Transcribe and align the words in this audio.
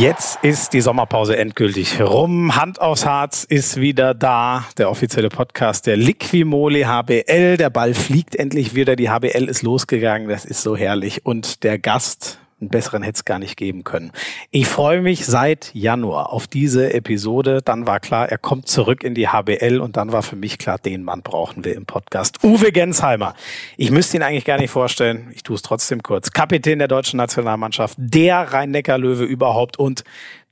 Jetzt 0.00 0.38
ist 0.42 0.72
die 0.72 0.80
Sommerpause 0.80 1.36
endgültig 1.36 2.00
rum. 2.00 2.56
Hand 2.56 2.80
aufs 2.80 3.04
Harz 3.04 3.44
ist 3.44 3.78
wieder 3.78 4.14
da. 4.14 4.64
Der 4.78 4.88
offizielle 4.88 5.28
Podcast 5.28 5.86
der 5.86 5.98
Liquimole 5.98 6.88
HBL. 6.88 7.58
Der 7.58 7.68
Ball 7.68 7.92
fliegt 7.92 8.34
endlich 8.34 8.74
wieder. 8.74 8.96
Die 8.96 9.10
HBL 9.10 9.44
ist 9.44 9.60
losgegangen. 9.60 10.26
Das 10.30 10.46
ist 10.46 10.62
so 10.62 10.74
herrlich. 10.74 11.26
Und 11.26 11.64
der 11.64 11.78
Gast 11.78 12.38
einen 12.60 12.70
besseren 12.70 13.02
hätte 13.02 13.16
es 13.16 13.24
gar 13.24 13.38
nicht 13.38 13.56
geben 13.56 13.84
können. 13.84 14.12
Ich 14.50 14.66
freue 14.66 15.00
mich 15.00 15.26
seit 15.26 15.74
Januar 15.74 16.32
auf 16.32 16.46
diese 16.46 16.92
Episode. 16.92 17.60
Dann 17.64 17.86
war 17.86 18.00
klar, 18.00 18.28
er 18.28 18.38
kommt 18.38 18.68
zurück 18.68 19.02
in 19.02 19.14
die 19.14 19.28
HBL 19.28 19.80
und 19.80 19.96
dann 19.96 20.12
war 20.12 20.22
für 20.22 20.36
mich 20.36 20.58
klar, 20.58 20.78
den 20.78 21.02
Mann 21.02 21.22
brauchen 21.22 21.64
wir 21.64 21.74
im 21.74 21.86
Podcast. 21.86 22.42
Uwe 22.44 22.72
Gensheimer. 22.72 23.34
Ich 23.76 23.90
müsste 23.90 24.16
ihn 24.16 24.22
eigentlich 24.22 24.44
gar 24.44 24.58
nicht 24.58 24.70
vorstellen. 24.70 25.30
Ich 25.34 25.42
tue 25.42 25.56
es 25.56 25.62
trotzdem 25.62 26.02
kurz. 26.02 26.30
Kapitän 26.30 26.78
der 26.78 26.88
deutschen 26.88 27.16
Nationalmannschaft, 27.16 27.96
der 27.98 28.52
Rhein-Neckar-Löwe 28.52 29.24
überhaupt 29.24 29.78
und 29.78 30.04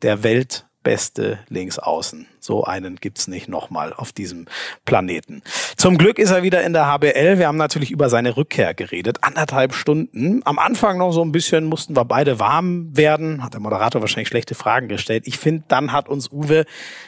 der 0.02 0.22
Welt 0.22 0.66
beste 0.82 1.38
Linksaußen. 1.48 2.26
So 2.40 2.64
einen 2.64 2.96
gibt's 2.96 3.28
nicht 3.28 3.48
nochmal 3.48 3.92
auf 3.92 4.12
diesem 4.12 4.46
Planeten. 4.84 5.42
Zum 5.76 5.98
Glück 5.98 6.18
ist 6.18 6.30
er 6.30 6.42
wieder 6.42 6.62
in 6.62 6.72
der 6.72 6.86
HBL. 6.86 7.38
Wir 7.38 7.46
haben 7.46 7.56
natürlich 7.56 7.90
über 7.90 8.08
seine 8.08 8.36
Rückkehr 8.36 8.74
geredet. 8.74 9.18
Anderthalb 9.22 9.74
Stunden. 9.74 10.42
Am 10.44 10.58
Anfang 10.58 10.98
noch 10.98 11.12
so 11.12 11.22
ein 11.22 11.32
bisschen 11.32 11.64
mussten 11.64 11.96
wir 11.96 12.04
beide 12.04 12.40
warm 12.40 12.96
werden. 12.96 13.42
Hat 13.42 13.54
der 13.54 13.60
Moderator 13.60 14.00
wahrscheinlich 14.00 14.28
schlechte 14.28 14.54
Fragen 14.54 14.88
gestellt. 14.88 15.24
Ich 15.26 15.38
finde, 15.38 15.64
dann 15.68 15.92
hat 15.92 16.08
uns 16.08 16.30
Uwe 16.32 16.64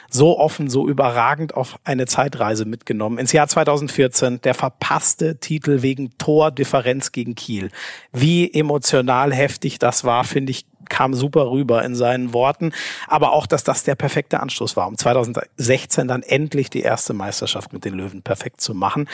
so 0.09 0.37
offen, 0.37 0.69
so 0.69 0.87
überragend 0.87 1.55
auf 1.55 1.79
eine 1.83 2.05
Zeitreise 2.05 2.65
mitgenommen. 2.65 3.17
Ins 3.17 3.31
Jahr 3.31 3.47
2014, 3.47 4.41
der 4.41 4.53
verpasste 4.53 5.37
Titel 5.39 5.81
wegen 5.81 6.17
Tordifferenz 6.17 7.11
gegen 7.11 7.35
Kiel. 7.35 7.71
Wie 8.11 8.53
emotional 8.53 9.33
heftig 9.33 9.79
das 9.79 10.03
war, 10.03 10.23
finde 10.23 10.51
ich 10.51 10.65
kam 10.91 11.13
super 11.13 11.49
rüber 11.49 11.83
in 11.83 11.95
seinen 11.95 12.33
Worten. 12.33 12.73
Aber 13.07 13.31
auch, 13.31 13.47
dass 13.47 13.63
das 13.63 13.83
der 13.83 13.95
perfekte 13.95 14.41
Anstoß 14.41 14.75
war, 14.75 14.87
um 14.87 14.97
2016 15.23 16.07
dann 16.07 16.23
endlich 16.23 16.69
die 16.69 16.81
erste 16.81 17.13
Meisterschaft 17.13 17.73
mit 17.73 17.85
den 17.85 17.93
Löwen 17.93 18.21
perfekt 18.21 18.61
zu 18.61 18.73
machen. 18.73 19.07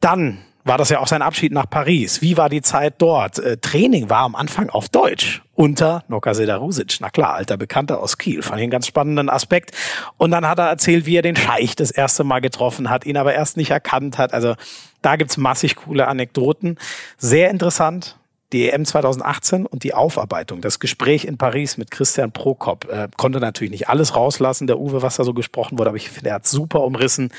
Dann 0.00 0.38
war 0.66 0.78
das 0.78 0.88
ja 0.90 0.98
auch 0.98 1.06
sein 1.06 1.22
Abschied 1.22 1.52
nach 1.52 1.70
Paris. 1.70 2.22
Wie 2.22 2.36
war 2.36 2.48
die 2.48 2.60
Zeit 2.60 2.94
dort? 2.98 3.38
Äh, 3.38 3.56
Training 3.58 4.10
war 4.10 4.22
am 4.22 4.34
Anfang 4.34 4.68
auf 4.68 4.88
Deutsch 4.88 5.42
unter 5.54 6.02
Noka 6.08 6.34
Sedarusic. 6.34 6.96
Na 7.00 7.08
klar, 7.08 7.34
alter 7.34 7.56
Bekannter 7.56 8.00
aus 8.02 8.18
Kiel. 8.18 8.42
Fand 8.42 8.58
ich 8.58 8.64
einen 8.64 8.72
ganz 8.72 8.88
spannenden 8.88 9.30
Aspekt. 9.30 9.70
Und 10.16 10.32
dann 10.32 10.46
hat 10.46 10.58
er 10.58 10.68
erzählt, 10.68 11.06
wie 11.06 11.16
er 11.16 11.22
den 11.22 11.36
Scheich 11.36 11.76
das 11.76 11.92
erste 11.92 12.24
Mal 12.24 12.40
getroffen 12.40 12.90
hat, 12.90 13.06
ihn 13.06 13.16
aber 13.16 13.32
erst 13.32 13.56
nicht 13.56 13.70
erkannt 13.70 14.18
hat. 14.18 14.34
Also 14.34 14.56
da 15.02 15.14
gibt's 15.14 15.36
massig 15.36 15.76
coole 15.76 16.08
Anekdoten. 16.08 16.78
Sehr 17.16 17.50
interessant 17.50 18.18
die 18.52 18.70
EM 18.70 18.84
2018 18.84 19.66
und 19.66 19.82
die 19.82 19.94
Aufarbeitung, 19.94 20.60
das 20.60 20.78
Gespräch 20.78 21.24
in 21.24 21.36
Paris 21.36 21.76
mit 21.76 21.90
Christian 21.90 22.32
Prokop, 22.32 22.88
äh, 22.90 23.08
konnte 23.16 23.40
natürlich 23.40 23.72
nicht 23.72 23.88
alles 23.88 24.14
rauslassen, 24.14 24.66
der 24.66 24.78
Uwe, 24.78 25.02
was 25.02 25.16
da 25.16 25.24
so 25.24 25.34
gesprochen 25.34 25.78
wurde, 25.78 25.90
aber 25.90 25.96
ich 25.96 26.10
finde, 26.10 26.30
er 26.30 26.36
hat 26.36 26.46
super 26.46 26.82
umrissen. 26.82 27.30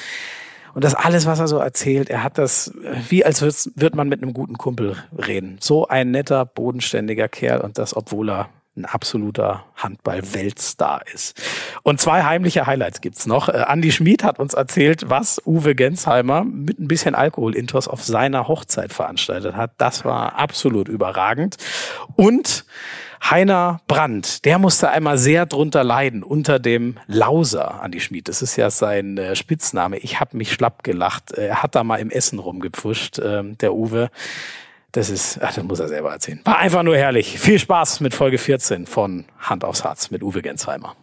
Und 0.73 0.83
das 0.83 0.93
alles, 0.93 1.25
was 1.25 1.39
er 1.39 1.47
so 1.47 1.57
erzählt, 1.57 2.09
er 2.09 2.23
hat 2.23 2.37
das, 2.37 2.67
äh, 2.67 2.95
wie 3.09 3.25
als 3.25 3.41
wird 3.75 3.95
man 3.95 4.09
mit 4.09 4.21
einem 4.21 4.33
guten 4.33 4.57
Kumpel 4.57 4.95
reden. 5.17 5.57
So 5.61 5.87
ein 5.87 6.11
netter, 6.11 6.45
bodenständiger 6.45 7.27
Kerl 7.27 7.61
und 7.61 7.77
das, 7.77 7.95
obwohl 7.95 8.29
er 8.29 8.49
ein 8.77 8.85
absoluter 8.85 9.65
Handball-Weltstar 9.75 11.01
ist. 11.13 11.41
Und 11.83 11.99
zwei 11.99 12.23
heimliche 12.23 12.65
Highlights 12.65 13.01
gibt's 13.01 13.25
noch. 13.25 13.49
Äh, 13.49 13.65
Andy 13.67 13.91
Schmid 13.91 14.23
hat 14.23 14.39
uns 14.39 14.53
erzählt, 14.53 15.09
was 15.09 15.41
Uwe 15.45 15.75
Gensheimer 15.75 16.43
mit 16.43 16.79
ein 16.79 16.87
bisschen 16.87 17.15
Alkohol-Intos 17.15 17.87
auf 17.87 18.03
seiner 18.03 18.47
Hochzeit 18.47 18.93
veranstaltet 18.93 19.55
hat. 19.55 19.71
Das 19.77 20.05
war 20.05 20.35
absolut 20.35 20.87
überragend. 20.87 21.57
Und 22.15 22.65
Heiner 23.23 23.81
Brandt, 23.87 24.45
der 24.45 24.59
musste 24.59 24.89
einmal 24.89 25.17
sehr 25.17 25.45
drunter 25.47 25.83
leiden 25.83 26.23
unter 26.23 26.59
dem 26.59 26.97
Lauser 27.07 27.81
Andi 27.81 27.99
Schmid. 27.99 28.29
Das 28.29 28.41
ist 28.41 28.55
ja 28.55 28.69
sein 28.69 29.17
äh, 29.17 29.35
Spitzname. 29.35 29.97
Ich 29.97 30.19
habe 30.19 30.37
mich 30.37 30.53
schlapp 30.53 30.83
gelacht. 30.83 31.31
Er 31.31 31.63
hat 31.63 31.75
da 31.75 31.83
mal 31.83 31.97
im 31.97 32.11
Essen 32.11 32.39
rumgepfuscht, 32.39 33.19
äh, 33.19 33.43
der 33.43 33.73
Uwe. 33.73 34.11
Das 34.93 35.09
ist, 35.09 35.39
ach, 35.41 35.53
das 35.53 35.63
muss 35.65 35.79
er 35.79 35.89
selber 35.89 36.11
erzählen. 36.11 36.39
War 36.45 36.59
einfach 36.59 36.81
nur 36.81 36.95
herrlich. 36.95 37.39
Viel 37.39 37.59
Spaß 37.59 37.99
mit 37.99 38.13
Folge 38.13 38.37
14 38.37 38.85
von 38.85 39.25
Hand 39.37 39.65
aufs 39.65 39.83
Herz 39.83 40.11
mit 40.11 40.23
Uwe 40.23 40.41
Gensheimer. 40.41 40.95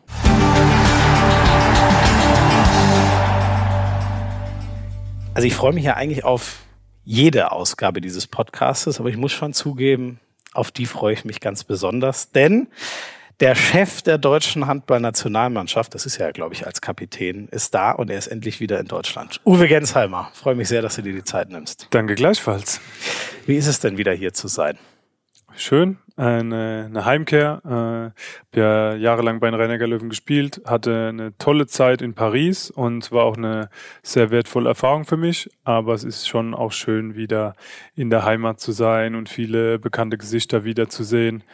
Also 5.35 5.47
ich 5.47 5.55
freue 5.55 5.75
mich 5.75 5.85
ja 5.85 5.95
eigentlich 5.95 6.25
auf 6.25 6.61
jede 7.05 7.53
Ausgabe 7.53 8.01
dieses 8.01 8.27
Podcastes, 8.27 9.01
aber 9.01 9.11
ich 9.11 9.19
muss 9.19 9.33
schon 9.33 9.53
zugeben, 9.53 10.19
auf 10.55 10.71
die 10.71 10.87
freue 10.87 11.13
ich 11.13 11.27
mich 11.27 11.41
ganz 11.41 11.65
besonders, 11.65 12.31
denn 12.31 12.69
der 13.41 13.55
Chef 13.55 14.03
der 14.03 14.19
deutschen 14.19 14.67
Handballnationalmannschaft, 14.67 15.95
das 15.95 16.07
ist 16.07 16.19
ja, 16.19 16.31
glaube 16.31 16.55
ich, 16.55 16.67
als 16.67 16.81
Kapitän, 16.81 17.49
ist 17.49 17.75
da 17.75 17.93
und 17.93 18.11
er 18.11 18.19
ist 18.19 18.29
endlich 18.29 18.61
wieder 18.61 18.79
in 18.79 18.87
Deutschland. 18.87 19.41
Uwe 19.45 19.67
Gensheimer, 19.67 20.31
freue 20.35 20.55
mich 20.55 20.69
sehr, 20.69 20.83
dass 20.83 20.97
du 20.97 21.03
dir 21.03 21.13
die 21.13 21.25
Zeit 21.25 21.51
nimmst. 21.51 21.89
Danke 21.91 22.15
gleichfalls. 22.15 22.81
Wie 23.47 23.57
ist 23.57 23.67
es 23.67 23.81
denn 23.81 23.99
wieder 23.99 24.13
hier 24.13 24.33
zu 24.33 24.49
sein? 24.49 24.79
Schön, 25.57 25.99
eine, 26.17 26.87
eine 26.87 27.05
Heimkehr. 27.05 27.61
Äh, 27.65 27.69
habe 27.69 28.13
ja 28.55 28.95
jahrelang 28.97 29.39
bei 29.39 29.49
den 29.49 29.55
Rennecker 29.55 29.87
Löwen 29.87 30.09
gespielt, 30.09 30.61
hatte 30.65 31.09
eine 31.11 31.39
tolle 31.39 31.69
Zeit 31.69 32.03
in 32.03 32.15
Paris 32.15 32.71
und 32.71 33.13
war 33.13 33.25
auch 33.25 33.37
eine 33.37 33.69
sehr 34.03 34.31
wertvolle 34.31 34.71
Erfahrung 34.71 35.05
für 35.05 35.17
mich. 35.17 35.49
Aber 35.63 35.95
es 35.95 36.03
ist 36.03 36.27
schon 36.27 36.55
auch 36.55 36.73
schön, 36.73 37.15
wieder 37.15 37.55
in 37.95 38.11
der 38.11 38.25
Heimat 38.25 38.59
zu 38.59 38.73
sein 38.73 39.15
und 39.15 39.29
viele 39.29 39.79
bekannte 39.79 40.19
Gesichter 40.19 40.65
wiederzusehen 40.65 41.45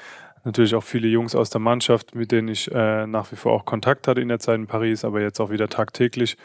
natürlich 0.44 0.74
auch 0.74 0.84
viele 0.84 1.08
Jungs 1.08 1.34
aus 1.34 1.50
der 1.50 1.60
Mannschaft, 1.60 2.14
mit 2.14 2.32
denen 2.32 2.48
ich 2.48 2.70
äh, 2.72 3.06
nach 3.06 3.30
wie 3.32 3.36
vor 3.36 3.52
auch 3.52 3.64
Kontakt 3.64 4.08
hatte 4.08 4.20
in 4.20 4.28
der 4.28 4.38
Zeit 4.38 4.56
in 4.56 4.66
Paris, 4.66 5.04
aber 5.04 5.20
jetzt 5.20 5.40
auch 5.40 5.50
wieder 5.50 5.68
tagtäglich, 5.68 6.36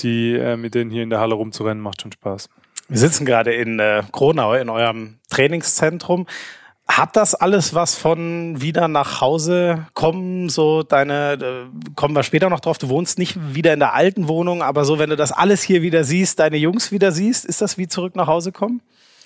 die 0.00 0.34
äh, 0.34 0.56
mit 0.56 0.74
denen 0.74 0.90
hier 0.90 1.02
in 1.02 1.10
der 1.10 1.20
Halle 1.20 1.34
rumzurennen, 1.34 1.82
macht 1.82 2.02
schon 2.02 2.12
Spaß. 2.12 2.48
Wir 2.88 2.98
sitzen 2.98 3.24
gerade 3.24 3.54
in 3.54 3.78
äh, 3.78 4.02
Kronau 4.12 4.54
in 4.54 4.68
eurem 4.68 5.18
Trainingszentrum. 5.30 6.26
Hat 6.86 7.16
das 7.16 7.34
alles 7.34 7.74
was 7.74 7.94
von 7.94 8.60
wieder 8.60 8.88
nach 8.88 9.22
Hause 9.22 9.86
kommen? 9.94 10.50
So 10.50 10.82
deine, 10.82 11.32
äh, 11.32 11.92
kommen 11.94 12.14
wir 12.14 12.22
später 12.22 12.50
noch 12.50 12.60
drauf. 12.60 12.76
Du 12.76 12.90
wohnst 12.90 13.18
nicht 13.18 13.54
wieder 13.54 13.72
in 13.72 13.78
der 13.78 13.94
alten 13.94 14.28
Wohnung, 14.28 14.62
aber 14.62 14.84
so, 14.84 14.98
wenn 14.98 15.08
du 15.08 15.16
das 15.16 15.32
alles 15.32 15.62
hier 15.62 15.80
wieder 15.80 16.04
siehst, 16.04 16.40
deine 16.40 16.58
Jungs 16.58 16.92
wieder 16.92 17.10
siehst, 17.10 17.46
ist 17.46 17.62
das 17.62 17.78
wie 17.78 17.88
zurück 17.88 18.16
nach 18.16 18.26
Hause 18.26 18.52
kommen? 18.52 18.82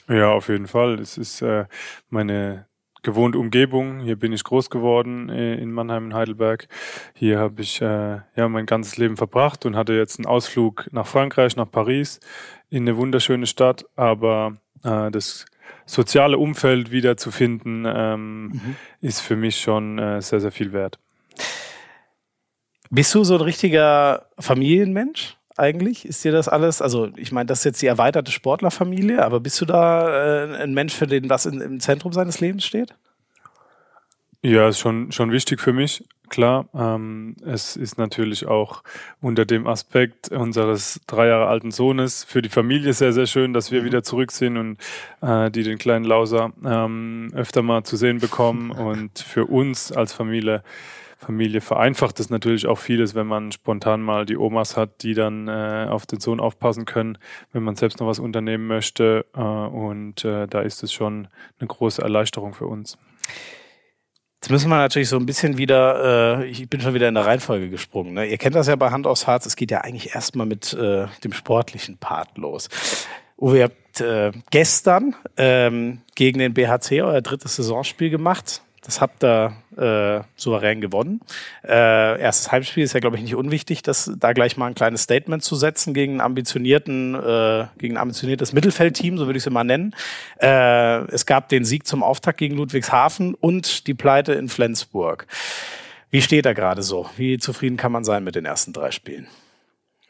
Ja, 0.08 0.30
auf 0.30 0.48
jeden 0.48 0.68
Fall. 0.68 1.00
Es 1.00 1.18
ist 1.18 1.42
äh, 1.42 1.64
meine 2.10 2.66
gewohnte 3.02 3.38
Umgebung. 3.38 4.00
Hier 4.00 4.16
bin 4.16 4.32
ich 4.32 4.44
groß 4.44 4.70
geworden 4.70 5.28
äh, 5.28 5.54
in 5.56 5.72
Mannheim 5.72 6.06
und 6.06 6.14
Heidelberg. 6.14 6.68
Hier 7.14 7.38
habe 7.38 7.62
ich 7.62 7.80
äh, 7.80 8.20
ja 8.36 8.48
mein 8.48 8.66
ganzes 8.66 8.96
Leben 8.96 9.16
verbracht 9.16 9.66
und 9.66 9.76
hatte 9.76 9.94
jetzt 9.94 10.18
einen 10.18 10.26
Ausflug 10.26 10.88
nach 10.92 11.06
Frankreich, 11.06 11.56
nach 11.56 11.70
Paris, 11.70 12.20
in 12.70 12.82
eine 12.82 12.96
wunderschöne 12.96 13.46
Stadt. 13.46 13.84
Aber 13.96 14.56
äh, 14.84 15.10
das 15.10 15.46
soziale 15.86 16.38
Umfeld 16.38 16.90
wiederzufinden, 16.90 17.84
ähm, 17.86 18.46
mhm. 18.46 18.76
ist 19.00 19.20
für 19.20 19.36
mich 19.36 19.60
schon 19.60 19.98
äh, 19.98 20.20
sehr, 20.20 20.40
sehr 20.40 20.52
viel 20.52 20.72
wert. 20.72 20.98
Bist 22.90 23.14
du 23.14 23.24
so 23.24 23.34
ein 23.34 23.42
richtiger 23.42 24.28
Familienmensch? 24.38 25.37
Eigentlich? 25.58 26.04
Ist 26.06 26.24
dir 26.24 26.32
das 26.32 26.48
alles? 26.48 26.82
Also, 26.82 27.08
ich 27.16 27.32
meine, 27.32 27.46
das 27.46 27.60
ist 27.60 27.64
jetzt 27.64 27.82
die 27.82 27.86
erweiterte 27.86 28.32
Sportlerfamilie, 28.32 29.24
aber 29.24 29.40
bist 29.40 29.60
du 29.60 29.64
da 29.64 30.44
äh, 30.44 30.62
ein 30.62 30.74
Mensch, 30.74 30.94
für 30.94 31.06
den 31.06 31.28
was 31.28 31.46
in, 31.46 31.60
im 31.60 31.80
Zentrum 31.80 32.12
seines 32.12 32.40
Lebens 32.40 32.64
steht? 32.64 32.94
Ja, 34.42 34.68
ist 34.68 34.78
schon, 34.78 35.10
schon 35.10 35.32
wichtig 35.32 35.60
für 35.60 35.72
mich, 35.72 36.04
klar. 36.28 36.68
Ähm, 36.72 37.34
es 37.44 37.74
ist 37.74 37.98
natürlich 37.98 38.46
auch 38.46 38.84
unter 39.20 39.44
dem 39.44 39.66
Aspekt 39.66 40.30
unseres 40.30 41.00
drei 41.08 41.26
Jahre 41.26 41.48
alten 41.48 41.72
Sohnes 41.72 42.22
für 42.22 42.40
die 42.40 42.48
Familie 42.48 42.92
sehr, 42.92 43.12
sehr 43.12 43.26
schön, 43.26 43.52
dass 43.52 43.72
wir 43.72 43.80
mhm. 43.80 43.86
wieder 43.86 44.02
zurück 44.04 44.30
sind 44.30 44.56
und 44.56 44.78
äh, 45.22 45.50
die 45.50 45.64
den 45.64 45.78
kleinen 45.78 46.04
Lauser 46.04 46.52
ähm, 46.64 47.32
öfter 47.34 47.62
mal 47.62 47.82
zu 47.82 47.96
sehen 47.96 48.20
bekommen. 48.20 48.70
und 48.88 49.18
für 49.18 49.46
uns 49.46 49.90
als 49.90 50.12
Familie 50.12 50.62
Familie 51.18 51.60
vereinfacht 51.60 52.20
es 52.20 52.30
natürlich 52.30 52.66
auch 52.68 52.78
vieles, 52.78 53.16
wenn 53.16 53.26
man 53.26 53.50
spontan 53.50 54.00
mal 54.00 54.24
die 54.24 54.36
Omas 54.36 54.76
hat, 54.76 55.02
die 55.02 55.14
dann 55.14 55.48
äh, 55.48 55.86
auf 55.90 56.06
den 56.06 56.20
Sohn 56.20 56.38
aufpassen 56.38 56.84
können, 56.84 57.18
wenn 57.52 57.64
man 57.64 57.74
selbst 57.74 57.98
noch 57.98 58.06
was 58.06 58.20
unternehmen 58.20 58.68
möchte. 58.68 59.26
Äh, 59.34 59.40
und 59.40 60.24
äh, 60.24 60.46
da 60.46 60.60
ist 60.60 60.84
es 60.84 60.92
schon 60.92 61.26
eine 61.58 61.66
große 61.66 62.00
Erleichterung 62.00 62.54
für 62.54 62.66
uns. 62.66 62.98
Jetzt 64.40 64.50
müssen 64.50 64.68
wir 64.68 64.76
natürlich 64.76 65.08
so 65.08 65.16
ein 65.16 65.26
bisschen 65.26 65.58
wieder, 65.58 66.38
äh, 66.38 66.46
ich 66.46 66.70
bin 66.70 66.80
schon 66.80 66.94
wieder 66.94 67.08
in 67.08 67.14
der 67.14 67.26
Reihenfolge 67.26 67.68
gesprungen. 67.68 68.14
Ne? 68.14 68.26
Ihr 68.26 68.38
kennt 68.38 68.54
das 68.54 68.68
ja 68.68 68.76
bei 68.76 68.90
Hand 68.90 69.08
aufs 69.08 69.26
Harz, 69.26 69.44
es 69.46 69.56
geht 69.56 69.72
ja 69.72 69.80
eigentlich 69.80 70.14
erstmal 70.14 70.46
mit 70.46 70.72
äh, 70.74 71.06
dem 71.24 71.32
sportlichen 71.32 71.98
Part 71.98 72.38
los. 72.38 72.68
Uwe, 73.36 73.58
ihr 73.58 73.64
habt 73.64 74.00
äh, 74.00 74.30
gestern 74.52 75.16
ähm, 75.36 76.02
gegen 76.14 76.38
den 76.38 76.54
BHC 76.54 77.02
euer 77.02 77.20
drittes 77.22 77.56
Saisonspiel 77.56 78.10
gemacht. 78.10 78.62
Das 78.88 79.02
habt 79.02 79.22
ihr 79.22 79.52
äh, 79.76 80.24
souverän 80.34 80.80
gewonnen. 80.80 81.20
Äh, 81.62 82.18
erstes 82.22 82.50
Heimspiel 82.50 82.84
ist 82.84 82.94
ja, 82.94 83.00
glaube 83.00 83.16
ich, 83.16 83.22
nicht 83.22 83.34
unwichtig, 83.34 83.82
das 83.82 84.10
da 84.18 84.32
gleich 84.32 84.56
mal 84.56 84.64
ein 84.64 84.74
kleines 84.74 85.02
Statement 85.02 85.42
zu 85.42 85.56
setzen 85.56 85.92
gegen 85.92 86.12
einen 86.12 86.20
ambitionierten, 86.22 87.14
äh, 87.14 87.66
gegen 87.76 87.98
ein 87.98 88.00
ambitioniertes 88.00 88.54
Mittelfeldteam, 88.54 89.18
so 89.18 89.26
würde 89.26 89.36
ich 89.36 89.44
es 89.44 89.52
mal 89.52 89.62
nennen. 89.62 89.94
Äh, 90.40 91.04
es 91.12 91.26
gab 91.26 91.50
den 91.50 91.66
Sieg 91.66 91.86
zum 91.86 92.02
Auftakt 92.02 92.38
gegen 92.38 92.56
Ludwigshafen 92.56 93.34
und 93.34 93.86
die 93.88 93.92
Pleite 93.92 94.32
in 94.32 94.48
Flensburg. 94.48 95.26
Wie 96.10 96.22
steht 96.22 96.46
er 96.46 96.54
gerade 96.54 96.82
so? 96.82 97.10
Wie 97.18 97.36
zufrieden 97.36 97.76
kann 97.76 97.92
man 97.92 98.04
sein 98.04 98.24
mit 98.24 98.36
den 98.36 98.46
ersten 98.46 98.72
drei 98.72 98.90
Spielen? 98.90 99.28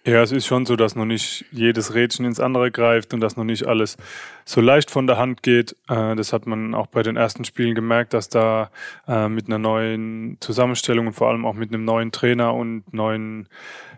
Ja, 0.08 0.22
es 0.22 0.32
ist 0.32 0.46
schon 0.46 0.64
so, 0.64 0.74
dass 0.74 0.96
noch 0.96 1.04
nicht 1.04 1.44
jedes 1.50 1.92
Rädchen 1.92 2.24
ins 2.24 2.40
andere 2.40 2.70
greift 2.70 3.12
und 3.12 3.20
dass 3.20 3.36
noch 3.36 3.44
nicht 3.44 3.66
alles 3.66 3.98
so 4.46 4.62
leicht 4.62 4.90
von 4.90 5.06
der 5.06 5.18
Hand 5.18 5.42
geht. 5.42 5.76
Äh, 5.86 6.16
das 6.16 6.32
hat 6.32 6.46
man 6.46 6.74
auch 6.74 6.86
bei 6.86 7.02
den 7.02 7.16
ersten 7.16 7.44
Spielen 7.44 7.74
gemerkt, 7.74 8.14
dass 8.14 8.30
da 8.30 8.70
äh, 9.06 9.28
mit 9.28 9.48
einer 9.48 9.58
neuen 9.58 10.38
Zusammenstellung 10.40 11.08
und 11.08 11.12
vor 11.12 11.28
allem 11.28 11.44
auch 11.44 11.52
mit 11.52 11.74
einem 11.74 11.84
neuen 11.84 12.10
Trainer 12.10 12.54
und 12.54 12.90
neuen 12.90 13.50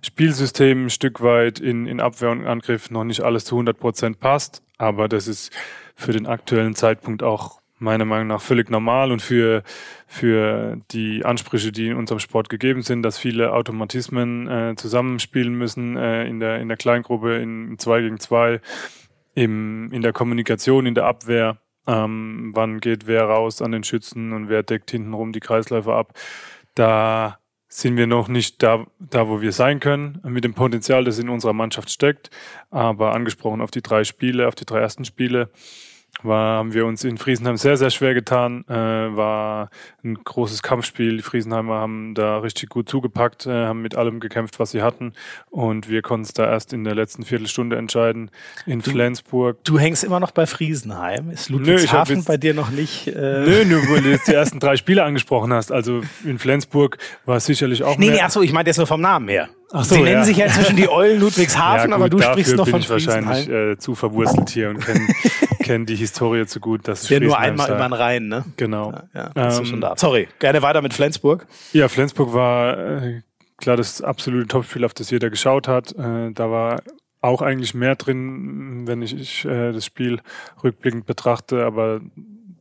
Spielsystem 0.03 0.87
ein 0.87 0.91
Stück 0.91 1.23
weit 1.23 1.61
in, 1.61 1.87
in 1.87 2.01
Abwehr 2.01 2.33
und 2.33 2.45
Angriff 2.45 2.91
noch 2.91 3.05
nicht 3.05 3.21
alles 3.21 3.45
zu 3.45 3.55
100 3.55 3.79
Prozent 3.79 4.19
passt. 4.19 4.65
Aber 4.79 5.07
das 5.07 5.29
ist 5.29 5.53
für 5.95 6.11
den 6.11 6.27
aktuellen 6.27 6.75
Zeitpunkt 6.75 7.23
auch 7.23 7.60
meiner 7.81 8.05
Meinung 8.05 8.29
nach 8.29 8.41
völlig 8.41 8.71
normal 8.71 9.11
und 9.11 9.21
für, 9.21 9.63
für 10.07 10.79
die 10.91 11.25
Ansprüche, 11.25 11.73
die 11.73 11.89
in 11.89 11.97
unserem 11.97 12.21
Sport 12.21 12.49
gegeben 12.49 12.83
sind, 12.83 13.03
dass 13.03 13.19
viele 13.19 13.53
Automatismen 13.53 14.49
äh, 14.49 14.75
zusammenspielen 14.77 15.55
müssen 15.55 15.97
äh, 15.97 16.27
in, 16.27 16.41
der, 16.41 16.61
in 16.61 16.69
der 16.69 16.77
Kleingruppe, 16.77 17.37
in 17.37 17.79
2 17.79 18.03
gegen 18.03 18.21
2, 18.21 18.61
im, 19.35 19.91
in 19.93 20.03
der 20.03 20.13
Kommunikation, 20.13 20.87
in 20.87 20.95
der 20.95 21.07
Abwehr. 21.07 21.59
Ähm, 21.87 22.51
wann 22.55 22.81
geht 22.81 23.07
wer 23.07 23.25
raus 23.25 23.63
an 23.63 23.73
den 23.73 23.85
Schützen 23.85 24.33
und 24.33 24.49
wer 24.49 24.63
deckt 24.63 24.91
hintenrum 24.91 25.33
die 25.33 25.41
Kreisläufer 25.41 25.95
ab. 25.95 26.13
Da 26.75 27.39
sind 27.73 27.97
wir 27.97 28.07
noch 28.07 28.29
nicht 28.29 28.63
da, 28.63 28.85
da, 28.99 29.29
wo 29.29 29.41
wir 29.41 29.53
sein 29.53 29.79
können, 29.81 30.21
mit 30.25 30.45
dem 30.45 30.55
Potenzial, 30.55 31.05
das 31.05 31.21
in 31.21 31.29
unserer 31.29 31.53
Mannschaft 31.53 31.89
steckt. 31.89 32.31
Aber 32.71 33.15
angesprochen 33.15 33.61
auf 33.61 33.71
die 33.71 33.81
drei 33.81 34.05
Spiele, 34.05 34.49
auf 34.49 34.57
die 34.57 34.67
drei 34.67 34.81
ersten 34.81 35.05
Spiele, 35.05 35.51
war, 36.23 36.59
haben 36.59 36.75
wir 36.75 36.87
uns 36.87 37.05
in 37.05 37.19
Friesenheim 37.19 37.57
sehr, 37.57 37.77
sehr 37.77 37.91
schwer 37.91 38.15
getan. 38.15 38.65
Äh, 38.69 38.75
war 38.75 39.71
ein 40.05 40.15
großes 40.15 40.63
Kampfspiel. 40.63 41.17
Die 41.17 41.23
Friesenheimer 41.23 41.75
haben 41.75 42.15
da 42.15 42.39
richtig 42.39 42.69
gut 42.69 42.89
zugepackt, 42.89 43.47
äh, 43.47 43.67
haben 43.67 43.83
mit 43.83 43.95
allem 43.95 44.21
gekämpft, 44.21 44.59
was 44.59 44.71
sie 44.73 44.83
hatten. 44.83 45.13
Und 45.51 45.89
wir 45.89 46.03
konnten 46.03 46.25
es 46.25 46.33
da 46.33 46.51
erst 46.51 46.73
in 46.73 46.85
der 46.85 46.95
letzten 46.95 47.25
Viertelstunde 47.25 47.77
entscheiden 47.77 48.31
in 48.67 48.81
du, 48.81 48.91
Flensburg. 48.91 49.63
Du 49.65 49.79
hängst 49.79 50.05
immer 50.05 50.21
noch 50.21 50.31
bei 50.31 50.47
Friesenheim. 50.47 51.31
Ist 51.31 51.49
Ludwigshafen 51.49 52.19
nö, 52.19 52.25
bei 52.27 52.37
dir 52.37 52.55
noch 52.55 52.71
nicht? 52.71 53.07
Äh 53.09 53.11
nö, 53.13 53.65
nur 53.65 53.81
weil 53.89 54.03
du 54.03 54.11
jetzt 54.11 54.29
die 54.29 54.35
ersten 54.35 54.61
drei 54.61 54.77
Spiele 54.77 55.05
angesprochen 55.05 55.53
hast. 55.53 55.73
Also 55.73 56.03
in 56.25 56.39
Flensburg 56.39 56.99
war 57.25 57.37
es 57.37 57.47
sicherlich 57.47 57.83
auch. 57.83 57.99
Nee, 57.99 58.07
mehr. 58.07 58.17
nee, 58.17 58.23
achso, 58.23 58.43
ich 58.43 58.53
meine 58.53 58.69
jetzt 58.69 58.79
nur 58.79 58.87
vom 58.87 59.01
Namen 59.01 59.29
her. 59.29 59.49
Ach 59.73 59.85
so, 59.85 59.95
Sie 59.95 60.03
nennen 60.03 60.25
sich 60.25 60.37
ja 60.37 60.47
inzwischen 60.47 60.77
die 60.77 60.89
Eulen 60.89 61.21
Ludwigshafen, 61.21 61.91
ja, 61.91 61.97
gut, 61.97 62.03
aber 62.03 62.09
du 62.09 62.21
sprichst 62.21 62.57
noch 62.57 62.65
von 62.65 62.73
bin 62.73 62.81
ich 62.81 62.91
wahrscheinlich 62.91 63.49
äh, 63.49 63.79
zu 63.79 63.95
verwurstelt 63.95 64.51
hier 64.51 64.71
und 64.71 64.81
kenne 64.81 65.07
kenn 65.63 65.87
die 65.87 65.97
Historie 65.97 66.47
zu 66.47 66.59
gut. 66.61 66.89
Dass 66.89 67.09
ja 67.09 67.21
nur 67.21 67.39
einmal 67.39 67.69
sei. 67.69 67.75
über 67.75 67.85
den 67.85 67.93
Rhein, 67.93 68.29
ne? 68.29 68.45
Genau. 68.57 68.93
Ja, 69.15 69.31
ja, 69.37 69.59
ähm, 69.59 69.65
schon 69.65 69.81
da. 69.81 69.95
Sorry, 69.97 70.29
gerne 70.39 70.63
weiter 70.63 70.83
mit 70.83 70.93
Flensburg. 70.93 71.47
Ja, 71.73 71.89
Flensburg 71.89 72.33
war 72.35 73.03
äh, 73.03 73.23
klar 73.59 73.77
das 73.77 74.03
absolute 74.03 74.49
Topspiel, 74.49 74.85
auf 74.85 74.95
das 74.95 75.11
jeder 75.11 75.31
geschaut 75.31 75.69
hat. 75.69 75.93
Äh, 75.93 76.33
da 76.33 76.51
war 76.51 76.83
auch 77.21 77.43
eigentlich 77.43 77.75
mehr 77.75 77.97
drin, 77.97 78.87
wenn 78.87 79.03
ich, 79.03 79.15
ich 79.15 79.45
äh, 79.45 79.73
das 79.73 79.85
Spiel 79.85 80.21
rückblickend 80.65 81.07
betrachte, 81.07 81.65
aber 81.65 82.01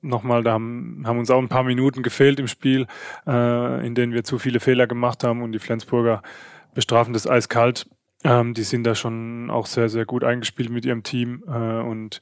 nochmal, 0.01 0.43
da 0.43 0.53
haben, 0.53 1.03
haben 1.05 1.19
uns 1.19 1.31
auch 1.31 1.39
ein 1.39 1.49
paar 1.49 1.63
Minuten 1.63 2.03
gefehlt 2.03 2.39
im 2.39 2.47
Spiel, 2.47 2.87
äh, 3.25 3.85
in 3.85 3.95
denen 3.95 4.13
wir 4.13 4.23
zu 4.23 4.37
viele 4.37 4.59
Fehler 4.59 4.87
gemacht 4.87 5.23
haben 5.23 5.41
und 5.41 5.51
die 5.51 5.59
Flensburger 5.59 6.21
bestrafen 6.73 7.13
das 7.13 7.27
eiskalt. 7.27 7.87
Ähm, 8.23 8.53
die 8.53 8.63
sind 8.63 8.83
da 8.83 8.95
schon 8.95 9.49
auch 9.49 9.65
sehr, 9.65 9.89
sehr 9.89 10.05
gut 10.05 10.23
eingespielt 10.23 10.69
mit 10.69 10.85
ihrem 10.85 11.03
Team 11.03 11.43
äh, 11.47 11.51
und 11.51 12.21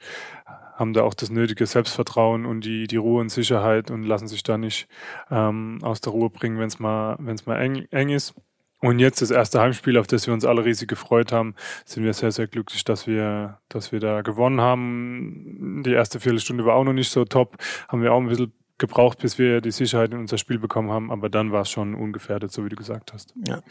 haben 0.76 0.94
da 0.94 1.02
auch 1.02 1.16
das 1.16 1.32
nötige 1.32 1.66
Selbstvertrauen 1.66 2.46
und 2.46 2.64
die, 2.64 2.86
die 2.86 2.98
Ruhe 2.98 3.22
und 3.22 3.30
Sicherheit 3.30 3.90
und 3.90 4.04
lassen 4.04 4.28
sich 4.28 4.44
da 4.44 4.60
nicht 4.60 4.88
ähm, 5.32 5.80
aus 5.82 6.02
der 6.02 6.14
Ruhe 6.14 6.30
bringen, 6.30 6.60
wenn 6.60 6.68
es 6.68 6.78
mal, 6.78 7.16
wenn's 7.20 7.48
mal 7.48 7.60
eng, 7.60 7.88
eng 7.90 8.10
ist. 8.10 8.36
Und 8.80 9.00
jetzt 9.00 9.24
das 9.24 9.32
erste 9.32 9.60
Heimspiel, 9.60 9.98
auf 9.98 10.06
das 10.06 10.28
wir 10.28 10.36
uns 10.36 10.46
alle 10.46 10.64
riesig 10.64 10.88
gefreut 10.88 11.32
haben, 11.32 11.56
sind 11.84 12.04
wir 12.04 12.14
sehr, 12.14 12.32
sehr 12.32 12.46
glücklich, 12.46 12.84
dass 12.84 13.08
wir, 13.08 13.58
dass 13.70 13.92
wir 13.92 14.00
da 14.00 14.22
gewonnen 14.22 14.62
haben. 14.62 15.82
Die 15.84 15.94
erste 15.94 16.20
Viertelstunde 16.20 16.64
war 16.64 16.76
auch 16.76 16.84
noch 16.84 16.94
nicht 16.94 17.10
so 17.10 17.26
top, 17.26 17.58
haben 17.88 18.04
wir 18.04 18.14
auch 18.14 18.20
ein 18.20 18.28
bisschen 18.28 18.54
gebraucht, 18.78 19.20
bis 19.20 19.38
wir 19.38 19.62
die 19.62 19.72
Sicherheit 19.72 20.12
in 20.12 20.20
unser 20.20 20.38
Spiel 20.38 20.60
bekommen 20.60 20.92
haben, 20.92 21.12
aber 21.12 21.30
dann 21.30 21.52
war 21.52 21.62
es 21.62 21.70
schon 21.70 21.96
ungefährdet, 21.96 22.52
so 22.52 22.64
wie 22.64 22.70
du 22.70 22.76
gesagt 22.76 23.14
hast. 23.14 23.34
Ja. 23.48 23.62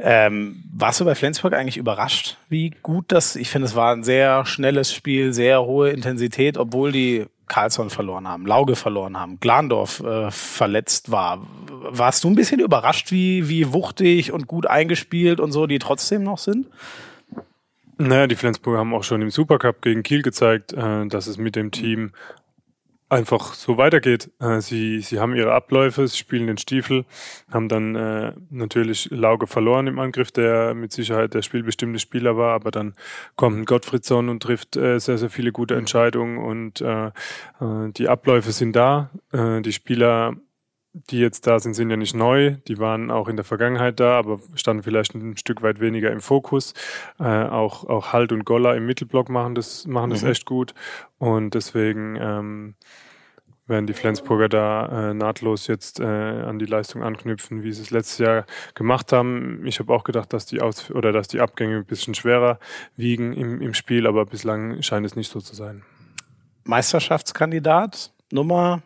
Ähm, 0.00 0.64
warst 0.72 1.00
du 1.00 1.04
bei 1.04 1.14
Flensburg 1.14 1.52
eigentlich 1.52 1.76
überrascht, 1.76 2.38
wie 2.48 2.70
gut 2.82 3.06
das, 3.08 3.36
ich 3.36 3.50
finde, 3.50 3.66
es 3.66 3.76
war 3.76 3.92
ein 3.92 4.04
sehr 4.04 4.44
schnelles 4.46 4.92
Spiel, 4.92 5.32
sehr 5.32 5.62
hohe 5.62 5.90
Intensität, 5.90 6.58
obwohl 6.58 6.92
die 6.92 7.26
Karlsson 7.46 7.90
verloren 7.90 8.28
haben, 8.28 8.46
Lauge 8.46 8.76
verloren 8.76 9.18
haben, 9.18 9.40
Glandorf 9.40 10.00
äh, 10.00 10.30
verletzt 10.30 11.10
war. 11.10 11.46
Warst 11.70 12.24
du 12.24 12.28
ein 12.28 12.34
bisschen 12.34 12.60
überrascht, 12.60 13.10
wie, 13.10 13.48
wie 13.48 13.72
wuchtig 13.72 14.32
und 14.32 14.46
gut 14.46 14.66
eingespielt 14.66 15.40
und 15.40 15.52
so, 15.52 15.66
die 15.66 15.78
trotzdem 15.78 16.22
noch 16.22 16.38
sind? 16.38 16.66
Naja, 17.96 18.28
die 18.28 18.36
Flensburger 18.36 18.78
haben 18.78 18.94
auch 18.94 19.02
schon 19.02 19.22
im 19.22 19.30
Supercup 19.30 19.82
gegen 19.82 20.02
Kiel 20.04 20.22
gezeigt, 20.22 20.72
äh, 20.72 21.06
dass 21.06 21.26
es 21.26 21.38
mit 21.38 21.56
dem 21.56 21.70
Team 21.70 22.12
einfach 23.08 23.54
so 23.54 23.78
weitergeht. 23.78 24.30
Äh, 24.40 24.60
sie, 24.60 25.00
sie 25.00 25.18
haben 25.20 25.34
ihre 25.34 25.52
Abläufe, 25.52 26.06
sie 26.06 26.16
spielen 26.16 26.46
den 26.46 26.58
Stiefel, 26.58 27.04
haben 27.50 27.68
dann 27.68 27.94
äh, 27.94 28.32
natürlich 28.50 29.08
Lauge 29.10 29.46
verloren 29.46 29.86
im 29.86 29.98
Angriff, 29.98 30.30
der 30.30 30.74
mit 30.74 30.92
Sicherheit 30.92 31.34
der 31.34 31.42
spielbestimmte 31.42 31.98
Spieler 31.98 32.36
war, 32.36 32.54
aber 32.54 32.70
dann 32.70 32.94
kommt 33.36 33.58
ein 33.58 33.64
Gottfriedson 33.64 34.28
und 34.28 34.42
trifft 34.42 34.76
äh, 34.76 34.98
sehr, 34.98 35.18
sehr 35.18 35.30
viele 35.30 35.52
gute 35.52 35.76
Entscheidungen 35.76 36.38
und 36.38 36.80
äh, 36.80 37.06
äh, 37.06 37.12
die 37.96 38.08
Abläufe 38.08 38.52
sind 38.52 38.76
da. 38.76 39.10
Äh, 39.32 39.62
die 39.62 39.72
Spieler 39.72 40.34
die 41.10 41.18
jetzt 41.18 41.46
da 41.46 41.58
sind, 41.58 41.74
sind 41.74 41.90
ja 41.90 41.96
nicht 41.96 42.14
neu. 42.14 42.56
Die 42.68 42.78
waren 42.78 43.10
auch 43.10 43.28
in 43.28 43.36
der 43.36 43.44
Vergangenheit 43.44 44.00
da, 44.00 44.18
aber 44.18 44.40
standen 44.54 44.82
vielleicht 44.82 45.14
ein 45.14 45.36
Stück 45.36 45.62
weit 45.62 45.80
weniger 45.80 46.10
im 46.10 46.20
Fokus. 46.20 46.74
Äh, 47.18 47.24
auch, 47.24 47.84
auch 47.84 48.12
Halt 48.12 48.32
und 48.32 48.44
Golla 48.44 48.74
im 48.74 48.86
Mittelblock 48.86 49.28
machen 49.28 49.54
das, 49.54 49.86
machen 49.86 50.10
das 50.10 50.22
mhm. 50.22 50.30
echt 50.30 50.46
gut. 50.46 50.74
Und 51.18 51.54
deswegen 51.54 52.16
ähm, 52.20 52.74
werden 53.68 53.86
die 53.86 53.92
Flensburger 53.92 54.48
da 54.48 55.10
äh, 55.10 55.14
nahtlos 55.14 55.66
jetzt 55.66 56.00
äh, 56.00 56.04
an 56.04 56.58
die 56.58 56.64
Leistung 56.66 57.02
anknüpfen, 57.02 57.62
wie 57.62 57.72
sie 57.72 57.82
es 57.82 57.90
letztes 57.90 58.18
Jahr 58.18 58.46
gemacht 58.74 59.12
haben. 59.12 59.66
Ich 59.66 59.78
habe 59.78 59.92
auch 59.92 60.04
gedacht, 60.04 60.32
dass 60.32 60.46
die 60.46 60.60
Aus 60.60 60.90
oder 60.90 61.12
dass 61.12 61.28
die 61.28 61.40
Abgänge 61.40 61.76
ein 61.76 61.84
bisschen 61.84 62.14
schwerer 62.14 62.58
wiegen 62.96 63.34
im, 63.34 63.60
im 63.60 63.74
Spiel, 63.74 64.06
aber 64.06 64.24
bislang 64.24 64.82
scheint 64.82 65.06
es 65.06 65.16
nicht 65.16 65.30
so 65.30 65.40
zu 65.40 65.54
sein. 65.54 65.82
Meisterschaftskandidat 66.64 68.12
Nummer 68.30 68.82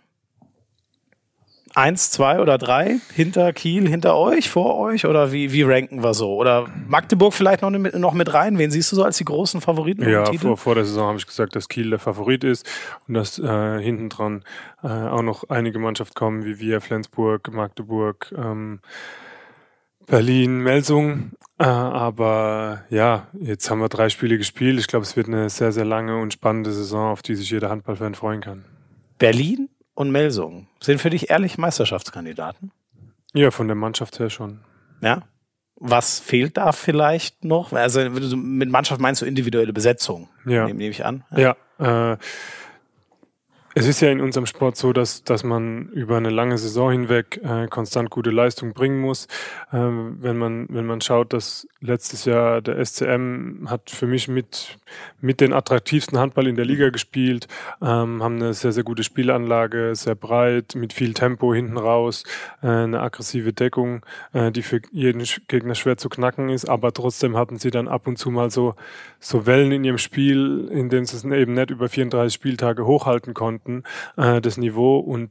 eins, 1.74 2.10
zwei 2.10 2.40
oder 2.40 2.58
drei 2.58 2.98
hinter 3.14 3.52
Kiel, 3.52 3.88
hinter 3.88 4.16
euch, 4.16 4.50
vor 4.50 4.78
euch? 4.78 5.06
Oder 5.06 5.32
wie, 5.32 5.52
wie 5.52 5.62
ranken 5.62 6.02
wir 6.02 6.14
so? 6.14 6.34
Oder 6.34 6.68
Magdeburg 6.86 7.32
vielleicht 7.32 7.62
noch 7.62 7.70
mit, 7.70 7.94
noch 7.94 8.14
mit 8.14 8.32
rein? 8.32 8.58
Wen 8.58 8.70
siehst 8.70 8.92
du 8.92 8.96
so 8.96 9.04
als 9.04 9.18
die 9.18 9.24
großen 9.24 9.60
Favoriten? 9.60 10.08
Ja, 10.08 10.24
vor, 10.32 10.56
vor 10.56 10.74
der 10.74 10.84
Saison 10.84 11.08
habe 11.08 11.18
ich 11.18 11.26
gesagt, 11.26 11.56
dass 11.56 11.68
Kiel 11.68 11.90
der 11.90 11.98
Favorit 11.98 12.44
ist 12.44 12.68
und 13.08 13.14
dass 13.14 13.38
äh, 13.38 13.80
hinten 13.80 14.08
dran 14.08 14.44
äh, 14.82 14.88
auch 14.88 15.22
noch 15.22 15.48
einige 15.48 15.78
Mannschaften 15.78 16.14
kommen, 16.14 16.44
wie 16.44 16.58
wir, 16.58 16.80
Flensburg, 16.80 17.52
Magdeburg, 17.52 18.32
ähm, 18.36 18.80
Berlin, 20.06 20.58
Melsung. 20.60 21.32
Äh, 21.58 21.64
aber 21.64 22.84
ja, 22.90 23.28
jetzt 23.40 23.70
haben 23.70 23.80
wir 23.80 23.88
drei 23.88 24.08
Spiele 24.08 24.38
gespielt. 24.38 24.78
Ich 24.78 24.86
glaube, 24.86 25.04
es 25.04 25.16
wird 25.16 25.28
eine 25.28 25.48
sehr, 25.48 25.72
sehr 25.72 25.84
lange 25.84 26.20
und 26.20 26.32
spannende 26.32 26.72
Saison, 26.72 27.12
auf 27.12 27.22
die 27.22 27.34
sich 27.34 27.50
jeder 27.50 27.70
Handballfan 27.70 28.14
freuen 28.14 28.40
kann. 28.40 28.64
Berlin 29.18 29.68
und 29.94 30.10
Melsung 30.10 30.68
sind 30.80 31.00
für 31.00 31.10
dich 31.10 31.30
ehrlich 31.30 31.58
Meisterschaftskandidaten? 31.58 32.72
Ja, 33.34 33.50
von 33.50 33.66
der 33.66 33.74
Mannschaft 33.74 34.18
her 34.18 34.30
schon. 34.30 34.60
Ja. 35.00 35.22
Was 35.76 36.20
fehlt 36.20 36.56
da 36.56 36.72
vielleicht 36.72 37.44
noch? 37.44 37.72
Also 37.72 38.08
mit 38.08 38.70
Mannschaft 38.70 39.00
meinst 39.00 39.22
du 39.22 39.26
individuelle 39.26 39.72
Besetzung? 39.72 40.28
Ja. 40.44 40.66
Nehme, 40.66 40.78
nehme 40.78 40.90
ich 40.90 41.04
an. 41.04 41.24
Ja. 41.32 41.56
ja 41.78 42.12
äh, 42.12 42.16
es 43.74 43.86
ist 43.86 44.00
ja 44.00 44.10
in 44.10 44.20
unserem 44.20 44.46
Sport 44.46 44.76
so, 44.76 44.92
dass, 44.92 45.24
dass 45.24 45.44
man 45.44 45.88
über 45.88 46.16
eine 46.18 46.30
lange 46.30 46.58
Saison 46.58 46.92
hinweg 46.92 47.40
äh, 47.42 47.68
konstant 47.68 48.10
gute 48.10 48.30
Leistung 48.30 48.74
bringen 48.74 49.00
muss. 49.00 49.28
Ähm, 49.72 50.18
wenn, 50.20 50.36
man, 50.36 50.66
wenn 50.68 50.84
man 50.84 51.00
schaut, 51.00 51.32
dass 51.32 51.66
letztes 51.80 52.26
Jahr 52.26 52.60
der 52.60 52.84
SCM 52.84 53.68
hat 53.70 53.90
für 53.90 54.06
mich 54.06 54.28
mit, 54.28 54.78
mit 55.20 55.40
den 55.40 55.54
attraktivsten 55.54 56.18
Handball 56.18 56.48
in 56.48 56.56
der 56.56 56.66
Liga 56.66 56.90
gespielt, 56.90 57.48
ähm, 57.80 58.22
haben 58.22 58.36
eine 58.36 58.52
sehr, 58.52 58.72
sehr 58.72 58.84
gute 58.84 59.04
Spielanlage, 59.04 59.94
sehr 59.94 60.14
breit, 60.14 60.74
mit 60.74 60.92
viel 60.92 61.14
Tempo 61.14 61.54
hinten 61.54 61.78
raus, 61.78 62.24
äh, 62.62 62.66
eine 62.66 63.00
aggressive 63.00 63.54
Deckung, 63.54 64.04
äh, 64.34 64.52
die 64.52 64.62
für 64.62 64.82
jeden 64.92 65.22
Gegner 65.48 65.74
schwer 65.74 65.96
zu 65.96 66.10
knacken 66.10 66.50
ist, 66.50 66.68
aber 66.68 66.92
trotzdem 66.92 67.36
hatten 67.38 67.58
sie 67.58 67.70
dann 67.70 67.88
ab 67.88 68.06
und 68.06 68.18
zu 68.18 68.30
mal 68.30 68.50
so, 68.50 68.74
so 69.18 69.46
Wellen 69.46 69.72
in 69.72 69.84
ihrem 69.84 69.98
Spiel, 69.98 70.68
in 70.70 70.90
denen 70.90 71.06
sie 71.06 71.16
es 71.16 71.24
eben 71.24 71.54
nicht 71.54 71.70
über 71.70 71.88
34 71.88 72.34
Spieltage 72.34 72.84
hochhalten 72.84 73.32
konnten 73.32 73.61
konnten, 73.62 73.82
äh, 74.16 74.40
das 74.40 74.56
Niveau 74.56 74.98
und 74.98 75.30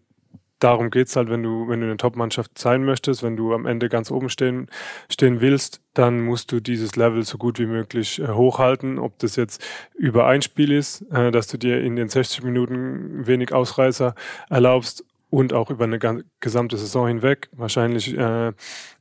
darum 0.60 0.92
geht's 0.92 1.16
halt, 1.16 1.30
wenn 1.30 1.44
du, 1.44 1.68
wenn 1.68 1.82
du 1.82 1.88
eine 1.88 1.98
Top-Mannschaft 1.98 2.58
sein 2.58 2.84
möchtest, 2.84 3.24
wenn 3.24 3.36
du 3.36 3.54
am 3.54 3.66
Ende 3.66 3.90
ganz 3.90 4.12
oben 4.12 4.30
stehen, 4.30 4.68
stehen 5.10 5.42
willst, 5.42 5.82
dann 5.94 6.22
musst 6.22 6.52
du 6.52 6.60
dieses 6.60 6.96
Level 6.96 7.24
so 7.24 7.38
gut 7.38 7.60
wie 7.60 7.66
möglich 7.66 8.20
äh, 8.20 8.30
hochhalten. 8.30 9.00
Ob 9.00 9.18
das 9.20 9.36
jetzt 9.36 9.64
über 9.96 10.28
ein 10.28 10.42
Spiel 10.42 10.72
ist, 10.72 11.02
äh, 11.12 11.32
dass 11.32 11.48
du 11.48 11.58
dir 11.58 11.82
in 11.82 11.96
den 11.96 12.10
60 12.10 12.44
Minuten 12.44 13.26
wenig 13.28 13.54
Ausreißer 13.54 14.16
erlaubst 14.50 15.06
und 15.30 15.54
auch 15.54 15.70
über 15.70 15.86
eine 15.86 16.24
gesamte 16.40 16.78
Saison 16.78 17.08
hinweg. 17.08 17.50
Wahrscheinlich 17.54 18.16
äh, 18.18 18.52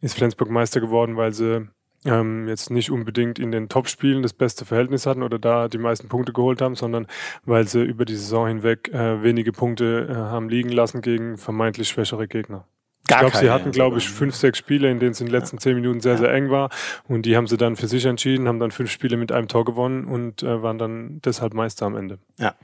ist 0.01 0.15
Flensburg 0.15 0.51
Meister 0.51 0.81
geworden, 0.81 1.17
weil 1.17 1.33
sie 1.33 1.69
ähm, 2.05 2.49
jetzt 2.49 2.71
nicht 2.71 2.91
unbedingt 2.91 3.39
in 3.39 3.53
den 3.53 3.69
Top-Spielen 3.69 4.23
das 4.23 4.33
beste 4.33 4.65
Verhältnis 4.65 5.07
hatten 5.07 5.23
oder 5.23 5.39
da 5.39 5.69
die 5.69 5.79
meisten 5.79 6.09
Punkte 6.09 6.33
geholt 6.33 6.61
haben, 6.63 6.75
sondern 6.75 7.07
weil 7.45 7.67
sie 7.67 7.83
über 7.83 8.05
die 8.05 8.17
Saison 8.17 8.49
hinweg 8.49 8.89
äh, 8.93 9.23
wenige 9.23 9.53
Punkte 9.53 10.09
äh, 10.11 10.15
haben 10.15 10.49
liegen 10.49 10.71
lassen 10.71 11.03
gegen 11.03 11.37
vermeintlich 11.37 11.89
schwächere 11.89 12.27
Gegner. 12.27 12.67
Gar 13.07 13.25
ich 13.25 13.31
glaube, 13.31 13.45
sie 13.45 13.51
hatten, 13.51 13.71
glaube 13.73 13.99
ich, 13.99 14.09
fünf, 14.09 14.35
sechs 14.35 14.59
Spiele, 14.59 14.91
in 14.91 15.01
denen 15.01 15.13
es 15.13 15.21
in 15.21 15.27
den 15.27 15.33
letzten 15.33 15.57
ja. 15.57 15.61
zehn 15.61 15.75
Minuten 15.75 16.01
sehr, 16.01 16.17
sehr 16.17 16.33
eng 16.33 16.51
war. 16.51 16.71
Und 17.09 17.27
die 17.27 17.37
haben 17.37 17.47
sie 17.47 17.57
dann 17.57 17.77
für 17.77 17.89
sich 17.89 18.05
entschieden, 18.05 18.47
haben 18.47 18.61
dann 18.61 18.71
fünf 18.71 18.91
Spiele 18.91 19.17
mit 19.17 19.33
einem 19.33 19.49
Tor 19.49 19.65
gewonnen 19.65 20.05
und 20.05 20.43
äh, 20.43 20.63
waren 20.63 20.79
dann 20.79 21.21
deshalb 21.25 21.55
Meister 21.55 21.87
am 21.87 21.97
Ende. 21.97 22.19
Ja. 22.39 22.55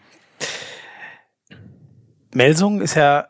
Melsung 2.32 2.80
ist 2.80 2.94
ja 2.94 3.28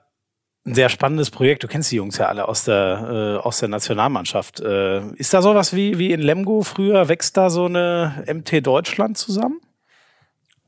ein 0.67 0.75
sehr 0.75 0.89
spannendes 0.89 1.31
Projekt. 1.31 1.63
Du 1.63 1.69
kennst 1.69 1.93
die 1.93 1.97
Jungs 1.97 2.19
ja 2.19 2.27
alle 2.27 2.49
aus 2.49 2.65
der, 2.65 3.39
äh, 3.41 3.47
aus 3.47 3.61
der 3.61 3.69
Nationalmannschaft. 3.69 4.61
Äh, 4.61 5.07
ist 5.13 5.33
da 5.33 5.41
sowas 5.41 5.75
wie, 5.75 5.99
wie 5.99 6.13
in 6.13 6.21
Lemgo 6.21 6.63
früher? 6.63 7.09
Wächst 7.09 7.37
da 7.37 7.51
so 7.51 7.67
eine 7.67 8.25
MT 8.27 8.67
Deutschland 8.67 9.17
zusammen? 9.17 9.61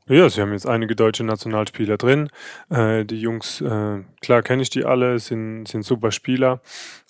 Ja, 0.07 0.31
sie 0.31 0.41
haben 0.41 0.53
jetzt 0.53 0.67
einige 0.67 0.97
deutsche 0.97 1.25
Nationalspieler 1.25 1.99
drin. 1.99 2.31
Äh, 2.71 3.05
die 3.05 3.21
Jungs, 3.21 3.61
äh, 3.61 4.05
klar 4.23 4.43
kenne 4.43 4.63
ich 4.63 4.71
die 4.71 4.85
alle, 4.85 5.19
sind, 5.19 5.67
sind 5.67 5.85
super 5.85 6.13
Spieler, 6.13 6.63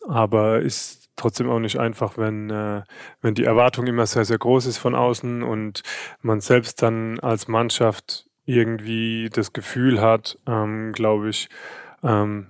aber 0.08 0.60
ist 0.60 1.10
trotzdem 1.14 1.48
auch 1.48 1.60
nicht 1.60 1.78
einfach, 1.78 2.16
wenn, 2.16 2.50
äh, 2.50 2.82
wenn 3.20 3.34
die 3.34 3.44
Erwartung 3.44 3.86
immer 3.86 4.06
sehr, 4.06 4.24
sehr 4.24 4.38
groß 4.38 4.66
ist 4.66 4.78
von 4.78 4.94
außen 4.94 5.42
und 5.42 5.82
man 6.22 6.40
selbst 6.40 6.82
dann 6.82 7.20
als 7.20 7.46
Mannschaft 7.46 8.26
irgendwie 8.46 9.28
das 9.30 9.52
Gefühl 9.52 10.00
hat, 10.00 10.38
ähm, 10.46 10.92
glaube 10.92 11.28
ich, 11.28 11.48
ähm, 12.02 12.48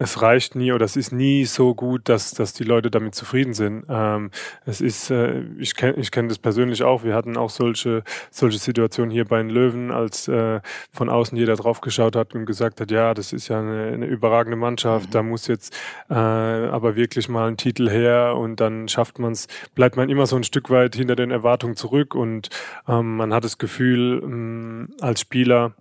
es 0.00 0.22
reicht 0.22 0.56
nie 0.56 0.72
oder 0.72 0.86
es 0.86 0.96
ist 0.96 1.12
nie 1.12 1.44
so 1.44 1.74
gut, 1.74 2.08
dass, 2.08 2.32
dass 2.32 2.54
die 2.54 2.64
Leute 2.64 2.90
damit 2.90 3.14
zufrieden 3.14 3.52
sind. 3.52 3.84
Ähm, 3.90 4.30
es 4.64 4.80
ist, 4.80 5.10
äh, 5.10 5.42
ich 5.58 5.76
kenne 5.76 5.98
ich 5.98 6.10
kenn 6.10 6.26
das 6.26 6.38
persönlich 6.38 6.82
auch. 6.82 7.04
Wir 7.04 7.14
hatten 7.14 7.36
auch 7.36 7.50
solche, 7.50 8.02
solche 8.30 8.58
Situationen 8.58 9.10
hier 9.10 9.26
bei 9.26 9.36
den 9.36 9.50
Löwen, 9.50 9.90
als 9.90 10.26
äh, 10.26 10.60
von 10.90 11.10
außen 11.10 11.36
jeder 11.36 11.54
drauf 11.54 11.82
geschaut 11.82 12.16
hat 12.16 12.34
und 12.34 12.46
gesagt 12.46 12.80
hat, 12.80 12.90
ja, 12.90 13.12
das 13.12 13.34
ist 13.34 13.48
ja 13.48 13.60
eine, 13.60 13.88
eine 13.92 14.06
überragende 14.06 14.56
Mannschaft, 14.56 15.08
mhm. 15.08 15.12
da 15.12 15.22
muss 15.22 15.46
jetzt 15.48 15.76
äh, 16.08 16.14
aber 16.14 16.96
wirklich 16.96 17.28
mal 17.28 17.48
ein 17.48 17.58
Titel 17.58 17.90
her 17.90 18.36
und 18.38 18.58
dann 18.58 18.88
schafft 18.88 19.18
man 19.18 19.32
es, 19.32 19.48
bleibt 19.74 19.96
man 19.96 20.08
immer 20.08 20.24
so 20.24 20.34
ein 20.36 20.44
Stück 20.44 20.70
weit 20.70 20.96
hinter 20.96 21.14
den 21.14 21.30
Erwartungen 21.30 21.76
zurück 21.76 22.14
und 22.14 22.48
ähm, 22.88 23.16
man 23.16 23.34
hat 23.34 23.44
das 23.44 23.58
Gefühl, 23.58 24.22
ähm, 24.24 24.94
als 25.02 25.20
Spieler, 25.20 25.74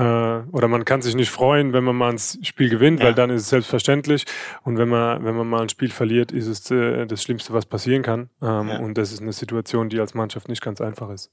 oder 0.00 0.68
man 0.68 0.84
kann 0.86 1.02
sich 1.02 1.14
nicht 1.14 1.30
freuen, 1.30 1.72
wenn 1.74 1.84
man 1.84 1.94
mal 1.94 2.10
ein 2.10 2.18
Spiel 2.18 2.70
gewinnt, 2.70 3.00
ja. 3.00 3.06
weil 3.06 3.14
dann 3.14 3.28
ist 3.30 3.42
es 3.42 3.48
selbstverständlich. 3.50 4.24
Und 4.62 4.78
wenn 4.78 4.88
man, 4.88 5.24
wenn 5.24 5.36
man 5.36 5.46
mal 5.46 5.62
ein 5.62 5.68
Spiel 5.68 5.90
verliert, 5.90 6.32
ist 6.32 6.46
es 6.46 6.70
äh, 6.70 7.06
das 7.06 7.22
Schlimmste, 7.22 7.52
was 7.52 7.66
passieren 7.66 8.02
kann. 8.02 8.30
Ähm, 8.40 8.68
ja. 8.68 8.78
Und 8.78 8.96
das 8.96 9.12
ist 9.12 9.20
eine 9.20 9.32
Situation, 9.32 9.90
die 9.90 10.00
als 10.00 10.14
Mannschaft 10.14 10.48
nicht 10.48 10.62
ganz 10.62 10.80
einfach 10.80 11.10
ist. 11.10 11.30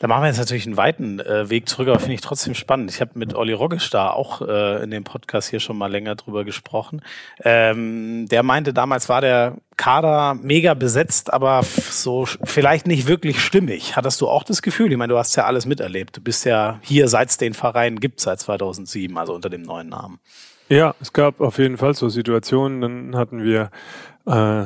Da 0.00 0.08
machen 0.08 0.22
wir 0.22 0.28
jetzt 0.28 0.38
natürlich 0.38 0.66
einen 0.66 0.76
weiten 0.76 1.20
äh, 1.20 1.48
Weg 1.48 1.68
zurück, 1.68 1.88
aber 1.88 1.98
finde 1.98 2.14
ich 2.14 2.20
trotzdem 2.20 2.54
spannend. 2.54 2.90
Ich 2.90 3.00
habe 3.00 3.12
mit 3.14 3.34
Olli 3.34 3.54
Roggisch 3.54 3.88
da 3.88 4.10
auch 4.10 4.42
äh, 4.42 4.82
in 4.82 4.90
dem 4.90 5.04
Podcast 5.04 5.48
hier 5.48 5.60
schon 5.60 5.78
mal 5.78 5.90
länger 5.90 6.16
drüber 6.16 6.44
gesprochen. 6.44 7.02
Ähm, 7.42 8.26
der 8.28 8.42
meinte, 8.42 8.74
damals 8.74 9.08
war 9.08 9.22
der 9.22 9.56
Kader 9.76 10.34
mega 10.34 10.74
besetzt, 10.74 11.32
aber 11.32 11.62
so 11.62 12.26
vielleicht 12.44 12.86
nicht 12.86 13.06
wirklich 13.06 13.40
stimmig. 13.40 13.96
Hattest 13.96 14.20
du 14.20 14.28
auch 14.28 14.42
das 14.42 14.62
Gefühl? 14.62 14.90
Ich 14.90 14.98
meine, 14.98 15.12
du 15.12 15.18
hast 15.18 15.36
ja 15.36 15.44
alles 15.44 15.66
miterlebt. 15.66 16.16
Du 16.16 16.20
bist 16.20 16.44
ja 16.44 16.78
hier, 16.82 17.08
seit 17.08 17.28
es 17.28 17.36
den 17.36 17.54
Verein 17.54 18.00
gibt, 18.00 18.20
seit 18.20 18.40
2007, 18.40 19.16
also 19.18 19.34
unter 19.34 19.50
dem 19.50 19.62
neuen 19.62 19.88
Namen. 19.88 20.18
Ja, 20.68 20.94
es 21.00 21.12
gab 21.12 21.40
auf 21.40 21.58
jeden 21.58 21.76
Fall 21.76 21.94
so 21.94 22.08
Situationen. 22.08 22.80
Dann 22.80 23.16
hatten 23.16 23.42
wir 23.42 23.70
äh, 24.26 24.64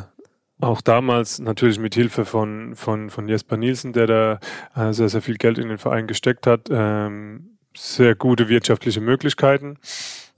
auch 0.60 0.80
damals 0.80 1.40
natürlich 1.40 1.78
mit 1.78 1.94
Hilfe 1.94 2.24
von, 2.24 2.76
von, 2.76 3.10
von 3.10 3.28
Jesper 3.28 3.56
Nielsen, 3.56 3.92
der 3.92 4.06
da 4.06 4.40
äh, 4.76 4.92
sehr, 4.92 5.08
sehr 5.08 5.22
viel 5.22 5.36
Geld 5.36 5.58
in 5.58 5.68
den 5.68 5.78
Verein 5.78 6.06
gesteckt 6.06 6.46
hat, 6.46 6.68
ähm, 6.70 7.58
sehr 7.76 8.14
gute 8.14 8.48
wirtschaftliche 8.48 9.00
Möglichkeiten 9.00 9.78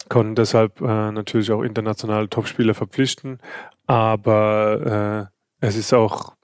konnten 0.09 0.35
deshalb 0.35 0.81
äh, 0.81 1.13
natürlich 1.13 1.51
auch 1.53 1.63
internationale 1.63 2.29
Topspieler 2.29 2.75
verpflichten. 2.75 3.39
Aber 3.87 5.29
äh, 5.61 5.67
es 5.67 5.77
ist 5.77 5.93
auch 5.93 6.35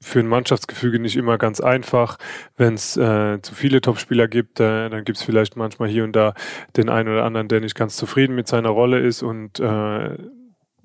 für 0.00 0.20
ein 0.20 0.28
Mannschaftsgefüge 0.28 0.98
nicht 1.00 1.16
immer 1.16 1.38
ganz 1.38 1.60
einfach. 1.60 2.18
Wenn 2.56 2.74
es 2.74 2.96
äh, 2.96 3.40
zu 3.42 3.54
viele 3.54 3.80
Topspieler 3.80 4.28
gibt, 4.28 4.60
äh, 4.60 4.88
dann 4.88 5.04
gibt 5.04 5.18
es 5.18 5.24
vielleicht 5.24 5.56
manchmal 5.56 5.88
hier 5.88 6.04
und 6.04 6.14
da 6.14 6.34
den 6.76 6.88
einen 6.88 7.08
oder 7.08 7.24
anderen, 7.24 7.48
der 7.48 7.60
nicht 7.60 7.74
ganz 7.74 7.96
zufrieden 7.96 8.34
mit 8.34 8.46
seiner 8.46 8.70
Rolle 8.70 9.00
ist 9.00 9.22
und 9.22 9.58
äh, 9.58 10.16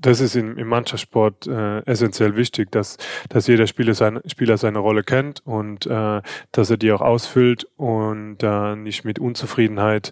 das 0.03 0.19
ist 0.19 0.35
im, 0.35 0.57
im 0.57 0.67
Mannschaftssport 0.67 1.47
äh, 1.47 1.79
essentiell 1.85 2.35
wichtig, 2.35 2.71
dass, 2.71 2.97
dass 3.29 3.47
jeder 3.47 3.67
Spieler 3.67 3.93
seine, 3.93 4.21
Spieler 4.27 4.57
seine 4.57 4.79
Rolle 4.79 5.03
kennt 5.03 5.45
und 5.45 5.85
äh, 5.85 6.21
dass 6.51 6.69
er 6.69 6.77
die 6.77 6.91
auch 6.91 7.01
ausfüllt 7.01 7.65
und 7.77 8.37
äh, 8.43 8.75
nicht 8.75 9.05
mit 9.05 9.17
Unzufriedenheit 9.17 10.11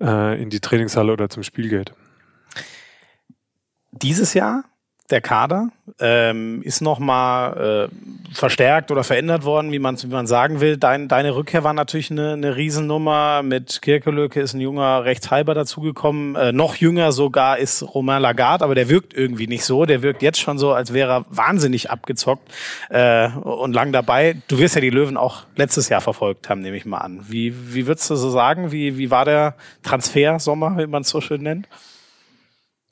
äh, 0.00 0.40
in 0.40 0.48
die 0.48 0.60
Trainingshalle 0.60 1.12
oder 1.12 1.28
zum 1.28 1.42
Spiel 1.42 1.68
geht. 1.68 1.92
Dieses 3.90 4.32
Jahr 4.32 4.64
der 5.12 5.20
Kader 5.20 5.68
ähm, 6.00 6.62
ist 6.62 6.80
nochmal 6.80 7.88
äh, 7.90 8.34
verstärkt 8.34 8.90
oder 8.90 9.04
verändert 9.04 9.44
worden, 9.44 9.70
wie 9.70 9.78
man 9.78 10.02
wie 10.02 10.06
man 10.06 10.26
sagen 10.26 10.60
will. 10.60 10.78
Dein, 10.78 11.06
deine 11.06 11.36
Rückkehr 11.36 11.62
war 11.62 11.74
natürlich 11.74 12.10
eine, 12.10 12.32
eine 12.32 12.56
Riesennummer. 12.56 13.42
Mit 13.42 13.82
Kirkelöke 13.82 14.40
ist 14.40 14.54
ein 14.54 14.60
junger 14.60 15.04
Rechtshalber 15.04 15.54
dazugekommen. 15.54 16.34
Äh, 16.34 16.52
noch 16.52 16.76
jünger 16.76 17.12
sogar 17.12 17.58
ist 17.58 17.82
Romain 17.94 18.22
Lagarde, 18.22 18.64
aber 18.64 18.74
der 18.74 18.88
wirkt 18.88 19.14
irgendwie 19.14 19.46
nicht 19.46 19.64
so. 19.64 19.84
Der 19.84 20.02
wirkt 20.02 20.22
jetzt 20.22 20.40
schon 20.40 20.58
so, 20.58 20.72
als 20.72 20.92
wäre 20.92 21.12
er 21.12 21.24
wahnsinnig 21.28 21.90
abgezockt 21.90 22.50
äh, 22.88 23.28
und 23.28 23.74
lang 23.74 23.92
dabei. 23.92 24.36
Du 24.48 24.58
wirst 24.58 24.74
ja 24.74 24.80
die 24.80 24.90
Löwen 24.90 25.16
auch 25.16 25.42
letztes 25.56 25.90
Jahr 25.90 26.00
verfolgt 26.00 26.48
haben, 26.48 26.62
nehme 26.62 26.76
ich 26.76 26.86
mal 26.86 26.98
an. 26.98 27.20
Wie, 27.28 27.74
wie 27.74 27.86
würdest 27.86 28.08
du 28.08 28.16
so 28.16 28.30
sagen? 28.30 28.72
Wie, 28.72 28.96
wie 28.96 29.10
war 29.10 29.26
der 29.26 29.54
Transfer-Sommer, 29.82 30.78
wie 30.78 30.86
man 30.86 31.02
es 31.02 31.10
so 31.10 31.20
schön 31.20 31.42
nennt? 31.42 31.68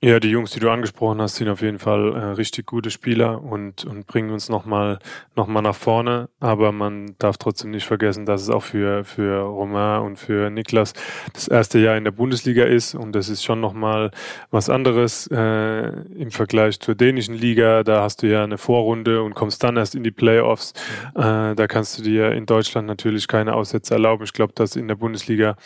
Ja, 0.03 0.19
die 0.19 0.31
Jungs, 0.31 0.53
die 0.53 0.61
du 0.61 0.71
angesprochen 0.71 1.21
hast, 1.21 1.35
sind 1.35 1.51
auf 1.51 1.61
jeden 1.61 1.79
Fall 1.79 2.15
äh, 2.17 2.19
richtig 2.33 2.65
gute 2.65 2.91
Spieler 2.91 3.43
und, 3.43 3.85
und 3.85 4.07
bringen 4.07 4.31
uns 4.31 4.49
nochmal 4.49 4.99
noch 5.37 5.47
mal 5.47 5.61
nach 5.61 5.75
vorne. 5.75 6.31
Aber 6.41 6.73
man 6.73 7.17
darf 7.19 7.37
trotzdem 7.37 7.71
nicht 7.71 7.85
vergessen, 7.85 8.25
dass 8.25 8.41
es 8.41 8.49
auch 8.49 8.63
für, 8.63 9.05
für 9.05 9.43
Romain 9.43 10.01
und 10.01 10.17
für 10.17 10.49
Niklas 10.49 10.95
das 11.35 11.49
erste 11.49 11.79
Jahr 11.79 11.99
in 11.99 12.05
der 12.05 12.13
Bundesliga 12.13 12.65
ist. 12.65 12.95
Und 12.95 13.13
das 13.13 13.29
ist 13.29 13.45
schon 13.45 13.61
nochmal 13.61 14.11
was 14.51 14.71
anderes 14.71 15.27
äh, 15.27 15.89
im 16.17 16.31
Vergleich 16.31 16.81
zur 16.81 16.95
dänischen 16.95 17.35
Liga. 17.35 17.83
Da 17.85 18.01
hast 18.01 18.23
du 18.23 18.27
ja 18.27 18.43
eine 18.43 18.57
Vorrunde 18.57 19.23
und 19.23 19.35
kommst 19.35 19.63
dann 19.63 19.77
erst 19.77 19.95
in 19.95 20.03
die 20.03 20.11
Playoffs. 20.11 20.73
Äh, 21.15 21.55
da 21.55 21.67
kannst 21.69 21.99
du 21.99 22.03
dir 22.03 22.33
in 22.33 22.47
Deutschland 22.47 22.87
natürlich 22.87 23.29
keine 23.29 23.53
Aussätze 23.53 23.93
erlauben. 23.93 24.25
Ich 24.25 24.33
glaube, 24.33 24.55
dass 24.55 24.77
in 24.77 24.89
der 24.89 24.95
Bundesliga 24.95 25.57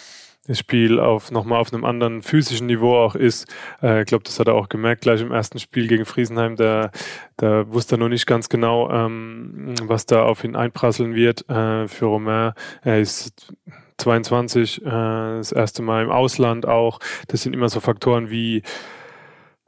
das 0.46 0.58
Spiel 0.58 1.00
auf 1.00 1.30
nochmal 1.30 1.60
auf 1.60 1.72
einem 1.72 1.84
anderen 1.84 2.22
physischen 2.22 2.66
Niveau 2.66 2.96
auch 2.96 3.14
ist. 3.14 3.46
Äh, 3.82 4.00
ich 4.00 4.06
glaube, 4.06 4.24
das 4.24 4.38
hat 4.38 4.48
er 4.48 4.54
auch 4.54 4.68
gemerkt 4.68 5.02
gleich 5.02 5.20
im 5.20 5.32
ersten 5.32 5.58
Spiel 5.58 5.86
gegen 5.86 6.04
Friesenheim. 6.04 6.56
Da, 6.56 6.90
da 7.36 7.70
wusste 7.72 7.96
er 7.96 7.98
noch 7.98 8.08
nicht 8.08 8.26
ganz 8.26 8.48
genau, 8.48 8.90
ähm, 8.90 9.74
was 9.82 10.06
da 10.06 10.24
auf 10.24 10.44
ihn 10.44 10.56
einprasseln 10.56 11.14
wird. 11.14 11.48
Äh, 11.48 11.88
für 11.88 12.06
Romain, 12.06 12.52
er 12.82 13.00
ist 13.00 13.54
22, 13.98 14.84
äh, 14.84 14.90
das 14.90 15.52
erste 15.52 15.82
Mal 15.82 16.04
im 16.04 16.10
Ausland 16.10 16.66
auch. 16.66 17.00
Das 17.28 17.42
sind 17.42 17.54
immer 17.54 17.68
so 17.68 17.80
Faktoren 17.80 18.30
wie 18.30 18.62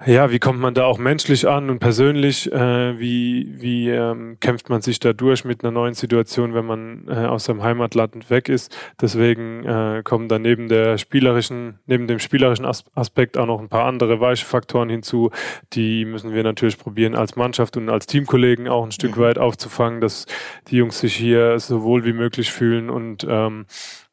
ja, 0.04 0.30
wie 0.30 0.38
kommt 0.38 0.60
man 0.60 0.74
da 0.74 0.84
auch 0.84 0.98
menschlich 0.98 1.48
an 1.48 1.70
und 1.70 1.78
persönlich? 1.78 2.52
Äh, 2.52 3.00
wie 3.00 3.54
wie 3.56 3.88
ähm, 3.88 4.36
kämpft 4.40 4.68
man 4.68 4.82
sich 4.82 5.00
da 5.00 5.14
durch 5.14 5.46
mit 5.46 5.64
einer 5.64 5.70
neuen 5.70 5.94
Situation, 5.94 6.52
wenn 6.52 6.66
man 6.66 7.08
äh, 7.08 7.14
aus 7.14 7.44
seinem 7.44 7.62
Heimatland 7.62 8.28
weg 8.28 8.50
ist? 8.50 8.76
Deswegen 9.00 9.64
äh, 9.64 10.02
kommen 10.04 10.28
da 10.28 10.38
neben 10.38 10.68
der 10.68 10.98
spielerischen, 10.98 11.78
neben 11.86 12.08
dem 12.08 12.18
spielerischen 12.18 12.66
As 12.66 12.84
Aspekt 12.94 13.38
auch 13.38 13.46
noch 13.46 13.58
ein 13.58 13.70
paar 13.70 13.86
andere 13.86 14.20
weiche 14.20 14.44
Faktoren 14.44 14.90
hinzu. 14.90 15.30
Die 15.72 16.04
müssen 16.04 16.34
wir 16.34 16.42
natürlich 16.42 16.78
probieren 16.78 17.14
als 17.14 17.34
Mannschaft 17.36 17.78
und 17.78 17.88
als 17.88 18.06
Teamkollegen 18.06 18.68
auch 18.68 18.84
ein 18.84 18.92
Stück 18.92 19.16
mhm. 19.16 19.22
weit 19.22 19.38
aufzufangen, 19.38 20.02
dass 20.02 20.26
die 20.68 20.76
Jungs 20.76 21.00
sich 21.00 21.16
hier 21.16 21.58
so 21.58 21.82
wohl 21.82 22.04
wie 22.04 22.12
möglich 22.12 22.52
fühlen 22.52 22.90
und 22.90 23.26
ähm, 23.26 23.64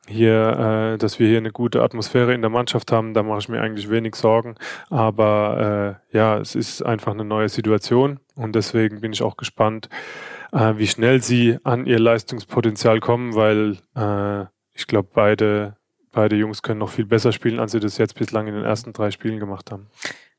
hier, 0.07 0.93
äh, 0.93 0.97
dass 0.97 1.19
wir 1.19 1.27
hier 1.27 1.37
eine 1.37 1.51
gute 1.51 1.81
Atmosphäre 1.81 2.33
in 2.33 2.41
der 2.41 2.49
Mannschaft 2.49 2.91
haben, 2.91 3.13
da 3.13 3.23
mache 3.23 3.39
ich 3.39 3.49
mir 3.49 3.61
eigentlich 3.61 3.89
wenig 3.89 4.15
Sorgen. 4.15 4.55
Aber 4.89 5.99
äh, 6.11 6.17
ja, 6.17 6.37
es 6.37 6.55
ist 6.55 6.81
einfach 6.81 7.13
eine 7.13 7.25
neue 7.25 7.49
Situation 7.49 8.19
und 8.35 8.55
deswegen 8.55 9.01
bin 9.01 9.13
ich 9.13 9.23
auch 9.23 9.37
gespannt, 9.37 9.89
äh, 10.51 10.73
wie 10.77 10.87
schnell 10.87 11.21
sie 11.21 11.57
an 11.63 11.85
ihr 11.85 11.99
Leistungspotenzial 11.99 12.99
kommen, 12.99 13.35
weil 13.35 13.77
äh, 13.95 14.45
ich 14.73 14.87
glaube, 14.87 15.09
beide, 15.13 15.77
beide 16.11 16.35
Jungs 16.35 16.61
können 16.61 16.79
noch 16.79 16.89
viel 16.89 17.05
besser 17.05 17.31
spielen, 17.31 17.59
als 17.59 17.71
sie 17.71 17.79
das 17.79 17.97
jetzt 17.97 18.15
bislang 18.15 18.47
in 18.47 18.55
den 18.55 18.65
ersten 18.65 18.93
drei 18.93 19.11
Spielen 19.11 19.39
gemacht 19.39 19.71
haben. 19.71 19.87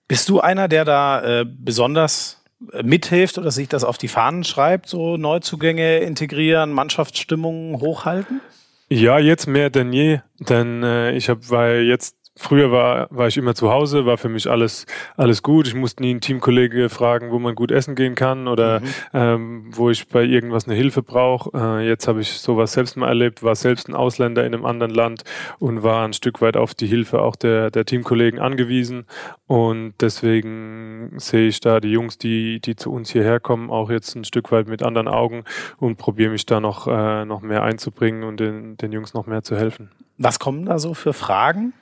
Bist 0.06 0.28
du 0.28 0.40
einer, 0.40 0.68
der 0.68 0.85
da 0.85 1.40
äh, 1.40 1.47
besonders 1.47 2.44
äh, 2.73 2.83
mithilft 2.83 3.38
oder 3.38 3.50
sich 3.50 3.68
das 3.68 3.85
auf 3.85 3.97
die 3.97 4.09
Fahnen 4.09 4.44
schreibt, 4.44 4.88
so 4.88 5.16
Neuzugänge 5.16 5.99
integrieren, 5.99 6.73
Mannschaftsstimmung 6.73 7.80
hochhalten? 7.80 8.40
Ja, 8.88 9.18
jetzt 9.18 9.46
mehr 9.46 9.70
denn 9.70 9.92
je, 9.92 10.20
denn 10.38 10.82
äh, 10.82 11.12
ich 11.12 11.28
habe, 11.28 11.40
weil 11.50 11.82
jetzt 11.82 12.16
früher 12.36 12.72
war, 12.72 13.06
war 13.10 13.28
ich 13.28 13.36
immer 13.36 13.54
zu 13.54 13.70
Hause, 13.70 14.06
war 14.06 14.18
für 14.18 14.28
mich 14.28 14.50
alles, 14.50 14.86
alles 15.16 15.42
gut. 15.42 15.68
Ich 15.68 15.74
musste 15.74 16.02
nie 16.02 16.10
einen 16.10 16.20
Teamkollege 16.20 16.88
fragen, 16.88 17.30
wo 17.30 17.38
man 17.38 17.54
gut 17.54 17.70
essen 17.70 17.94
gehen 17.94 18.14
kann 18.14 18.48
oder 18.48 18.80
mhm. 18.80 18.86
ähm, 19.12 19.64
wo 19.70 19.90
ich 19.90 20.08
bei 20.08 20.22
irgendwas 20.24 20.66
eine 20.66 20.74
Hilfe 20.74 21.02
brauche. 21.02 21.50
Äh, 21.56 21.88
jetzt 21.88 22.08
habe 22.08 22.20
ich 22.20 22.32
sowas 22.32 22.72
selbst 22.72 22.96
mal 22.96 23.08
erlebt, 23.08 23.42
war 23.42 23.54
selbst 23.54 23.88
ein 23.88 23.94
Ausländer 23.94 24.44
in 24.44 24.54
einem 24.54 24.66
anderen 24.66 24.92
Land 24.92 25.22
und 25.58 25.82
war 25.82 26.04
ein 26.04 26.12
Stück 26.12 26.40
weit 26.40 26.56
auf 26.56 26.74
die 26.74 26.86
Hilfe 26.86 27.22
auch 27.22 27.36
der, 27.36 27.70
der 27.70 27.84
Teamkollegen 27.84 28.40
angewiesen. 28.40 29.06
Und 29.46 29.94
deswegen 30.00 31.12
sehe 31.16 31.48
ich 31.48 31.60
da 31.60 31.80
die 31.80 31.90
Jungs, 31.90 32.18
die, 32.18 32.60
die 32.60 32.74
zu 32.74 32.92
uns 32.92 33.10
hierher 33.10 33.38
kommen, 33.38 33.70
auch 33.70 33.90
jetzt 33.90 34.14
ein 34.16 34.24
Stück 34.24 34.50
weit 34.50 34.66
mit 34.66 34.82
anderen 34.82 35.08
Augen 35.08 35.44
und 35.78 35.96
probiere 35.96 36.32
mich 36.32 36.46
da 36.46 36.58
noch, 36.60 36.88
äh, 36.88 37.24
noch 37.24 37.42
mehr 37.42 37.62
einzubringen 37.62 38.24
und 38.24 38.40
den, 38.40 38.76
den 38.76 38.92
Jungs 38.92 39.14
noch 39.14 39.26
mehr 39.26 39.42
zu 39.42 39.56
helfen. 39.56 39.90
Was 40.18 40.38
kommen 40.38 40.64
da 40.66 40.78
so 40.78 40.94
für 40.94 41.12
Fragen? 41.12 41.72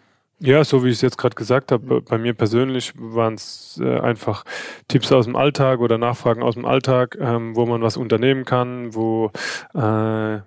Ja, 0.44 0.64
so 0.64 0.82
wie 0.82 0.88
ich 0.88 0.94
es 0.94 1.02
jetzt 1.02 1.18
gerade 1.18 1.36
gesagt 1.36 1.70
habe, 1.70 2.00
bei 2.00 2.18
mir 2.18 2.34
persönlich 2.34 2.94
waren 2.96 3.34
es 3.34 3.80
äh, 3.80 4.00
einfach 4.00 4.44
Tipps 4.88 5.12
aus 5.12 5.26
dem 5.26 5.36
Alltag 5.36 5.78
oder 5.78 5.98
Nachfragen 5.98 6.42
aus 6.42 6.54
dem 6.54 6.64
Alltag, 6.64 7.16
ähm, 7.20 7.54
wo 7.54 7.64
man 7.64 7.80
was 7.80 7.96
unternehmen 7.96 8.44
kann, 8.44 8.92
wo 8.92 9.30
äh, 9.72 10.40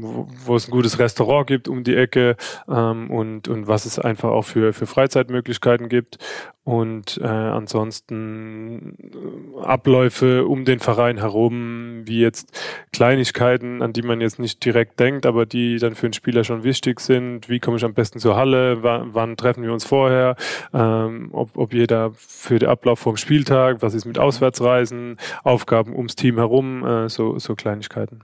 wo, 0.00 0.28
wo 0.44 0.56
es 0.56 0.68
ein 0.68 0.70
gutes 0.70 0.98
Restaurant 0.98 1.46
gibt 1.46 1.68
um 1.68 1.84
die 1.84 1.96
Ecke 1.96 2.36
ähm, 2.68 3.10
und, 3.10 3.48
und 3.48 3.66
was 3.66 3.84
es 3.84 3.98
einfach 3.98 4.30
auch 4.30 4.44
für, 4.44 4.72
für 4.72 4.86
Freizeitmöglichkeiten 4.86 5.88
gibt. 5.88 6.18
Und 6.64 7.18
äh, 7.22 7.26
ansonsten 7.26 8.98
äh, 9.00 9.64
Abläufe 9.64 10.46
um 10.46 10.66
den 10.66 10.80
Verein 10.80 11.16
herum, 11.16 12.02
wie 12.04 12.20
jetzt 12.20 12.52
Kleinigkeiten, 12.92 13.80
an 13.80 13.94
die 13.94 14.02
man 14.02 14.20
jetzt 14.20 14.38
nicht 14.38 14.62
direkt 14.62 15.00
denkt, 15.00 15.24
aber 15.24 15.46
die 15.46 15.78
dann 15.78 15.94
für 15.94 16.08
einen 16.08 16.12
Spieler 16.12 16.44
schon 16.44 16.64
wichtig 16.64 17.00
sind. 17.00 17.48
Wie 17.48 17.58
komme 17.58 17.78
ich 17.78 17.84
am 17.86 17.94
besten 17.94 18.18
zur 18.18 18.36
Halle? 18.36 18.82
Wann, 18.82 19.14
wann 19.14 19.36
treffen 19.38 19.62
wir 19.62 19.72
uns 19.72 19.86
vorher? 19.86 20.36
Ähm, 20.74 21.30
ob, 21.32 21.56
ob 21.56 21.72
jeder 21.72 22.10
für 22.12 22.58
den 22.58 22.68
Ablauf 22.68 22.98
vom 22.98 23.16
Spieltag, 23.16 23.80
was 23.80 23.94
ist 23.94 24.04
mit 24.04 24.18
Auswärtsreisen, 24.18 25.16
Aufgaben 25.44 25.96
ums 25.96 26.16
Team 26.16 26.36
herum, 26.36 26.84
äh, 26.84 27.08
so, 27.08 27.38
so 27.38 27.54
Kleinigkeiten. 27.54 28.20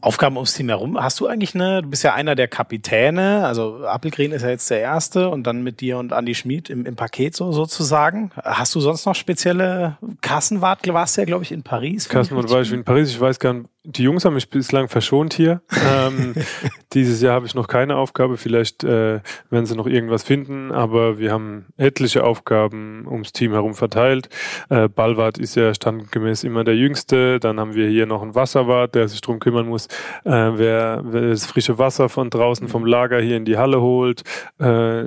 Aufgaben 0.00 0.36
ums 0.36 0.54
Team 0.54 0.68
herum. 0.68 1.00
Hast 1.00 1.18
du 1.20 1.26
eigentlich 1.26 1.54
eine, 1.54 1.82
du 1.82 1.88
bist 1.88 2.04
ja 2.04 2.14
einer 2.14 2.34
der 2.34 2.48
Kapitäne, 2.48 3.44
also 3.46 3.84
Appelgren 3.84 4.32
ist 4.32 4.42
ja 4.42 4.50
jetzt 4.50 4.70
der 4.70 4.80
erste 4.80 5.28
und 5.28 5.44
dann 5.44 5.62
mit 5.62 5.80
dir 5.80 5.98
und 5.98 6.12
Andy 6.12 6.34
Schmid 6.34 6.70
im, 6.70 6.86
im 6.86 6.96
Paket 6.96 7.34
so 7.34 7.52
sozusagen. 7.52 8.30
Hast 8.36 8.74
du 8.74 8.80
sonst 8.80 9.06
noch 9.06 9.14
spezielle 9.14 9.98
Kassenwart, 10.20 10.86
warst 10.88 11.16
du 11.16 11.22
ja, 11.22 11.24
glaube 11.24 11.44
ich, 11.44 11.52
in 11.52 11.62
Paris? 11.62 12.08
Kassenwart 12.08 12.50
war 12.50 12.60
ich 12.60 12.72
in 12.72 12.84
Paris, 12.84 13.10
ich 13.10 13.20
weiß 13.20 13.38
gar 13.40 13.54
nicht, 13.54 13.68
die 13.88 14.02
Jungs 14.02 14.26
haben 14.26 14.34
mich 14.34 14.50
bislang 14.50 14.88
verschont 14.88 15.32
hier. 15.32 15.62
ähm, 15.90 16.34
dieses 16.92 17.22
Jahr 17.22 17.34
habe 17.34 17.46
ich 17.46 17.54
noch 17.54 17.68
keine 17.68 17.96
Aufgabe. 17.96 18.36
Vielleicht 18.36 18.84
äh, 18.84 19.20
werden 19.48 19.64
sie 19.64 19.76
noch 19.76 19.86
irgendwas 19.86 20.22
finden, 20.22 20.72
aber 20.72 21.18
wir 21.18 21.32
haben 21.32 21.66
etliche 21.78 22.22
Aufgaben 22.22 23.06
ums 23.08 23.32
Team 23.32 23.52
herum 23.52 23.74
verteilt. 23.74 24.28
Äh, 24.68 24.88
Ballwart 24.88 25.38
ist 25.38 25.56
ja 25.56 25.72
standgemäß 25.72 26.44
immer 26.44 26.64
der 26.64 26.76
Jüngste. 26.76 27.40
Dann 27.40 27.58
haben 27.58 27.74
wir 27.74 27.88
hier 27.88 28.04
noch 28.04 28.20
einen 28.20 28.34
Wasserwart, 28.34 28.94
der 28.94 29.08
sich 29.08 29.22
darum 29.22 29.40
kümmern 29.40 29.66
muss, 29.66 29.86
äh, 30.24 30.30
wer, 30.30 31.02
wer 31.04 31.30
das 31.30 31.46
frische 31.46 31.78
Wasser 31.78 32.10
von 32.10 32.28
draußen 32.28 32.68
vom 32.68 32.84
Lager 32.84 33.20
hier 33.20 33.38
in 33.38 33.46
die 33.46 33.56
Halle 33.56 33.80
holt. 33.80 34.22
Äh, 34.60 35.04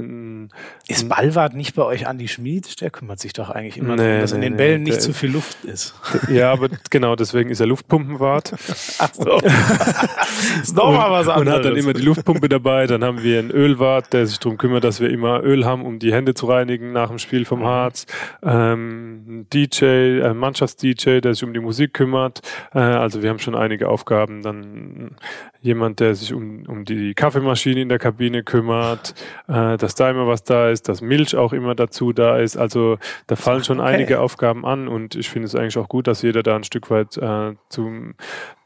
ist 0.88 1.08
Ballwart 1.08 1.54
nicht 1.54 1.76
bei 1.76 1.84
euch 1.84 2.08
Andi 2.08 2.28
Schmid? 2.28 2.82
Der 2.82 2.90
kümmert 2.90 3.20
sich 3.20 3.34
doch 3.34 3.52
eigentlich 3.52 3.78
immer 3.78 3.96
nee, 3.96 4.04
darum, 4.04 4.22
dass 4.22 4.32
nee, 4.32 4.38
in 4.38 4.42
den 4.42 4.58
Bällen 4.58 4.84
nee, 4.84 4.90
nicht 4.90 5.02
zu 5.02 5.14
viel 5.14 5.32
Luft 5.32 5.64
ist. 5.66 5.94
Ja, 6.32 6.52
aber 6.52 6.70
genau, 6.90 7.16
deswegen 7.16 7.50
ist 7.50 7.60
er 7.60 7.66
Luftpumpenwart. 7.66 8.54
Ach 9.00 9.14
so. 9.14 9.40
ist 10.62 10.76
nochmal 10.76 11.12
was 11.12 11.28
anderes. 11.28 11.48
Und 11.48 11.50
hat 11.50 11.66
dann 11.66 11.76
immer 11.76 11.94
die 11.94 12.02
Luftpumpe 12.02 12.50
dabei. 12.50 12.88
Dann 12.88 13.04
haben 13.04 13.24
wir 13.24 13.40
einen 13.40 13.52
Ölwart, 13.52 14.14
der 14.14 14.26
sich 14.28 14.40
darum 14.40 14.58
kümmert, 14.58 14.84
dass 14.84 15.00
wir 15.00 15.10
immer 15.10 15.42
Öl 15.44 15.66
haben, 15.66 15.86
um 15.86 16.00
die 16.00 16.14
Hände 16.14 16.34
zu 16.34 16.48
reinigen 16.48 16.92
nach 16.92 17.10
dem 17.10 17.20
Spiel 17.20 17.46
vom 17.46 17.66
Harz. 17.66 18.06
Ähm, 18.44 19.42
ein 19.42 19.48
DJ, 19.54 20.22
ein 20.24 20.38
Mannschafts-DJ, 20.38 21.20
der 21.22 21.34
sich 21.34 21.44
um 21.44 21.54
die 21.54 21.60
Musik 21.60 21.94
kümmert. 21.94 22.42
Äh, 22.74 22.80
also 22.80 23.22
wir 23.22 23.30
haben 23.30 23.40
schon 23.40 23.56
einige 23.56 23.90
Aufgaben. 23.90 24.42
Dann 24.42 25.16
jemand, 25.62 26.00
der 26.00 26.16
sich 26.16 26.34
um, 26.34 26.64
um 26.68 26.86
die 26.86 27.14
Kaffeemaschine 27.14 27.82
in 27.82 27.90
der 27.90 28.00
Kabine 28.00 28.44
kümmert, 28.44 29.14
äh, 29.48 29.78
dass 29.78 29.96
da 29.96 30.10
immer 30.10 30.28
was 30.28 30.44
da 30.44 30.70
ist, 30.70 30.90
dass 30.90 31.02
Milch 31.02 31.36
auch 31.36 31.54
immer 31.54 31.76
dazu 31.76 32.14
da 32.14 32.38
ist. 32.38 32.58
Also 32.58 32.98
da 33.28 33.36
fallen 33.36 33.64
schon 33.64 33.80
okay. 33.80 33.94
einige 33.94 34.20
Aufgaben 34.20 34.66
an 34.66 34.88
und 34.88 35.16
ich 35.16 35.30
finde 35.30 35.46
es 35.48 35.56
eigentlich 35.56 35.78
auch 35.78 35.88
gut, 35.88 36.08
dass 36.08 36.24
jeder 36.24 36.44
da 36.44 36.56
ein 36.56 36.64
Stück 36.64 36.90
weit 36.90 37.18
äh, 37.18 37.54
zum, 37.70 38.16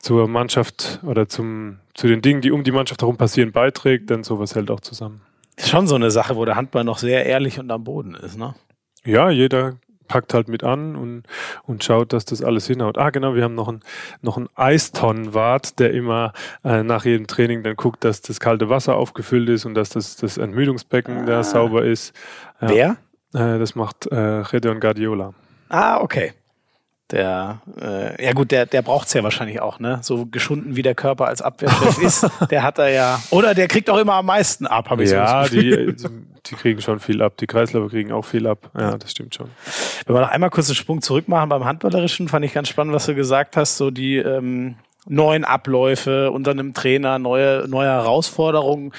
zur 0.06 0.28
Mannschaft 0.28 1.00
oder 1.02 1.28
zum, 1.28 1.80
zu 1.96 2.06
den 2.06 2.22
Dingen, 2.22 2.40
die 2.40 2.52
um 2.52 2.64
die 2.64 2.72
Mannschaft 2.72 3.02
herum 3.02 3.18
passieren, 3.18 3.52
beiträgt, 3.52 4.12
denn 4.12 4.24
sowas 4.24 4.54
hält 4.54 4.70
auch 4.70 4.80
zusammen. 4.80 5.22
Ist 5.56 5.70
schon 5.70 5.88
so 5.88 5.96
eine 5.96 6.12
Sache, 6.12 6.36
wo 6.36 6.46
der 6.46 6.56
Handball 6.56 6.84
noch 6.84 7.00
sehr 7.00 7.26
ehrlich 7.26 7.60
und 7.60 7.72
am 7.72 7.84
Boden 7.84 8.14
ist, 8.14 8.38
ne? 8.38 8.54
Ja, 9.04 9.32
jeder 9.32 9.78
packt 10.08 10.36
halt 10.36 10.48
mit 10.48 10.64
an 10.64 10.96
und, 10.96 11.24
und 11.64 11.84
schaut, 11.84 12.14
dass 12.14 12.24
das 12.24 12.44
alles 12.44 12.68
hinhaut. 12.68 13.00
Ah, 13.00 13.10
genau, 13.10 13.34
wir 13.34 13.44
haben 13.44 13.56
noch 13.56 13.68
einen, 13.68 13.80
noch 14.22 14.38
einen 14.38 14.48
Eistonnenwart, 14.54 15.80
der 15.80 15.92
immer 15.92 16.34
äh, 16.64 16.84
nach 16.84 17.04
jedem 17.04 17.26
Training 17.26 17.64
dann 17.64 17.76
guckt, 17.76 18.04
dass 18.04 18.22
das 18.22 18.40
kalte 18.40 18.70
Wasser 18.70 18.98
aufgefüllt 18.98 19.50
ist 19.50 19.66
und 19.66 19.74
dass 19.74 19.90
das, 19.90 20.18
das 20.18 20.38
Entmüdungsbecken 20.38 21.22
ah. 21.22 21.26
da 21.26 21.44
sauber 21.44 21.84
ist. 21.84 22.14
Ja. 22.62 22.70
Wer? 22.70 22.98
Äh, 23.34 23.58
das 23.58 23.74
macht 23.74 24.06
äh, 24.12 24.44
Gedeon 24.52 24.80
Guardiola. 24.80 25.34
Ah, 25.70 26.00
okay. 26.00 26.34
Der, 27.12 27.62
äh, 27.80 28.26
ja 28.26 28.34
gut, 28.34 28.52
der, 28.52 28.66
der 28.66 28.82
braucht's 28.82 29.14
ja 29.14 29.24
wahrscheinlich 29.24 29.62
auch, 29.62 29.80
ne? 29.80 30.00
So 30.02 30.26
geschunden 30.26 30.76
wie 30.76 30.82
der 30.82 30.96
Körper 30.96 31.28
als 31.28 31.42
Abwehrchef 31.42 32.02
ist, 32.02 32.28
der 32.50 32.64
hat 32.64 32.80
er 32.80 32.90
ja. 32.90 33.22
Oder 33.30 33.54
der 33.54 33.68
kriegt 33.68 33.92
auch 33.92 33.98
immer 33.98 34.14
am 34.14 34.26
meisten 34.26 34.66
ab, 34.66 34.90
habe 34.90 35.04
ich 35.04 35.12
ja, 35.12 35.46
so. 35.46 35.56
Ja, 35.56 35.62
die, 35.62 35.96
die 36.48 36.56
kriegen 36.56 36.82
schon 36.82 37.00
viel 37.00 37.22
ab. 37.22 37.38
Die 37.38 37.46
Kreisläufer 37.46 37.90
kriegen 37.90 38.12
auch 38.12 38.26
viel 38.26 38.48
ab. 38.48 38.72
Ja, 38.78 38.98
das 38.98 39.12
stimmt 39.12 39.36
schon. 39.36 39.52
Wenn 40.06 40.16
wir 40.16 40.22
noch 40.22 40.30
einmal 40.30 40.50
kurz 40.50 40.68
einen 40.68 40.76
Sprung 40.76 41.02
zurück 41.02 41.28
machen 41.28 41.50
beim 41.50 41.66
Handballerischen, 41.66 42.28
fand 42.28 42.44
ich 42.44 42.54
ganz 42.54 42.70
spannend, 42.70 42.94
was 42.94 43.06
du 43.06 43.14
gesagt 43.14 43.56
hast. 43.56 43.78
So 43.78 43.92
die 43.92 44.18
ähm, 44.18 44.76
neuen 45.08 45.44
Abläufe 45.44 46.32
unter 46.32 46.52
einem 46.52 46.74
Trainer, 46.74 47.20
neue, 47.20 47.66
neue 47.68 47.90
Herausforderungen 47.90 48.94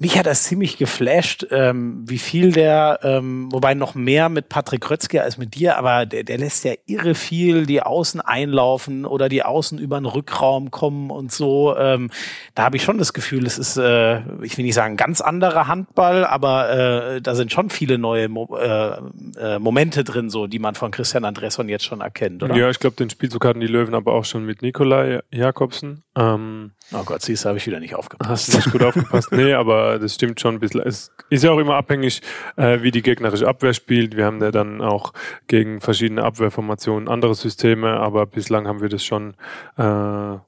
mich 0.00 0.18
hat 0.18 0.24
das 0.24 0.44
ziemlich 0.44 0.78
geflasht, 0.78 1.46
ähm, 1.50 2.04
wie 2.08 2.16
viel 2.16 2.52
der, 2.52 3.00
ähm, 3.02 3.52
wobei 3.52 3.74
noch 3.74 3.94
mehr 3.94 4.30
mit 4.30 4.48
Patrick 4.48 4.80
Krötzke 4.80 5.22
als 5.22 5.36
mit 5.36 5.54
dir, 5.54 5.76
aber 5.76 6.06
der, 6.06 6.24
der 6.24 6.38
lässt 6.38 6.64
ja 6.64 6.72
irre 6.86 7.14
viel 7.14 7.66
die 7.66 7.82
Außen 7.82 8.22
einlaufen 8.22 9.04
oder 9.04 9.28
die 9.28 9.42
Außen 9.42 9.78
über 9.78 10.00
den 10.00 10.06
Rückraum 10.06 10.70
kommen 10.70 11.10
und 11.10 11.32
so. 11.32 11.76
Ähm, 11.76 12.10
da 12.54 12.62
habe 12.62 12.78
ich 12.78 12.82
schon 12.82 12.96
das 12.96 13.12
Gefühl, 13.12 13.44
es 13.44 13.58
ist, 13.58 13.76
äh, 13.76 14.20
ich 14.42 14.56
will 14.56 14.64
nicht 14.64 14.74
sagen 14.74 14.96
ganz 14.96 15.20
anderer 15.20 15.68
Handball, 15.68 16.24
aber 16.24 16.70
äh, 16.70 17.20
da 17.20 17.34
sind 17.34 17.52
schon 17.52 17.68
viele 17.68 17.98
neue 17.98 18.30
Mo 18.30 18.56
äh, 18.56 18.96
äh, 19.38 19.58
Momente 19.58 20.02
drin, 20.02 20.30
so 20.30 20.46
die 20.46 20.58
man 20.58 20.76
von 20.76 20.92
Christian 20.92 21.26
Andresson 21.26 21.68
jetzt 21.68 21.84
schon 21.84 22.00
erkennt, 22.00 22.42
oder? 22.42 22.56
Ja, 22.56 22.70
ich 22.70 22.78
glaube, 22.78 22.96
den 22.96 23.10
Spielzug 23.10 23.44
hatten 23.44 23.60
die 23.60 23.66
Löwen 23.66 23.94
aber 23.94 24.14
auch 24.14 24.24
schon 24.24 24.46
mit 24.46 24.62
Nikolai 24.62 25.20
Jakobsen. 25.30 26.04
Ähm, 26.16 26.72
oh 26.92 27.02
Gott, 27.04 27.22
siehst 27.22 27.44
du, 27.44 27.48
habe 27.48 27.58
ich 27.58 27.66
wieder 27.66 27.80
nicht 27.80 27.94
aufgepasst. 27.94 28.30
Hast 28.30 28.52
du 28.52 28.56
nicht 28.56 28.72
gut 28.72 28.82
aufgepasst? 28.82 29.32
Nee, 29.32 29.52
aber 29.54 29.98
das 29.98 30.14
stimmt 30.14 30.40
schon 30.40 30.56
ein 30.56 30.60
bisschen. 30.60 30.82
Es 30.82 31.12
ist 31.28 31.44
ja 31.44 31.50
auch 31.50 31.58
immer 31.58 31.76
abhängig, 31.76 32.22
äh, 32.56 32.82
wie 32.82 32.90
die 32.90 33.02
gegnerische 33.02 33.46
Abwehr 33.46 33.74
spielt. 33.74 34.16
Wir 34.16 34.26
haben 34.26 34.40
ja 34.42 34.50
dann 34.50 34.80
auch 34.80 35.12
gegen 35.46 35.80
verschiedene 35.80 36.22
Abwehrformationen 36.24 37.08
andere 37.08 37.34
Systeme, 37.34 38.00
aber 38.00 38.26
bislang 38.26 38.66
haben 38.66 38.80
wir 38.80 38.88
das 38.88 39.04
schon 39.04 39.34
äh, 39.76 40.38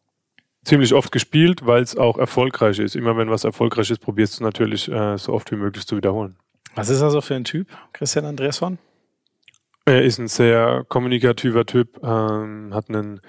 ziemlich 0.64 0.94
oft 0.94 1.12
gespielt, 1.12 1.66
weil 1.66 1.82
es 1.82 1.96
auch 1.96 2.18
erfolgreich 2.18 2.78
ist. 2.78 2.96
Immer 2.96 3.16
wenn 3.16 3.30
was 3.30 3.44
erfolgreich 3.44 3.90
ist, 3.90 4.00
probierst 4.00 4.40
du 4.40 4.44
natürlich 4.44 4.90
äh, 4.90 5.16
so 5.18 5.32
oft 5.32 5.50
wie 5.50 5.56
möglich 5.56 5.86
zu 5.86 5.96
wiederholen. 5.96 6.36
Was 6.74 6.88
ist 6.88 7.02
also 7.02 7.20
für 7.20 7.34
ein 7.34 7.44
Typ, 7.44 7.68
Christian 7.92 8.24
Andresson? 8.24 8.78
Er 9.84 10.02
ist 10.02 10.18
ein 10.18 10.28
sehr 10.28 10.84
kommunikativer 10.88 11.66
Typ, 11.66 12.02
ähm, 12.04 12.72
hat 12.72 12.88
einen 12.88 13.20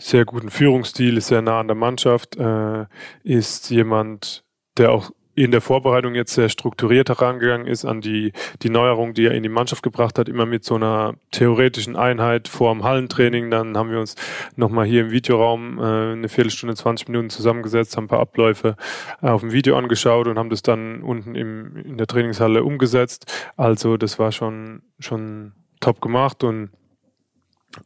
sehr 0.00 0.24
guten 0.24 0.50
Führungsstil, 0.50 1.16
ist 1.16 1.28
sehr 1.28 1.42
nah 1.42 1.60
an 1.60 1.68
der 1.68 1.76
Mannschaft, 1.76 2.36
äh, 2.36 2.86
ist 3.22 3.70
jemand, 3.70 4.44
der 4.76 4.92
auch 4.92 5.10
in 5.34 5.52
der 5.52 5.60
Vorbereitung 5.60 6.14
jetzt 6.14 6.34
sehr 6.34 6.48
strukturiert 6.48 7.08
herangegangen 7.08 7.66
ist 7.66 7.84
an 7.84 8.00
die, 8.00 8.32
die 8.62 8.68
Neuerung, 8.68 9.14
die 9.14 9.26
er 9.26 9.32
in 9.32 9.42
die 9.42 9.48
Mannschaft 9.48 9.82
gebracht 9.82 10.18
hat, 10.18 10.28
immer 10.28 10.44
mit 10.44 10.64
so 10.64 10.74
einer 10.74 11.14
theoretischen 11.30 11.96
Einheit 11.96 12.48
vor 12.48 12.72
dem 12.74 12.84
Hallentraining. 12.84 13.50
Dann 13.50 13.76
haben 13.76 13.90
wir 13.90 14.00
uns 14.00 14.16
nochmal 14.56 14.86
hier 14.86 15.02
im 15.02 15.12
Videoraum 15.12 15.78
äh, 15.78 16.12
eine 16.12 16.28
Viertelstunde, 16.28 16.74
20 16.74 17.08
Minuten 17.08 17.30
zusammengesetzt, 17.30 17.96
haben 17.96 18.04
ein 18.04 18.08
paar 18.08 18.20
Abläufe 18.20 18.76
äh, 19.22 19.28
auf 19.28 19.40
dem 19.40 19.52
Video 19.52 19.76
angeschaut 19.76 20.26
und 20.26 20.38
haben 20.38 20.50
das 20.50 20.62
dann 20.62 21.02
unten 21.02 21.34
im, 21.34 21.76
in 21.76 21.96
der 21.96 22.06
Trainingshalle 22.06 22.64
umgesetzt. 22.64 23.32
Also 23.56 23.96
das 23.96 24.18
war 24.18 24.32
schon, 24.32 24.82
schon 24.98 25.52
top 25.80 26.00
gemacht 26.00 26.44
und 26.44 26.70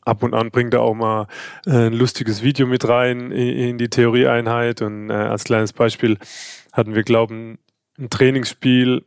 ab 0.02 0.22
und 0.22 0.34
an 0.34 0.50
bringt 0.50 0.74
er 0.74 0.82
auch 0.82 0.94
mal 0.94 1.26
äh, 1.66 1.86
ein 1.86 1.92
lustiges 1.92 2.42
Video 2.42 2.66
mit 2.66 2.88
rein 2.88 3.30
in, 3.30 3.78
die 3.78 3.88
Theorieeinheit. 3.88 4.82
Und 4.82 5.10
äh, 5.10 5.14
als 5.14 5.44
kleines 5.44 5.72
Beispiel 5.72 6.18
hatten 6.72 6.94
wir, 6.94 7.02
glauben, 7.02 7.58
ein 7.98 8.10
Trainingsspiel 8.10 9.04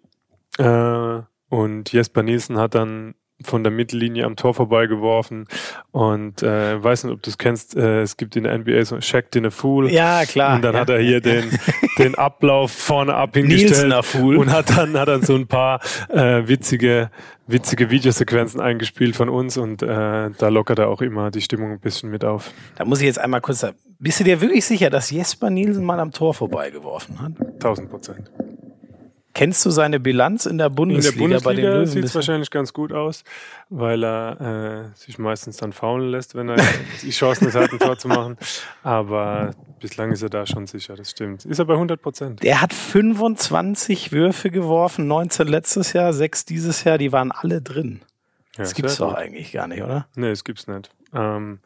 äh, 0.58 1.20
und 1.50 1.92
Jesper 1.92 2.24
Nielsen 2.24 2.58
hat 2.58 2.76
dann 2.76 3.16
von 3.44 3.64
der 3.64 3.72
Mittellinie 3.72 4.26
am 4.26 4.36
Tor 4.36 4.54
vorbeigeworfen. 4.54 5.48
Und 5.92 6.44
äh, 6.44 6.84
weiß 6.84 7.04
nicht, 7.04 7.14
ob 7.14 7.22
du 7.22 7.30
es 7.30 7.38
kennst, 7.38 7.76
äh, 7.76 8.02
es 8.02 8.18
gibt 8.18 8.36
in 8.36 8.44
der 8.44 8.58
NBA 8.58 8.84
so 8.86 8.98
in 9.36 9.46
a 9.46 9.50
Fool. 9.50 9.92
Ja, 9.92 10.26
klar. 10.26 10.56
Und 10.56 10.64
dann 10.64 10.74
ja. 10.74 10.82
hat 10.82 10.90
er 10.90 11.00
hier 11.00 11.22
den, 11.22 11.46
den 11.98 12.16
Ablauf 12.16 12.72
vorne 12.72 13.14
abhingestellt 13.16 13.94
Fool. 14.06 14.38
und 14.38 14.52
hat 14.52 14.70
dann, 14.76 14.98
hat 14.98 15.08
dann 15.08 15.22
so 15.22 15.36
ein 15.36 15.48
paar 15.48 15.80
äh, 16.10 16.48
witzige, 16.48 17.12
witzige 17.46 17.90
Videosequenzen 17.90 18.60
eingespielt 18.60 19.16
von 19.16 19.30
uns 19.30 19.58
und 19.58 19.82
äh, 19.82 19.86
da 19.86 20.48
lockert 20.50 20.80
er 20.80 20.90
auch 20.90 21.02
immer 21.02 21.32
die 21.32 21.42
Stimmung 21.42 21.72
ein 21.72 21.80
bisschen 21.80 22.10
mit 22.10 22.26
auf. 22.26 22.52
Da 22.76 22.86
muss 22.86 23.00
ich 23.00 23.06
jetzt 23.06 23.20
einmal 23.20 23.42
kurz 23.42 23.60
sagen, 23.60 23.78
bist 24.00 24.20
du 24.20 24.24
dir 24.24 24.42
wirklich 24.42 24.66
sicher, 24.66 24.90
dass 24.90 25.10
Jesper 25.10 25.50
Nielsen 25.50 25.84
mal 25.84 26.00
am 26.00 26.12
Tor 26.12 26.34
vorbeigeworfen 26.34 27.22
hat? 27.22 27.32
1000 27.40 27.90
Prozent. 27.90 28.32
Kennst 29.38 29.64
du 29.66 29.70
seine 29.70 30.00
Bilanz 30.00 30.48
in 30.48 30.58
der 30.58 30.70
Bundesliga, 30.70 31.24
in 31.24 31.30
der 31.30 31.40
bei 31.42 31.54
den 31.54 31.62
Bundesliga 31.62 31.70
Löwen? 31.70 31.86
sieht 31.86 32.04
es 32.06 32.16
wahrscheinlich 32.16 32.50
ganz 32.50 32.74
gut 32.74 32.92
aus, 32.92 33.24
weil 33.70 34.04
er 34.04 34.92
äh, 34.94 34.98
sich 34.98 35.20
meistens 35.20 35.58
dann 35.58 35.74
faulen 35.74 36.10
lässt, 36.10 36.34
wenn 36.34 36.50
er 36.50 36.56
die 37.04 37.12
Chancen 37.12 37.54
hat, 37.54 37.72
ein 37.72 37.78
Tor 37.78 38.00
zu 38.00 38.08
machen. 38.08 38.36
Aber 38.82 39.52
bislang 39.80 40.12
ist 40.12 40.24
er 40.24 40.30
da 40.30 40.48
schon 40.48 40.66
sicher, 40.66 40.96
das 40.96 41.12
stimmt. 41.12 41.46
Ist 41.46 41.60
er 41.60 41.66
bei 41.66 41.74
100 41.74 42.02
Prozent. 42.02 42.42
Der 42.42 42.62
hat 42.62 42.74
25 42.74 44.12
Würfe 44.12 44.50
geworfen, 44.50 45.06
19 45.06 45.48
letztes 45.48 45.94
Jahr, 45.94 46.14
6 46.14 46.46
dieses 46.46 46.84
Jahr, 46.84 46.98
die 46.98 47.12
waren 47.12 47.32
alle 47.32 47.62
drin. 47.62 48.02
Ja, 48.56 48.64
Das 48.64 48.74
gibt's 48.74 48.96
sehr 48.96 49.06
doch 49.06 49.14
eigentlich 49.14 49.52
gar 49.52 49.68
nicht, 49.68 49.84
oder? 49.84 50.08
Nee, 50.16 50.30
das 50.32 50.44
gibt's 50.44 50.66
nicht. 50.68 50.90
Ähm, 51.14 51.60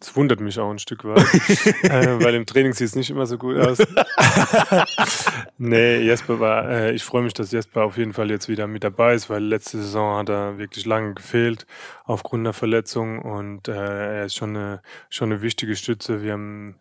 das 0.00 0.16
wundert 0.16 0.40
mich 0.40 0.58
auch 0.58 0.70
ein 0.70 0.78
Stück 0.78 1.04
weit, 1.04 1.18
äh, 1.84 2.24
weil 2.24 2.34
im 2.34 2.46
Training 2.46 2.72
sieht 2.72 2.88
es 2.88 2.96
nicht 2.96 3.10
immer 3.10 3.26
so 3.26 3.36
gut 3.36 3.58
aus. 3.58 3.78
nee, 5.58 5.98
Jesper 5.98 6.40
war, 6.40 6.68
äh, 6.70 6.92
ich 6.92 7.04
freue 7.04 7.22
mich, 7.22 7.34
dass 7.34 7.52
Jesper 7.52 7.84
auf 7.84 7.98
jeden 7.98 8.14
Fall 8.14 8.30
jetzt 8.30 8.48
wieder 8.48 8.66
mit 8.66 8.82
dabei 8.82 9.12
ist, 9.14 9.28
weil 9.28 9.44
letzte 9.44 9.76
Saison 9.76 10.16
hat 10.16 10.30
er 10.30 10.58
wirklich 10.58 10.86
lange 10.86 11.12
gefehlt 11.12 11.66
aufgrund 12.04 12.40
einer 12.40 12.54
Verletzung 12.54 13.20
und 13.20 13.68
äh, 13.68 13.72
er 13.72 14.24
ist 14.24 14.36
schon 14.36 14.56
eine, 14.56 14.82
schon 15.10 15.30
eine 15.30 15.42
wichtige 15.42 15.76
Stütze. 15.76 16.22
Wir 16.22 16.32
haben 16.32 16.76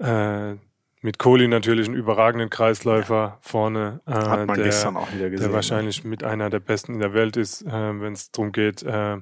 äh, 0.00 0.56
mit 1.02 1.18
Kohli 1.18 1.48
natürlich 1.48 1.86
einen 1.86 1.96
überragenden 1.96 2.50
Kreisläufer 2.50 3.38
vorne. 3.40 4.00
Äh, 4.06 4.12
Hat 4.12 4.46
man 4.46 4.56
der, 4.56 4.64
gestern 4.64 4.96
auch 4.96 5.12
wieder 5.12 5.30
gesehen. 5.30 5.46
der 5.46 5.54
wahrscheinlich 5.54 6.04
mit 6.04 6.24
einer 6.24 6.50
der 6.50 6.60
besten 6.60 6.94
in 6.94 7.00
der 7.00 7.14
Welt 7.14 7.36
ist, 7.36 7.62
äh, 7.62 7.70
wenn 7.70 8.12
es 8.12 8.30
darum 8.30 8.52
geht, 8.52 8.82
äh, 8.82 9.16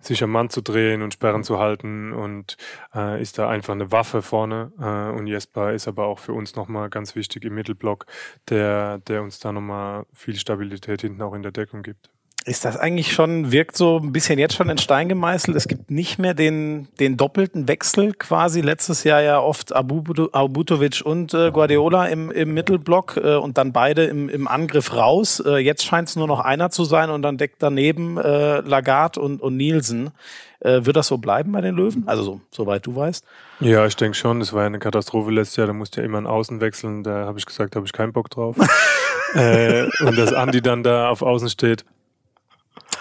sich 0.00 0.22
am 0.22 0.30
Mann 0.30 0.50
zu 0.50 0.60
drehen 0.60 1.02
und 1.02 1.14
Sperren 1.14 1.42
zu 1.42 1.58
halten 1.58 2.12
und 2.12 2.56
äh, 2.94 3.20
ist 3.20 3.38
da 3.38 3.48
einfach 3.48 3.72
eine 3.72 3.90
Waffe 3.90 4.22
vorne. 4.22 4.72
Äh, 4.78 5.18
und 5.18 5.26
Jesper 5.26 5.72
ist 5.72 5.88
aber 5.88 6.06
auch 6.06 6.18
für 6.20 6.32
uns 6.32 6.54
nochmal 6.54 6.90
ganz 6.90 7.16
wichtig 7.16 7.44
im 7.44 7.54
Mittelblock, 7.54 8.06
der, 8.48 8.98
der 8.98 9.22
uns 9.22 9.40
da 9.40 9.52
nochmal 9.52 10.06
viel 10.12 10.36
Stabilität 10.36 11.00
hinten 11.00 11.22
auch 11.22 11.34
in 11.34 11.42
der 11.42 11.52
Deckung 11.52 11.82
gibt. 11.82 12.10
Ist 12.46 12.64
das 12.64 12.76
eigentlich 12.76 13.12
schon, 13.12 13.50
wirkt 13.50 13.76
so 13.76 13.98
ein 13.98 14.12
bisschen 14.12 14.38
jetzt 14.38 14.54
schon 14.54 14.68
in 14.68 14.78
Stein 14.78 15.08
gemeißelt? 15.08 15.56
Es 15.56 15.66
gibt 15.66 15.90
nicht 15.90 16.20
mehr 16.20 16.32
den, 16.32 16.86
den 17.00 17.16
doppelten 17.16 17.66
Wechsel 17.66 18.14
quasi. 18.14 18.60
Letztes 18.60 19.02
Jahr 19.02 19.20
ja 19.20 19.40
oft 19.40 19.74
Abutovic 19.74 21.02
und 21.04 21.34
äh, 21.34 21.50
Guardiola 21.50 22.06
im, 22.06 22.30
im 22.30 22.54
Mittelblock 22.54 23.16
äh, 23.16 23.34
und 23.34 23.58
dann 23.58 23.72
beide 23.72 24.04
im, 24.04 24.28
im 24.28 24.46
Angriff 24.46 24.94
raus. 24.94 25.42
Äh, 25.44 25.56
jetzt 25.56 25.84
scheint 25.84 26.08
es 26.08 26.14
nur 26.14 26.28
noch 26.28 26.38
einer 26.38 26.70
zu 26.70 26.84
sein 26.84 27.10
und 27.10 27.22
dann 27.22 27.36
deckt 27.36 27.56
daneben 27.58 28.16
äh, 28.16 28.60
Lagarde 28.60 29.20
und, 29.20 29.42
und 29.42 29.56
Nielsen. 29.56 30.12
Äh, 30.60 30.86
wird 30.86 30.94
das 30.94 31.08
so 31.08 31.18
bleiben 31.18 31.50
bei 31.50 31.62
den 31.62 31.74
Löwen? 31.74 32.04
Also 32.06 32.22
so, 32.22 32.40
soweit 32.52 32.86
du 32.86 32.94
weißt. 32.94 33.24
Ja, 33.58 33.86
ich 33.86 33.96
denke 33.96 34.16
schon. 34.16 34.38
Das 34.38 34.52
war 34.52 34.60
ja 34.60 34.66
eine 34.68 34.78
Katastrophe 34.78 35.32
letztes 35.32 35.56
Jahr. 35.56 35.66
Da 35.66 35.72
musste 35.72 36.00
ja 36.00 36.06
immer 36.06 36.18
ein 36.18 36.28
Außen 36.28 36.60
wechseln. 36.60 37.02
Da 37.02 37.26
habe 37.26 37.40
ich 37.40 37.46
gesagt, 37.46 37.74
da 37.74 37.78
habe 37.78 37.86
ich 37.86 37.92
keinen 37.92 38.12
Bock 38.12 38.30
drauf. 38.30 38.54
äh, 39.34 39.88
und 39.98 40.16
dass 40.16 40.32
Andi 40.32 40.62
dann 40.62 40.84
da 40.84 41.08
auf 41.10 41.22
Außen 41.22 41.48
steht. 41.50 41.84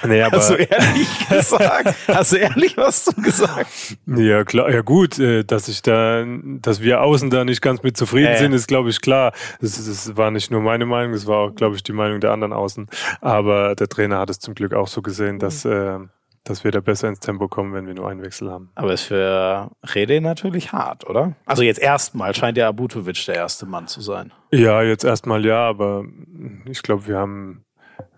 Nee, 0.07 0.21
aber, 0.21 0.37
Hast 0.37 0.49
du 0.51 0.55
ehrlich 0.55 1.27
gesagt? 1.29 1.95
Hast 2.07 2.31
du 2.33 2.37
ehrlich 2.37 2.77
was 2.77 3.05
zu 3.05 3.13
gesagt? 3.21 3.97
Ja, 4.05 4.43
klar, 4.43 4.69
ja 4.69 4.81
gut, 4.81 5.17
äh, 5.19 5.43
dass 5.43 5.67
ich 5.67 5.81
da, 5.81 6.23
dass 6.43 6.81
wir 6.81 7.01
außen 7.01 7.29
da 7.29 7.43
nicht 7.45 7.61
ganz 7.61 7.81
mit 7.83 7.97
zufrieden 7.97 8.25
Ja, 8.27 8.31
ja. 8.33 8.37
sind, 8.37 8.53
ist 8.53 8.67
glaube 8.67 8.89
ich 8.89 9.01
klar. 9.01 9.31
Das, 9.61 9.75
das 9.83 10.15
war 10.17 10.31
nicht 10.31 10.51
nur 10.51 10.61
meine 10.61 10.85
Meinung, 10.85 11.13
das 11.13 11.25
war 11.27 11.37
auch, 11.37 11.55
glaube 11.55 11.75
ich, 11.75 11.83
die 11.83 11.93
Meinung 11.93 12.19
der 12.19 12.31
anderen 12.31 12.53
außen. 12.53 12.87
Aber 13.21 13.75
der 13.75 13.87
Trainer 13.87 14.19
hat 14.19 14.29
es 14.29 14.39
zum 14.39 14.53
Glück 14.55 14.73
auch 14.73 14.87
so 14.87 15.01
gesehen, 15.01 15.39
dass, 15.39 15.65
äh, 15.65 15.97
dass 16.43 16.63
wir 16.63 16.71
da 16.71 16.79
besser 16.79 17.07
ins 17.07 17.19
Tempo 17.19 17.47
kommen, 17.47 17.73
wenn 17.73 17.87
wir 17.87 17.95
nur 17.95 18.07
einen 18.09 18.21
Wechsel 18.21 18.51
haben. 18.51 18.69
Aber 18.75 18.93
ist 18.93 19.03
für 19.03 19.71
Rede 19.95 20.21
natürlich 20.21 20.71
hart, 20.71 21.09
oder? 21.09 21.33
Also 21.45 21.63
jetzt 21.63 21.79
erstmal 21.79 22.35
scheint 22.35 22.57
der 22.57 22.67
Abutovic 22.67 23.25
der 23.25 23.35
erste 23.35 23.65
Mann 23.65 23.87
zu 23.87 24.01
sein. 24.01 24.31
Ja, 24.51 24.81
jetzt 24.83 25.03
erstmal 25.03 25.43
ja, 25.45 25.67
aber 25.67 26.05
ich 26.65 26.83
glaube, 26.83 27.07
wir 27.07 27.17
haben 27.17 27.65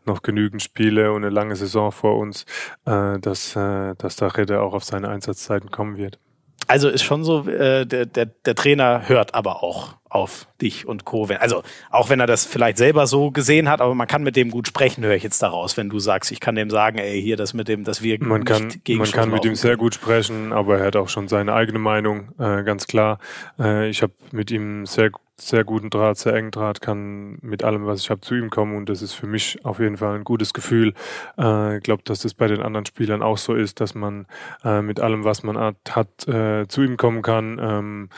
noch 0.08 0.22
genügend 0.22 0.62
Spiele 0.62 1.12
und 1.12 1.24
eine 1.24 1.34
lange 1.34 1.56
Saison 1.56 1.92
vor 1.92 2.18
uns, 2.18 2.46
äh, 2.86 3.20
dass, 3.20 3.56
äh, 3.56 3.96
dass 3.98 4.16
da 4.16 4.28
Rede 4.28 4.62
auch 4.62 4.74
auf 4.74 4.84
seine 4.84 5.10
Einsatzzeiten 5.10 5.72
kommen 5.72 5.98
wird. 5.98 6.20
Also 6.68 6.90
ist 6.90 7.04
schon 7.04 7.24
so, 7.24 7.48
äh, 7.48 7.86
der, 7.86 8.06
der, 8.06 8.26
der 8.26 8.56
Trainer 8.56 9.08
hört 9.08 9.34
aber 9.36 9.64
auch 9.64 9.96
auf 10.10 10.48
dich 10.62 10.88
und 10.88 11.06
Co. 11.06 11.26
Also 11.40 11.64
auch 11.92 12.10
wenn 12.10 12.20
er 12.20 12.28
das 12.28 12.46
vielleicht 12.46 12.78
selber 12.78 13.08
so 13.08 13.32
gesehen 13.32 13.70
hat, 13.70 13.82
aber 13.82 13.96
man 13.96 14.08
kann 14.08 14.24
mit 14.24 14.36
dem 14.36 14.52
gut 14.52 14.68
sprechen, 14.68 15.04
höre 15.04 15.16
ich 15.16 15.24
jetzt 15.24 15.42
daraus, 15.42 15.78
wenn 15.78 15.90
du 15.90 16.00
sagst, 16.00 16.32
ich 16.32 16.40
kann 16.40 16.56
dem 16.56 16.70
sagen, 16.70 16.98
ey, 16.98 17.22
hier 17.22 17.38
das 17.38 17.54
mit 17.54 17.68
dem, 17.68 17.84
dass 17.84 18.02
wir 18.02 18.22
Man 18.22 18.44
kann, 18.44 18.68
nicht 18.68 18.84
gegen 18.84 19.00
man 19.00 19.12
kann 19.12 19.30
mit 19.30 19.46
ihm 19.46 19.56
sehr 19.56 19.78
gut 19.78 19.94
sprechen, 19.94 20.52
aber 20.52 20.80
er 20.80 20.88
hat 20.88 20.96
auch 20.96 21.10
schon 21.10 21.28
seine 21.28 21.54
eigene 21.54 21.80
Meinung, 21.80 22.30
äh, 22.38 22.64
ganz 22.64 22.88
klar. 22.88 23.20
Äh, 23.60 23.90
ich 23.90 24.02
habe 24.02 24.14
mit 24.32 24.52
ihm 24.52 24.86
sehr, 24.86 25.12
sehr 25.40 25.64
guten 25.64 25.90
Draht, 25.90 26.18
sehr 26.18 26.34
engen 26.34 26.52
Draht, 26.52 26.82
kann 26.82 27.38
mit 27.42 27.64
allem, 27.64 27.86
was 27.86 28.02
ich 28.02 28.10
habe, 28.10 28.22
zu 28.22 28.36
ihm 28.36 28.50
kommen 28.50 28.76
und 28.76 28.90
das 28.90 29.02
ist 29.02 29.14
für 29.14 29.28
mich 29.28 29.64
auf 29.66 29.80
jeden 29.80 29.98
Fall 29.98 30.16
ein 30.16 30.24
gutes 30.24 30.54
Gefühl. 30.54 30.94
Äh, 31.38 31.78
ich 31.78 31.84
glaube, 31.84 32.04
dass 32.04 32.20
das 32.20 32.34
bei 32.34 32.48
den 32.48 32.62
anderen 32.62 32.86
Spielern 32.86 33.22
auch 33.22 33.38
so 33.38 33.54
ist, 33.54 33.80
dass 33.80 33.94
man 33.94 34.26
äh, 34.64 34.82
mit 34.82 35.00
allem, 35.00 35.24
was 35.24 35.44
man 35.44 35.58
hat, 35.58 35.78
hat 35.92 36.28
äh, 36.28 36.68
zu 36.68 36.82
ihm 36.82 36.98
kommen 36.98 37.22
kann. 37.22 37.60
Ähm, 37.62 38.10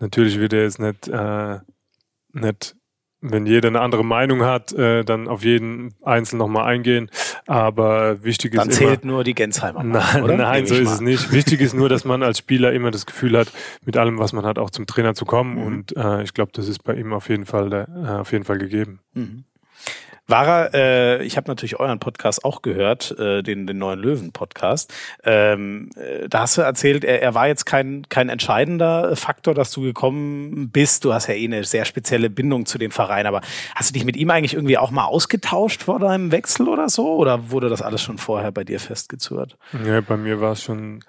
natürlich 0.00 0.38
wird 0.38 0.52
er 0.52 0.62
jetzt 0.64 0.78
nicht, 0.78 1.08
äh, 1.08 1.60
nicht 2.32 2.76
wenn 3.30 3.46
jeder 3.46 3.68
eine 3.68 3.80
andere 3.80 4.04
Meinung 4.04 4.42
hat, 4.42 4.72
äh, 4.72 5.04
dann 5.04 5.28
auf 5.28 5.44
jeden 5.44 5.94
Einzelnen 6.02 6.38
nochmal 6.38 6.66
eingehen. 6.66 7.10
Aber 7.46 8.22
wichtig 8.24 8.54
ist 8.54 8.58
Dann 8.58 8.68
immer, 8.68 8.76
zählt 8.76 9.04
nur 9.04 9.24
die 9.24 9.34
Gensheimer. 9.34 9.82
Nein, 9.82 10.22
oder? 10.22 10.36
nein 10.36 10.66
so 10.66 10.74
ist 10.74 10.84
mal 10.84 10.94
es 10.94 11.00
nicht. 11.00 11.32
Wichtig 11.32 11.60
ist 11.60 11.74
nur, 11.74 11.88
dass 11.88 12.04
man 12.04 12.22
als 12.22 12.38
Spieler 12.38 12.72
immer 12.72 12.90
das 12.90 13.06
Gefühl 13.06 13.38
hat, 13.38 13.52
mit 13.84 13.96
allem, 13.96 14.18
was 14.18 14.32
man 14.32 14.44
hat, 14.44 14.58
auch 14.58 14.70
zum 14.70 14.86
Trainer 14.86 15.14
zu 15.14 15.24
kommen. 15.24 15.56
Mhm. 15.56 15.62
Und 15.62 15.96
äh, 15.96 16.22
ich 16.22 16.34
glaube, 16.34 16.52
das 16.54 16.68
ist 16.68 16.82
bei 16.84 16.94
ihm 16.94 17.12
auf 17.12 17.28
jeden 17.28 17.46
Fall, 17.46 17.72
äh, 17.72 18.08
auf 18.08 18.32
jeden 18.32 18.44
Fall 18.44 18.58
gegeben. 18.58 19.00
Mhm. 19.14 19.44
Er, 20.28 20.74
äh, 20.74 21.24
ich 21.24 21.36
habe 21.36 21.48
natürlich 21.48 21.78
euren 21.78 21.98
Podcast 21.98 22.44
auch 22.44 22.62
gehört, 22.62 23.16
äh, 23.18 23.42
den, 23.42 23.66
den 23.66 23.78
neuen 23.78 24.00
Löwen-Podcast. 24.00 24.92
Ähm, 25.24 25.90
äh, 25.96 26.28
da 26.28 26.40
hast 26.40 26.58
du 26.58 26.62
erzählt, 26.62 27.04
er, 27.04 27.22
er 27.22 27.34
war 27.34 27.46
jetzt 27.46 27.64
kein, 27.64 28.08
kein 28.08 28.28
entscheidender 28.28 29.14
Faktor, 29.16 29.54
dass 29.54 29.70
du 29.70 29.82
gekommen 29.82 30.70
bist. 30.70 31.04
Du 31.04 31.14
hast 31.14 31.28
ja 31.28 31.34
eh 31.34 31.44
eine 31.44 31.64
sehr 31.64 31.84
spezielle 31.84 32.30
Bindung 32.30 32.66
zu 32.66 32.78
dem 32.78 32.90
Verein, 32.90 33.26
aber 33.26 33.40
hast 33.74 33.90
du 33.90 33.94
dich 33.94 34.04
mit 34.04 34.16
ihm 34.16 34.30
eigentlich 34.30 34.54
irgendwie 34.54 34.78
auch 34.78 34.90
mal 34.90 35.04
ausgetauscht 35.04 35.84
vor 35.84 36.00
deinem 36.00 36.32
Wechsel 36.32 36.68
oder 36.68 36.88
so? 36.88 37.14
Oder 37.14 37.50
wurde 37.50 37.68
das 37.68 37.82
alles 37.82 38.02
schon 38.02 38.18
vorher 38.18 38.50
bei 38.50 38.64
dir 38.64 38.80
festgezurrt? 38.80 39.56
Ja, 39.84 40.00
bei 40.00 40.16
mir 40.16 40.40
war 40.40 40.52
es 40.52 40.62
schon 40.62 41.04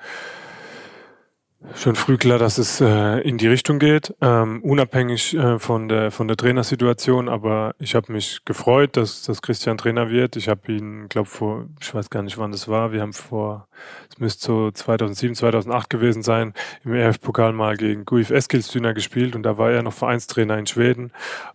schon 1.74 1.96
früh 1.96 2.17
klar, 2.17 2.39
dass 2.39 2.58
es 2.58 2.82
äh, 2.82 3.20
in 3.22 3.38
die 3.38 3.48
Richtung 3.48 3.80
geht, 3.80 4.13
ähm, 4.22 4.62
unabhängig 4.63 5.36
äh, 5.36 5.60
von 5.60 5.89
der 5.89 6.12
von 6.12 6.28
der 6.28 6.38
Trainersituation. 6.38 7.30
Aber 7.30 7.76
ich 7.80 7.96
habe 7.96 8.12
mich 8.12 8.46
gefreut, 8.46 8.96
dass, 8.98 9.24
dass 9.24 9.41
Christian 9.41 9.78
Trainer 9.78 10.10
wird. 10.10 10.36
Ich 10.36 10.50
habe 10.50 10.72
ihn, 10.72 11.10
glaube 11.10 11.30
vor, 11.30 11.65
ich 11.82 11.93
weiß 11.93 12.10
gar 12.10 12.24
nicht, 12.24 12.38
wann 12.38 12.52
das 12.52 12.67
war. 12.67 12.91
Wir 12.91 13.02
haben 13.02 13.13
vor, 13.13 13.67
es 14.10 14.20
müsste 14.20 14.46
so 14.46 14.72
2007, 14.72 15.36
2008 15.36 15.89
gewesen 15.89 16.24
sein, 16.24 16.54
im 16.84 16.93
EF-Pokal 16.93 17.54
mal 17.54 17.76
gegen 17.76 18.06
Guif 18.06 18.30
Eskilstuna 18.30 18.93
gespielt 18.93 19.36
und 19.36 19.43
da 19.43 19.58
war 19.58 19.72
er 19.72 19.84
noch 19.84 19.93
Vereinstrainer 19.93 20.58
in 20.58 20.67
Schweden 20.67 21.12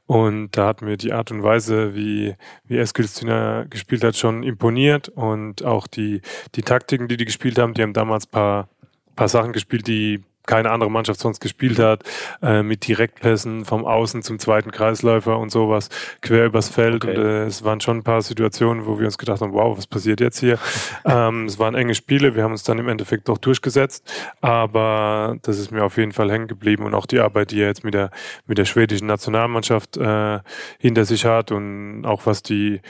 und 0.07 0.57
da 0.57 0.67
hat 0.69 0.83
mir 0.83 0.97
die 0.97 1.13
Art 1.13 1.31
und 1.31 1.43
Weise, 1.43 1.95
wie 1.95 2.35
wie 2.67 2.79
Eskilstuna 2.79 3.65
gespielt 3.71 4.05
hat, 4.05 4.17
schon 4.17 4.43
imponiert 4.43 5.09
und 5.09 5.65
auch 5.65 5.87
die 5.87 6.23
die 6.55 6.63
Taktiken, 6.63 7.09
die 7.09 7.17
die 7.17 7.25
gespielt 7.25 7.59
haben, 7.59 7.75
die 7.75 7.83
haben 7.83 7.93
damals 7.93 8.27
paar 8.27 8.69
paar 9.15 9.29
Sachen 9.29 9.53
gespielt, 9.53 9.87
die 9.87 10.23
keine 10.47 10.71
andere 10.71 10.91
Mannschaft 10.91 11.21
sonst 11.21 11.41
gespielt 11.41 11.79
hat, 11.79 12.03
äh, 12.43 12.63
mit 12.63 12.87
Direktpässen 12.87 13.65
vom 13.65 13.85
Außen 13.85 14.23
zum 14.23 14.39
zweiten 14.39 14.71
Kreisläufer 14.71 15.39
und 15.39 15.51
sowas, 15.51 15.89
quer 16.21 16.47
übers 16.47 16.69
Feld. 16.69 17.05
Okay. 17.05 17.17
Und 17.17 17.25
äh, 17.25 17.45
es 17.45 17.65
waren 17.65 17.81
schon 17.81 17.99
ein 17.99 18.03
paar 18.03 18.23
Situationen, 18.23 18.87
wo 18.87 18.99
wir 18.99 19.07
uns 19.07 19.19
gedacht 19.19 19.41
haben, 19.41 19.53
wow, 19.53 19.77
was 19.77 19.87
passiert 19.87 20.21
jetzt 20.21 20.41
hier? 20.41 20.59
ähm, 21.05 21.47
es 21.47 21.59
waren 21.59 21.75
enge 21.75 21.95
Spiele, 21.95 22.35
wir 22.35 22.43
haben 22.43 22.53
uns 22.53 22.65
dann 22.65 22.79
im 22.79 22.89
Endeffekt 22.89 23.29
doch 23.29 23.39
durchgesetzt, 23.39 24.13
aber 24.41 25.37
das 25.43 25.59
ist 25.59 25.71
mir 25.71 25.85
auf 25.85 25.97
jeden 25.97 26.13
Fall 26.13 26.31
hängen 26.31 26.49
geblieben 26.49 26.85
und 26.85 26.95
auch 26.95 27.07
die 27.07 27.21
Arbeit, 27.21 27.53
die 27.53 27.61
er 27.61 27.69
jetzt 27.69 27.85
mit 27.85 27.95
der, 27.95 28.11
mit 28.47 28.59
der 28.59 28.65
schwedischen 28.65 29.07
Nationalmannschaft 29.07 29.97
äh, 29.97 30.41
hinter 30.79 31.05
sich 31.05 31.25
hat 31.25 31.53
und 31.53 32.05
auch 32.05 32.27
was 32.27 32.43
die 32.43 32.81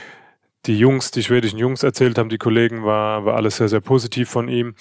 die 0.66 0.78
Jungs, 0.78 1.10
die 1.10 1.24
schwedischen 1.24 1.58
Jungs 1.58 1.82
erzählt 1.82 2.18
haben, 2.18 2.28
die 2.28 2.38
Kollegen, 2.38 2.84
war, 2.84 3.24
war 3.24 3.34
alles 3.34 3.56
sehr, 3.56 3.68
sehr 3.68 3.80
positiv 3.80 4.30
von 4.30 4.46
ihm. 4.48 4.74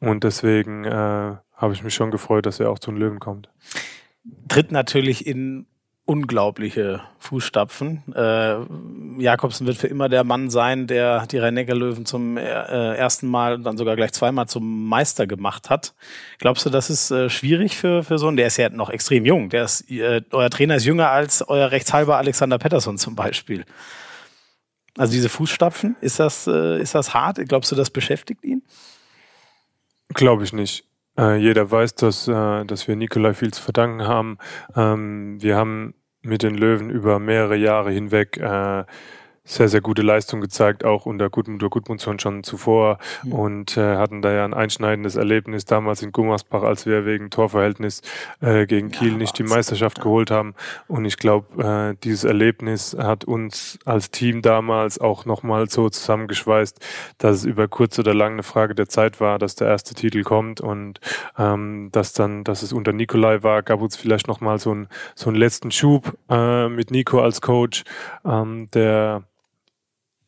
Und 0.00 0.24
deswegen 0.24 0.84
äh, 0.84 0.90
habe 1.54 1.72
ich 1.72 1.82
mich 1.82 1.94
schon 1.94 2.10
gefreut, 2.10 2.46
dass 2.46 2.60
er 2.60 2.70
auch 2.70 2.78
zu 2.78 2.90
den 2.90 3.00
Löwen 3.00 3.18
kommt. 3.18 3.48
Tritt 4.48 4.72
natürlich 4.72 5.26
in 5.26 5.66
unglaubliche 6.06 7.02
Fußstapfen. 7.18 8.14
Äh, 8.14 8.58
Jakobsen 9.20 9.66
wird 9.66 9.76
für 9.76 9.88
immer 9.88 10.08
der 10.08 10.22
Mann 10.22 10.50
sein, 10.50 10.86
der 10.86 11.26
die 11.26 11.38
rhein 11.38 11.56
löwen 11.56 12.06
zum 12.06 12.36
äh, 12.36 12.42
ersten 12.42 13.26
Mal 13.26 13.54
und 13.54 13.64
dann 13.64 13.76
sogar 13.76 13.96
gleich 13.96 14.12
zweimal 14.12 14.46
zum 14.46 14.88
Meister 14.88 15.26
gemacht 15.26 15.68
hat. 15.68 15.94
Glaubst 16.38 16.64
du, 16.64 16.70
das 16.70 16.90
ist 16.90 17.10
äh, 17.10 17.28
schwierig 17.28 17.76
für, 17.76 18.04
für 18.04 18.18
so 18.18 18.28
einen? 18.28 18.36
Der 18.36 18.46
ist 18.46 18.56
ja 18.56 18.68
noch 18.68 18.88
extrem 18.88 19.26
jung. 19.26 19.50
Der 19.50 19.64
ist, 19.64 19.90
äh, 19.90 20.22
euer 20.30 20.48
Trainer 20.48 20.76
ist 20.76 20.84
jünger 20.84 21.10
als 21.10 21.46
euer 21.46 21.72
Rechtshalber 21.72 22.18
Alexander 22.18 22.58
Pettersson 22.58 22.98
zum 22.98 23.16
Beispiel. 23.16 23.64
Also 24.96 25.12
diese 25.12 25.28
Fußstapfen, 25.28 25.96
ist 26.00 26.20
das, 26.20 26.46
äh, 26.46 26.80
ist 26.80 26.94
das 26.94 27.14
hart? 27.14 27.40
Glaubst 27.48 27.72
du, 27.72 27.76
das 27.76 27.90
beschäftigt 27.90 28.44
ihn? 28.44 28.62
Glaube 30.16 30.44
ich 30.44 30.54
nicht. 30.54 30.88
Äh, 31.18 31.36
jeder 31.36 31.70
weiß, 31.70 31.94
dass, 31.94 32.26
äh, 32.26 32.64
dass 32.64 32.88
wir 32.88 32.96
Nikolai 32.96 33.34
viel 33.34 33.52
zu 33.52 33.62
verdanken 33.62 34.06
haben. 34.06 34.38
Ähm, 34.74 35.36
wir 35.42 35.56
haben 35.56 35.94
mit 36.22 36.42
den 36.42 36.56
Löwen 36.56 36.88
über 36.88 37.18
mehrere 37.18 37.56
Jahre 37.56 37.90
hinweg 37.90 38.38
äh, 38.38 38.84
sehr, 39.46 39.68
sehr 39.68 39.80
gute 39.80 40.02
Leistung 40.02 40.40
gezeigt, 40.40 40.84
auch 40.84 41.06
unter 41.06 41.30
Gudmundur 41.30 41.70
Gudmundsson 41.70 42.18
schon 42.18 42.42
zuvor 42.42 42.98
mhm. 43.22 43.32
und 43.32 43.76
äh, 43.76 43.96
hatten 43.96 44.20
da 44.20 44.32
ja 44.32 44.44
ein 44.44 44.54
einschneidendes 44.54 45.14
Erlebnis 45.14 45.64
damals 45.64 46.02
in 46.02 46.12
Gummersbach, 46.12 46.62
als 46.62 46.84
wir 46.84 47.06
wegen 47.06 47.30
Torverhältnis 47.30 48.02
äh, 48.40 48.66
gegen 48.66 48.90
Kiel 48.90 49.12
ja, 49.12 49.18
nicht 49.18 49.38
die 49.38 49.44
Meisterschaft 49.44 49.98
ja. 49.98 50.04
geholt 50.04 50.30
haben. 50.32 50.54
Und 50.88 51.04
ich 51.04 51.16
glaube, 51.16 51.62
äh, 51.62 51.96
dieses 52.02 52.24
Erlebnis 52.24 52.96
hat 52.98 53.24
uns 53.24 53.78
als 53.84 54.10
Team 54.10 54.42
damals 54.42 54.98
auch 54.98 55.24
nochmal 55.24 55.70
so 55.70 55.88
zusammengeschweißt, 55.88 56.84
dass 57.18 57.36
es 57.36 57.44
über 57.44 57.68
kurz 57.68 57.98
oder 57.98 58.14
lang 58.14 58.32
eine 58.34 58.42
Frage 58.42 58.74
der 58.74 58.88
Zeit 58.88 59.20
war, 59.20 59.38
dass 59.38 59.54
der 59.54 59.68
erste 59.68 59.94
Titel 59.94 60.24
kommt 60.24 60.60
und 60.60 61.00
ähm, 61.38 61.90
dass 61.92 62.12
dann, 62.12 62.42
dass 62.42 62.62
es 62.62 62.72
unter 62.72 62.92
Nikolai 62.92 63.44
war, 63.44 63.62
gab 63.62 63.80
uns 63.80 63.96
vielleicht 63.96 64.26
nochmal 64.26 64.58
so, 64.58 64.74
ein, 64.74 64.88
so 65.14 65.30
einen 65.30 65.38
letzten 65.38 65.70
Schub 65.70 66.16
äh, 66.28 66.68
mit 66.68 66.90
Nico 66.90 67.20
als 67.20 67.40
Coach, 67.40 67.84
ähm, 68.24 68.68
der 68.72 69.22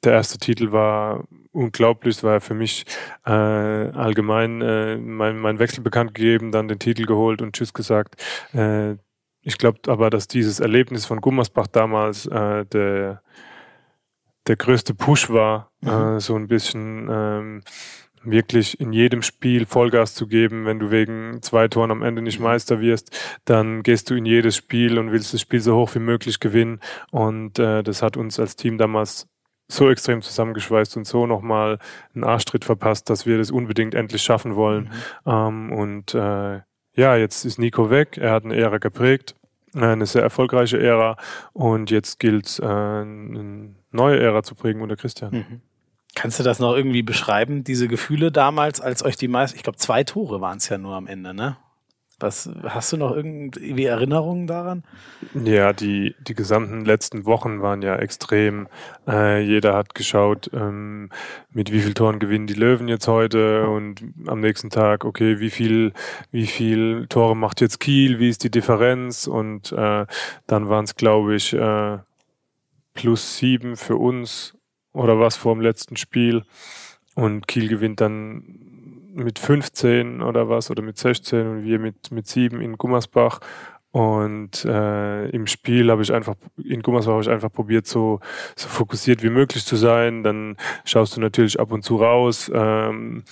der 0.04 0.12
erste 0.12 0.38
Titel 0.38 0.72
war 0.72 1.24
unglaublich, 1.52 2.16
es 2.16 2.24
war 2.24 2.40
für 2.40 2.54
mich 2.54 2.84
äh, 3.26 3.30
allgemein 3.30 4.62
äh, 4.62 4.96
mein, 4.96 5.38
mein 5.38 5.58
Wechsel 5.58 5.82
bekannt 5.82 6.14
gegeben, 6.14 6.52
dann 6.52 6.68
den 6.68 6.78
Titel 6.78 7.04
geholt 7.04 7.42
und 7.42 7.54
Tschüss 7.54 7.72
gesagt. 7.72 8.22
Äh, 8.52 8.96
ich 9.42 9.58
glaube 9.58 9.80
aber, 9.88 10.10
dass 10.10 10.28
dieses 10.28 10.60
Erlebnis 10.60 11.06
von 11.06 11.20
Gummersbach 11.20 11.66
damals 11.68 12.26
äh, 12.26 12.64
der, 12.66 13.22
der 14.46 14.56
größte 14.56 14.94
Push 14.94 15.30
war, 15.30 15.70
mhm. 15.80 15.88
äh, 15.88 16.20
so 16.20 16.36
ein 16.36 16.48
bisschen 16.48 17.08
ähm, 17.10 17.62
wirklich 18.22 18.80
in 18.80 18.92
jedem 18.92 19.22
Spiel 19.22 19.66
Vollgas 19.66 20.14
zu 20.14 20.26
geben. 20.26 20.66
Wenn 20.66 20.78
du 20.78 20.90
wegen 20.90 21.40
zwei 21.42 21.68
Toren 21.68 21.90
am 21.90 22.02
Ende 22.02 22.22
nicht 22.22 22.40
Meister 22.40 22.80
wirst, 22.80 23.16
dann 23.44 23.82
gehst 23.82 24.10
du 24.10 24.14
in 24.14 24.26
jedes 24.26 24.56
Spiel 24.56 24.98
und 24.98 25.12
willst 25.12 25.32
das 25.32 25.40
Spiel 25.40 25.60
so 25.60 25.76
hoch 25.76 25.94
wie 25.94 26.00
möglich 26.00 26.40
gewinnen. 26.40 26.80
Und 27.10 27.58
äh, 27.58 27.82
das 27.82 28.02
hat 28.02 28.16
uns 28.16 28.38
als 28.38 28.56
Team 28.56 28.78
damals 28.78 29.28
so 29.70 29.90
extrem 29.90 30.22
zusammengeschweißt 30.22 30.96
und 30.96 31.06
so 31.06 31.26
nochmal 31.26 31.78
einen 32.14 32.24
Arschtritt 32.24 32.64
verpasst, 32.64 33.10
dass 33.10 33.26
wir 33.26 33.38
das 33.38 33.50
unbedingt 33.50 33.94
endlich 33.94 34.22
schaffen 34.22 34.56
wollen. 34.56 34.90
Mhm. 35.24 35.30
Ähm, 35.30 35.72
und 35.72 36.14
äh, 36.14 36.60
ja, 36.94 37.16
jetzt 37.16 37.44
ist 37.44 37.58
Nico 37.58 37.90
weg. 37.90 38.16
Er 38.16 38.32
hat 38.32 38.44
eine 38.44 38.56
Ära 38.56 38.78
geprägt, 38.78 39.34
eine 39.74 40.06
sehr 40.06 40.22
erfolgreiche 40.22 40.80
Ära. 40.80 41.16
Und 41.52 41.90
jetzt 41.90 42.18
gilt 42.18 42.46
es, 42.46 42.58
äh, 42.58 42.64
eine 42.64 43.74
neue 43.92 44.18
Ära 44.18 44.42
zu 44.42 44.54
prägen 44.54 44.80
unter 44.80 44.96
Christian. 44.96 45.32
Mhm. 45.32 45.60
Kannst 46.14 46.40
du 46.40 46.42
das 46.42 46.58
noch 46.58 46.74
irgendwie 46.74 47.02
beschreiben, 47.02 47.62
diese 47.62 47.86
Gefühle 47.86 48.32
damals, 48.32 48.80
als 48.80 49.04
euch 49.04 49.16
die 49.16 49.28
meisten, 49.28 49.56
ich 49.56 49.62
glaube, 49.62 49.78
zwei 49.78 50.02
Tore 50.02 50.40
waren 50.40 50.56
es 50.56 50.68
ja 50.68 50.78
nur 50.78 50.96
am 50.96 51.06
Ende, 51.06 51.34
ne? 51.34 51.58
Was 52.20 52.50
hast 52.64 52.92
du 52.92 52.96
noch 52.96 53.14
irgendwie 53.14 53.84
Erinnerungen 53.84 54.48
daran? 54.48 54.82
Ja, 55.34 55.72
die 55.72 56.16
die 56.18 56.34
gesamten 56.34 56.84
letzten 56.84 57.26
Wochen 57.26 57.62
waren 57.62 57.80
ja 57.80 57.94
extrem. 57.94 58.66
Äh, 59.06 59.42
jeder 59.42 59.74
hat 59.74 59.94
geschaut, 59.94 60.50
ähm, 60.52 61.10
mit 61.52 61.70
wie 61.70 61.78
viel 61.80 61.94
Toren 61.94 62.18
gewinnen 62.18 62.48
die 62.48 62.54
Löwen 62.54 62.88
jetzt 62.88 63.06
heute 63.06 63.68
und 63.68 64.02
am 64.26 64.40
nächsten 64.40 64.68
Tag, 64.70 65.04
okay, 65.04 65.38
wie 65.38 65.50
viel 65.50 65.92
wie 66.32 66.48
viel 66.48 67.06
Tore 67.08 67.36
macht 67.36 67.60
jetzt 67.60 67.78
Kiel? 67.78 68.18
Wie 68.18 68.28
ist 68.28 68.42
die 68.42 68.50
Differenz? 68.50 69.28
Und 69.28 69.70
äh, 69.70 70.04
dann 70.48 70.68
waren 70.68 70.84
es, 70.84 70.96
glaube 70.96 71.36
ich, 71.36 71.52
äh, 71.52 71.98
plus 72.94 73.38
sieben 73.38 73.76
für 73.76 73.96
uns 73.96 74.56
oder 74.92 75.20
was 75.20 75.36
vor 75.36 75.54
dem 75.54 75.60
letzten 75.60 75.96
Spiel. 75.96 76.42
Und 77.14 77.46
Kiel 77.46 77.68
gewinnt 77.68 78.00
dann 78.00 78.67
mit 79.18 79.38
15 79.38 80.22
oder 80.22 80.48
was 80.48 80.70
oder 80.70 80.82
mit 80.82 80.98
16 80.98 81.46
und 81.46 81.64
wir 81.64 81.78
mit, 81.78 82.10
mit 82.10 82.26
7 82.26 82.60
in 82.60 82.76
Gummersbach. 82.76 83.40
Und 83.90 84.64
äh, 84.66 85.28
im 85.30 85.46
Spiel 85.46 85.90
habe 85.90 86.02
ich 86.02 86.12
einfach, 86.12 86.34
in 86.62 86.82
Gummersbach 86.82 87.12
habe 87.12 87.22
ich 87.22 87.30
einfach 87.30 87.50
probiert, 87.50 87.86
so, 87.86 88.20
so 88.54 88.68
fokussiert 88.68 89.22
wie 89.22 89.30
möglich 89.30 89.64
zu 89.64 89.76
sein. 89.76 90.22
Dann 90.22 90.56
schaust 90.84 91.16
du 91.16 91.20
natürlich 91.20 91.58
ab 91.58 91.72
und 91.72 91.82
zu 91.82 91.96
raus. 91.96 92.50
Ähm, 92.54 93.24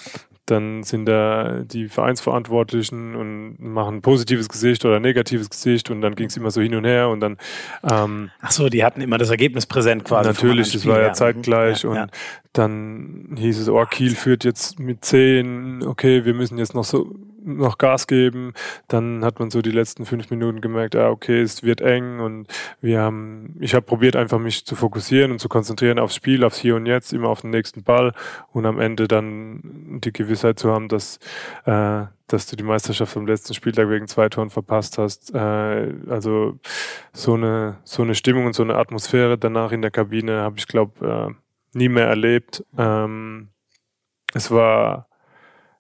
dann 0.47 0.85
sind 0.85 1.07
da 1.07 1.63
die 1.63 1.89
Vereinsverantwortlichen 1.89 3.17
und 3.17 3.57
machen 3.59 3.97
ein 3.97 4.03
positives 4.03 4.49
Gesicht 4.49 4.85
oder 4.85 4.97
ein 4.97 5.03
negatives 5.03 5.51
Gesicht 5.51 5.91
und 5.91 6.01
dann 6.01 6.15
ging 6.15 6.29
es 6.29 6.37
immer 6.37 6.51
so 6.51 6.61
hin 6.61 6.75
und 6.75 6.85
her 6.85 7.09
und 7.09 7.21
dann 7.21 7.37
ähm, 7.83 8.31
Ach 8.41 8.53
so, 8.53 8.69
die 8.69 8.85
hatten 8.85 9.01
immer 9.01 9.19
das 9.19 9.31
Ergebnis 9.31 9.67
präsent 9.67 10.05
quasi. 10.05 10.29
Natürlich, 10.29 10.73
das 10.73 10.87
war 10.87 11.01
ja 11.01 11.13
zeitgleich 11.13 11.83
ja, 11.83 11.91
und 11.91 11.97
ja. 11.97 12.07
dann 12.53 13.37
hieß 13.37 13.59
es, 13.59 13.69
oh, 13.69 13.85
Kiel 13.85 14.15
führt 14.15 14.45
jetzt 14.45 14.79
mit 14.79 15.05
zehn, 15.05 15.85
okay, 15.85 16.25
wir 16.25 16.35
müssen 16.35 16.59
jetzt 16.59 16.75
noch 16.75 16.85
so 16.85 17.15
noch 17.47 17.79
Gas 17.79 18.07
geben. 18.07 18.53
Dann 18.89 19.25
hat 19.25 19.39
man 19.39 19.51
so 19.51 19.63
die 19.63 19.71
letzten 19.71 20.05
fünf 20.05 20.31
Minuten 20.31 20.61
gemerkt, 20.61 20.97
ah, 20.97 21.11
okay, 21.11 21.41
es 21.41 21.63
wird 21.63 21.81
eng 21.81 22.21
und 22.21 22.49
wir 22.81 23.01
haben, 23.01 23.57
ich 23.61 23.75
habe 23.75 23.87
probiert 23.87 24.17
einfach 24.17 24.39
mich 24.39 24.67
zu 24.67 24.75
fokussieren 24.77 25.33
und 25.33 25.39
zu 25.39 25.49
konzentrieren 25.49 25.99
aufs 25.99 26.17
Spiel, 26.17 26.45
aufs 26.45 26.59
Hier 26.59 26.77
und 26.77 26.87
Jetzt, 26.87 27.13
immer 27.13 27.29
auf 27.29 27.43
den 27.43 27.51
nächsten 27.51 27.83
Ball 27.83 28.13
und 28.53 28.67
am 28.67 28.81
Ende 28.81 29.09
dann 29.09 30.01
die 30.03 30.13
Gewissheit 30.13 30.59
zu 30.59 30.73
haben, 30.73 30.89
dass 30.89 31.19
äh, 31.65 32.07
dass 32.27 32.47
du 32.47 32.57
die 32.57 32.65
Meisterschaft 32.65 33.17
am 33.17 33.27
letzten 33.27 33.55
Spieltag 33.55 33.89
wegen 33.89 34.09
zwei 34.09 34.29
Toren 34.29 34.51
verpasst 34.51 34.99
hast. 34.99 35.35
Äh, 35.35 35.95
also 36.09 36.59
so 37.13 37.35
eine 37.35 37.79
so 37.85 38.03
eine 38.03 38.15
Stimmung 38.15 38.47
und 38.47 38.55
so 38.55 38.63
eine 38.63 38.77
Atmosphäre 38.77 39.39
danach 39.39 39.73
in 39.73 39.83
der 39.83 39.91
Kabine 39.91 40.41
habe 40.41 40.59
ich 40.59 40.67
glaube 40.67 41.37
äh, 41.37 41.79
nie 41.79 41.89
mehr 41.89 42.09
erlebt. 42.09 42.65
Ähm, 42.77 43.51
es 44.35 44.51
war 44.51 45.09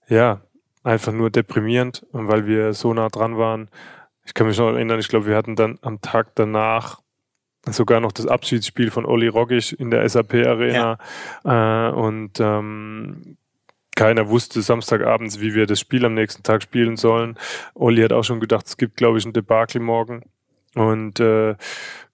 ja 0.08 0.42
einfach 0.86 1.12
nur 1.12 1.30
deprimierend, 1.30 2.06
weil 2.12 2.46
wir 2.46 2.72
so 2.72 2.94
nah 2.94 3.08
dran 3.08 3.36
waren. 3.36 3.68
Ich 4.24 4.34
kann 4.34 4.46
mich 4.46 4.58
noch 4.58 4.68
erinnern, 4.68 5.00
ich 5.00 5.08
glaube, 5.08 5.26
wir 5.26 5.36
hatten 5.36 5.56
dann 5.56 5.78
am 5.82 6.00
Tag 6.00 6.34
danach 6.36 7.00
sogar 7.68 8.00
noch 8.00 8.12
das 8.12 8.26
Abschiedsspiel 8.26 8.90
von 8.90 9.04
Olli 9.04 9.26
Roggisch 9.26 9.72
in 9.72 9.90
der 9.90 10.08
SAP 10.08 10.34
Arena. 10.34 10.98
Ja. 11.44 11.88
Äh, 11.88 11.92
und 11.92 12.38
ähm, 12.38 13.36
keiner 13.96 14.28
wusste 14.28 14.62
Samstagabends, 14.62 15.40
wie 15.40 15.54
wir 15.54 15.66
das 15.66 15.80
Spiel 15.80 16.04
am 16.04 16.14
nächsten 16.14 16.44
Tag 16.44 16.62
spielen 16.62 16.96
sollen. 16.96 17.36
Olli 17.74 18.02
hat 18.02 18.12
auch 18.12 18.24
schon 18.24 18.40
gedacht, 18.40 18.66
es 18.66 18.76
gibt, 18.76 18.96
glaube 18.96 19.18
ich, 19.18 19.26
ein 19.26 19.32
Debakel 19.32 19.80
morgen. 19.80 20.22
Und 20.74 21.18
äh, 21.18 21.56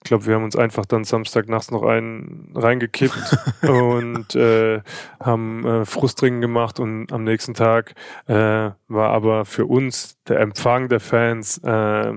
ich 0.02 0.08
glaube, 0.08 0.26
wir 0.26 0.34
haben 0.34 0.42
uns 0.42 0.56
einfach 0.56 0.84
dann 0.84 1.04
Samstag 1.04 1.48
nachts 1.48 1.70
noch 1.70 1.84
einen 1.84 2.50
reingekippt 2.56 3.38
und 3.62 4.34
äh, 4.34 4.80
haben 5.20 5.64
äh, 5.64 5.84
Frustringen 5.84 6.40
gemacht 6.40 6.80
und 6.80 7.12
am 7.12 7.22
nächsten 7.22 7.54
Tag 7.54 7.94
äh, 8.26 8.34
war 8.34 9.10
aber 9.10 9.44
für 9.44 9.66
uns 9.66 10.18
der 10.26 10.40
Empfang 10.40 10.88
der 10.88 10.98
Fans 10.98 11.58
äh, 11.58 12.12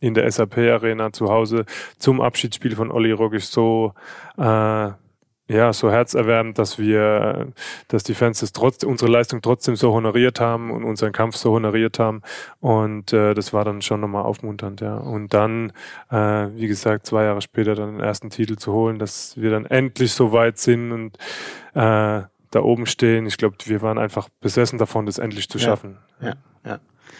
in 0.00 0.14
der 0.14 0.30
SAP 0.30 0.58
Arena 0.58 1.12
zu 1.12 1.28
Hause 1.28 1.66
zum 1.98 2.20
Abschiedsspiel 2.20 2.74
von 2.74 2.90
Olli 2.90 3.12
Rogisch 3.12 3.46
so 3.46 3.94
äh, 4.36 4.90
ja, 5.50 5.72
so 5.72 5.90
herzerwärmend, 5.90 6.58
dass 6.58 6.78
wir, 6.78 7.48
dass 7.88 8.04
die 8.04 8.14
Fans 8.14 8.38
das 8.38 8.52
trotz, 8.52 8.84
unsere 8.84 9.10
Leistung 9.10 9.42
trotzdem 9.42 9.74
so 9.74 9.92
honoriert 9.92 10.38
haben 10.38 10.70
und 10.70 10.84
unseren 10.84 11.10
Kampf 11.10 11.34
so 11.34 11.50
honoriert 11.50 11.98
haben. 11.98 12.22
Und 12.60 13.12
äh, 13.12 13.34
das 13.34 13.52
war 13.52 13.64
dann 13.64 13.82
schon 13.82 14.00
nochmal 14.00 14.22
aufmunternd, 14.22 14.80
ja. 14.80 14.96
Und 14.96 15.34
dann, 15.34 15.72
äh, 16.08 16.16
wie 16.54 16.68
gesagt, 16.68 17.04
zwei 17.06 17.24
Jahre 17.24 17.42
später 17.42 17.74
dann 17.74 17.96
den 17.96 18.00
ersten 18.00 18.30
Titel 18.30 18.56
zu 18.56 18.72
holen, 18.72 19.00
dass 19.00 19.36
wir 19.36 19.50
dann 19.50 19.66
endlich 19.66 20.12
so 20.12 20.30
weit 20.30 20.58
sind 20.58 20.92
und 20.92 21.18
äh, 21.74 22.22
da 22.52 22.60
oben 22.62 22.86
stehen. 22.86 23.26
Ich 23.26 23.36
glaube, 23.36 23.56
wir 23.64 23.82
waren 23.82 23.98
einfach 23.98 24.28
besessen 24.40 24.78
davon, 24.78 25.06
das 25.06 25.18
endlich 25.18 25.48
zu 25.48 25.58
schaffen. 25.58 25.98
Ja, 26.20 26.28
ja. 26.28 26.34
ja. 26.64 26.78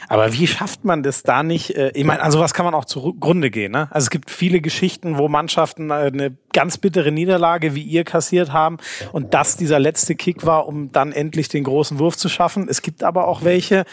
Aber 0.09 0.33
wie 0.33 0.47
schafft 0.47 0.85
man 0.85 1.03
das 1.03 1.23
da 1.23 1.43
nicht? 1.43 1.77
Äh, 1.77 1.93
ich 1.95 2.05
meine, 2.05 2.23
also 2.23 2.41
was 2.41 2.55
kann 2.55 2.65
man 2.65 2.75
auch 2.75 2.85
zugrunde 2.85 3.51
gehen. 3.51 3.73
Ne? 3.73 3.89
Also 3.91 4.07
es 4.07 4.11
gibt 4.11 4.31
viele 4.31 4.61
Geschichten, 4.61 5.19
wo 5.19 5.29
Mannschaften 5.29 5.91
äh, 5.91 5.95
eine 5.95 6.37
ganz 6.53 6.79
bittere 6.79 7.13
Niederlage 7.13 7.75
wie 7.75 7.83
ihr 7.83 8.05
kassiert 8.05 8.53
haben 8.53 8.79
und 9.13 9.35
das 9.35 9.57
dieser 9.57 9.79
letzte 9.79 10.15
Kick 10.15 10.47
war, 10.47 10.67
um 10.67 10.93
dann 10.93 11.13
endlich 11.13 11.49
den 11.49 11.65
großen 11.65 11.99
Wurf 11.99 12.17
zu 12.17 12.29
schaffen. 12.29 12.69
Es 12.69 12.83
gibt 12.83 13.03
aber 13.05 13.29
auch 13.29 13.45
welche, 13.45 13.85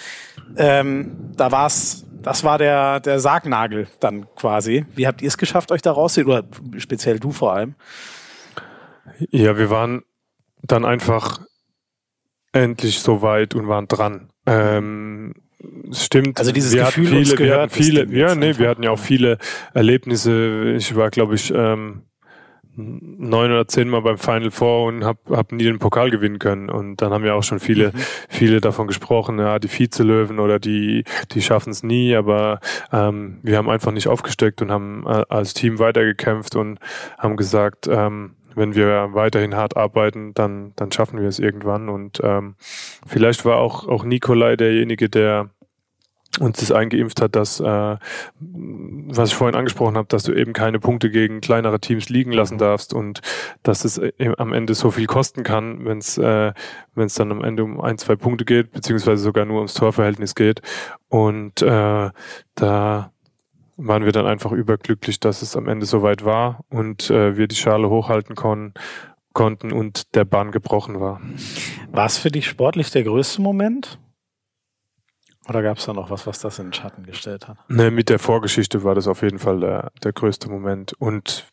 ähm, 0.57 1.33
da 1.35 1.51
war 1.51 1.67
es 1.67 2.03
das 2.21 2.43
war 2.43 2.57
der, 2.57 2.99
der 2.99 3.19
Sargnagel 3.19 3.87
dann 4.01 4.27
quasi. 4.35 4.85
Wie 4.95 5.07
habt 5.07 5.21
ihr 5.21 5.29
es 5.29 5.37
geschafft, 5.37 5.71
euch 5.71 5.81
da 5.81 5.91
rauszuholen? 5.91 6.45
Oder 6.67 6.79
speziell 6.79 7.19
du 7.19 7.31
vor 7.31 7.53
allem? 7.53 7.75
Ja, 9.29 9.57
wir 9.57 9.69
waren 9.69 10.03
dann 10.61 10.83
einfach 10.83 11.39
endlich 12.51 12.99
so 12.99 13.21
weit 13.21 13.55
und 13.55 13.67
waren 13.67 13.87
dran. 13.87 14.29
Ähm, 14.45 15.33
Stimmt. 15.91 16.39
Also 16.39 16.51
dieses 16.51 16.73
wir 16.73 16.83
Gefühl 16.83 17.07
viele, 17.07 17.19
uns 17.19 17.29
wir 17.31 17.37
gehört 17.37 17.61
hatten 17.61 17.83
viele, 17.83 18.05
ja, 18.15 18.35
nee, 18.35 18.47
einfach. 18.47 18.59
wir 18.61 18.69
hatten 18.69 18.83
ja 18.83 18.91
auch 18.91 18.99
viele 18.99 19.37
Erlebnisse. 19.73 20.73
Ich 20.77 20.95
war, 20.95 21.09
glaube 21.09 21.35
ich, 21.35 21.51
ähm, 21.53 22.03
neun 22.75 23.51
oder 23.51 23.67
zehn 23.67 23.89
Mal 23.89 24.01
beim 24.01 24.19
Final 24.19 24.51
Four 24.51 24.85
und 24.85 25.03
habe 25.03 25.19
hab 25.35 25.51
nie 25.51 25.63
den 25.63 25.79
Pokal 25.79 26.11
gewinnen 26.11 26.37
können. 26.37 26.69
Und 26.69 27.01
dann 27.01 27.11
haben 27.11 27.25
ja 27.25 27.33
auch 27.33 27.41
schon 27.43 27.59
viele, 27.59 27.87
Mhm. 27.87 27.99
viele 28.29 28.61
davon 28.61 28.85
gesprochen, 28.85 29.39
ja, 29.39 29.57
die 29.57 29.67
Vizelöwen 29.67 30.39
oder 30.39 30.59
die, 30.59 31.03
die 31.31 31.41
schaffen 31.41 31.71
es 31.71 31.81
nie, 31.81 32.15
aber 32.15 32.59
ähm, 32.91 33.39
wir 33.41 33.57
haben 33.57 33.69
einfach 33.69 33.91
nicht 33.91 34.07
aufgesteckt 34.07 34.61
und 34.61 34.69
haben 34.71 35.05
äh, 35.07 35.23
als 35.27 35.55
Team 35.55 35.79
weitergekämpft 35.79 36.55
und 36.55 36.79
haben 37.17 37.35
gesagt, 37.35 37.87
ähm, 37.87 38.35
wenn 38.57 38.75
wir 38.75 39.09
weiterhin 39.13 39.55
hart 39.55 39.77
arbeiten, 39.77 40.33
dann, 40.33 40.73
dann 40.75 40.91
schaffen 40.91 41.21
wir 41.21 41.27
es 41.27 41.39
irgendwann. 41.39 41.89
Und 41.89 42.19
ähm, 42.23 42.55
vielleicht 43.05 43.45
war 43.45 43.57
auch, 43.57 43.87
auch 43.87 44.03
Nikolai 44.03 44.55
derjenige, 44.55 45.09
der 45.09 45.51
uns 46.39 46.59
das 46.59 46.71
eingeimpft 46.71 47.21
hat, 47.21 47.35
dass, 47.35 47.59
äh, 47.59 47.97
was 48.39 49.29
ich 49.29 49.35
vorhin 49.35 49.55
angesprochen 49.55 49.97
habe, 49.97 50.07
dass 50.07 50.23
du 50.23 50.33
eben 50.33 50.53
keine 50.53 50.79
Punkte 50.79 51.09
gegen 51.09 51.41
kleinere 51.41 51.79
Teams 51.79 52.09
liegen 52.09 52.31
lassen 52.31 52.57
darfst 52.57 52.93
und 52.93 53.21
dass 53.63 53.85
es 53.85 53.97
äh, 53.97 54.11
am 54.37 54.53
Ende 54.53 54.75
so 54.75 54.91
viel 54.91 55.07
kosten 55.07 55.43
kann, 55.43 55.85
wenn 55.85 55.97
es 55.99 56.17
äh, 56.17 56.53
wenn 56.95 57.05
es 57.05 57.15
dann 57.15 57.31
am 57.31 57.43
Ende 57.43 57.63
um 57.63 57.79
ein, 57.81 57.97
zwei 57.97 58.15
Punkte 58.15 58.45
geht, 58.45 58.71
beziehungsweise 58.71 59.23
sogar 59.23 59.45
nur 59.45 59.57
ums 59.57 59.73
Torverhältnis 59.73 60.35
geht. 60.35 60.61
Und 61.09 61.61
äh, 61.61 62.09
da 62.55 63.11
waren 63.77 64.05
wir 64.05 64.11
dann 64.11 64.25
einfach 64.25 64.51
überglücklich, 64.51 65.19
dass 65.19 65.41
es 65.41 65.55
am 65.55 65.67
Ende 65.67 65.85
soweit 65.85 66.25
war 66.25 66.65
und 66.69 67.09
äh, 67.09 67.37
wir 67.37 67.47
die 67.47 67.55
Schale 67.55 67.89
hochhalten 67.89 68.35
konnten 68.35 68.73
konnten 69.37 69.71
und 69.71 70.15
der 70.15 70.25
Bahn 70.25 70.51
gebrochen 70.51 70.99
war. 70.99 71.21
War 71.91 72.07
es 72.07 72.17
für 72.17 72.31
dich 72.31 72.47
sportlich 72.47 72.89
der 72.89 73.03
größte 73.03 73.39
Moment? 73.39 73.99
Oder 75.47 75.61
gab 75.61 75.77
es 75.77 75.85
da 75.85 75.93
noch 75.93 76.09
was, 76.09 76.25
was 76.25 76.39
das 76.39 76.57
in 76.57 76.67
den 76.67 76.73
Schatten 76.73 77.03
gestellt 77.03 77.47
hat? 77.47 77.57
Ne, 77.69 77.91
mit 77.91 78.09
der 78.09 78.17
Vorgeschichte 78.17 78.83
war 78.83 78.95
das 78.95 79.07
auf 79.07 79.21
jeden 79.21 79.37
Fall 79.37 79.59
der, 79.59 79.91
der 80.03 80.11
größte 80.11 80.49
Moment. 80.49 80.93
Und 80.97 81.47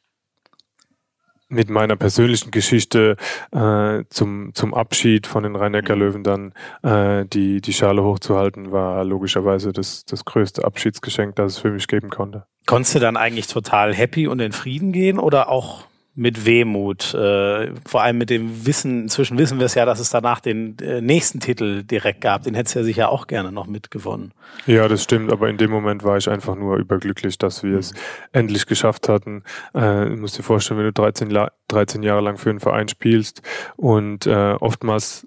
mit 1.48 1.70
meiner 1.70 1.96
persönlichen 1.96 2.50
Geschichte 2.50 3.16
äh, 3.52 4.04
zum, 4.08 4.50
zum 4.54 4.74
Abschied 4.74 5.26
von 5.26 5.42
den 5.42 5.56
Rhein-Neckar-Löwen 5.56 6.24
dann 6.24 6.52
äh, 6.82 7.26
die, 7.26 7.60
die 7.60 7.72
Schale 7.72 8.02
hochzuhalten, 8.02 8.72
war 8.72 9.04
logischerweise 9.04 9.72
das, 9.72 10.04
das 10.04 10.24
größte 10.24 10.64
Abschiedsgeschenk, 10.64 11.36
das 11.36 11.52
es 11.52 11.58
für 11.58 11.70
mich 11.70 11.86
geben 11.86 12.10
konnte. 12.10 12.46
Konntest 12.66 12.94
du 12.94 12.98
dann 12.98 13.16
eigentlich 13.16 13.46
total 13.46 13.94
happy 13.94 14.26
und 14.26 14.40
in 14.40 14.52
Frieden 14.52 14.92
gehen 14.92 15.18
oder 15.18 15.48
auch 15.48 15.84
mit 16.14 16.46
Wehmut? 16.46 17.14
Äh, 17.14 17.72
vor 17.86 18.02
allem 18.02 18.18
mit 18.18 18.30
dem 18.30 18.66
Wissen, 18.66 19.02
inzwischen 19.02 19.38
wissen 19.38 19.58
wir 19.58 19.66
es 19.66 19.74
ja, 19.74 19.84
dass 19.84 20.00
es 20.00 20.10
danach 20.10 20.40
den 20.40 20.78
äh, 20.78 21.00
nächsten 21.00 21.40
Titel 21.40 21.82
direkt 21.82 22.20
gab. 22.20 22.42
Den 22.42 22.54
hättest 22.54 22.74
du 22.74 22.80
ja 22.80 22.84
sicher 22.84 23.08
auch 23.10 23.26
gerne 23.26 23.52
noch 23.52 23.66
mitgewonnen. 23.66 24.32
Ja, 24.66 24.88
das 24.88 25.02
stimmt, 25.02 25.32
aber 25.32 25.48
in 25.48 25.56
dem 25.56 25.70
Moment 25.70 26.04
war 26.04 26.16
ich 26.16 26.28
einfach 26.28 26.54
nur 26.56 26.76
überglücklich, 26.76 27.38
dass 27.38 27.62
wir 27.62 27.78
es 27.78 27.94
endlich 28.32 28.66
geschafft 28.66 29.08
hatten. 29.08 29.42
Äh, 29.72 30.06
du 30.06 30.16
musst 30.16 30.38
dir 30.38 30.42
vorstellen, 30.42 30.78
wenn 30.78 30.86
du 30.86 30.92
13, 30.92 31.30
La 31.30 31.52
13 31.68 32.02
Jahre 32.02 32.20
lang 32.20 32.38
für 32.38 32.50
einen 32.50 32.60
Verein 32.60 32.88
spielst 32.88 33.42
und 33.76 34.26
äh, 34.26 34.54
oftmals 34.60 35.26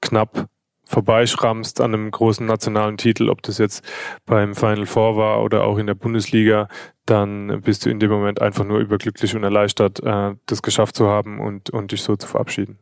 knapp 0.00 0.48
vorbeischrammst 0.86 1.80
an 1.80 1.94
einem 1.94 2.10
großen 2.10 2.46
nationalen 2.46 2.96
Titel, 2.96 3.28
ob 3.28 3.42
das 3.42 3.58
jetzt 3.58 3.84
beim 4.26 4.54
Final 4.54 4.86
Four 4.86 5.16
war 5.16 5.42
oder 5.42 5.64
auch 5.64 5.78
in 5.78 5.86
der 5.86 5.94
Bundesliga, 5.94 6.68
dann 7.06 7.60
bist 7.62 7.84
du 7.84 7.90
in 7.90 8.00
dem 8.00 8.10
Moment 8.10 8.40
einfach 8.40 8.64
nur 8.64 8.78
überglücklich 8.78 9.34
und 9.34 9.44
erleichtert, 9.44 10.02
äh, 10.02 10.34
das 10.46 10.62
geschafft 10.62 10.96
zu 10.96 11.06
haben 11.08 11.40
und, 11.40 11.70
und 11.70 11.92
dich 11.92 12.02
so 12.02 12.16
zu 12.16 12.26
verabschieden. 12.26 12.78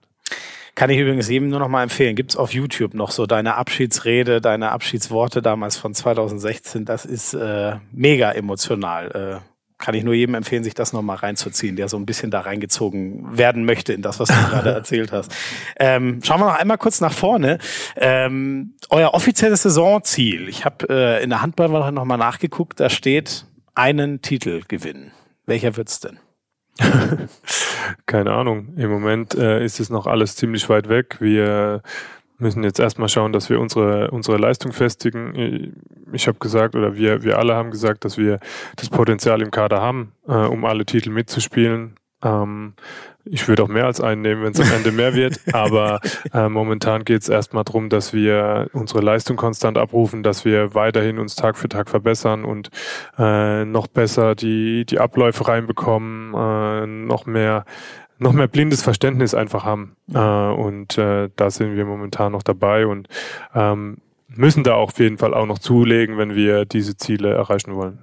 Kann 0.75 0.89
ich 0.89 0.99
übrigens 0.99 1.29
jedem 1.29 1.51
nur 1.51 1.61
noch 1.61 1.69
mal 1.69 1.83
empfehlen. 1.83 2.17
Gibt's 2.17 2.37
auf 2.37 2.55
YouTube 2.55 2.95
noch 2.95 3.11
so 3.11 3.27
deine 3.27 3.57
Abschiedsrede, 3.57 4.41
deine 4.41 4.73
Abschiedsworte 4.73 5.43
damals 5.43 5.77
von 5.77 5.93
2016. 5.93 6.87
Das 6.87 7.05
ist 7.05 7.35
äh, 7.35 7.77
mega 7.93 8.33
emotional. 8.33 9.43
Äh, 9.43 9.52
kann 9.83 9.95
ich 9.97 10.05
nur 10.05 10.15
jedem 10.15 10.37
empfehlen, 10.37 10.63
sich 10.63 10.75
das 10.75 10.93
noch 10.93 11.03
mal 11.03 11.17
reinzuziehen, 11.17 11.75
der 11.75 11.89
so 11.89 11.97
ein 11.97 12.07
bisschen 12.07 12.31
da 12.31 12.41
reingezogen 12.41 13.37
werden 13.37 13.65
möchte 13.65 13.93
in 13.93 14.01
das, 14.01 14.21
was 14.21 14.29
du 14.29 14.35
gerade 14.51 14.71
erzählt 14.71 15.11
hast. 15.11 15.35
Ähm, 15.77 16.21
schauen 16.23 16.41
wir 16.41 16.47
noch 16.47 16.59
einmal 16.59 16.79
kurz 16.79 17.01
nach 17.01 17.13
vorne. 17.13 17.59
Ähm, 17.97 18.75
euer 18.91 19.13
offizielles 19.13 19.63
Saisonziel. 19.63 20.49
Ich 20.49 20.65
habe 20.65 20.87
äh, 20.89 21.25
in 21.25 21.31
der 21.31 21.43
Handballwoche 21.43 21.91
noch 21.91 22.05
mal 22.05 22.17
nachgeguckt. 22.17 22.79
Da 22.79 22.91
steht 22.91 23.45
einen 23.75 24.23
Titel 24.23 24.63
gewinnen. 24.69 25.11
Welcher 25.47 25.77
wird's 25.77 25.99
denn? 25.99 26.21
Keine 28.07 28.33
Ahnung. 28.33 28.75
Im 28.77 28.89
Moment 28.89 29.35
äh, 29.35 29.65
ist 29.65 29.81
es 29.81 29.91
noch 29.91 30.07
alles 30.07 30.37
ziemlich 30.37 30.69
weit 30.69 30.89
weg. 30.89 31.17
Wir 31.19 31.83
müssen 32.43 32.63
jetzt 32.65 32.81
erstmal 32.81 33.09
schauen, 33.09 33.33
dass 33.33 33.49
wir 33.49 33.59
unsere, 33.61 34.11
unsere 34.11 34.37
Leistung 34.37 34.73
festigen. 34.73 35.75
Ich 36.13 36.29
habe 36.29 36.39
gesagt, 36.39 36.75
oder 36.75 36.95
wir, 36.95 37.23
wir 37.23 37.39
alle 37.39 37.55
haben 37.55 37.71
gesagt, 37.71 38.05
dass 38.05 38.19
wir 38.19 38.41
das 38.77 38.91
Potenzial 38.91 39.41
im 39.41 39.51
Kader 39.51 39.81
haben, 39.81 40.13
äh, 40.29 40.35
um 40.35 40.65
alle 40.65 40.85
Titel 40.85 41.11
mitzuspielen. 41.11 41.95
Ähm, 42.23 42.75
ich 43.25 43.47
würde 43.47 43.63
auch 43.63 43.69
mehr 43.69 43.87
als 43.87 44.01
einen 44.01 44.23
nehmen, 44.23 44.43
wenn 44.43 44.53
es 44.53 44.61
am 44.61 44.73
Ende 44.77 44.91
mehr 44.91 45.15
wird. 45.15 45.41
Aber 45.53 46.01
äh, 46.33 46.49
momentan 46.49 47.05
geht 47.05 47.23
es 47.23 47.29
erstmal 47.29 47.65
darum, 47.65 47.89
dass 47.89 48.13
wir 48.13 48.69
unsere 48.73 49.01
Leistung 49.01 49.37
konstant 49.37 49.79
abrufen, 49.79 50.23
dass 50.23 50.45
wir 50.45 50.75
weiterhin 50.75 51.19
uns 51.19 51.37
Tag 51.37 51.57
für 51.57 51.69
Tag 51.69 51.89
verbessern 51.89 52.45
und 52.45 52.71
äh, 53.19 53.65
noch 53.65 53.87
besser 53.87 54.35
die, 54.35 54.85
die 54.85 54.99
Abläufe 54.99 55.47
reinbekommen, 55.47 56.35
äh, 56.35 56.87
noch 56.87 57.27
mehr 57.27 57.65
noch 58.23 58.33
mehr 58.33 58.49
blindes 58.49 58.83
Verständnis 58.83 59.35
einfach 59.35 59.65
haben. 59.65 59.97
Äh, 60.13 60.19
und 60.19 60.97
äh, 60.99 61.29
da 61.37 61.51
sind 61.51 61.77
wir 61.77 61.85
momentan 61.85 62.33
noch 62.33 62.43
dabei 62.43 62.87
und 62.87 63.09
ähm, 63.55 63.99
müssen 64.29 64.65
da 64.65 64.75
auf 64.75 64.99
jeden 64.99 65.19
Fall 65.19 65.35
auch 65.35 65.47
noch 65.47 65.59
zulegen, 65.59 66.19
wenn 66.19 66.35
wir 66.35 66.65
diese 66.65 66.97
Ziele 66.97 67.33
erreichen 67.33 67.75
wollen. 67.75 67.99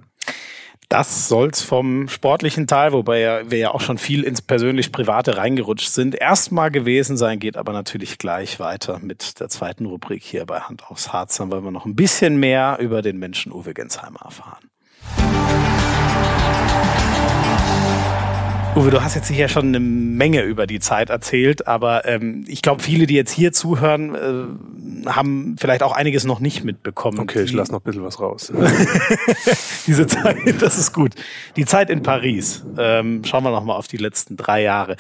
Das 0.90 1.28
soll's 1.28 1.62
vom 1.62 2.08
sportlichen 2.08 2.66
Teil, 2.66 2.94
wobei 2.94 3.44
wir 3.48 3.58
ja 3.60 3.72
auch 3.72 3.82
schon 3.82 4.00
viel 4.00 4.24
ins 4.24 4.42
persönlich-private 4.42 5.38
reingerutscht 5.38 5.92
sind, 5.92 6.16
erstmal 6.16 6.72
gewesen 6.72 7.16
sein, 7.16 7.38
geht 7.38 7.58
aber 7.58 7.74
natürlich 7.74 8.18
gleich 8.18 8.60
weiter 8.60 8.98
mit 9.00 9.40
der 9.40 9.50
zweiten 9.50 9.86
Rubrik 9.86 10.24
hier 10.24 10.48
bei 10.48 10.62
Hand 10.62 10.90
aufs 10.90 11.14
Harz. 11.14 11.38
Dann 11.38 11.52
wollen 11.52 11.64
wir 11.64 11.70
noch 11.70 11.86
ein 11.86 11.96
bisschen 11.96 12.40
mehr 12.40 12.80
über 12.82 13.04
den 13.04 13.20
Menschen 13.20 13.52
Uwe 13.52 13.76
Gensheimer 13.76 14.22
erfahren. 14.22 14.68
Uwe, 18.76 18.92
du 18.92 19.04
hast 19.04 19.16
jetzt 19.16 19.30
hier 19.30 19.48
schon 19.48 19.68
eine 19.68 19.80
Menge 19.80 20.44
über 20.44 20.68
die 20.68 20.80
Zeit 20.80 21.10
erzählt, 21.10 21.68
aber 21.68 22.06
ähm, 22.06 22.46
ich 22.48 22.62
glaube, 22.62 22.84
viele, 22.84 23.08
die 23.08 23.16
jetzt 23.16 23.32
hier 23.32 23.52
zuhören, 23.52 24.16
äh, 24.16 25.10
haben 25.10 25.56
vielleicht 25.60 25.84
auch 25.84 25.92
einiges 25.92 26.24
noch 26.24 26.40
nicht 26.40 26.64
mitbekommen. 26.64 27.20
Okay, 27.20 27.44
ich 27.44 27.52
lasse 27.52 27.72
noch 27.72 27.82
ein 27.82 27.84
bisschen 27.84 28.04
was 28.04 28.20
raus. 28.20 28.54
Diese 29.88 30.08
Zeit, 30.08 30.38
das 30.62 30.78
ist 30.78 30.94
gut. 30.94 31.16
Die 31.56 31.66
Zeit 31.66 31.90
in 31.90 32.04
Paris. 32.04 32.64
Ähm, 32.78 33.24
schauen 33.26 33.44
wir 33.44 33.52
noch 33.52 33.64
mal 33.64 33.76
auf 33.76 33.88
die 33.88 33.98
letzten 33.98 34.38
drei 34.38 34.62
Jahre. 34.62 34.96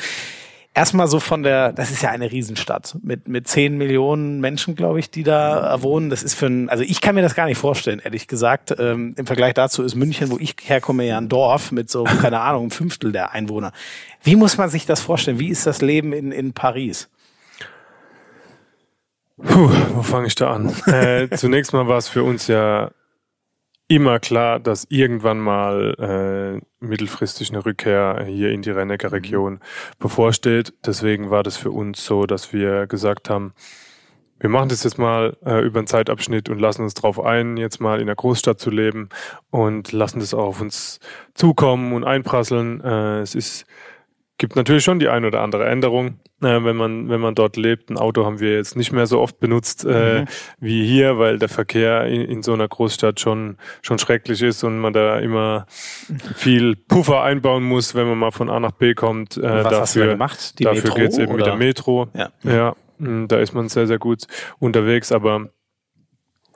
Erstmal 0.79 1.09
so 1.09 1.19
von 1.19 1.43
der, 1.43 1.73
das 1.73 1.91
ist 1.91 2.01
ja 2.03 2.09
eine 2.09 2.31
Riesenstadt 2.31 2.95
mit 3.01 3.27
mit 3.27 3.49
zehn 3.49 3.77
Millionen 3.77 4.39
Menschen, 4.39 4.77
glaube 4.77 4.97
ich, 5.01 5.11
die 5.11 5.23
da 5.23 5.81
wohnen. 5.81 6.09
Das 6.09 6.23
ist 6.23 6.35
für 6.35 6.45
ein, 6.45 6.69
also 6.69 6.85
ich 6.85 7.01
kann 7.01 7.15
mir 7.15 7.21
das 7.21 7.35
gar 7.35 7.47
nicht 7.47 7.57
vorstellen, 7.57 7.99
ehrlich 7.99 8.29
gesagt. 8.29 8.73
Ähm, 8.79 9.13
Im 9.17 9.25
Vergleich 9.25 9.53
dazu 9.55 9.83
ist 9.83 9.95
München, 9.95 10.31
wo 10.31 10.37
ich 10.37 10.55
herkomme, 10.63 11.05
ja 11.05 11.17
ein 11.17 11.27
Dorf 11.27 11.73
mit 11.73 11.89
so 11.89 12.03
keine 12.21 12.39
Ahnung 12.39 12.67
ein 12.67 12.71
Fünftel 12.71 13.11
der 13.11 13.33
Einwohner. 13.33 13.73
Wie 14.23 14.37
muss 14.37 14.57
man 14.57 14.69
sich 14.69 14.85
das 14.85 15.01
vorstellen? 15.01 15.37
Wie 15.37 15.49
ist 15.49 15.67
das 15.67 15.81
Leben 15.81 16.13
in 16.13 16.31
in 16.31 16.53
Paris? 16.53 17.09
Puh, 19.43 19.69
wo 19.95 20.01
fange 20.01 20.27
ich 20.27 20.35
da 20.35 20.53
an? 20.53 20.73
Äh, 20.85 21.27
zunächst 21.35 21.73
mal 21.73 21.89
war 21.89 21.97
es 21.97 22.07
für 22.07 22.23
uns 22.23 22.47
ja 22.47 22.91
immer 23.89 24.19
klar, 24.19 24.59
dass 24.59 24.85
irgendwann 24.89 25.39
mal 25.39 26.61
äh, 26.61 26.85
mittelfristig 26.85 27.49
eine 27.49 27.65
Rückkehr 27.65 28.23
hier 28.25 28.51
in 28.51 28.61
die 28.61 28.69
Rennecker 28.69 29.11
Region 29.11 29.59
bevorsteht. 29.97 30.73
Deswegen 30.85 31.31
war 31.31 31.43
das 31.43 31.57
für 31.57 31.71
uns 31.71 32.05
so, 32.05 32.25
dass 32.25 32.53
wir 32.53 32.85
gesagt 32.85 33.29
haben, 33.29 33.53
wir 34.39 34.49
machen 34.49 34.69
das 34.69 34.83
jetzt 34.83 34.99
mal 34.99 35.35
äh, 35.43 35.59
über 35.65 35.79
einen 35.79 35.87
Zeitabschnitt 35.87 36.49
und 36.49 36.59
lassen 36.59 36.83
uns 36.83 36.93
darauf 36.93 37.19
ein, 37.19 37.57
jetzt 37.57 37.81
mal 37.81 37.99
in 37.99 38.05
der 38.05 38.15
Großstadt 38.15 38.59
zu 38.59 38.69
leben 38.69 39.09
und 39.49 39.91
lassen 39.91 40.19
das 40.19 40.33
auch 40.33 40.45
auf 40.45 40.61
uns 40.61 40.99
zukommen 41.33 41.91
und 41.91 42.05
einprasseln. 42.05 42.81
Äh, 42.81 43.19
es 43.19 43.35
ist 43.35 43.65
gibt 44.39 44.55
natürlich 44.55 44.83
schon 44.83 44.97
die 44.97 45.07
ein 45.09 45.23
oder 45.25 45.41
andere 45.41 45.67
Änderung, 45.67 46.19
äh, 46.41 46.63
wenn 46.63 46.75
man 46.75 47.09
wenn 47.09 47.21
man 47.21 47.35
dort 47.35 47.55
lebt. 47.57 47.91
Ein 47.91 47.97
Auto 47.97 48.25
haben 48.25 48.39
wir 48.39 48.55
jetzt 48.55 48.75
nicht 48.75 48.91
mehr 48.91 49.05
so 49.05 49.19
oft 49.19 49.39
benutzt 49.39 49.85
äh, 49.85 50.21
Mhm. 50.21 50.25
wie 50.59 50.87
hier, 50.87 51.19
weil 51.19 51.37
der 51.37 51.49
Verkehr 51.49 52.05
in, 52.05 52.21
in 52.21 52.41
so 52.41 52.53
einer 52.53 52.67
Großstadt 52.67 53.19
schon 53.19 53.57
schon 53.83 53.99
schrecklich 53.99 54.41
ist 54.41 54.63
und 54.63 54.79
man 54.79 54.93
da 54.93 55.19
immer 55.19 55.67
viel 56.35 56.75
Puffer 56.75 57.21
einbauen 57.21 57.63
muss, 57.63 57.93
wenn 57.93 58.07
man 58.07 58.17
mal 58.17 58.31
von 58.31 58.49
A 58.49 58.59
nach 58.59 58.71
B 58.71 58.95
kommt. 58.95 59.37
Äh, 59.37 59.43
Was 59.43 59.63
dafür 59.63 59.79
hast 59.81 59.95
du 59.95 59.99
da 59.99 60.05
gemacht? 60.07 60.59
Die 60.59 60.63
dafür 60.63 60.81
Metro, 60.83 60.95
geht's 60.95 61.17
eben 61.17 61.33
mit 61.33 61.41
oder? 61.41 61.51
der 61.51 61.55
Metro. 61.55 62.07
Ja. 62.15 62.29
Ja, 62.43 62.75
mh, 62.97 63.27
da 63.27 63.37
ist 63.37 63.53
man 63.53 63.69
sehr, 63.69 63.85
sehr 63.87 63.99
gut 63.99 64.23
unterwegs, 64.59 65.11
aber 65.11 65.49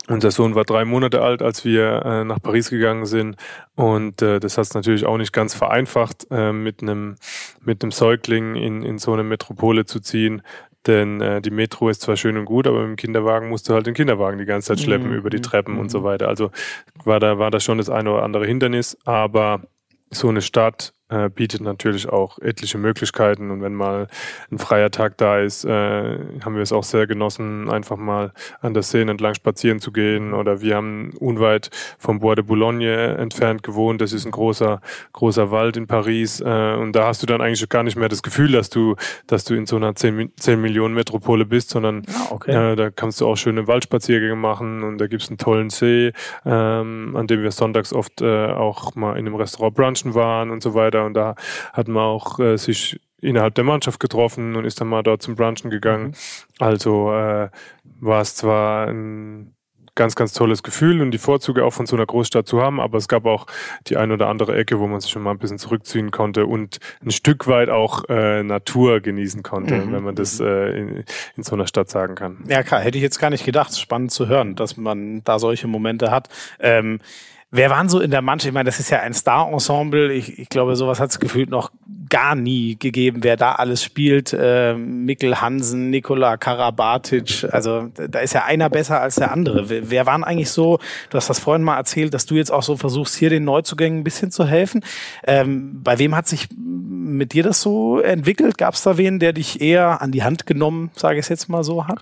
unser 0.07 0.31
Sohn 0.31 0.55
war 0.55 0.65
drei 0.65 0.85
Monate 0.85 1.21
alt, 1.21 1.41
als 1.41 1.63
wir 1.63 2.03
äh, 2.05 2.23
nach 2.23 2.41
Paris 2.41 2.69
gegangen 2.69 3.05
sind 3.05 3.37
und 3.75 4.21
äh, 4.21 4.39
das 4.39 4.57
hat 4.57 4.65
es 4.65 4.73
natürlich 4.73 5.05
auch 5.05 5.17
nicht 5.17 5.33
ganz 5.33 5.53
vereinfacht, 5.53 6.27
äh, 6.31 6.51
mit 6.51 6.81
einem 6.81 7.15
mit 7.61 7.83
einem 7.83 7.91
Säugling 7.91 8.55
in, 8.55 8.83
in 8.83 8.97
so 8.97 9.13
eine 9.13 9.23
Metropole 9.23 9.85
zu 9.85 9.99
ziehen. 9.99 10.41
denn 10.85 11.21
äh, 11.21 11.41
die 11.41 11.51
Metro 11.51 11.87
ist 11.87 12.01
zwar 12.01 12.17
schön 12.17 12.37
und 12.37 12.45
gut, 12.45 12.67
aber 12.67 12.81
mit 12.81 12.89
dem 12.89 12.95
Kinderwagen 12.97 13.47
musst 13.47 13.69
du 13.69 13.73
halt 13.73 13.87
den 13.87 13.93
Kinderwagen 13.93 14.37
die 14.37 14.45
ganze 14.45 14.69
Zeit 14.69 14.81
schleppen 14.81 15.11
mhm. 15.11 15.15
über 15.15 15.29
die 15.29 15.39
Treppen 15.39 15.75
mhm. 15.75 15.79
und 15.79 15.89
so 15.89 16.01
mhm. 16.01 16.03
weiter. 16.03 16.27
Also 16.27 16.51
war 17.05 17.21
da, 17.21 17.39
war 17.39 17.51
da 17.51 17.61
schon 17.61 17.77
das 17.77 17.89
eine 17.89 18.11
oder 18.11 18.23
andere 18.23 18.45
Hindernis, 18.45 18.97
aber 19.05 19.61
so 20.11 20.27
eine 20.27 20.41
Stadt 20.41 20.93
äh, 21.13 21.29
bietet 21.29 21.61
natürlich 21.61 22.09
auch 22.09 22.39
etliche 22.39 22.77
Möglichkeiten. 22.77 23.51
Und 23.51 23.61
wenn 23.61 23.73
mal 23.73 24.07
ein 24.51 24.57
freier 24.57 24.89
Tag 24.89 25.17
da 25.17 25.39
ist, 25.39 25.63
äh, 25.63 25.69
haben 26.43 26.55
wir 26.55 26.61
es 26.61 26.71
auch 26.71 26.83
sehr 26.83 27.07
genossen, 27.07 27.69
einfach 27.69 27.97
mal 27.97 28.31
an 28.61 28.73
der 28.73 28.83
Seine 28.83 29.11
entlang 29.11 29.35
spazieren 29.35 29.79
zu 29.79 29.91
gehen. 29.91 30.33
Oder 30.33 30.61
wir 30.61 30.75
haben 30.75 31.11
unweit 31.19 31.69
vom 31.99 32.19
Bois 32.19 32.35
de 32.35 32.43
Boulogne 32.43 33.17
entfernt 33.17 33.63
gewohnt. 33.63 34.01
Das 34.01 34.13
ist 34.13 34.25
ein 34.25 34.31
großer, 34.31 34.81
großer 35.11 35.51
Wald 35.51 35.77
in 35.77 35.87
Paris. 35.87 36.41
Äh, 36.41 36.75
und 36.75 36.93
da 36.93 37.07
hast 37.07 37.21
du 37.21 37.27
dann 37.27 37.41
eigentlich 37.41 37.67
gar 37.69 37.83
nicht 37.83 37.95
mehr 37.95 38.09
das 38.09 38.23
Gefühl, 38.23 38.51
dass 38.51 38.69
du, 38.69 38.95
dass 39.27 39.43
du 39.43 39.53
in 39.53 39.65
so 39.65 39.75
einer 39.75 39.95
10, 39.95 40.31
10 40.35 40.59
Millionen 40.59 40.95
Metropole 40.95 41.45
bist, 41.45 41.69
sondern 41.69 42.03
ah, 42.07 42.31
okay. 42.31 42.71
äh, 42.71 42.75
da 42.75 42.89
kannst 42.89 43.21
du 43.21 43.27
auch 43.27 43.35
schöne 43.35 43.67
Waldspaziergänge 43.67 44.35
machen 44.35 44.83
und 44.83 44.97
da 44.97 45.07
gibt 45.07 45.21
es 45.21 45.29
einen 45.29 45.37
tollen 45.37 45.69
See, 45.69 46.11
ähm, 46.45 47.15
an 47.15 47.27
dem 47.27 47.43
wir 47.43 47.51
sonntags 47.51 47.93
oft 47.93 48.21
äh, 48.21 48.47
auch 48.47 48.95
mal 48.95 49.17
in 49.17 49.27
einem 49.27 49.35
Restaurant 49.35 49.75
brunchen 49.75 50.15
waren 50.15 50.49
und 50.49 50.63
so 50.63 50.73
weiter 50.73 51.02
und 51.05 51.13
da 51.13 51.35
hat 51.71 51.87
man 51.87 52.03
auch 52.03 52.39
äh, 52.39 52.57
sich 52.57 52.99
innerhalb 53.21 53.55
der 53.55 53.63
Mannschaft 53.63 53.99
getroffen 53.99 54.55
und 54.55 54.65
ist 54.65 54.81
dann 54.81 54.89
mal 54.89 55.03
dort 55.03 55.21
zum 55.21 55.35
Brunchen 55.35 55.69
gegangen. 55.69 56.07
Mhm. 56.07 56.13
Also 56.59 57.13
äh, 57.13 57.49
war 57.99 58.21
es 58.21 58.35
zwar 58.35 58.87
ein 58.87 59.55
ganz, 59.95 60.15
ganz 60.15 60.33
tolles 60.33 60.63
Gefühl 60.63 61.01
und 61.01 61.11
die 61.11 61.17
Vorzüge 61.17 61.63
auch 61.63 61.73
von 61.73 61.85
so 61.85 61.95
einer 61.95 62.05
Großstadt 62.05 62.47
zu 62.47 62.61
haben, 62.61 62.79
aber 62.79 62.97
es 62.97 63.07
gab 63.07 63.25
auch 63.25 63.45
die 63.87 63.97
ein 63.97 64.11
oder 64.11 64.27
andere 64.27 64.55
Ecke, 64.55 64.79
wo 64.79 64.87
man 64.87 64.99
sich 64.99 65.11
schon 65.11 65.21
mal 65.21 65.31
ein 65.31 65.37
bisschen 65.37 65.59
zurückziehen 65.59 66.11
konnte 66.11 66.45
und 66.45 66.79
ein 67.03 67.11
Stück 67.11 67.47
weit 67.47 67.69
auch 67.69 68.03
äh, 68.09 68.43
Natur 68.43 69.01
genießen 69.01 69.43
konnte, 69.43 69.75
mhm. 69.75 69.93
wenn 69.93 70.03
man 70.03 70.15
das 70.15 70.39
äh, 70.39 70.77
in, 70.77 71.03
in 71.37 71.43
so 71.43 71.55
einer 71.55 71.67
Stadt 71.67 71.89
sagen 71.89 72.15
kann. 72.15 72.39
Ja 72.47 72.63
klar, 72.63 72.81
hätte 72.81 72.97
ich 72.97 73.03
jetzt 73.03 73.19
gar 73.19 73.29
nicht 73.29 73.45
gedacht. 73.45 73.77
Spannend 73.77 74.11
zu 74.11 74.27
hören, 74.27 74.55
dass 74.55 74.77
man 74.77 75.23
da 75.23 75.37
solche 75.37 75.67
Momente 75.67 76.09
hat. 76.09 76.29
Ähm, 76.59 76.99
Wer 77.55 77.69
waren 77.69 77.87
so 77.87 77.99
in 77.99 78.09
der 78.09 78.23
Mannschaft? 78.23 78.47
Ich 78.47 78.53
meine, 78.53 78.65
das 78.65 78.79
ist 78.79 78.89
ja 78.89 79.01
ein 79.01 79.13
Star-Ensemble. 79.13 80.11
Ich, 80.11 80.39
ich 80.39 80.49
glaube, 80.49 80.75
sowas 80.75 80.99
hat 80.99 81.11
es 81.11 81.19
gefühlt 81.19 81.51
noch 81.51 81.69
gar 82.09 82.33
nie 82.33 82.77
gegeben, 82.79 83.19
wer 83.23 83.37
da 83.37 83.51
alles 83.51 83.83
spielt. 83.83 84.33
Äh, 84.33 84.73
Mikkel 84.73 85.39
Hansen, 85.39 85.91
Nikola 85.91 86.37
Karabatic. 86.37 87.45
Also 87.51 87.91
da 87.95 88.21
ist 88.21 88.33
ja 88.33 88.45
einer 88.45 88.71
besser 88.71 89.01
als 89.01 89.15
der 89.17 89.31
andere. 89.31 89.69
Wer, 89.69 89.91
wer 89.91 90.05
waren 90.07 90.23
eigentlich 90.23 90.49
so, 90.49 90.79
du 91.11 91.17
hast 91.17 91.29
das 91.29 91.37
vorhin 91.37 91.61
mal 91.61 91.77
erzählt, 91.77 92.15
dass 92.15 92.25
du 92.25 92.33
jetzt 92.33 92.51
auch 92.51 92.63
so 92.63 92.75
versuchst, 92.75 93.15
hier 93.15 93.29
den 93.29 93.43
Neuzugängen 93.43 93.99
ein 93.99 94.03
bisschen 94.03 94.31
zu 94.31 94.47
helfen. 94.47 94.83
Ähm, 95.23 95.83
bei 95.83 95.99
wem 95.99 96.15
hat 96.15 96.27
sich 96.27 96.47
mit 96.57 97.33
dir 97.33 97.43
das 97.43 97.61
so 97.61 97.99
entwickelt? 97.99 98.57
Gab 98.57 98.73
es 98.73 98.81
da 98.81 98.97
wen, 98.97 99.19
der 99.19 99.31
dich 99.31 99.61
eher 99.61 100.01
an 100.01 100.11
die 100.11 100.23
Hand 100.23 100.47
genommen, 100.47 100.89
sage 100.95 101.19
ich 101.19 101.25
es 101.25 101.29
jetzt 101.29 101.49
mal 101.49 101.63
so, 101.63 101.87
hat? 101.87 101.99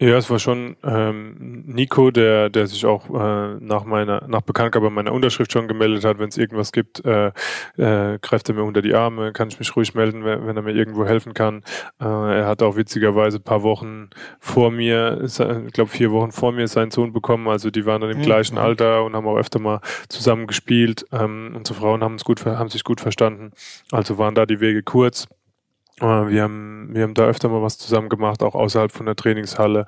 Ja, 0.00 0.16
es 0.16 0.30
war 0.30 0.38
schon 0.38 0.76
ähm, 0.84 1.64
Nico, 1.66 2.12
der, 2.12 2.50
der 2.50 2.68
sich 2.68 2.86
auch 2.86 3.10
äh, 3.10 3.56
nach 3.58 3.82
meiner, 3.82 4.28
nach 4.28 4.42
Bekanntgabe 4.42 4.90
meiner 4.90 5.12
Unterschrift 5.12 5.50
schon 5.50 5.66
gemeldet 5.66 6.04
hat, 6.04 6.20
wenn 6.20 6.28
es 6.28 6.38
irgendwas 6.38 6.70
gibt, 6.70 7.04
äh, 7.04 7.32
äh, 7.78 8.18
greift 8.22 8.48
er 8.48 8.54
mir 8.54 8.62
unter 8.62 8.80
die 8.80 8.94
Arme, 8.94 9.32
kann 9.32 9.48
ich 9.48 9.58
mich 9.58 9.74
ruhig 9.74 9.94
melden, 9.96 10.24
wenn, 10.24 10.46
wenn 10.46 10.56
er 10.56 10.62
mir 10.62 10.70
irgendwo 10.70 11.04
helfen 11.04 11.34
kann. 11.34 11.64
Äh, 12.00 12.04
er 12.04 12.46
hat 12.46 12.62
auch 12.62 12.76
witzigerweise 12.76 13.40
paar 13.40 13.64
Wochen 13.64 14.10
vor 14.38 14.70
mir, 14.70 15.20
ich 15.24 15.34
glaube 15.72 15.90
vier 15.90 16.12
Wochen 16.12 16.30
vor 16.30 16.52
mir 16.52 16.68
seinen 16.68 16.92
Sohn 16.92 17.12
bekommen, 17.12 17.48
also 17.48 17.72
die 17.72 17.84
waren 17.84 18.00
dann 18.00 18.10
im 18.10 18.18
mhm. 18.18 18.22
gleichen 18.22 18.56
Alter 18.56 19.02
und 19.02 19.16
haben 19.16 19.26
auch 19.26 19.36
öfter 19.36 19.58
mal 19.58 19.80
zusammen 20.08 20.46
gespielt. 20.46 21.06
Ähm, 21.10 21.54
unsere 21.56 21.76
Frauen 21.76 22.04
haben 22.04 22.14
es 22.14 22.24
gut, 22.24 22.46
haben 22.46 22.68
sich 22.68 22.84
gut 22.84 23.00
verstanden, 23.00 23.50
also 23.90 24.16
waren 24.16 24.36
da 24.36 24.46
die 24.46 24.60
Wege 24.60 24.84
kurz. 24.84 25.26
Äh, 26.00 26.04
wir 26.04 26.42
haben, 26.42 26.88
wir 26.92 27.02
haben 27.02 27.14
da 27.14 27.26
öfter 27.26 27.48
mal 27.48 27.62
was 27.62 27.78
zusammen 27.78 28.08
gemacht, 28.08 28.42
auch 28.42 28.54
außerhalb 28.54 28.92
von 28.92 29.06
der 29.06 29.16
Trainingshalle. 29.16 29.86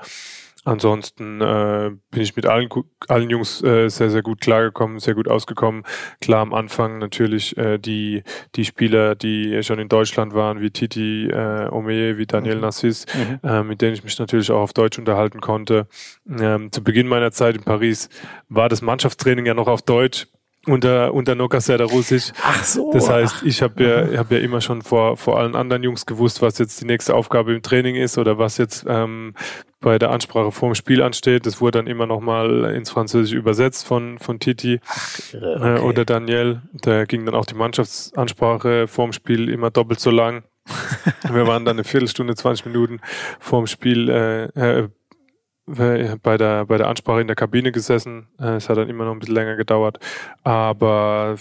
Ansonsten 0.64 1.40
äh, 1.40 1.90
bin 2.10 2.22
ich 2.22 2.36
mit 2.36 2.44
allen, 2.44 2.68
allen 3.08 3.30
Jungs 3.30 3.62
äh, 3.62 3.88
sehr, 3.88 4.10
sehr 4.10 4.22
gut 4.22 4.42
klargekommen, 4.42 4.98
sehr 4.98 5.14
gut 5.14 5.26
ausgekommen. 5.26 5.84
Klar 6.20 6.42
am 6.42 6.52
Anfang 6.52 6.98
natürlich 6.98 7.56
äh, 7.56 7.78
die, 7.78 8.22
die 8.56 8.66
Spieler, 8.66 9.14
die 9.14 9.62
schon 9.62 9.78
in 9.78 9.88
Deutschland 9.88 10.34
waren, 10.34 10.60
wie 10.60 10.70
Titi 10.70 11.28
äh, 11.30 11.68
Ome, 11.70 12.18
wie 12.18 12.26
Daniel 12.26 12.56
mhm. 12.56 12.60
Nassis, 12.60 13.06
mhm. 13.14 13.48
Äh, 13.48 13.62
mit 13.62 13.80
denen 13.80 13.94
ich 13.94 14.04
mich 14.04 14.18
natürlich 14.18 14.50
auch 14.50 14.60
auf 14.60 14.74
Deutsch 14.74 14.98
unterhalten 14.98 15.40
konnte. 15.40 15.86
Ähm, 16.28 16.70
zu 16.70 16.84
Beginn 16.84 17.08
meiner 17.08 17.32
Zeit 17.32 17.56
in 17.56 17.62
Paris 17.62 18.10
war 18.50 18.68
das 18.68 18.82
Mannschaftstraining 18.82 19.46
ja 19.46 19.54
noch 19.54 19.68
auf 19.68 19.80
Deutsch 19.80 20.26
unter 20.66 21.14
unter 21.14 21.34
Noka 21.34 21.58
Russisch. 21.58 22.32
Ach 22.42 22.64
so. 22.64 22.92
Das 22.92 23.08
heißt, 23.08 23.42
ich 23.44 23.62
habe 23.62 23.82
ja 23.82 24.18
hab 24.18 24.30
ja 24.30 24.38
immer 24.38 24.60
schon 24.60 24.82
vor 24.82 25.16
vor 25.16 25.38
allen 25.38 25.54
anderen 25.56 25.82
Jungs 25.82 26.04
gewusst, 26.06 26.42
was 26.42 26.58
jetzt 26.58 26.80
die 26.80 26.86
nächste 26.86 27.14
Aufgabe 27.14 27.54
im 27.54 27.62
Training 27.62 27.96
ist 27.96 28.18
oder 28.18 28.38
was 28.38 28.58
jetzt 28.58 28.84
ähm, 28.86 29.34
bei 29.80 29.98
der 29.98 30.10
Ansprache 30.10 30.52
vorm 30.52 30.74
Spiel 30.74 31.02
ansteht. 31.02 31.46
Das 31.46 31.60
wurde 31.60 31.78
dann 31.78 31.86
immer 31.86 32.06
noch 32.06 32.20
mal 32.20 32.74
ins 32.74 32.90
Französische 32.90 33.36
übersetzt 33.36 33.86
von 33.86 34.18
von 34.18 34.38
Titi 34.38 34.80
Ach, 34.86 35.18
okay. 35.34 35.76
äh, 35.76 35.80
oder 35.80 36.04
Daniel. 36.04 36.60
Da 36.72 37.04
ging 37.04 37.24
dann 37.24 37.34
auch 37.34 37.46
die 37.46 37.54
Mannschaftsansprache 37.54 38.86
vorm 38.86 39.12
Spiel 39.12 39.48
immer 39.48 39.70
doppelt 39.70 40.00
so 40.00 40.10
lang. 40.10 40.44
Wir 41.32 41.46
waren 41.46 41.64
dann 41.64 41.76
eine 41.76 41.84
Viertelstunde, 41.84 42.34
20 42.34 42.66
Minuten 42.66 43.00
vorm 43.38 43.66
Spiel 43.66 44.08
äh, 44.08 44.44
äh, 44.80 44.88
bei 46.22 46.36
der, 46.36 46.66
bei 46.66 46.78
der 46.78 46.88
Ansprache 46.88 47.20
in 47.20 47.26
der 47.26 47.36
Kabine 47.36 47.72
gesessen. 47.72 48.28
Äh, 48.38 48.56
es 48.56 48.68
hat 48.68 48.76
dann 48.76 48.88
immer 48.88 49.04
noch 49.04 49.12
ein 49.12 49.18
bisschen 49.18 49.34
länger 49.34 49.56
gedauert. 49.56 49.98
Aber 50.42 51.36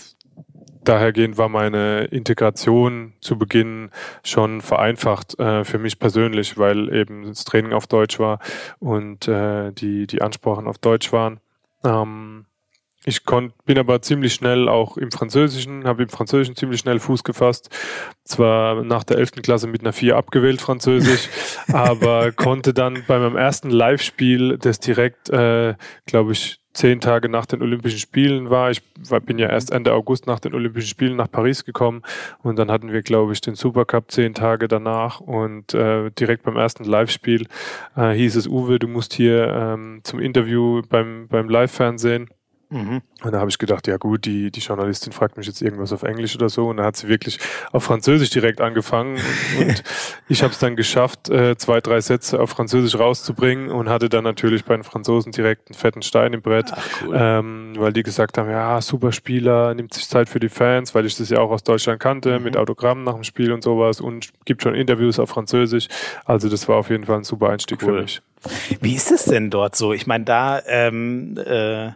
dahergehend 0.84 1.38
war 1.38 1.50
meine 1.50 2.06
Integration 2.06 3.14
zu 3.22 3.38
Beginn 3.38 3.92
schon 4.24 4.62
vereinfacht 4.62 5.40
äh, 5.40 5.64
für 5.64 5.78
mich 5.78 6.00
persönlich, 6.00 6.58
weil 6.58 6.94
eben 6.94 7.28
das 7.28 7.46
Training 7.46 7.74
auf 7.74 7.88
Deutsch 7.88 8.20
war 8.20 8.40
und 8.80 9.28
äh, 9.28 9.72
die, 9.72 10.08
die 10.08 10.22
Ansprachen 10.22 10.68
auf 10.68 10.78
Deutsch 10.78 11.12
waren. 11.12 11.40
Ähm, 11.84 12.46
ich 13.06 13.26
konnt, 13.26 13.54
bin 13.66 13.78
aber 13.78 14.02
ziemlich 14.02 14.34
schnell 14.34 14.68
auch 14.68 14.98
im 14.98 15.12
Französischen, 15.12 15.86
habe 15.86 16.04
im 16.04 16.10
Französischen 16.10 16.56
ziemlich 16.56 16.82
schnell 16.82 17.00
Fuß 17.00 17.24
gefasst. 17.24 17.70
Zwar 18.26 18.84
nach 18.84 19.06
der 19.06 19.18
11. 19.18 19.42
Klasse 19.42 19.68
mit 19.68 19.82
einer 19.82 19.94
4 19.94 20.18
abgewählt 20.18 20.62
Französisch, 20.62 21.30
aber 21.72 22.32
konnte 22.34 22.74
dann 22.74 23.04
bei 23.08 23.18
meinem 23.18 23.38
ersten 23.38 23.70
Live-Spiel, 23.70 24.58
das 24.58 24.80
direkt, 24.80 25.30
äh, 25.30 25.76
glaube 26.06 26.34
ich, 26.34 26.60
zehn 26.74 27.02
Tage 27.02 27.30
nach 27.30 27.46
den 27.46 27.62
Olympischen 27.62 28.00
Spielen 28.00 28.50
war. 28.50 28.70
Ich 28.70 28.82
bin 29.26 29.40
ja 29.40 29.50
erst 29.50 29.72
Ende 29.72 29.94
August 29.94 30.28
nach 30.28 30.40
den 30.40 30.54
Olympischen 30.54 30.88
Spielen 30.88 31.16
nach 31.16 31.32
Paris 31.32 31.66
gekommen 31.66 32.04
und 32.44 32.60
dann 32.60 32.70
hatten 32.70 32.92
wir, 32.92 33.02
glaube 33.02 33.34
ich, 33.34 33.42
den 33.42 33.56
Supercup 33.56 34.12
zehn 34.12 34.34
Tage 34.34 34.68
danach 34.68 35.20
und 35.20 35.74
äh, 35.74 36.12
direkt 36.12 36.44
beim 36.44 36.58
ersten 36.58 36.84
Live-Spiel 36.84 37.48
äh, 37.96 38.12
hieß 38.12 38.36
es, 38.36 38.48
Uwe, 38.48 38.78
du 38.78 38.88
musst 38.88 39.14
hier 39.14 39.48
ähm, 39.48 40.02
zum 40.04 40.20
Interview 40.20 40.82
beim, 40.88 41.28
beim 41.28 41.50
Live-Fernsehen 41.50 42.30
Mhm. 42.72 43.02
Und 43.24 43.32
da 43.32 43.40
habe 43.40 43.50
ich 43.50 43.58
gedacht, 43.58 43.88
ja 43.88 43.98
gut, 43.98 44.26
die, 44.26 44.52
die 44.52 44.60
Journalistin 44.60 45.12
fragt 45.12 45.38
mich 45.38 45.48
jetzt 45.48 45.62
irgendwas 45.62 45.92
auf 45.92 46.04
Englisch 46.04 46.36
oder 46.36 46.50
so. 46.50 46.68
Und 46.68 46.78
dann 46.78 46.86
hat 46.86 46.98
sie 46.98 47.08
wirklich 47.08 47.40
auf 47.72 47.84
Französisch 47.84 48.30
direkt 48.30 48.62
angefangen. 48.62 49.18
und 49.60 49.84
ich 50.30 50.44
habe 50.44 50.54
es 50.54 50.60
dann 50.60 50.76
geschafft, 50.76 51.30
äh, 51.30 51.58
zwei, 51.58 51.82
drei 51.82 52.00
Sätze 52.02 52.40
auf 52.40 52.52
Französisch 52.52 52.98
rauszubringen 53.00 53.72
und 53.72 53.90
hatte 53.90 54.08
dann 54.08 54.24
natürlich 54.24 54.66
bei 54.66 54.76
den 54.76 54.84
Franzosen 54.84 55.32
direkt 55.32 55.70
einen 55.70 55.78
fetten 55.78 56.04
Stein 56.04 56.34
im 56.34 56.44
Brett, 56.44 56.72
Ach, 56.72 56.88
cool. 57.04 57.16
ähm, 57.18 57.74
weil 57.78 57.92
die 57.92 58.04
gesagt 58.04 58.38
haben, 58.38 58.50
ja, 58.50 58.80
super 58.82 59.12
Spieler, 59.12 59.74
nimmt 59.74 59.94
sich 59.94 60.08
Zeit 60.08 60.30
für 60.30 60.40
die 60.40 60.50
Fans, 60.50 60.94
weil 60.94 61.08
ich 61.08 61.18
das 61.18 61.30
ja 61.30 61.40
auch 61.40 61.50
aus 61.50 61.64
Deutschland 61.64 62.00
kannte, 62.00 62.38
mhm. 62.38 62.46
mit 62.46 62.58
Autogrammen 62.58 63.04
nach 63.04 63.16
dem 63.16 63.24
Spiel 63.24 63.52
und 63.52 63.64
sowas 63.64 64.00
und 64.00 64.30
gibt 64.46 64.62
schon 64.62 64.76
Interviews 64.76 65.18
auf 65.18 65.30
Französisch. 65.30 65.88
Also 66.24 66.50
das 66.50 66.68
war 66.68 66.78
auf 66.78 66.92
jeden 66.92 67.06
Fall 67.06 67.18
ein 67.18 67.24
super 67.24 67.50
Einstieg 67.50 67.82
cool. 67.82 67.96
für 67.96 68.02
mich. 68.02 68.22
Wie 68.80 68.96
ist 68.96 69.12
es 69.12 69.26
denn 69.26 69.50
dort 69.50 69.76
so? 69.76 69.92
Ich 69.92 70.08
meine, 70.08 70.24
da 70.24 70.62
ähm, 70.66 71.36
äh 71.38 71.92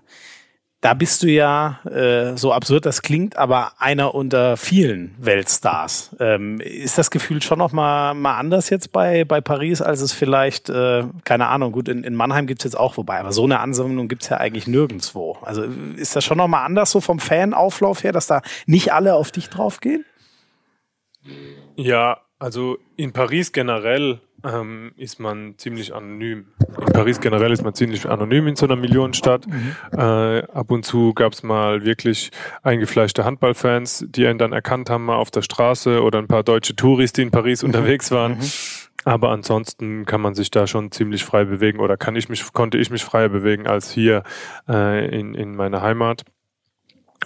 da 0.84 0.94
bist 0.94 1.24
du 1.24 1.28
ja, 1.28 1.80
äh, 1.86 2.36
so 2.36 2.52
absurd 2.52 2.86
das 2.86 3.02
klingt, 3.02 3.38
aber 3.38 3.72
einer 3.80 4.14
unter 4.14 4.58
vielen 4.58 5.16
Weltstars. 5.18 6.14
Ähm, 6.20 6.60
ist 6.60 6.98
das 6.98 7.10
Gefühl 7.10 7.42
schon 7.42 7.60
noch 7.60 7.72
mal, 7.72 8.14
mal 8.14 8.38
anders 8.38 8.70
jetzt 8.70 8.92
bei, 8.92 9.24
bei 9.24 9.40
Paris, 9.40 9.82
als 9.82 10.02
es 10.02 10.12
vielleicht, 10.12 10.70
äh, 10.70 11.06
keine 11.24 11.48
Ahnung, 11.48 11.72
gut, 11.72 11.88
in, 11.88 12.04
in 12.04 12.16
Mannheim 12.16 12.48
gibt's 12.48 12.66
jetzt 12.66 12.78
auch 12.78 12.96
vorbei, 12.96 13.18
aber 13.18 13.32
so 13.32 13.46
eine 13.46 13.62
Ansammlung 13.62 14.10
gibt's 14.10 14.28
ja 14.28 14.38
eigentlich 14.38 14.68
nirgendwo. 14.68 15.38
Also 15.42 15.64
ist 15.64 16.18
das 16.18 16.26
schon 16.26 16.38
noch 16.38 16.50
mal 16.50 16.66
anders 16.66 16.92
so 16.92 17.00
vom 17.00 17.20
Fanauflauf 17.20 18.04
her, 18.04 18.12
dass 18.12 18.28
da 18.28 18.42
nicht 18.66 18.92
alle 18.92 19.16
auf 19.16 19.32
dich 19.32 19.48
draufgehen? 19.48 20.04
Ja, 21.78 22.20
also 22.40 22.78
in 22.98 23.14
Paris 23.14 23.54
generell 23.54 24.20
ähm, 24.44 24.92
ist 24.98 25.20
man 25.20 25.56
ziemlich 25.58 25.94
anonym. 25.94 26.48
In 26.80 26.94
Paris 26.94 27.20
generell 27.20 27.52
ist 27.52 27.64
man 27.64 27.74
ziemlich 27.74 28.10
anonym 28.10 28.48
in 28.48 28.56
so 28.56 28.66
einer 28.66 28.76
Millionenstadt. 28.76 29.48
Mhm. 29.48 29.76
Äh, 29.92 30.44
ab 30.44 30.72
und 30.72 30.86
zu 30.86 31.14
gab 31.14 31.34
es 31.34 31.44
mal 31.44 31.86
wirklich 31.86 32.32
eingefleischte 32.62 33.26
Handballfans, 33.26 34.06
die 34.10 34.28
einen 34.28 34.40
dann 34.40 34.54
erkannt 34.54 34.90
haben 34.90 35.06
mal 35.06 35.16
auf 35.16 35.32
der 35.32 35.42
Straße 35.42 36.02
oder 36.02 36.20
ein 36.20 36.28
paar 36.28 36.44
deutsche 36.44 36.76
Touris, 36.76 37.14
die 37.14 37.22
in 37.22 37.32
Paris 37.32 37.64
mhm. 37.64 37.70
unterwegs 37.70 38.12
waren. 38.12 38.38
Mhm. 38.38 38.52
Aber 39.06 39.32
ansonsten 39.32 40.06
kann 40.06 40.22
man 40.22 40.34
sich 40.34 40.50
da 40.50 40.66
schon 40.66 40.92
ziemlich 40.92 41.26
frei 41.26 41.44
bewegen 41.44 41.80
oder 41.80 41.98
kann 41.98 42.16
ich 42.16 42.30
mich, 42.30 42.54
konnte 42.54 42.78
ich 42.78 42.90
mich 42.90 43.04
freier 43.04 43.30
bewegen 43.30 43.68
als 43.68 43.92
hier 43.92 44.24
äh, 44.70 45.20
in, 45.20 45.36
in 45.36 45.56
meiner 45.56 45.82
Heimat. 45.82 46.24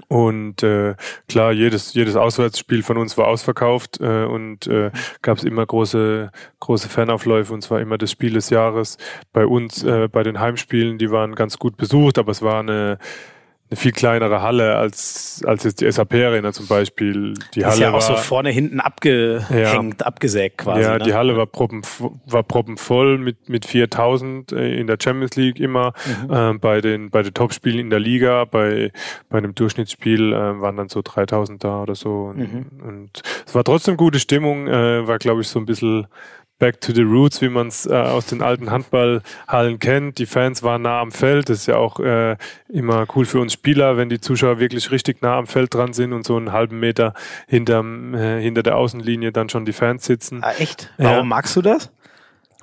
Und 0.07 0.63
äh, 0.63 0.95
klar, 1.27 1.51
jedes, 1.51 1.93
jedes 1.93 2.15
Auswärtsspiel 2.15 2.83
von 2.83 2.97
uns 2.97 3.17
war 3.17 3.27
ausverkauft 3.27 3.99
äh, 3.99 4.25
und 4.25 4.67
äh, 4.67 4.91
gab 5.21 5.37
es 5.37 5.43
immer 5.43 5.65
große, 5.65 6.31
große 6.59 6.87
Fanaufläufe 6.87 7.53
und 7.53 7.61
zwar 7.61 7.81
immer 7.81 7.97
das 7.97 8.11
Spiel 8.11 8.33
des 8.33 8.49
Jahres. 8.49 8.97
Bei 9.33 9.45
uns, 9.45 9.83
äh, 9.83 10.07
bei 10.07 10.23
den 10.23 10.39
Heimspielen, 10.39 10.97
die 10.97 11.11
waren 11.11 11.35
ganz 11.35 11.57
gut 11.57 11.77
besucht, 11.77 12.17
aber 12.17 12.31
es 12.31 12.41
war 12.41 12.59
eine 12.59 12.99
eine 13.69 13.77
viel 13.77 13.91
kleinere 13.91 14.41
Halle 14.41 14.77
als, 14.77 15.41
als 15.45 15.65
jetzt 15.65 15.81
die 15.81 15.91
SAP 15.91 16.13
Arena 16.13 16.53
zum 16.53 16.67
Beispiel. 16.67 17.33
Die 17.53 17.59
das 17.59 17.71
Halle 17.71 17.73
ist 17.73 17.79
ja 17.81 17.89
auch 17.89 17.93
war, 17.93 18.01
so 18.01 18.15
vorne 18.15 18.49
hinten 18.49 18.79
abgehängt, 18.79 20.01
ja. 20.01 20.05
abgesägt 20.05 20.59
quasi. 20.59 20.83
Ja, 20.83 20.97
ne? 20.97 21.03
die 21.03 21.13
Halle 21.13 21.35
war, 21.35 21.47
proppen, 21.47 21.81
war 22.25 22.43
proppenvoll 22.43 23.17
mit, 23.17 23.49
mit 23.49 23.65
4000 23.65 24.53
äh, 24.53 24.79
in 24.79 24.87
der 24.87 24.97
Champions 25.01 25.35
League 25.35 25.59
immer. 25.59 25.93
Mhm. 26.05 26.33
Äh, 26.33 26.53
bei 26.59 26.79
den, 26.79 27.09
bei 27.09 27.23
den 27.23 27.33
Topspielen 27.33 27.79
in 27.79 27.89
der 27.89 27.99
Liga, 27.99 28.45
bei, 28.45 28.91
bei 29.29 29.37
einem 29.37 29.53
Durchschnittsspiel 29.53 30.31
äh, 30.31 30.61
waren 30.61 30.77
dann 30.77 30.87
so 30.87 31.01
3000 31.03 31.61
da 31.61 31.81
oder 31.81 31.95
so. 31.95 32.23
Und, 32.23 32.37
mhm. 32.37 32.65
und 32.81 33.21
es 33.45 33.53
war 33.53 33.65
trotzdem 33.65 33.97
gute 33.97 34.19
Stimmung, 34.19 34.67
äh, 34.67 35.07
war 35.07 35.17
glaube 35.17 35.41
ich 35.41 35.49
so 35.49 35.59
ein 35.59 35.65
bisschen 35.65 36.07
Back 36.59 36.81
to 36.81 36.91
the 36.91 37.03
Roots, 37.03 37.41
wie 37.41 37.49
man 37.49 37.67
es 37.67 37.85
äh, 37.85 37.93
aus 37.93 38.25
den 38.25 38.41
alten 38.41 38.71
Handballhallen 38.71 39.79
kennt. 39.79 40.17
Die 40.17 40.25
Fans 40.25 40.63
waren 40.63 40.81
nah 40.81 41.01
am 41.01 41.11
Feld. 41.11 41.49
Das 41.49 41.59
ist 41.59 41.67
ja 41.67 41.77
auch 41.77 41.99
äh, 41.99 42.35
immer 42.69 43.05
cool 43.15 43.25
für 43.25 43.39
uns 43.39 43.53
Spieler, 43.53 43.97
wenn 43.97 44.09
die 44.09 44.19
Zuschauer 44.19 44.59
wirklich 44.59 44.91
richtig 44.91 45.21
nah 45.21 45.37
am 45.37 45.47
Feld 45.47 45.73
dran 45.73 45.93
sind 45.93 46.13
und 46.13 46.25
so 46.25 46.35
einen 46.35 46.51
halben 46.51 46.79
Meter 46.79 47.13
hinterm, 47.47 48.15
äh, 48.15 48.41
hinter 48.41 48.63
der 48.63 48.77
Außenlinie 48.77 49.31
dann 49.31 49.49
schon 49.49 49.65
die 49.65 49.73
Fans 49.73 50.05
sitzen. 50.05 50.43
Ah, 50.43 50.53
echt? 50.57 50.91
Warum 50.97 51.17
ja. 51.17 51.23
magst 51.23 51.55
du 51.55 51.61
das? 51.61 51.91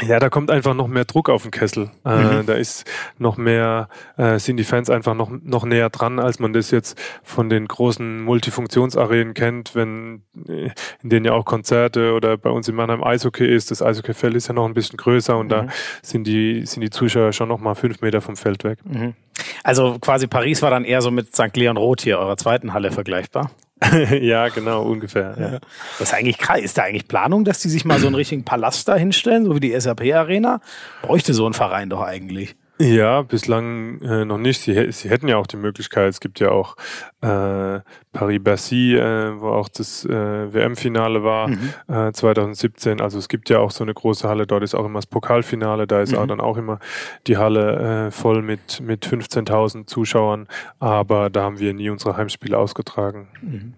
Ja, 0.03 0.18
da 0.18 0.28
kommt 0.28 0.51
einfach 0.51 0.74
noch 0.74 0.88
mehr 0.88 1.05
Druck 1.05 1.28
auf 1.28 1.42
den 1.42 1.53
Kessel. 1.53 1.90
Äh, 2.05 2.16
mhm. 2.16 2.47
Da 2.47 2.55
ist 2.55 2.84
noch 3.18 3.36
mehr, 3.36 3.88
äh, 4.16 4.38
sind 4.40 4.57
die 4.57 4.64
Fans 4.64 4.90
einfach 4.90 5.14
noch, 5.14 5.30
noch 5.30 5.64
näher 5.64 5.88
dran, 5.88 6.18
als 6.18 6.40
man 6.40 6.53
das 6.53 6.72
jetzt 6.72 7.01
von 7.22 7.49
den 7.49 7.68
großen 7.68 8.22
Multifunktionsarenen 8.22 9.34
kennt, 9.34 9.76
wenn, 9.76 10.22
äh, 10.49 10.70
in 11.03 11.11
denen 11.11 11.26
ja 11.26 11.32
auch 11.32 11.45
Konzerte 11.45 12.12
oder 12.12 12.36
bei 12.36 12.51
uns 12.51 12.66
in 12.68 12.74
Mannheim 12.74 13.05
Eishockey 13.05 13.47
ist. 13.47 13.70
Das 13.70 13.82
Eishockeyfeld 13.82 14.34
ist 14.34 14.49
ja 14.49 14.55
noch 14.55 14.66
ein 14.66 14.74
bisschen 14.74 14.97
größer 14.97 15.36
und 15.38 15.47
mhm. 15.47 15.51
da 15.51 15.66
sind 16.03 16.26
die, 16.26 16.66
sind 16.66 16.80
die 16.80 16.90
Zuschauer 16.90 17.32
schon 17.32 17.49
noch 17.49 17.61
mal 17.61 17.74
fünf 17.74 18.01
Meter 18.01 18.20
vom 18.20 18.36
Feld 18.36 18.64
weg. 18.64 18.80
Mhm. 18.84 19.14
Also 19.62 19.99
quasi 20.01 20.26
Paris 20.26 20.61
war 20.62 20.70
dann 20.70 20.84
eher 20.84 21.03
so 21.03 21.12
mit 21.12 21.34
St. 21.34 21.57
Leon 21.57 21.76
Roth 21.76 22.03
hier, 22.03 22.18
eurer 22.18 22.36
zweiten 22.36 22.72
Halle 22.72 22.90
vergleichbar? 22.90 23.51
ja, 24.20 24.49
genau, 24.49 24.82
ungefähr. 24.82 25.35
Ja. 25.39 25.59
Das 25.99 26.09
ist 26.09 26.14
eigentlich. 26.14 26.39
Ist 26.62 26.78
da 26.78 26.82
eigentlich 26.82 27.09
Planung, 27.09 27.45
dass 27.45 27.61
die 27.61 27.68
sich 27.68 27.85
mal 27.85 27.99
so 27.99 28.07
einen 28.07 28.16
richtigen 28.16 28.45
Palast 28.45 28.89
da 28.89 28.97
hinstellen, 28.97 29.45
so 29.45 29.55
wie 29.55 29.61
die 29.61 29.78
SAP-Arena? 29.78 30.61
Bräuchte 31.03 31.35
so 31.35 31.47
ein 31.47 31.55
Verein 31.55 31.91
doch 31.91 32.03
eigentlich. 32.03 32.57
Ja, 32.85 33.22
bislang 33.22 33.99
äh, 34.03 34.26
noch 34.26 34.37
nicht. 34.37 34.61
Sie, 34.61 34.93
sie 34.93 35.09
hätten 35.09 35.26
ja 35.26 35.39
auch 35.39 35.47
die 35.47 35.57
Möglichkeit. 35.57 36.11
Es 36.11 36.20
gibt 36.20 36.39
ja 36.39 36.51
auch 36.51 36.76
äh, 37.22 37.80
Paris-Bercy, 38.12 38.97
äh, 38.97 39.41
wo 39.41 39.49
auch 39.49 39.70
das 39.70 40.05
äh, 40.05 40.53
WM-Finale 40.53 41.24
war 41.24 41.49
mhm. 41.49 41.72
äh, 41.89 42.12
2017. 42.12 43.01
Also 43.01 43.18
es 43.18 43.30
gibt 43.30 43.49
ja 43.49 43.61
auch 43.61 43.70
so 43.70 43.85
eine 43.85 43.95
große 43.95 44.28
Halle. 44.28 44.47
Dort 44.47 44.62
ist 44.62 44.74
auch 44.74 44.85
immer 44.85 44.99
das 44.99 45.07
Pokalfinale. 45.07 45.87
Da 45.87 46.03
ist 46.03 46.12
mhm. 46.12 46.18
auch 46.18 46.26
dann 46.26 46.43
auch 46.43 46.59
immer 46.59 46.78
die 47.26 47.39
Halle 47.39 48.09
äh, 48.09 48.11
voll 48.11 48.43
mit 48.43 48.82
mit 48.82 49.07
15.000 49.07 49.87
Zuschauern. 49.87 50.47
Aber 50.78 51.30
da 51.30 51.45
haben 51.45 51.59
wir 51.59 51.72
nie 51.72 51.89
unsere 51.89 52.18
Heimspiele 52.18 52.59
ausgetragen. 52.59 53.28
Mhm. 53.41 53.74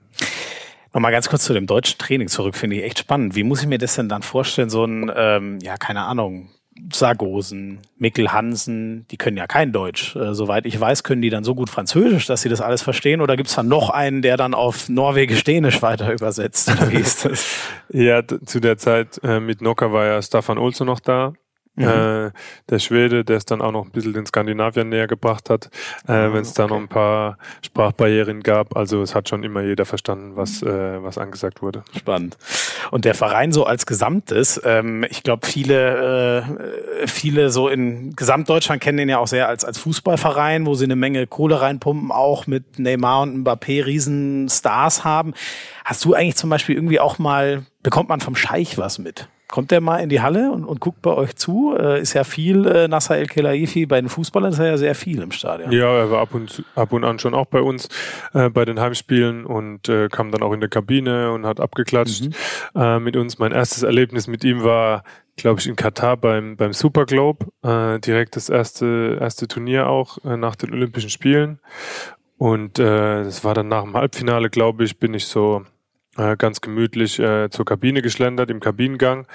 Nochmal 0.93 1.13
ganz 1.13 1.29
kurz 1.29 1.45
zu 1.45 1.53
dem 1.53 1.69
deutschen 1.69 1.99
Training 1.99 2.27
zurück, 2.27 2.57
finde 2.57 2.77
ich 2.77 2.83
echt 2.83 2.99
spannend. 2.99 3.37
Wie 3.37 3.45
muss 3.45 3.61
ich 3.61 3.69
mir 3.69 3.79
das 3.79 3.95
denn 3.95 4.09
dann 4.09 4.23
vorstellen, 4.23 4.71
so 4.71 4.85
ein, 4.85 5.13
ähm, 5.15 5.59
ja, 5.61 5.77
keine 5.77 6.03
Ahnung, 6.05 6.49
Sargosen, 6.93 7.81
Mikkel 7.99 8.33
Hansen, 8.33 9.07
die 9.11 9.17
können 9.17 9.37
ja 9.37 9.47
kein 9.47 9.73
Deutsch. 9.73 10.15
Äh, 10.17 10.35
soweit 10.35 10.67
ich 10.67 10.79
weiß, 10.79 11.03
können 11.03 11.23
die 11.23 11.31
dann 11.31 11.45
so 11.45 11.55
gut 11.55 11.71
Französisch, 11.71 12.27
dass 12.27 12.43
sie 12.43 12.49
das 12.49 12.61
alles 12.61 12.83
verstehen? 12.83 13.21
Oder 13.21 13.37
gibt 13.37 13.49
es 13.49 13.55
dann 13.55 13.69
noch 13.69 13.91
einen, 13.91 14.23
der 14.23 14.37
dann 14.37 14.55
auf 14.55 14.89
Norwegisch-Dänisch 14.89 15.83
weiter 15.83 16.13
übersetzt? 16.13 16.71
wie 16.91 16.97
ist 16.97 17.25
das? 17.25 17.47
ja, 17.89 18.23
zu 18.27 18.61
der 18.61 18.79
Zeit 18.79 19.21
äh, 19.23 19.41
mit 19.41 19.63
Nocker 19.63 19.93
war 19.93 20.07
ja 20.07 20.23
Staffan 20.23 20.59
Olso 20.59 20.85
noch 20.85 21.01
da. 21.01 21.33
Mhm. 21.77 21.85
Äh, 21.85 22.31
der 22.71 22.79
Schwede, 22.79 23.25
der 23.25 23.37
es 23.37 23.45
dann 23.45 23.61
auch 23.61 23.71
noch 23.71 23.85
ein 23.85 23.91
bisschen 23.91 24.15
den 24.15 24.27
Skandinaviern 24.27 24.89
näher 24.89 25.07
gebracht 25.07 25.51
hat, 25.51 25.67
äh, 26.09 26.13
ah, 26.13 26.33
wenn 26.33 26.43
es 26.43 26.51
okay. 26.51 26.63
da 26.63 26.69
noch 26.69 26.79
ein 26.79 26.89
paar 26.89 27.39
Sprachbarrieren 27.63 28.43
gab. 28.43 28.77
Also 28.77 29.03
es 29.03 29.15
hat 29.15 29.29
schon 29.29 29.45
immer 29.45 29.61
jeder 29.61 29.85
verstanden, 29.85 30.37
was, 30.37 30.63
äh, 30.63 31.03
was 31.03 31.19
angesagt 31.19 31.63
wurde. 31.63 31.85
Spannend. 31.97 32.39
Und 32.91 33.05
der 33.05 33.15
Verein 33.15 33.53
so 33.53 33.65
als 33.65 33.85
Gesamtes, 33.85 34.61
ähm, 34.65 35.05
ich 35.11 35.23
glaube, 35.23 35.47
viele, 35.47 36.47
äh, 37.03 37.07
viele 37.07 37.51
so 37.51 37.69
in 37.69 38.17
Gesamtdeutschland 38.17 38.81
kennen 38.81 38.99
den 38.99 39.09
ja 39.09 39.19
auch 39.19 39.27
sehr 39.27 39.49
als, 39.49 39.65
als 39.65 39.79
Fußballverein, 39.79 40.65
wo 40.67 40.75
sie 40.75 40.85
eine 40.85 40.97
Menge 40.97 41.27
Kohle 41.27 41.61
reinpumpen, 41.61 42.11
auch 42.11 42.47
mit 42.47 42.79
Neymar 42.79 43.23
und 43.23 43.45
Mbappé 43.45 43.85
Riesenstars 43.85 45.05
haben. 45.05 45.35
Hast 45.85 46.05
du 46.05 46.15
eigentlich 46.15 46.37
zum 46.37 46.49
Beispiel 46.49 46.75
irgendwie 46.75 47.01
auch 47.01 47.19
mal, 47.19 47.67
bekommt 47.83 48.09
man 48.09 48.21
vom 48.21 48.35
Scheich 48.35 48.79
was 48.79 48.99
mit? 48.99 49.29
Kommt 49.49 49.71
der 49.71 49.81
mal 49.81 49.99
in 49.99 50.09
die 50.09 50.21
Halle 50.21 50.51
und, 50.51 50.65
und 50.65 50.81
guckt 50.81 51.03
bei 51.03 51.13
euch 51.13 51.37
zu? 51.37 51.77
Äh, 51.79 52.01
ist 52.01 52.15
ja 52.15 52.25
viel 52.25 52.67
äh, 52.67 52.89
Nasser 52.89 53.17
El 53.17 53.27
Khelaifi, 53.27 53.87
bei 53.87 54.01
den 54.01 54.09
Fußballern 54.09 54.53
ist 54.53 54.59
er 54.59 54.67
ja 54.67 54.77
sehr 54.77 54.95
viel 54.97 55.23
im 55.23 55.31
Stadion. 55.31 55.71
Ja, 55.71 55.93
er 55.97 56.11
war 56.11 56.21
ab 56.21 56.35
und, 56.35 56.65
ab 56.75 56.93
und 56.93 57.05
an 57.05 57.21
schon 57.21 57.33
auch 57.33 57.47
bei 57.47 57.61
uns 57.61 57.89
äh, 58.35 58.51
bei 58.51 58.65
den 58.65 58.81
Heimspielen 58.81 59.47
und 59.47 59.89
äh, 59.89 60.09
kam 60.09 60.33
dann 60.33 60.43
auch 60.43 60.53
in 60.53 60.59
der 60.59 60.69
Kabine 60.69 61.31
und 61.31 61.47
hat 61.47 61.61
abgeklatscht 61.61 62.25
mhm. 62.25 62.33
äh, 62.81 62.99
mit 62.99 63.17
uns. 63.17 63.39
Mein 63.39 63.53
erstes 63.53 63.85
Erlebnis 63.85 64.27
mit 64.27 64.43
ihm 64.43 64.65
war, 64.65 65.05
glaube 65.37 65.61
ich, 65.61 65.69
in 65.69 65.77
Katar 65.77 66.17
beim, 66.17 66.57
beim 66.57 66.73
Super 66.73 67.07
Globe, 67.07 67.47
äh, 67.63 68.01
direkt 68.01 68.35
das 68.35 68.49
erste, 68.49 69.19
erste 69.21 69.47
Turnier 69.47 69.87
auch 69.87 70.19
äh, 70.25 70.37
nach 70.37 70.57
den 70.57 70.73
Olympischen 70.73 71.11
Spielen. 71.11 71.61
Und 72.39 72.79
das 72.79 73.45
war 73.45 73.55
dann 73.55 73.69
nach 73.69 73.85
dem 73.85 73.95
Halbfinale, 73.95 74.51
glaube 74.51 74.85
ich, 74.85 74.99
bin 74.99 75.15
ich 75.15 75.25
so 75.25 75.65
äh, 76.17 76.37
ganz 76.37 76.61
gemütlich 76.61 77.19
äh, 77.19 77.51
zur 77.51 77.65
Kabine 77.65 78.03
geschlendert 78.03 78.51
im 78.51 78.61
Kabinengang. 78.61 79.27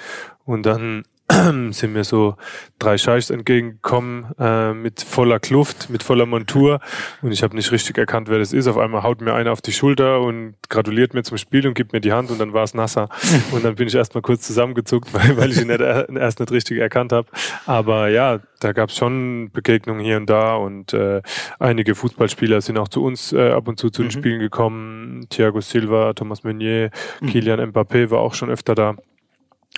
Und 0.44 0.64
dann 0.66 1.04
sind 1.70 1.92
mir 1.92 2.04
so 2.04 2.36
drei 2.78 2.98
Scheichs 2.98 3.30
entgegengekommen 3.30 4.26
äh, 4.38 4.72
mit 4.72 5.02
voller 5.02 5.38
Kluft, 5.38 5.90
mit 5.90 6.02
voller 6.02 6.26
Montur 6.26 6.80
und 7.22 7.32
ich 7.32 7.42
habe 7.42 7.56
nicht 7.56 7.72
richtig 7.72 7.98
erkannt, 7.98 8.28
wer 8.28 8.38
das 8.38 8.52
ist. 8.52 8.66
Auf 8.66 8.78
einmal 8.78 9.02
haut 9.02 9.20
mir 9.20 9.34
einer 9.34 9.52
auf 9.52 9.62
die 9.62 9.72
Schulter 9.72 10.20
und 10.20 10.54
gratuliert 10.68 11.14
mir 11.14 11.22
zum 11.22 11.38
Spiel 11.38 11.66
und 11.66 11.74
gibt 11.74 11.92
mir 11.92 12.00
die 12.00 12.12
Hand 12.12 12.30
und 12.30 12.38
dann 12.38 12.52
war 12.52 12.64
es 12.64 12.74
Nasser. 12.74 13.08
Und 13.52 13.64
dann 13.64 13.74
bin 13.74 13.88
ich 13.88 13.94
erstmal 13.94 14.22
kurz 14.22 14.46
zusammengezuckt, 14.46 15.12
weil, 15.14 15.36
weil 15.36 15.50
ich 15.50 15.60
ihn 15.60 15.68
nicht, 15.68 15.80
erst 15.80 16.40
nicht 16.40 16.52
richtig 16.52 16.78
erkannt 16.78 17.12
habe. 17.12 17.28
Aber 17.66 18.08
ja, 18.08 18.40
da 18.60 18.72
gab 18.72 18.90
es 18.90 18.96
schon 18.96 19.50
Begegnungen 19.52 20.02
hier 20.02 20.16
und 20.16 20.30
da 20.30 20.54
und 20.54 20.92
äh, 20.92 21.22
einige 21.58 21.94
Fußballspieler 21.94 22.60
sind 22.60 22.78
auch 22.78 22.88
zu 22.88 23.02
uns 23.02 23.32
äh, 23.32 23.50
ab 23.50 23.68
und 23.68 23.78
zu 23.78 23.90
zu 23.90 24.02
den 24.02 24.08
mhm. 24.08 24.12
Spielen 24.12 24.40
gekommen. 24.40 25.26
Thiago 25.28 25.60
Silva, 25.60 26.12
Thomas 26.14 26.44
Meunier, 26.44 26.90
mhm. 27.20 27.26
Kilian 27.26 27.60
Mbappé 27.60 28.10
war 28.10 28.20
auch 28.20 28.34
schon 28.34 28.50
öfter 28.50 28.74
da. 28.74 28.96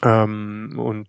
Ähm, 0.03 0.75
und 0.77 1.09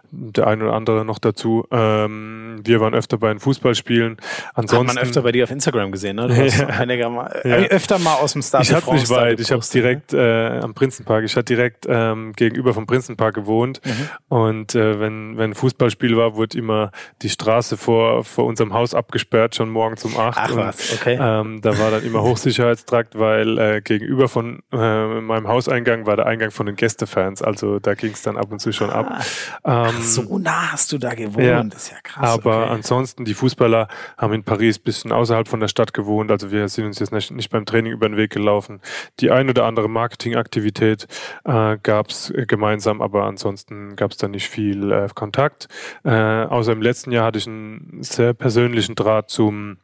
der 0.11 0.47
ein 0.47 0.61
oder 0.61 0.73
andere 0.73 1.05
noch 1.05 1.19
dazu. 1.19 1.65
Ähm, 1.71 2.59
wir 2.63 2.79
waren 2.81 2.93
öfter 2.93 3.17
bei 3.17 3.29
den 3.29 3.39
Fußballspielen. 3.39 4.17
Ansonsten 4.53 4.89
Hat 4.89 4.95
man 4.95 5.03
öfter 5.03 5.21
bei 5.21 5.31
dir 5.31 5.45
auf 5.45 5.51
Instagram 5.51 5.91
gesehen, 5.91 6.17
ne? 6.17 6.27
Du 6.27 6.35
hast 6.35 6.59
ja. 6.59 7.09
mal, 7.09 7.41
ja. 7.43 7.55
öfter 7.67 7.97
mal 7.99 8.15
aus 8.15 8.33
dem 8.33 8.41
Stade 8.41 8.63
Ich 8.63 8.73
hatte 8.73 8.93
nicht 8.93 9.09
weit. 9.09 9.39
Ich 9.39 9.51
habe 9.51 9.63
direkt 9.73 10.13
äh, 10.13 10.59
am 10.59 10.73
Prinzenpark. 10.73 11.23
Ich 11.23 11.35
hatte 11.35 11.55
direkt 11.55 11.85
ähm, 11.87 12.33
gegenüber 12.33 12.73
vom 12.73 12.85
Prinzenpark 12.85 13.35
gewohnt. 13.35 13.81
Mhm. 13.85 14.09
Und 14.27 14.75
äh, 14.75 14.99
wenn 14.99 15.37
wenn 15.37 15.51
ein 15.51 15.55
Fußballspiel 15.55 16.17
war, 16.17 16.35
wurde 16.35 16.57
immer 16.57 16.91
die 17.21 17.29
Straße 17.29 17.77
vor 17.77 18.23
vor 18.23 18.45
unserem 18.45 18.73
Haus 18.73 18.93
abgesperrt, 18.93 19.55
schon 19.55 19.69
morgens 19.69 20.03
um 20.03 20.17
acht. 20.17 20.37
Ach 20.37 20.55
was, 20.55 20.93
okay. 20.93 21.17
ähm, 21.21 21.61
da 21.61 21.77
war 21.79 21.91
dann 21.91 22.03
immer 22.03 22.21
Hochsicherheitstrakt, 22.21 23.17
weil 23.17 23.57
äh, 23.57 23.81
gegenüber 23.81 24.27
von 24.27 24.61
äh, 24.73 25.05
meinem 25.21 25.47
Hauseingang 25.47 26.05
war 26.05 26.17
der 26.17 26.25
Eingang 26.25 26.51
von 26.51 26.65
den 26.65 26.75
Gästefans. 26.75 27.41
Also 27.41 27.79
da 27.79 27.93
ging 27.93 28.11
es 28.11 28.21
dann 28.21 28.37
ab 28.37 28.51
und 28.51 28.59
zu 28.59 28.71
schon 28.73 28.89
ah. 28.89 28.99
ab. 28.99 29.25
Ähm, 29.63 30.00
Ach, 30.01 30.05
so 30.05 30.37
nah 30.37 30.71
hast 30.71 30.91
du 30.91 30.97
da 30.97 31.13
gewohnt, 31.13 31.45
ja, 31.45 31.63
das 31.63 31.83
ist 31.83 31.91
ja 31.91 31.97
krass. 32.03 32.29
Aber 32.29 32.63
okay. 32.63 32.73
ansonsten, 32.73 33.25
die 33.25 33.33
Fußballer 33.33 33.87
haben 34.17 34.33
in 34.33 34.43
Paris 34.43 34.79
bisschen 34.79 35.11
außerhalb 35.11 35.47
von 35.47 35.59
der 35.59 35.67
Stadt 35.67 35.93
gewohnt. 35.93 36.31
Also 36.31 36.51
wir 36.51 36.67
sind 36.69 36.85
uns 36.85 36.99
jetzt 36.99 37.11
nicht, 37.11 37.31
nicht 37.31 37.49
beim 37.49 37.65
Training 37.65 37.91
über 37.91 38.07
den 38.07 38.17
Weg 38.17 38.31
gelaufen. 38.31 38.81
Die 39.19 39.31
ein 39.31 39.49
oder 39.49 39.65
andere 39.65 39.89
Marketingaktivität 39.89 41.07
äh, 41.45 41.77
gab 41.81 42.09
es 42.09 42.33
gemeinsam, 42.47 43.01
aber 43.01 43.25
ansonsten 43.25 43.95
gab 43.95 44.11
es 44.11 44.17
da 44.17 44.27
nicht 44.27 44.49
viel 44.49 44.91
äh, 44.91 45.07
Kontakt. 45.13 45.67
Äh, 46.03 46.11
außer 46.11 46.71
im 46.71 46.81
letzten 46.81 47.11
Jahr 47.11 47.25
hatte 47.25 47.39
ich 47.39 47.47
einen 47.47 47.99
sehr 48.01 48.33
persönlichen 48.33 48.95
Draht 48.95 49.29
zum 49.29 49.77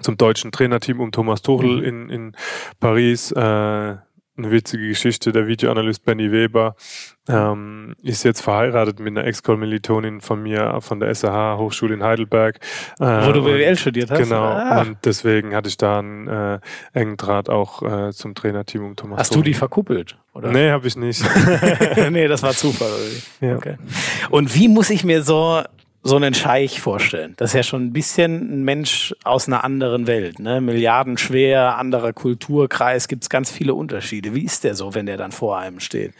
zum 0.00 0.16
deutschen 0.16 0.52
Trainerteam 0.52 1.00
um 1.00 1.12
Thomas 1.12 1.42
Tuchel 1.42 1.78
mhm. 1.78 1.84
in, 1.84 2.10
in 2.10 2.36
Paris. 2.78 3.32
Äh, 3.32 3.96
eine 4.38 4.50
witzige 4.50 4.88
Geschichte. 4.88 5.32
Der 5.32 5.46
Videoanalyst 5.46 6.04
Benny 6.04 6.32
Weber 6.32 6.76
ähm, 7.28 7.94
ist 8.02 8.24
jetzt 8.24 8.40
verheiratet 8.40 9.00
mit 9.00 9.16
einer 9.16 9.26
Ex-Kommilitonin 9.26 10.20
von 10.20 10.42
mir 10.42 10.78
von 10.80 11.00
der 11.00 11.14
SAH 11.14 11.58
Hochschule 11.58 11.94
in 11.94 12.02
Heidelberg. 12.02 12.58
Äh, 13.00 13.04
Wo 13.04 13.32
du 13.32 13.42
BWL 13.42 13.76
studiert 13.76 14.10
hast? 14.10 14.18
Genau. 14.18 14.44
Ah. 14.44 14.82
Und 14.82 14.98
deswegen 15.04 15.54
hatte 15.54 15.68
ich 15.68 15.76
da 15.76 15.98
einen 15.98 16.28
äh, 16.28 16.60
engen 16.92 17.16
Draht 17.16 17.50
auch 17.50 17.82
äh, 17.82 18.12
zum 18.12 18.34
Trainerteam 18.34 18.84
um 18.84 18.96
Thomas. 18.96 19.20
Hast 19.20 19.32
Toni. 19.32 19.44
du 19.44 19.50
die 19.50 19.54
verkuppelt? 19.54 20.16
Oder? 20.32 20.52
Nee, 20.52 20.70
habe 20.70 20.86
ich 20.86 20.96
nicht. 20.96 21.22
nee, 22.10 22.28
das 22.28 22.42
war 22.42 22.52
Zufall. 22.52 22.90
Ja. 23.40 23.56
Okay. 23.56 23.76
Und 24.30 24.54
wie 24.54 24.68
muss 24.68 24.88
ich 24.90 25.04
mir 25.04 25.22
so 25.22 25.62
so 26.02 26.16
einen 26.16 26.34
Scheich 26.34 26.80
vorstellen. 26.80 27.34
Das 27.36 27.50
ist 27.50 27.54
ja 27.54 27.62
schon 27.62 27.86
ein 27.86 27.92
bisschen 27.92 28.52
ein 28.52 28.64
Mensch 28.64 29.14
aus 29.24 29.46
einer 29.46 29.64
anderen 29.64 30.06
Welt. 30.06 30.38
Ne? 30.38 30.60
Milliardenschwer, 30.60 31.76
anderer 31.76 32.12
Kulturkreis, 32.12 33.08
gibt 33.08 33.24
es 33.24 33.30
ganz 33.30 33.50
viele 33.50 33.74
Unterschiede. 33.74 34.34
Wie 34.34 34.44
ist 34.44 34.64
der 34.64 34.74
so, 34.74 34.94
wenn 34.94 35.06
der 35.06 35.16
dann 35.16 35.32
vor 35.32 35.58
einem 35.58 35.80
steht? 35.80 36.14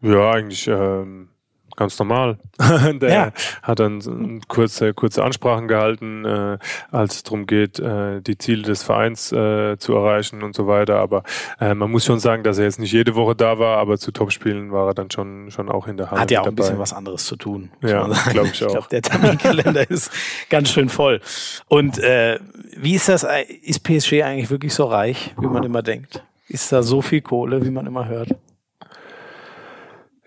Ja, 0.00 0.32
eigentlich 0.32 0.66
ähm, 0.68 1.28
ganz 1.76 1.98
normal. 1.98 2.38
der 3.00 3.10
ja. 3.10 3.32
hat 3.62 3.80
dann 3.80 4.40
kurze, 4.48 4.94
kurze 4.94 5.22
Ansprachen 5.22 5.68
gehalten, 5.68 6.24
äh, 6.24 6.58
als 6.90 7.16
es 7.16 7.22
darum 7.22 7.46
geht, 7.46 7.78
äh, 7.78 8.20
die 8.20 8.38
Ziele 8.38 8.62
des 8.62 8.82
Vereins 8.82 9.30
äh, 9.32 9.76
zu 9.78 9.94
erreichen 9.94 10.42
und 10.42 10.54
so 10.54 10.66
weiter. 10.66 10.96
Aber 10.96 11.22
äh, 11.60 11.74
man 11.74 11.90
muss 11.90 12.04
schon 12.04 12.18
sagen, 12.18 12.42
dass 12.42 12.58
er 12.58 12.64
jetzt 12.64 12.78
nicht 12.78 12.92
jede 12.92 13.14
Woche 13.14 13.34
da 13.34 13.58
war, 13.58 13.78
aber 13.78 13.98
zu 13.98 14.10
Topspielen 14.10 14.72
war 14.72 14.88
er 14.88 14.94
dann 14.94 15.10
schon, 15.10 15.50
schon 15.50 15.70
auch 15.70 15.86
in 15.86 15.96
der 15.96 16.10
Halle. 16.10 16.20
Hat 16.20 16.30
ja 16.30 16.40
auch 16.40 16.44
dabei. 16.44 16.52
ein 16.52 16.56
bisschen 16.56 16.78
was 16.78 16.92
anderes 16.92 17.26
zu 17.26 17.36
tun. 17.36 17.70
Ja, 17.82 18.06
glaube 18.30 18.48
ich 18.52 18.62
auch. 18.64 18.68
Ich 18.68 18.72
glaube, 18.72 18.88
der 18.90 19.02
Terminkalender 19.02 19.90
ist 19.90 20.10
ganz 20.48 20.70
schön 20.70 20.88
voll. 20.88 21.20
Und 21.68 21.98
äh, 21.98 22.38
wie 22.76 22.94
ist 22.94 23.08
das? 23.08 23.26
Ist 23.62 23.82
PSG 23.82 24.22
eigentlich 24.22 24.50
wirklich 24.50 24.74
so 24.74 24.84
reich, 24.84 25.34
wie 25.38 25.46
man 25.46 25.62
immer 25.62 25.82
denkt? 25.82 26.22
Ist 26.48 26.72
da 26.72 26.82
so 26.82 27.02
viel 27.02 27.22
Kohle, 27.22 27.64
wie 27.64 27.70
man 27.70 27.86
immer 27.86 28.06
hört? 28.06 28.34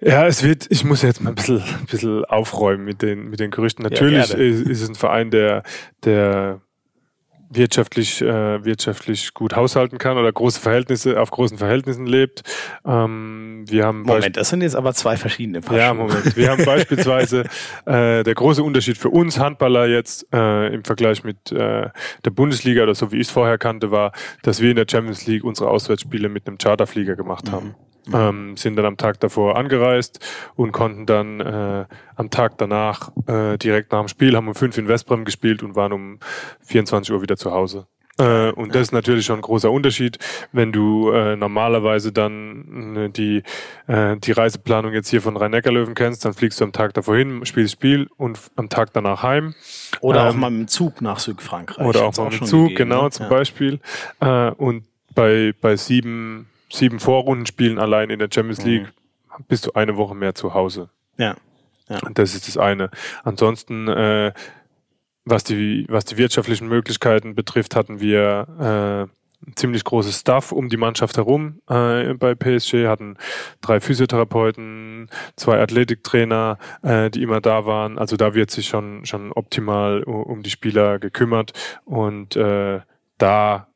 Ja, 0.02 0.28
es 0.28 0.43
wird, 0.43 0.68
ich 0.70 0.84
muss 0.84 1.02
jetzt 1.02 1.22
mal 1.22 1.32
ein 1.32 1.36
bisschen, 1.36 1.62
ein 1.62 1.86
bisschen 1.91 2.26
aufräumen 2.26 2.86
mit 2.86 3.02
den, 3.02 3.30
mit 3.30 3.39
den 3.39 3.52
Gerüchten. 3.52 3.84
Natürlich 3.84 4.30
ja, 4.30 4.38
ist, 4.38 4.68
ist, 4.68 4.82
es 4.82 4.89
ein 4.89 4.95
Verein, 4.95 5.32
der, 5.32 5.64
der 6.04 6.62
wirtschaftlich, 7.50 8.22
äh, 8.22 8.64
wirtschaftlich 8.64 9.34
gut 9.34 9.56
haushalten 9.56 9.97
kann 9.97 10.18
oder 10.18 10.32
große 10.32 10.60
Verhältnisse, 10.60 11.20
auf 11.20 11.32
großen 11.32 11.58
Verhältnissen 11.58 12.06
lebt. 12.06 12.43
Ähm, 12.86 13.66
wir 13.68 13.86
haben 13.86 14.04
Moment, 14.04 14.38
das 14.38 14.50
sind 14.50 14.62
jetzt 14.62 14.76
aber 14.76 14.93
zwei 14.93 15.18
verschiedene 15.18 15.62
Paar 15.62 15.76
Ja, 15.76 15.93
Moment. 15.93 16.38
Wir 16.38 16.52
haben 16.52 16.64
beispielsweise 16.66 17.45
äh, 17.86 18.24
der 18.24 18.36
große 18.36 18.64
Unterschied 18.64 18.97
für 18.97 19.10
uns 19.10 19.39
Handballer 19.39 19.88
jetzt 19.88 20.28
äh, 20.32 20.74
im 20.74 20.84
Vergleich 20.84 21.24
mit 21.24 21.52
äh, 21.52 21.89
der 22.24 22.30
Bundesliga 22.32 22.84
oder 22.84 22.93
so 22.93 23.12
wie 23.12 23.18
ich 23.18 23.28
es 23.28 23.32
vorher 23.32 23.58
kannte, 23.58 23.89
war, 23.89 24.12
dass 24.43 24.62
wir 24.62 24.70
in 24.70 24.76
der 24.76 24.86
Champions 24.89 25.26
League 25.26 25.43
unsere 25.43 25.72
Auswärtsspiele 25.72 26.30
mit 26.30 26.47
einem 26.47 26.60
Charterflieger 26.60 27.16
gemacht 27.16 27.52
mhm. 27.52 27.74
Ähm, 28.14 28.58
sind 28.58 28.76
dann 28.76 28.86
am 28.86 28.97
Tag 28.97 29.20
davor 29.20 29.58
angereist 29.58 30.20
und 30.56 30.72
konnten 30.72 31.06
dann 31.06 31.39
äh, 31.39 31.86
am 32.16 32.30
Tag 32.30 32.58
danach 32.58 33.12
äh, 33.28 33.58
direkt 33.58 33.91
nach 33.91 34.00
dem 34.00 34.08
Spiel, 34.08 34.36
haben 34.36 34.47
um 34.47 34.56
fünf 34.56 34.78
in 34.78 34.88
Westbrem 34.88 35.26
gespielt 35.26 35.64
und 35.64 35.76
waren 35.76 35.93
um 35.93 36.20
24 36.62 37.14
Uhr 37.14 37.22
wieder 37.22 37.38
zu 37.38 37.52
Hause. 37.52 37.88
Äh, 38.20 38.52
und 38.52 38.76
das 38.76 38.84
ist 38.84 38.91
natürlich 38.91 39.26
schon 39.26 39.39
ein 39.39 39.41
großer 39.41 39.72
Unterschied, 39.72 40.20
wenn 40.52 40.72
du 40.72 41.10
äh, 41.12 41.38
normalerweise 41.38 42.12
dann 42.12 42.95
äh, 42.97 43.10
die, 43.10 43.43
äh, 43.88 44.18
die 44.18 44.34
Reiseplanung 44.34 44.93
jetzt 44.93 45.10
hier 45.10 45.22
von 45.22 45.38
Rhein-Neckar-Löwen 45.38 45.95
kennst, 45.95 46.26
dann 46.26 46.34
fliegst 46.34 46.60
du 46.60 46.66
am 46.66 46.74
Tag 46.74 46.93
davor 46.93 47.16
hin, 47.16 47.45
spielst 47.45 47.74
Spiel 47.74 48.10
und 48.18 48.38
am 48.58 48.68
Tag 48.68 48.91
danach 48.93 49.24
heim. 49.24 49.56
Oder 50.02 50.24
ähm, 50.24 50.28
auch 50.28 50.36
mal 50.36 50.52
mit 50.52 50.60
dem 50.60 50.68
Zug 50.68 51.02
nach 51.02 51.20
Südfrankreich. 51.20 51.88
Oder 51.88 52.04
auch 52.04 52.18
mal 52.18 52.26
mit 52.26 52.41
dem 52.41 52.47
Zug, 52.47 52.70
gegeben, 52.70 52.89
genau, 52.89 53.04
ne? 53.04 53.12
zum 53.12 53.24
ja. 53.24 53.30
Beispiel. 53.30 53.80
Äh, 54.20 54.52
und 54.52 54.84
bei, 55.16 55.54
bei 55.62 55.78
sieben 55.78 56.50
sieben 56.72 56.99
Vorrundenspielen 56.99 57.80
allein 57.80 58.09
in 58.09 58.20
der 58.20 58.30
Champions 58.34 58.63
League 58.63 58.84
mhm. 58.84 59.43
bist 59.47 59.65
du 59.65 59.72
eine 59.74 59.97
Woche 59.97 60.15
mehr 60.15 60.36
zu 60.36 60.53
Hause. 60.53 60.89
Ja. 61.17 61.36
ja. 61.89 61.99
Das 62.13 62.36
ist 62.36 62.47
das 62.47 62.57
eine. 62.57 62.89
Ansonsten, 63.24 63.88
äh, 63.88 64.34
was 65.26 65.43
die, 65.43 65.86
was 65.89 66.05
die 66.05 66.17
wirtschaftlichen 66.17 66.67
Möglichkeiten 66.67 67.36
betrifft, 67.36 67.76
hatten 67.76 67.99
wir 67.99 69.07
äh, 69.09 69.20
ziemlich 69.55 69.84
großes 69.84 70.20
Staff 70.20 70.51
um 70.51 70.70
die 70.70 70.78
Mannschaft 70.78 71.17
herum 71.17 71.61
äh, 71.70 72.13
bei 72.13 72.36
PSG, 72.36 72.88
hatten 72.88 73.17
drei 73.61 73.80
Physiotherapeuten, 73.80 75.09
zwei 75.36 75.61
Athletiktrainer, 75.61 76.57
äh, 76.84 77.09
die 77.09 77.24
immer 77.24 77.41
da 77.41 77.65
waren. 77.65 77.97
Also 77.97 78.17
da 78.17 78.34
wird 78.34 78.51
sich 78.51 78.67
schon, 78.67 79.05
schon 79.05 79.32
optimal 79.32 80.03
um 80.03 80.43
die 80.43 80.49
Spieler 80.49 80.99
gekümmert 80.99 81.53
und 81.86 82.36
äh, 82.36 82.82
da 83.17 83.68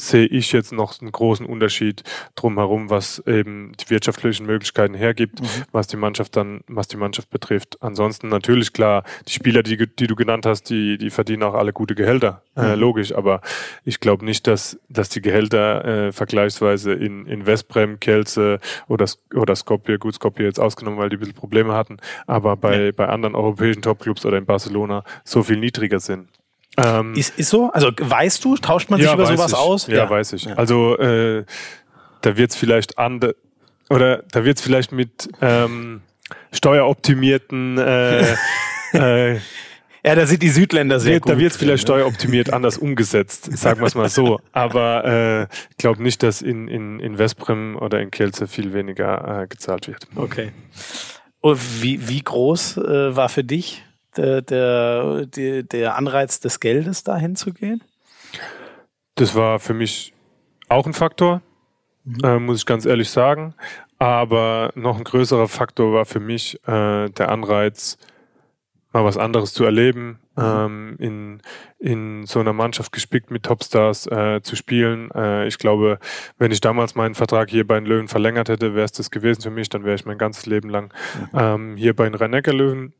sehe 0.00 0.26
ich 0.26 0.52
jetzt 0.52 0.72
noch 0.72 1.00
einen 1.00 1.12
großen 1.12 1.44
Unterschied 1.44 2.02
drumherum, 2.34 2.90
was 2.90 3.22
eben 3.26 3.72
die 3.78 3.90
wirtschaftlichen 3.90 4.46
Möglichkeiten 4.46 4.94
hergibt, 4.94 5.40
mhm. 5.40 5.46
was 5.72 5.86
die 5.86 5.96
Mannschaft 5.96 6.36
dann, 6.36 6.62
was 6.68 6.88
die 6.88 6.96
Mannschaft 6.96 7.30
betrifft. 7.30 7.76
Ansonsten 7.82 8.28
natürlich 8.28 8.72
klar, 8.72 9.04
die 9.28 9.32
Spieler, 9.32 9.62
die, 9.62 9.76
die 9.86 10.06
du 10.06 10.16
genannt 10.16 10.46
hast, 10.46 10.70
die, 10.70 10.96
die 10.98 11.10
verdienen 11.10 11.42
auch 11.42 11.54
alle 11.54 11.72
gute 11.72 11.94
Gehälter, 11.94 12.42
äh, 12.56 12.62
mhm. 12.62 12.66
äh, 12.66 12.74
logisch. 12.76 13.14
Aber 13.14 13.42
ich 13.84 14.00
glaube 14.00 14.24
nicht, 14.24 14.46
dass, 14.46 14.78
dass 14.88 15.10
die 15.10 15.20
Gehälter 15.20 15.84
äh, 15.84 16.12
vergleichsweise 16.12 16.92
in, 16.92 17.26
in 17.26 17.46
Westbrem, 17.46 18.00
Kelze 18.00 18.58
oder, 18.88 19.06
oder 19.34 19.54
Skopje, 19.54 19.98
gut 19.98 20.14
Skopje 20.14 20.46
jetzt 20.46 20.60
ausgenommen, 20.60 20.98
weil 20.98 21.10
die 21.10 21.16
ein 21.16 21.20
bisschen 21.20 21.34
Probleme 21.34 21.74
hatten, 21.74 21.98
aber 22.26 22.56
bei, 22.56 22.86
ja. 22.86 22.92
bei 22.92 23.08
anderen 23.08 23.34
europäischen 23.34 23.82
Topclubs 23.82 24.24
oder 24.24 24.38
in 24.38 24.46
Barcelona 24.46 25.04
so 25.24 25.42
viel 25.42 25.56
niedriger 25.56 26.00
sind. 26.00 26.28
Ähm, 26.82 27.14
ist, 27.14 27.38
ist 27.38 27.50
so? 27.50 27.70
Also 27.72 27.90
weißt 27.96 28.44
du, 28.44 28.56
tauscht 28.56 28.90
man 28.90 29.00
sich 29.00 29.08
ja, 29.08 29.14
über 29.14 29.26
sowas 29.26 29.52
ich. 29.52 29.58
aus? 29.58 29.86
Ja, 29.86 29.96
ja, 29.96 30.10
weiß 30.10 30.32
ich. 30.34 30.48
Also 30.56 30.96
äh, 30.98 31.44
da 32.22 32.36
wird's 32.36 32.56
vielleicht 32.56 32.98
ande 32.98 33.36
oder 33.88 34.22
da 34.30 34.44
wird's 34.44 34.60
vielleicht 34.62 34.92
mit 34.92 35.28
ähm, 35.40 36.02
steueroptimierten 36.52 37.78
äh, 37.78 38.36
äh, 38.92 39.40
ja, 40.02 40.14
da 40.14 40.26
sind 40.26 40.42
die 40.42 40.48
Südländer 40.48 40.98
sehr 40.98 41.14
wird, 41.14 41.24
gut. 41.24 41.32
Da 41.32 41.38
wird 41.38 41.52
es 41.52 41.58
vielleicht 41.58 41.82
ne? 41.82 41.94
steueroptimiert 41.94 42.52
anders 42.52 42.78
umgesetzt, 42.78 43.56
sagen 43.56 43.80
wir 43.80 43.86
es 43.86 43.94
mal 43.94 44.08
so. 44.08 44.40
Aber 44.52 45.04
äh, 45.04 45.42
ich 45.70 45.76
glaube 45.76 46.02
nicht, 46.02 46.22
dass 46.22 46.40
in, 46.40 46.68
in, 46.68 47.00
in 47.00 47.18
Westbrem 47.18 47.76
oder 47.76 48.00
in 48.00 48.10
Kielce 48.10 48.46
viel 48.46 48.72
weniger 48.72 49.42
äh, 49.42 49.46
gezahlt 49.46 49.88
wird. 49.88 50.06
Okay. 50.16 50.52
Und 51.40 51.82
wie, 51.82 52.08
wie 52.08 52.20
groß 52.20 52.78
äh, 52.78 53.16
war 53.16 53.28
für 53.28 53.44
dich 53.44 53.84
der, 54.16 54.42
der, 54.42 55.62
der, 55.62 55.96
Anreiz 55.96 56.40
des 56.40 56.60
Geldes, 56.60 57.04
dahin 57.04 57.36
zu 57.36 57.52
gehen? 57.52 57.82
Das 59.14 59.34
war 59.34 59.58
für 59.58 59.74
mich 59.74 60.12
auch 60.68 60.86
ein 60.86 60.94
Faktor, 60.94 61.42
mhm. 62.04 62.24
äh, 62.24 62.38
muss 62.38 62.58
ich 62.58 62.66
ganz 62.66 62.86
ehrlich 62.86 63.10
sagen. 63.10 63.54
Aber 63.98 64.72
noch 64.74 64.96
ein 64.96 65.04
größerer 65.04 65.46
Faktor 65.46 65.92
war 65.92 66.06
für 66.06 66.20
mich 66.20 66.54
äh, 66.66 67.10
der 67.10 67.28
Anreiz, 67.28 67.98
mal 68.92 69.04
was 69.04 69.18
anderes 69.18 69.52
zu 69.52 69.64
erleben, 69.64 70.18
mhm. 70.36 70.42
ähm, 70.42 70.96
in, 70.98 71.42
in 71.78 72.26
so 72.26 72.40
einer 72.40 72.52
Mannschaft 72.52 72.92
gespickt 72.92 73.30
mit 73.30 73.42
Topstars 73.42 74.06
äh, 74.06 74.40
zu 74.42 74.56
spielen. 74.56 75.10
Äh, 75.14 75.46
ich 75.46 75.58
glaube, 75.58 75.98
wenn 76.38 76.50
ich 76.50 76.60
damals 76.60 76.94
meinen 76.94 77.14
Vertrag 77.14 77.50
hier 77.50 77.66
bei 77.66 77.78
den 77.78 77.86
Löwen 77.86 78.08
verlängert 78.08 78.48
hätte, 78.48 78.74
wäre 78.74 78.86
es 78.86 78.92
das 78.92 79.10
gewesen 79.10 79.42
für 79.42 79.50
mich. 79.50 79.68
Dann 79.68 79.84
wäre 79.84 79.94
ich 79.94 80.06
mein 80.06 80.18
ganzes 80.18 80.46
Leben 80.46 80.70
lang 80.70 80.94
mhm. 81.32 81.38
ähm, 81.38 81.76
hier 81.76 81.94
bei 81.94 82.04
den 82.04 82.14
Rhein-Neckar-Löwen 82.14 82.94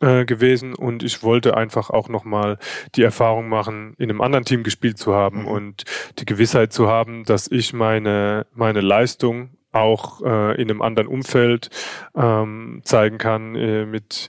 äh, 0.00 0.24
gewesen 0.24 0.74
und 0.74 1.02
ich 1.02 1.22
wollte 1.22 1.56
einfach 1.56 1.90
auch 1.90 2.08
nochmal 2.08 2.58
die 2.94 3.02
Erfahrung 3.02 3.48
machen, 3.48 3.94
in 3.98 4.10
einem 4.10 4.20
anderen 4.20 4.44
Team 4.44 4.62
gespielt 4.62 4.98
zu 4.98 5.14
haben 5.14 5.42
mhm. 5.42 5.48
und 5.48 5.84
die 6.18 6.24
Gewissheit 6.24 6.72
zu 6.72 6.88
haben, 6.88 7.24
dass 7.24 7.50
ich 7.50 7.72
meine, 7.72 8.46
meine 8.54 8.80
Leistung 8.80 9.58
auch 9.72 10.22
äh, 10.22 10.60
in 10.60 10.70
einem 10.70 10.82
anderen 10.82 11.08
Umfeld 11.08 11.70
ähm, 12.16 12.80
zeigen 12.84 13.18
kann 13.18 13.54
äh, 13.54 13.84
mit 13.84 14.28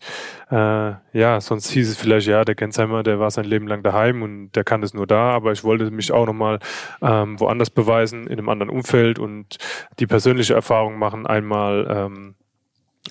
äh, 0.51 0.93
ja 1.13 1.39
sonst 1.39 1.70
hieß 1.72 1.89
es 1.89 1.97
vielleicht 1.97 2.28
ja 2.28 2.43
der 2.43 2.55
Gensheimer 2.55 3.03
der 3.03 3.20
war 3.20 3.32
sein 3.32 3.45
Leben 3.45 3.67
lang 3.67 3.82
daheim 3.82 4.22
und 4.22 4.51
der 4.51 4.65
kann 4.65 4.84
es 4.84 4.93
nur 4.93 5.07
da 5.07 5.32
aber 5.32 5.53
ich 5.53 5.63
wollte 5.63 5.91
mich 5.91 6.11
auch 6.11 6.26
nochmal 6.26 6.59
ähm, 7.01 7.39
woanders 7.39 7.70
beweisen 7.70 8.28
in 8.28 8.34
einem 8.34 8.49
anderen 8.49 8.70
Umfeld 8.70 9.17
und 9.17 9.57
die 9.99 10.07
persönliche 10.07 10.55
Erfahrung 10.55 10.99
machen 10.99 11.26
einmal 11.26 11.88
ähm, 11.89 12.36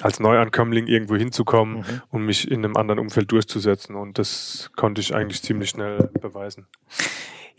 als 0.03 0.21
Neuankömmling 0.21 0.87
irgendwo 0.87 1.17
hinzukommen 1.17 1.79
mhm. 1.79 2.03
und 2.11 2.25
mich 2.25 2.51
in 2.51 2.65
einem 2.65 2.77
anderen 2.77 2.99
Umfeld 2.99 3.31
durchzusetzen. 3.33 3.97
Und 3.97 4.19
das 4.19 4.71
konnte 4.77 5.01
ich 5.01 5.15
eigentlich 5.15 5.43
ziemlich 5.43 5.71
schnell 5.71 6.11
beweisen. 6.21 6.67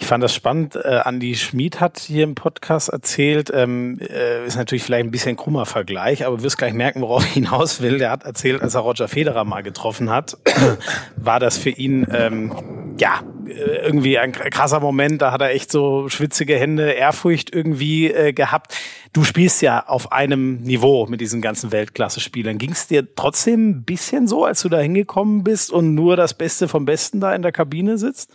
Ich 0.01 0.07
fand 0.07 0.23
das 0.23 0.33
spannend. 0.33 0.77
Äh, 0.77 1.01
Andi 1.03 1.35
Schmid 1.35 1.81
hat 1.81 1.99
hier 1.99 2.23
im 2.23 2.33
Podcast 2.33 2.87
erzählt, 2.87 3.51
ähm, 3.53 3.99
äh, 3.99 4.45
ist 4.45 4.55
natürlich 4.55 4.83
vielleicht 4.83 5.05
ein 5.05 5.11
bisschen 5.11 5.35
krummer 5.35 5.65
Vergleich, 5.65 6.25
aber 6.25 6.37
du 6.37 6.43
wirst 6.43 6.57
gleich 6.57 6.73
merken, 6.73 7.01
worauf 7.01 7.25
ich 7.25 7.33
hinaus 7.33 7.81
will. 7.81 7.97
Der 7.97 8.09
hat 8.09 8.23
erzählt, 8.23 8.61
als 8.61 8.75
er 8.75 8.81
Roger 8.81 9.09
Federer 9.09 9.43
mal 9.43 9.61
getroffen 9.61 10.09
hat, 10.09 10.37
war 11.17 11.41
das 11.41 11.57
für 11.57 11.69
ihn 11.69 12.07
ähm, 12.11 12.95
ja 12.97 13.21
irgendwie 13.51 14.17
ein 14.17 14.31
krasser 14.31 14.79
Moment. 14.79 15.21
Da 15.21 15.31
hat 15.31 15.41
er 15.41 15.51
echt 15.51 15.71
so 15.71 16.09
schwitzige 16.09 16.55
Hände, 16.57 16.91
Ehrfurcht 16.91 17.53
irgendwie 17.53 18.11
äh, 18.11 18.33
gehabt. 18.33 18.75
Du 19.13 19.23
spielst 19.23 19.61
ja 19.61 19.85
auf 19.87 20.11
einem 20.11 20.61
Niveau 20.61 21.07
mit 21.07 21.21
diesen 21.21 21.41
ganzen 21.41 21.71
Weltklasse-Spielern. 21.71 22.57
Ging 22.57 22.71
es 22.71 22.87
dir 22.87 23.15
trotzdem 23.15 23.69
ein 23.69 23.83
bisschen 23.83 24.27
so, 24.27 24.45
als 24.45 24.61
du 24.61 24.69
da 24.69 24.79
hingekommen 24.79 25.43
bist 25.43 25.71
und 25.71 25.95
nur 25.95 26.15
das 26.15 26.33
Beste 26.33 26.67
vom 26.67 26.85
Besten 26.85 27.19
da 27.19 27.33
in 27.33 27.41
der 27.41 27.51
Kabine 27.51 27.97
sitzt? 27.97 28.31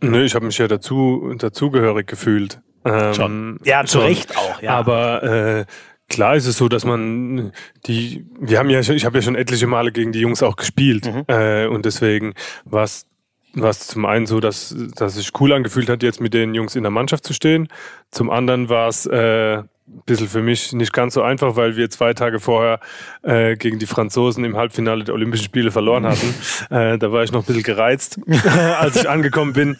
Nö, 0.00 0.24
ich 0.24 0.34
habe 0.34 0.46
mich 0.46 0.58
ja 0.58 0.66
dazu 0.66 1.32
dazugehörig 1.38 2.06
gefühlt. 2.06 2.60
Ähm, 2.84 3.14
Schon. 3.14 3.58
Ja, 3.64 3.84
zu 3.84 4.00
Recht 4.00 4.36
auch, 4.36 4.60
ja. 4.60 4.72
Aber 4.72 5.22
äh, 5.22 5.64
klar 6.08 6.36
ist 6.36 6.46
es 6.46 6.56
so, 6.56 6.68
dass 6.68 6.84
man 6.84 7.52
die, 7.86 8.26
wir 8.40 8.58
haben 8.58 8.68
ja, 8.70 8.80
ich 8.80 9.04
habe 9.04 9.18
ja 9.18 9.22
schon 9.22 9.36
etliche 9.36 9.66
Male 9.66 9.92
gegen 9.92 10.12
die 10.12 10.20
Jungs 10.20 10.42
auch 10.42 10.56
gespielt 10.56 11.06
mhm. 11.06 11.24
äh, 11.28 11.66
und 11.66 11.86
deswegen 11.86 12.34
war 12.64 12.84
es 12.84 13.06
was 13.54 13.86
zum 13.86 14.06
einen 14.06 14.26
so, 14.26 14.40
dass, 14.40 14.74
dass 14.96 15.14
sich 15.14 15.30
cool 15.40 15.52
angefühlt 15.52 15.88
hat, 15.88 16.02
jetzt 16.02 16.20
mit 16.20 16.34
den 16.34 16.54
Jungs 16.54 16.76
in 16.76 16.82
der 16.82 16.90
Mannschaft 16.90 17.24
zu 17.24 17.32
stehen. 17.32 17.68
Zum 18.10 18.30
anderen 18.30 18.68
war 18.68 18.88
es 18.88 19.06
äh, 19.06 19.62
ein 19.92 20.02
bisschen 20.06 20.28
für 20.28 20.42
mich 20.42 20.72
nicht 20.72 20.92
ganz 20.92 21.14
so 21.14 21.22
einfach, 21.22 21.56
weil 21.56 21.76
wir 21.76 21.90
zwei 21.90 22.14
Tage 22.14 22.40
vorher 22.40 22.80
äh, 23.22 23.56
gegen 23.56 23.78
die 23.78 23.86
Franzosen 23.86 24.44
im 24.44 24.56
Halbfinale 24.56 25.04
der 25.04 25.14
Olympischen 25.14 25.44
Spiele 25.44 25.70
verloren 25.70 26.06
hatten. 26.06 26.34
äh, 26.70 26.98
da 26.98 27.12
war 27.12 27.24
ich 27.24 27.32
noch 27.32 27.42
ein 27.42 27.46
bisschen 27.46 27.62
gereizt, 27.62 28.18
als 28.78 28.96
ich 28.96 29.08
angekommen 29.08 29.52
bin. 29.52 29.76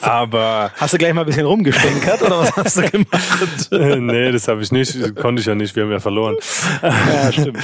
Aber 0.00 0.72
hast 0.76 0.94
du 0.94 0.98
gleich 0.98 1.14
mal 1.14 1.22
ein 1.22 1.26
bisschen 1.26 1.46
rumgestänkert 1.46 2.22
oder 2.22 2.40
was 2.40 2.56
hast 2.56 2.78
du 2.78 2.82
gemacht? 2.90 3.68
äh, 3.70 3.96
nee, 3.96 4.32
das 4.32 4.48
habe 4.48 4.62
ich 4.62 4.72
nicht. 4.72 5.14
Konnte 5.16 5.40
ich 5.40 5.46
ja 5.46 5.54
nicht. 5.54 5.76
Wir 5.76 5.84
haben 5.84 5.92
ja 5.92 6.00
verloren. 6.00 6.36
ja, 6.82 7.32
stimmt. 7.32 7.58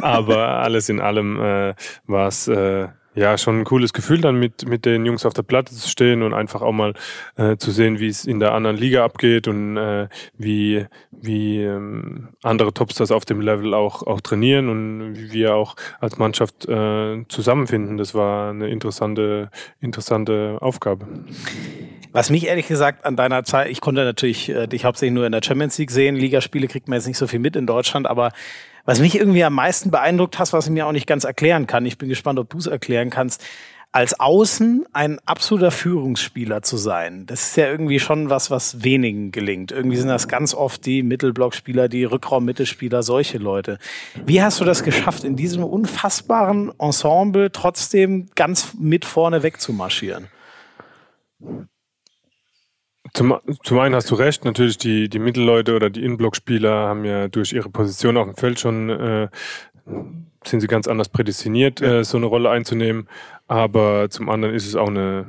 Aber 0.00 0.48
alles 0.62 0.88
in 0.88 1.00
allem 1.00 1.40
äh, 1.40 1.74
war 2.06 2.28
es 2.28 2.48
äh, 2.48 2.88
ja, 3.18 3.36
schon 3.36 3.60
ein 3.60 3.64
cooles 3.64 3.92
Gefühl, 3.92 4.20
dann 4.20 4.38
mit, 4.38 4.68
mit 4.68 4.84
den 4.84 5.04
Jungs 5.04 5.26
auf 5.26 5.34
der 5.34 5.42
Platte 5.42 5.74
zu 5.74 5.88
stehen 5.88 6.22
und 6.22 6.34
einfach 6.34 6.62
auch 6.62 6.72
mal 6.72 6.94
äh, 7.36 7.56
zu 7.56 7.72
sehen, 7.72 7.98
wie 7.98 8.06
es 8.06 8.24
in 8.24 8.38
der 8.38 8.52
anderen 8.54 8.76
Liga 8.76 9.04
abgeht 9.04 9.48
und 9.48 9.76
äh, 9.76 10.08
wie, 10.36 10.86
wie 11.10 11.62
ähm, 11.62 12.28
andere 12.42 12.72
Topstars 12.72 13.10
auf 13.10 13.24
dem 13.24 13.40
Level 13.40 13.74
auch, 13.74 14.06
auch 14.06 14.20
trainieren 14.20 14.68
und 14.68 15.16
wie 15.16 15.32
wir 15.32 15.54
auch 15.54 15.74
als 16.00 16.18
Mannschaft 16.18 16.68
äh, 16.68 17.24
zusammenfinden. 17.28 17.96
Das 17.96 18.14
war 18.14 18.50
eine 18.50 18.68
interessante, 18.68 19.50
interessante 19.80 20.58
Aufgabe. 20.60 21.06
Was 22.12 22.30
mich 22.30 22.46
ehrlich 22.46 22.68
gesagt 22.68 23.04
an 23.04 23.16
deiner 23.16 23.44
Zeit, 23.44 23.68
ich 23.68 23.80
konnte 23.80 24.04
natürlich 24.04 24.48
äh, 24.48 24.66
dich 24.68 24.84
hauptsächlich 24.84 25.14
nur 25.14 25.26
in 25.26 25.32
der 25.32 25.42
Champions 25.42 25.76
League 25.76 25.90
sehen, 25.90 26.14
Ligaspiele 26.14 26.68
kriegt 26.68 26.88
man 26.88 26.96
jetzt 26.96 27.06
nicht 27.06 27.18
so 27.18 27.26
viel 27.26 27.40
mit 27.40 27.56
in 27.56 27.66
Deutschland, 27.66 28.06
aber 28.06 28.30
was 28.88 29.00
mich 29.00 29.16
irgendwie 29.16 29.44
am 29.44 29.52
meisten 29.52 29.90
beeindruckt 29.90 30.38
hast, 30.38 30.54
was 30.54 30.64
ich 30.64 30.72
mir 30.72 30.86
auch 30.86 30.92
nicht 30.92 31.06
ganz 31.06 31.24
erklären 31.24 31.66
kann, 31.66 31.84
ich 31.84 31.98
bin 31.98 32.08
gespannt, 32.08 32.38
ob 32.38 32.48
du 32.48 32.56
es 32.56 32.66
erklären 32.66 33.10
kannst, 33.10 33.44
als 33.92 34.18
Außen 34.18 34.86
ein 34.94 35.18
absoluter 35.26 35.70
Führungsspieler 35.70 36.62
zu 36.62 36.78
sein, 36.78 37.26
das 37.26 37.48
ist 37.48 37.56
ja 37.58 37.66
irgendwie 37.66 38.00
schon 38.00 38.30
was, 38.30 38.50
was 38.50 38.82
wenigen 38.84 39.30
gelingt. 39.30 39.72
Irgendwie 39.72 39.98
sind 39.98 40.08
das 40.08 40.26
ganz 40.26 40.54
oft 40.54 40.86
die 40.86 41.02
Mittelblockspieler, 41.02 41.90
die 41.90 42.04
Rückraummittelspieler, 42.04 43.02
solche 43.02 43.36
Leute. 43.36 43.78
Wie 44.24 44.40
hast 44.40 44.58
du 44.58 44.64
das 44.64 44.82
geschafft, 44.82 45.22
in 45.22 45.36
diesem 45.36 45.64
unfassbaren 45.64 46.72
Ensemble 46.78 47.52
trotzdem 47.52 48.30
ganz 48.36 48.72
mit 48.78 49.04
vorne 49.04 49.42
wegzumarschieren? 49.42 50.28
Zum, 53.14 53.38
zum 53.62 53.78
einen 53.78 53.94
hast 53.94 54.10
du 54.10 54.14
recht, 54.14 54.44
natürlich 54.44 54.78
die, 54.78 55.08
die 55.08 55.18
Mittelleute 55.18 55.74
oder 55.74 55.90
die 55.90 56.04
Innenblockspieler 56.04 56.88
haben 56.88 57.04
ja 57.04 57.28
durch 57.28 57.52
ihre 57.52 57.70
Position 57.70 58.16
auf 58.16 58.26
dem 58.26 58.36
Feld 58.36 58.60
schon, 58.60 58.90
äh, 58.90 59.28
sind 60.44 60.60
sie 60.60 60.66
ganz 60.66 60.88
anders 60.88 61.08
prädestiniert, 61.08 61.80
äh, 61.80 62.04
so 62.04 62.16
eine 62.16 62.26
Rolle 62.26 62.50
einzunehmen. 62.50 63.08
Aber 63.46 64.10
zum 64.10 64.28
anderen 64.28 64.54
ist 64.54 64.66
es 64.66 64.76
auch 64.76 64.88
eine, 64.88 65.26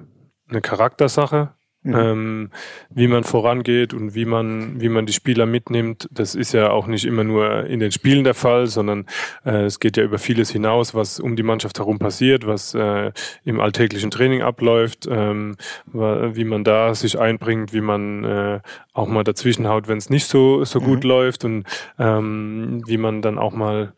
eine 0.49 0.61
Charaktersache. 0.61 1.53
Mhm. 1.89 1.95
Ähm, 1.95 2.49
wie 2.89 3.07
man 3.07 3.23
vorangeht 3.23 3.93
und 3.93 4.15
wie 4.15 4.25
man, 4.25 4.79
wie 4.79 4.89
man 4.89 5.05
die 5.05 5.13
Spieler 5.13 5.45
mitnimmt, 5.45 6.07
das 6.11 6.35
ist 6.35 6.53
ja 6.53 6.69
auch 6.69 6.87
nicht 6.87 7.05
immer 7.05 7.23
nur 7.23 7.65
in 7.65 7.79
den 7.79 7.91
Spielen 7.91 8.23
der 8.23 8.33
Fall, 8.33 8.67
sondern 8.67 9.05
äh, 9.45 9.63
es 9.63 9.79
geht 9.79 9.97
ja 9.97 10.03
über 10.03 10.19
vieles 10.19 10.51
hinaus, 10.51 10.93
was 10.93 11.19
um 11.19 11.35
die 11.35 11.43
Mannschaft 11.43 11.79
herum 11.79 11.99
passiert, 11.99 12.45
was 12.45 12.73
äh, 12.73 13.11
im 13.43 13.59
alltäglichen 13.59 14.11
Training 14.11 14.41
abläuft, 14.41 15.07
ähm, 15.09 15.55
wie 15.85 16.43
man 16.43 16.63
da 16.63 16.93
sich 16.93 17.19
einbringt, 17.19 17.73
wie 17.73 17.81
man 17.81 18.23
äh, 18.23 18.59
auch 18.93 19.07
mal 19.07 19.23
dazwischenhaut, 19.23 19.87
wenn 19.87 19.97
es 19.97 20.09
nicht 20.09 20.27
so, 20.27 20.63
so 20.63 20.79
gut 20.79 21.03
mhm. 21.03 21.09
läuft 21.09 21.45
und 21.45 21.63
ähm, 21.97 22.83
wie 22.85 22.97
man 22.97 23.21
dann 23.21 23.37
auch 23.37 23.53
mal 23.53 23.93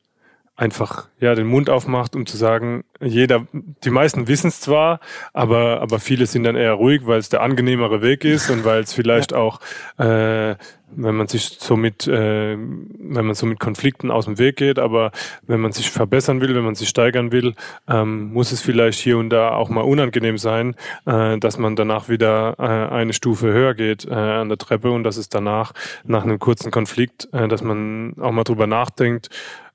einfach 0.56 1.08
ja 1.20 1.34
den 1.34 1.48
Mund 1.48 1.70
aufmacht, 1.70 2.16
um 2.16 2.26
zu 2.26 2.38
sagen, 2.38 2.84
jeder, 3.02 3.48
die 3.52 3.90
meisten 3.90 4.28
wissen 4.28 4.48
es 4.48 4.60
zwar, 4.60 5.00
aber 5.34 5.82
aber 5.82 6.00
viele 6.00 6.26
sind 6.28 6.44
dann 6.44 6.56
eher 6.56 6.74
ruhig, 6.74 7.02
weil 7.06 7.20
es 7.20 7.30
der 7.30 7.42
angenehmere 7.42 8.02
Weg 8.02 8.26
ist 8.26 8.50
und 8.50 8.64
weil 8.64 8.82
es 8.82 8.94
vielleicht 8.94 9.32
ja. 9.32 9.38
auch, 9.40 9.60
äh, 9.98 10.56
wenn 10.94 11.16
man 11.16 11.28
sich 11.28 11.58
so 11.60 11.78
mit, 11.78 12.06
äh, 12.06 12.58
wenn 12.58 13.26
man 13.26 13.34
so 13.34 13.46
mit 13.46 13.60
Konflikten 13.60 14.12
aus 14.12 14.26
dem 14.26 14.38
Weg 14.38 14.58
geht, 14.58 14.78
aber 14.78 15.12
wenn 15.48 15.62
man 15.62 15.72
sich 15.72 15.90
verbessern 15.90 16.42
will, 16.42 16.54
wenn 16.54 16.66
man 16.66 16.76
sich 16.76 16.90
steigern 16.90 17.32
will, 17.32 17.56
ähm, 17.88 18.34
muss 18.34 18.52
es 18.52 18.62
vielleicht 18.62 19.00
hier 19.00 19.18
und 19.18 19.30
da 19.30 19.52
auch 19.54 19.70
mal 19.70 19.82
unangenehm 19.82 20.38
sein, 20.38 20.76
äh, 21.06 21.38
dass 21.40 21.58
man 21.58 21.76
danach 21.76 22.10
wieder 22.10 22.56
äh, 22.60 22.94
eine 22.94 23.14
Stufe 23.14 23.48
höher 23.54 23.74
geht 23.74 24.06
äh, 24.06 24.14
an 24.14 24.50
der 24.50 24.58
Treppe 24.58 24.92
und 24.92 25.04
dass 25.06 25.18
es 25.18 25.30
danach 25.30 25.72
nach 26.04 26.24
einem 26.24 26.40
kurzen 26.40 26.72
Konflikt, 26.72 27.30
äh, 27.32 27.48
dass 27.48 27.64
man 27.64 28.16
auch 28.20 28.32
mal 28.32 28.44
drüber 28.44 28.68
nachdenkt 28.68 29.30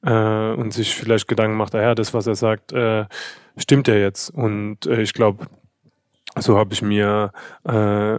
äh, 0.06 0.52
und 0.52 0.72
sich 0.72 0.94
vielleicht 0.94 1.28
Gedanken 1.28 1.56
macht, 1.56 1.74
ah 1.74 1.82
ja, 1.82 1.94
das, 1.94 2.14
was 2.14 2.26
er 2.26 2.36
sagt, 2.36 2.72
äh, 2.72 3.04
stimmt 3.56 3.88
ja 3.88 3.94
jetzt. 3.94 4.30
Und 4.30 4.86
äh, 4.86 5.02
ich 5.02 5.12
glaube, 5.12 5.46
so 6.38 6.56
habe 6.56 6.72
ich 6.72 6.82
mir 6.82 7.32
äh, 7.64 8.18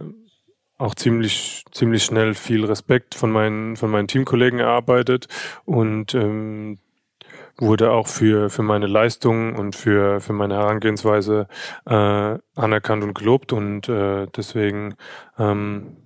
auch 0.76 0.94
ziemlich, 0.94 1.64
ziemlich 1.72 2.04
schnell 2.04 2.34
viel 2.34 2.64
Respekt 2.64 3.14
von 3.14 3.30
meinen, 3.30 3.76
von 3.76 3.90
meinen 3.90 4.06
Teamkollegen 4.06 4.60
erarbeitet 4.60 5.26
und 5.64 6.14
ähm, 6.14 6.78
wurde 7.56 7.90
auch 7.90 8.06
für, 8.06 8.50
für 8.50 8.62
meine 8.62 8.86
Leistung 8.86 9.56
und 9.56 9.74
für, 9.74 10.20
für 10.20 10.32
meine 10.32 10.54
Herangehensweise 10.54 11.48
äh, 11.86 12.38
anerkannt 12.54 13.02
und 13.02 13.14
gelobt 13.14 13.52
und 13.52 13.88
äh, 13.88 14.26
deswegen 14.36 14.94
ähm, 15.38 15.96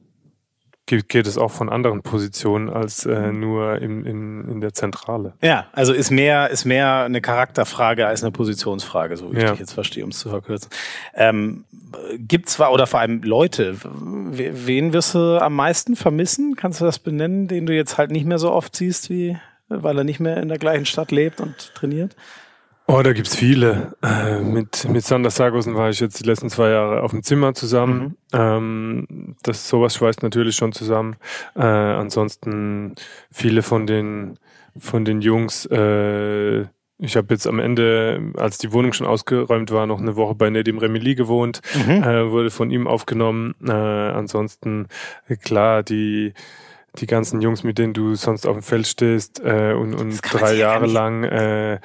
geht 0.86 1.26
es 1.26 1.38
auch 1.38 1.50
von 1.50 1.68
anderen 1.68 2.02
Positionen 2.02 2.68
als 2.68 3.06
äh, 3.06 3.32
nur 3.32 3.78
in, 3.80 4.04
in, 4.04 4.48
in 4.48 4.60
der 4.60 4.74
Zentrale. 4.74 5.34
Ja, 5.40 5.66
also 5.72 5.92
ist 5.92 6.10
mehr, 6.10 6.50
ist 6.50 6.64
mehr 6.64 7.04
eine 7.04 7.20
Charakterfrage 7.20 8.06
als 8.06 8.22
eine 8.22 8.32
Positionsfrage, 8.32 9.16
so 9.16 9.32
wie 9.32 9.40
ja. 9.40 9.52
ich 9.52 9.60
jetzt 9.60 9.72
verstehe, 9.72 10.04
um 10.04 10.10
es 10.10 10.18
zu 10.18 10.28
verkürzen. 10.28 10.70
Ähm, 11.14 11.64
Gibt 12.18 12.48
zwar, 12.48 12.72
oder 12.72 12.86
vor 12.86 13.00
allem 13.00 13.22
Leute, 13.22 13.76
wen 13.82 14.92
wirst 14.92 15.14
du 15.14 15.40
am 15.40 15.54
meisten 15.54 15.94
vermissen? 15.94 16.56
Kannst 16.56 16.80
du 16.80 16.84
das 16.84 16.98
benennen, 16.98 17.48
den 17.48 17.66
du 17.66 17.74
jetzt 17.74 17.96
halt 17.96 18.10
nicht 18.10 18.26
mehr 18.26 18.38
so 18.38 18.50
oft 18.50 18.74
siehst, 18.74 19.08
wie 19.08 19.36
weil 19.80 19.96
er 19.96 20.04
nicht 20.04 20.20
mehr 20.20 20.36
in 20.36 20.48
der 20.48 20.58
gleichen 20.58 20.86
Stadt 20.86 21.10
lebt 21.10 21.40
und 21.40 21.74
trainiert? 21.74 22.14
Oh, 22.92 23.00
da 23.02 23.14
gibt's 23.14 23.34
viele. 23.34 23.96
Äh, 24.02 24.40
mit, 24.40 24.86
mit 24.86 25.02
Sander 25.02 25.30
Sargosen 25.30 25.74
war 25.74 25.88
ich 25.88 25.98
jetzt 26.00 26.20
die 26.20 26.26
letzten 26.28 26.50
zwei 26.50 26.68
Jahre 26.68 27.02
auf 27.02 27.12
dem 27.12 27.22
Zimmer 27.22 27.54
zusammen. 27.54 28.18
Mhm. 28.34 28.38
Ähm, 28.38 29.36
das 29.42 29.66
sowas 29.66 29.94
schweißt 29.94 30.22
natürlich 30.22 30.56
schon 30.56 30.72
zusammen. 30.72 31.16
Äh, 31.56 31.62
ansonsten 31.62 32.94
viele 33.30 33.62
von 33.62 33.86
den 33.86 34.38
von 34.76 35.06
den 35.06 35.22
Jungs. 35.22 35.64
Äh, 35.64 36.66
ich 36.98 37.16
habe 37.16 37.28
jetzt 37.30 37.46
am 37.46 37.60
Ende, 37.60 38.32
als 38.36 38.58
die 38.58 38.74
Wohnung 38.74 38.92
schon 38.92 39.06
ausgeräumt 39.06 39.70
war, 39.70 39.86
noch 39.86 40.00
eine 40.00 40.16
Woche 40.16 40.34
bei 40.34 40.50
Nedim 40.50 40.76
Remili 40.76 41.14
gewohnt, 41.14 41.62
mhm. 41.86 42.02
äh, 42.02 42.30
wurde 42.30 42.50
von 42.50 42.70
ihm 42.70 42.86
aufgenommen. 42.86 43.54
Äh, 43.66 43.72
ansonsten 43.72 44.88
klar 45.42 45.82
die 45.82 46.34
die 46.98 47.06
ganzen 47.06 47.40
Jungs, 47.40 47.64
mit 47.64 47.78
denen 47.78 47.94
du 47.94 48.14
sonst 48.16 48.46
auf 48.46 48.54
dem 48.54 48.62
Feld 48.62 48.86
stehst 48.86 49.40
äh, 49.42 49.72
und, 49.72 49.94
und 49.94 50.20
drei 50.30 50.54
Jahre 50.54 50.84
lang 50.84 51.24
äh, 51.24 51.80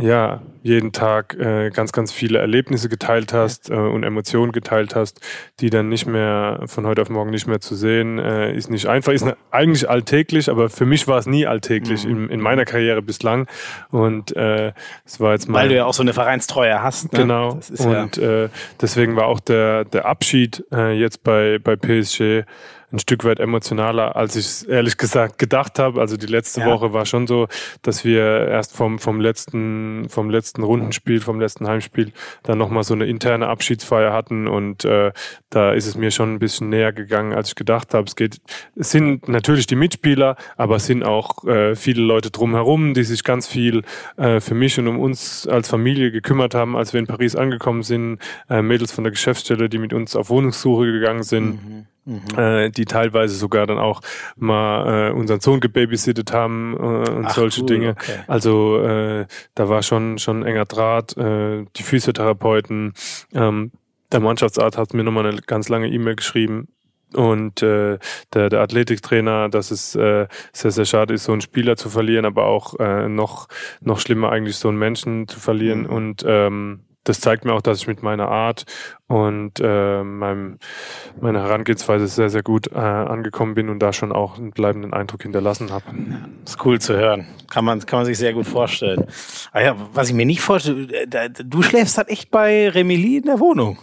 ja, 0.00 0.42
jeden 0.62 0.92
Tag 0.92 1.34
äh, 1.34 1.70
ganz, 1.70 1.90
ganz 1.90 2.12
viele 2.12 2.38
Erlebnisse 2.38 2.88
geteilt 2.88 3.32
hast 3.32 3.68
äh, 3.68 3.74
und 3.74 4.04
Emotionen 4.04 4.52
geteilt 4.52 4.94
hast, 4.94 5.20
die 5.58 5.70
dann 5.70 5.88
nicht 5.88 6.06
mehr 6.06 6.60
von 6.66 6.86
heute 6.86 7.02
auf 7.02 7.10
morgen 7.10 7.30
nicht 7.30 7.48
mehr 7.48 7.60
zu 7.60 7.74
sehen, 7.74 8.18
äh, 8.18 8.52
ist 8.54 8.70
nicht 8.70 8.86
einfach, 8.86 9.12
ist 9.12 9.24
ne, 9.24 9.36
eigentlich 9.50 9.90
alltäglich, 9.90 10.50
aber 10.50 10.68
für 10.68 10.86
mich 10.86 11.08
war 11.08 11.18
es 11.18 11.26
nie 11.26 11.46
alltäglich 11.46 12.04
mhm. 12.04 12.24
in, 12.24 12.30
in 12.30 12.40
meiner 12.40 12.64
Karriere 12.64 13.02
bislang. 13.02 13.48
Und 13.90 14.36
äh, 14.36 14.72
es 15.04 15.18
war 15.18 15.32
jetzt 15.32 15.48
mal. 15.48 15.62
Weil 15.62 15.70
du 15.70 15.76
ja 15.76 15.84
auch 15.84 15.94
so 15.94 16.02
eine 16.02 16.12
Vereinstreue 16.12 16.80
hast. 16.80 17.12
Ne? 17.12 17.18
Genau. 17.18 17.58
und 17.78 18.16
ja 18.16 18.44
äh, 18.44 18.48
deswegen 18.80 19.16
war 19.16 19.26
auch 19.26 19.40
der, 19.40 19.84
der 19.84 20.06
Abschied 20.06 20.64
äh, 20.72 20.92
jetzt 20.92 21.24
bei, 21.24 21.58
bei 21.58 21.74
PSG 21.74 22.44
ein 22.90 22.98
Stück 22.98 23.24
weit 23.24 23.38
emotionaler, 23.38 24.16
als 24.16 24.34
ich 24.36 24.46
es 24.46 24.62
ehrlich 24.62 24.96
gesagt 24.96 25.38
gedacht 25.38 25.78
habe. 25.78 26.00
Also 26.00 26.16
die 26.16 26.26
letzte 26.26 26.60
ja. 26.60 26.66
Woche 26.66 26.92
war 26.92 27.04
schon 27.04 27.26
so, 27.26 27.48
dass 27.82 28.04
wir 28.04 28.48
erst 28.48 28.74
vom, 28.74 28.98
vom 28.98 29.20
letzten, 29.20 30.08
vom 30.08 30.30
letzten 30.30 30.62
Rundenspiel, 30.62 31.20
vom 31.20 31.38
letzten 31.38 31.66
Heimspiel 31.66 32.12
dann 32.42 32.58
nochmal 32.58 32.84
so 32.84 32.94
eine 32.94 33.06
interne 33.06 33.48
Abschiedsfeier 33.48 34.12
hatten 34.12 34.48
und 34.48 34.84
äh, 34.84 35.12
da 35.50 35.72
ist 35.72 35.86
es 35.86 35.96
mir 35.96 36.10
schon 36.10 36.34
ein 36.34 36.38
bisschen 36.38 36.70
näher 36.70 36.92
gegangen, 36.92 37.32
als 37.32 37.48
ich 37.48 37.54
gedacht 37.54 37.92
habe. 37.92 38.06
Es 38.06 38.16
geht, 38.16 38.40
es 38.74 38.90
sind 38.90 39.28
natürlich 39.28 39.66
die 39.66 39.76
Mitspieler, 39.76 40.36
aber 40.56 40.76
es 40.76 40.86
sind 40.86 41.04
auch 41.04 41.44
äh, 41.44 41.76
viele 41.76 42.02
Leute 42.02 42.30
drumherum, 42.30 42.94
die 42.94 43.04
sich 43.04 43.22
ganz 43.22 43.46
viel 43.46 43.82
äh, 44.16 44.40
für 44.40 44.54
mich 44.54 44.78
und 44.78 44.88
um 44.88 44.98
uns 44.98 45.46
als 45.46 45.68
Familie 45.68 46.10
gekümmert 46.10 46.54
haben, 46.54 46.76
als 46.76 46.92
wir 46.92 47.00
in 47.00 47.06
Paris 47.06 47.36
angekommen 47.36 47.82
sind. 47.82 48.18
Äh, 48.48 48.62
Mädels 48.62 48.92
von 48.92 49.04
der 49.04 49.10
Geschäftsstelle, 49.10 49.68
die 49.68 49.78
mit 49.78 49.92
uns 49.92 50.16
auf 50.16 50.30
Wohnungssuche 50.30 50.90
gegangen 50.90 51.22
sind. 51.22 51.64
Mhm 51.64 51.86
Mhm. 52.08 52.38
Äh, 52.38 52.70
die 52.70 52.86
teilweise 52.86 53.34
sogar 53.34 53.66
dann 53.66 53.78
auch 53.78 54.00
mal 54.36 55.10
äh, 55.10 55.12
unseren 55.12 55.40
Sohn 55.40 55.60
gebabysittet 55.60 56.32
haben 56.32 56.74
äh, 56.74 57.10
und 57.10 57.26
Ach, 57.26 57.34
solche 57.34 57.60
cool, 57.60 57.66
Dinge. 57.66 57.90
Okay. 57.90 58.20
Also 58.26 58.78
äh, 58.78 59.26
da 59.54 59.68
war 59.68 59.82
schon 59.82 60.16
schon 60.16 60.42
enger 60.42 60.64
Draht. 60.64 61.16
Äh, 61.18 61.66
die 61.76 61.82
Physiotherapeuten, 61.82 62.94
ähm, 63.34 63.72
der 64.10 64.20
Mannschaftsarzt 64.20 64.78
hat 64.78 64.94
mir 64.94 65.04
nochmal 65.04 65.26
eine 65.26 65.42
ganz 65.42 65.68
lange 65.68 65.88
E-Mail 65.88 66.16
geschrieben, 66.16 66.68
und 67.14 67.62
äh, 67.62 67.98
der, 68.34 68.50
der 68.50 68.60
Athletiktrainer, 68.60 69.48
dass 69.48 69.70
es 69.70 69.94
äh, 69.94 70.26
sehr, 70.52 70.70
sehr 70.70 70.84
schade 70.84 71.14
ist, 71.14 71.24
so 71.24 71.32
einen 71.32 71.40
Spieler 71.40 71.76
zu 71.76 71.88
verlieren, 71.88 72.26
aber 72.26 72.44
auch 72.44 72.78
äh, 72.78 73.08
noch, 73.08 73.48
noch 73.80 73.98
schlimmer 73.98 74.30
eigentlich 74.30 74.56
so 74.56 74.68
einen 74.68 74.78
Menschen 74.78 75.26
zu 75.26 75.40
verlieren. 75.40 75.84
Mhm. 75.84 75.90
Und 75.90 76.24
ähm, 76.26 76.80
das 77.04 77.20
zeigt 77.20 77.44
mir 77.44 77.54
auch, 77.54 77.62
dass 77.62 77.78
ich 77.78 77.86
mit 77.86 78.02
meiner 78.02 78.28
Art 78.28 78.64
und 79.06 79.60
äh, 79.60 80.02
meinem, 80.02 80.58
meiner 81.20 81.42
Herangehensweise 81.42 82.06
sehr, 82.06 82.28
sehr 82.28 82.42
gut 82.42 82.70
äh, 82.72 82.78
angekommen 82.78 83.54
bin 83.54 83.68
und 83.70 83.78
da 83.78 83.92
schon 83.92 84.12
auch 84.12 84.36
einen 84.36 84.50
bleibenden 84.50 84.92
Eindruck 84.92 85.22
hinterlassen 85.22 85.70
habe. 85.70 85.84
Ist 86.44 86.64
cool 86.64 86.80
zu 86.80 86.94
hören. 86.94 87.26
Kann 87.48 87.64
man, 87.64 87.80
kann 87.86 88.00
man 88.00 88.06
sich 88.06 88.18
sehr 88.18 88.34
gut 88.34 88.46
vorstellen. 88.46 89.06
Ah 89.52 89.60
ja, 89.60 89.76
was 89.94 90.08
ich 90.08 90.14
mir 90.14 90.26
nicht 90.26 90.40
vorstelle, 90.40 90.92
äh, 90.92 91.30
du 91.30 91.62
schläfst 91.62 91.96
halt 91.96 92.08
echt 92.08 92.30
bei 92.30 92.68
Remili 92.68 93.18
in 93.18 93.24
der 93.24 93.40
Wohnung. 93.40 93.78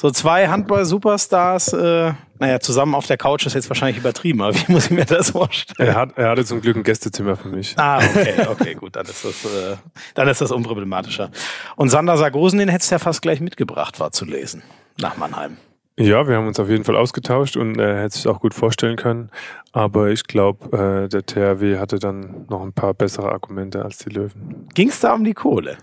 So 0.00 0.12
zwei 0.12 0.46
Handball-Superstars, 0.46 1.72
äh, 1.72 2.12
naja, 2.38 2.60
zusammen 2.60 2.94
auf 2.94 3.08
der 3.08 3.16
Couch 3.16 3.46
ist 3.46 3.54
jetzt 3.54 3.68
wahrscheinlich 3.68 3.98
übertrieben, 3.98 4.40
aber 4.42 4.54
wie 4.68 4.70
muss 4.70 4.84
ich 4.84 4.90
mir 4.92 5.04
das 5.04 5.30
vorstellen? 5.30 5.88
Er, 5.88 5.96
hat, 5.96 6.16
er 6.16 6.28
hatte 6.30 6.44
zum 6.44 6.60
Glück 6.60 6.76
ein 6.76 6.84
Gästezimmer 6.84 7.34
für 7.34 7.48
mich. 7.48 7.74
Ah, 7.76 7.96
okay, 7.98 8.46
okay, 8.48 8.74
gut, 8.74 8.94
dann 8.94 9.06
ist 9.06 9.24
das, 9.24 9.44
äh, 9.44 9.74
dann 10.14 10.28
ist 10.28 10.40
das 10.40 10.52
unproblematischer. 10.52 11.32
Und 11.74 11.88
Sander 11.88 12.16
Sargosen, 12.16 12.60
den 12.60 12.68
hättest 12.68 12.92
du 12.92 12.94
ja 12.94 13.00
fast 13.00 13.22
gleich 13.22 13.40
mitgebracht, 13.40 13.98
war 13.98 14.12
zu 14.12 14.24
lesen, 14.24 14.62
nach 15.00 15.16
Mannheim. 15.16 15.56
Ja, 15.98 16.28
wir 16.28 16.36
haben 16.36 16.46
uns 16.46 16.60
auf 16.60 16.68
jeden 16.68 16.84
Fall 16.84 16.94
ausgetauscht 16.94 17.56
und 17.56 17.80
er 17.80 18.02
hätte 18.02 18.14
sich 18.14 18.28
auch 18.28 18.38
gut 18.38 18.54
vorstellen 18.54 18.94
können. 18.94 19.30
Aber 19.72 20.10
ich 20.10 20.22
glaube, 20.28 20.76
äh, 20.76 21.08
der 21.08 21.26
THW 21.26 21.78
hatte 21.78 21.98
dann 21.98 22.46
noch 22.48 22.62
ein 22.62 22.72
paar 22.72 22.94
bessere 22.94 23.32
Argumente 23.32 23.84
als 23.84 23.98
die 23.98 24.10
Löwen. 24.10 24.68
Ging 24.74 24.90
es 24.90 25.00
da 25.00 25.14
um 25.14 25.24
die 25.24 25.34
Kohle? 25.34 25.76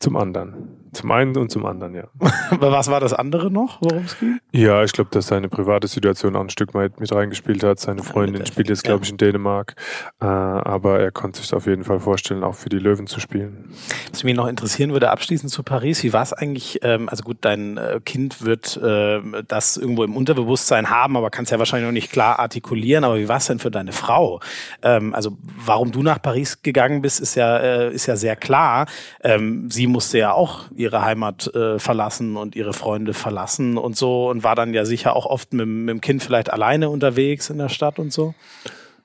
Zum 0.00 0.16
anderen. 0.16 0.87
Zum 0.92 1.10
einen 1.10 1.36
und 1.36 1.50
zum 1.50 1.66
anderen, 1.66 1.94
ja. 1.94 2.04
Aber 2.50 2.72
was 2.72 2.88
war 2.88 3.00
das 3.00 3.12
andere 3.12 3.50
noch, 3.50 3.80
worum 3.80 4.04
es 4.04 4.18
ging? 4.18 4.38
Ja, 4.52 4.82
ich 4.82 4.92
glaube, 4.92 5.10
dass 5.12 5.26
seine 5.26 5.48
private 5.48 5.86
Situation 5.88 6.36
auch 6.36 6.40
ein 6.40 6.50
Stück 6.50 6.74
weit 6.74 7.00
mit 7.00 7.12
reingespielt 7.12 7.62
hat. 7.62 7.78
Seine 7.78 8.02
Freundin 8.02 8.46
spielt 8.46 8.68
jetzt, 8.68 8.84
glaube 8.84 9.04
ich, 9.04 9.10
in 9.10 9.16
Dänemark. 9.16 9.74
Äh, 10.20 10.26
aber 10.26 11.00
er 11.00 11.10
konnte 11.10 11.40
sich 11.40 11.52
auf 11.54 11.66
jeden 11.66 11.84
Fall 11.84 12.00
vorstellen, 12.00 12.44
auch 12.44 12.54
für 12.54 12.68
die 12.68 12.78
Löwen 12.78 13.06
zu 13.06 13.20
spielen. 13.20 13.70
Was 14.10 14.24
mich 14.24 14.34
noch 14.34 14.46
interessieren 14.46 14.92
würde, 14.92 15.10
abschließend 15.10 15.50
zu 15.50 15.62
Paris, 15.62 16.02
wie 16.02 16.12
war 16.12 16.22
es 16.22 16.32
eigentlich, 16.32 16.80
ähm, 16.82 17.08
also 17.08 17.22
gut, 17.22 17.38
dein 17.42 17.76
äh, 17.76 18.00
Kind 18.04 18.44
wird 18.44 18.76
äh, 18.76 19.20
das 19.46 19.76
irgendwo 19.76 20.04
im 20.04 20.16
Unterbewusstsein 20.16 20.90
haben, 20.90 21.16
aber 21.16 21.30
kann 21.30 21.44
es 21.44 21.50
ja 21.50 21.58
wahrscheinlich 21.58 21.86
noch 21.86 21.92
nicht 21.92 22.10
klar 22.10 22.38
artikulieren, 22.38 23.04
aber 23.04 23.18
wie 23.18 23.28
war 23.28 23.38
es 23.38 23.46
denn 23.46 23.58
für 23.58 23.70
deine 23.70 23.92
Frau? 23.92 24.40
Ähm, 24.82 25.14
also 25.14 25.36
warum 25.64 25.92
du 25.92 26.02
nach 26.02 26.20
Paris 26.20 26.62
gegangen 26.62 27.02
bist, 27.02 27.20
ist 27.20 27.34
ja, 27.34 27.58
äh, 27.58 27.92
ist 27.92 28.06
ja 28.06 28.16
sehr 28.16 28.36
klar. 28.36 28.86
Ähm, 29.22 29.70
sie 29.70 29.86
musste 29.86 30.18
ja 30.18 30.32
auch 30.32 30.70
ihre 30.78 31.02
Heimat 31.02 31.52
äh, 31.54 31.78
verlassen 31.78 32.36
und 32.36 32.56
ihre 32.56 32.72
Freunde 32.72 33.14
verlassen 33.14 33.76
und 33.76 33.96
so 33.96 34.30
und 34.30 34.44
war 34.44 34.54
dann 34.54 34.72
ja 34.74 34.84
sicher 34.84 35.14
auch 35.16 35.26
oft 35.26 35.52
mit, 35.52 35.66
mit 35.66 35.88
dem 35.88 36.00
Kind 36.00 36.22
vielleicht 36.22 36.52
alleine 36.52 36.88
unterwegs 36.88 37.50
in 37.50 37.58
der 37.58 37.68
Stadt 37.68 37.98
und 37.98 38.12
so. 38.12 38.34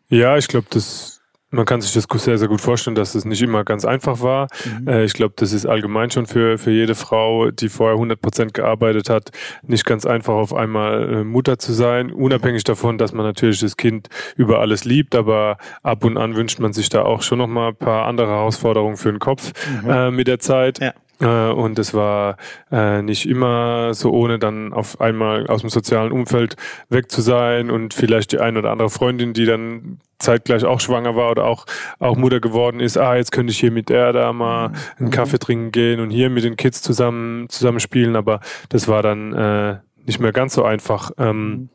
Ja, 0.09 0.37
ich 0.37 0.47
glaube, 0.47 0.67
das 0.69 1.13
man 1.53 1.65
kann 1.65 1.81
sich 1.81 1.93
das 1.93 2.07
sehr, 2.11 2.37
sehr 2.39 2.47
gut 2.47 2.61
vorstellen, 2.61 2.95
dass 2.95 3.13
es 3.13 3.25
nicht 3.25 3.41
immer 3.41 3.63
ganz 3.63 3.85
einfach 3.85 4.21
war. 4.21 4.47
Mhm. 4.79 4.87
Äh, 4.87 5.03
ich 5.03 5.13
glaube, 5.13 5.35
das 5.37 5.53
ist 5.53 5.67
allgemein 5.67 6.09
schon 6.09 6.25
für, 6.25 6.57
für 6.57 6.71
jede 6.71 6.95
Frau, 6.95 7.51
die 7.51 7.69
vorher 7.69 7.93
100 7.93 8.19
Prozent 8.19 8.53
gearbeitet 8.55 9.09
hat, 9.09 9.29
nicht 9.61 9.85
ganz 9.85 10.07
einfach 10.07 10.33
auf 10.33 10.53
einmal 10.53 11.13
äh, 11.13 11.23
Mutter 11.23 11.59
zu 11.59 11.71
sein. 11.71 12.11
Unabhängig 12.11 12.63
davon, 12.63 12.97
dass 12.97 13.13
man 13.13 13.23
natürlich 13.23 13.59
das 13.59 13.77
Kind 13.77 14.09
über 14.35 14.59
alles 14.59 14.83
liebt, 14.83 15.13
aber 15.13 15.57
ab 15.83 16.03
und 16.03 16.17
an 16.17 16.35
wünscht 16.35 16.59
man 16.59 16.73
sich 16.73 16.89
da 16.89 17.03
auch 17.03 17.21
schon 17.21 17.37
nochmal 17.37 17.69
ein 17.69 17.75
paar 17.75 18.07
andere 18.07 18.29
Herausforderungen 18.29 18.97
für 18.97 19.11
den 19.11 19.19
Kopf 19.19 19.53
mhm. 19.83 19.89
äh, 19.89 20.11
mit 20.11 20.27
der 20.27 20.39
Zeit. 20.39 20.79
Ja. 20.79 20.93
Äh, 21.19 21.51
und 21.51 21.77
es 21.79 21.93
war 21.93 22.37
äh, 22.71 23.01
nicht 23.01 23.27
immer 23.27 23.93
so 23.93 24.11
ohne 24.11 24.39
dann 24.39 24.73
auf 24.73 24.99
einmal 24.99 25.47
aus 25.47 25.61
dem 25.61 25.69
sozialen 25.69 26.11
Umfeld 26.11 26.55
weg 26.89 27.11
zu 27.11 27.21
sein 27.21 27.69
und 27.69 27.93
vielleicht 27.93 28.31
die 28.31 28.39
ein 28.39 28.57
oder 28.57 28.71
andere 28.71 28.89
Freundin, 28.89 29.33
die 29.33 29.45
dann 29.45 29.99
zeitgleich 30.19 30.63
auch 30.65 30.79
schwanger 30.79 31.15
war 31.15 31.31
oder 31.31 31.45
auch, 31.45 31.65
auch 31.99 32.15
Mutter 32.15 32.39
geworden 32.39 32.79
ist, 32.79 32.97
ah, 32.97 33.15
jetzt 33.15 33.31
könnte 33.31 33.51
ich 33.51 33.59
hier 33.59 33.71
mit 33.71 33.89
der 33.89 34.13
da 34.13 34.33
mal 34.33 34.69
mhm. 34.69 34.75
einen 34.99 35.09
Kaffee 35.11 35.39
trinken 35.39 35.71
gehen 35.71 35.99
und 35.99 36.09
hier 36.09 36.29
mit 36.29 36.43
den 36.43 36.55
Kids 36.55 36.81
zusammen, 36.81 37.49
zusammen 37.49 37.79
spielen, 37.79 38.15
aber 38.15 38.39
das 38.69 38.87
war 38.87 39.03
dann 39.03 39.33
äh, 39.33 39.77
nicht 40.05 40.19
mehr 40.19 40.31
ganz 40.31 40.53
so 40.53 40.63
einfach. 40.63 41.11
Ähm, 41.17 41.49
mhm. 41.49 41.69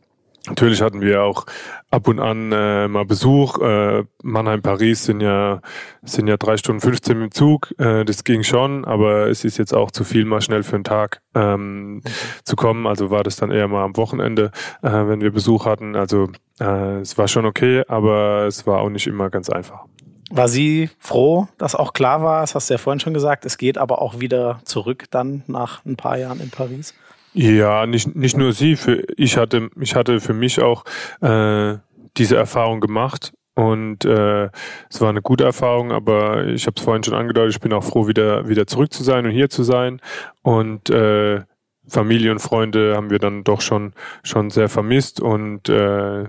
Natürlich 0.48 0.82
hatten 0.82 1.00
wir 1.00 1.22
auch 1.22 1.46
ab 1.90 2.08
und 2.08 2.20
an 2.20 2.52
äh, 2.52 2.88
mal 2.88 3.04
Besuch. 3.04 3.58
Äh, 3.58 4.04
Mannheim, 4.22 4.62
Paris 4.62 5.04
sind 5.04 5.20
ja 5.20 5.60
sind 6.02 6.26
ja 6.26 6.36
drei 6.36 6.56
Stunden 6.56 6.80
15 6.80 7.22
im 7.22 7.30
Zug. 7.30 7.74
Äh, 7.78 8.04
das 8.04 8.24
ging 8.24 8.42
schon, 8.42 8.84
aber 8.84 9.28
es 9.28 9.44
ist 9.44 9.58
jetzt 9.58 9.74
auch 9.74 9.90
zu 9.90 10.04
viel, 10.04 10.24
mal 10.24 10.40
schnell 10.40 10.62
für 10.62 10.76
einen 10.76 10.84
Tag 10.84 11.22
ähm, 11.34 12.02
zu 12.44 12.56
kommen. 12.56 12.86
Also 12.86 13.10
war 13.10 13.22
das 13.22 13.36
dann 13.36 13.50
eher 13.50 13.68
mal 13.68 13.84
am 13.84 13.96
Wochenende, 13.96 14.50
äh, 14.82 14.90
wenn 14.90 15.20
wir 15.20 15.32
Besuch 15.32 15.66
hatten. 15.66 15.96
Also 15.96 16.28
äh, 16.60 17.00
es 17.00 17.18
war 17.18 17.28
schon 17.28 17.46
okay, 17.46 17.82
aber 17.88 18.46
es 18.46 18.66
war 18.66 18.80
auch 18.80 18.90
nicht 18.90 19.06
immer 19.06 19.30
ganz 19.30 19.50
einfach. 19.50 19.84
War 20.30 20.48
sie 20.48 20.90
froh, 20.98 21.48
dass 21.56 21.74
auch 21.74 21.94
klar 21.94 22.22
war, 22.22 22.42
das 22.42 22.54
hast 22.54 22.68
du 22.68 22.74
ja 22.74 22.78
vorhin 22.78 23.00
schon 23.00 23.14
gesagt, 23.14 23.46
es 23.46 23.56
geht 23.56 23.78
aber 23.78 24.02
auch 24.02 24.20
wieder 24.20 24.60
zurück 24.64 25.04
dann 25.10 25.42
nach 25.46 25.84
ein 25.86 25.96
paar 25.96 26.18
Jahren 26.18 26.40
in 26.40 26.50
Paris? 26.50 26.94
Ja, 27.34 27.86
nicht, 27.86 28.14
nicht 28.16 28.36
nur 28.36 28.52
sie. 28.52 28.76
Für, 28.76 29.04
ich, 29.16 29.36
hatte, 29.36 29.70
ich 29.80 29.94
hatte 29.94 30.20
für 30.20 30.34
mich 30.34 30.60
auch 30.60 30.84
äh, 31.20 31.76
diese 32.16 32.36
Erfahrung 32.36 32.80
gemacht. 32.80 33.32
Und 33.54 34.04
äh, 34.04 34.50
es 34.88 35.00
war 35.00 35.08
eine 35.08 35.20
gute 35.20 35.42
Erfahrung, 35.42 35.90
aber 35.90 36.46
ich 36.46 36.66
habe 36.66 36.74
es 36.76 36.82
vorhin 36.82 37.02
schon 37.02 37.14
angedeutet, 37.14 37.56
ich 37.56 37.60
bin 37.60 37.72
auch 37.72 37.82
froh, 37.82 38.06
wieder, 38.06 38.48
wieder 38.48 38.68
zurück 38.68 38.92
zu 38.92 39.02
sein 39.02 39.26
und 39.26 39.32
hier 39.32 39.50
zu 39.50 39.64
sein. 39.64 40.00
Und 40.42 40.90
äh, 40.90 41.42
Familie 41.88 42.30
und 42.30 42.38
Freunde 42.38 42.94
haben 42.94 43.10
wir 43.10 43.18
dann 43.18 43.42
doch 43.42 43.60
schon, 43.60 43.94
schon 44.22 44.50
sehr 44.50 44.68
vermisst. 44.68 45.20
Und 45.20 45.68
äh, 45.68 46.26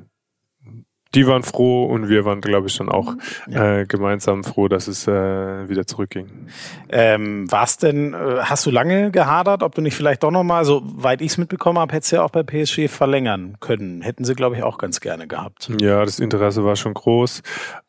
die 1.15 1.25
waren 1.25 1.43
froh 1.43 1.85
und 1.85 2.07
wir 2.07 2.23
waren, 2.25 2.39
glaube 2.41 2.67
ich, 2.67 2.77
dann 2.77 2.89
auch 2.89 3.13
mhm. 3.13 3.53
ja. 3.53 3.79
äh, 3.79 3.85
gemeinsam 3.85 4.43
froh, 4.43 4.67
dass 4.67 4.87
es 4.87 5.07
äh, 5.07 5.69
wieder 5.69 5.87
zurückging. 5.87 6.29
Ähm, 6.89 7.51
was 7.51 7.77
denn, 7.77 8.13
äh, 8.13 8.41
hast 8.41 8.65
du 8.65 8.71
lange 8.71 9.11
gehadert, 9.11 9.63
ob 9.63 9.73
du 9.73 9.81
nicht 9.81 9.95
vielleicht 9.95 10.23
doch 10.23 10.31
nochmal, 10.31 10.65
so 10.65 10.81
weit 10.83 11.21
ich 11.21 11.31
es 11.31 11.37
mitbekommen 11.37 11.79
habe, 11.79 11.93
hättest 11.93 12.11
du 12.11 12.17
ja 12.17 12.23
auch 12.23 12.29
bei 12.29 12.43
PSG 12.43 12.87
verlängern 12.87 13.57
können. 13.59 14.01
Hätten 14.01 14.23
sie, 14.23 14.35
glaube 14.35 14.55
ich, 14.55 14.63
auch 14.63 14.77
ganz 14.77 14.99
gerne 14.99 15.27
gehabt. 15.27 15.71
Ja, 15.81 16.05
das 16.05 16.19
Interesse 16.19 16.63
war 16.63 16.75
schon 16.75 16.93
groß. 16.93 17.39
Äh, 17.39 17.41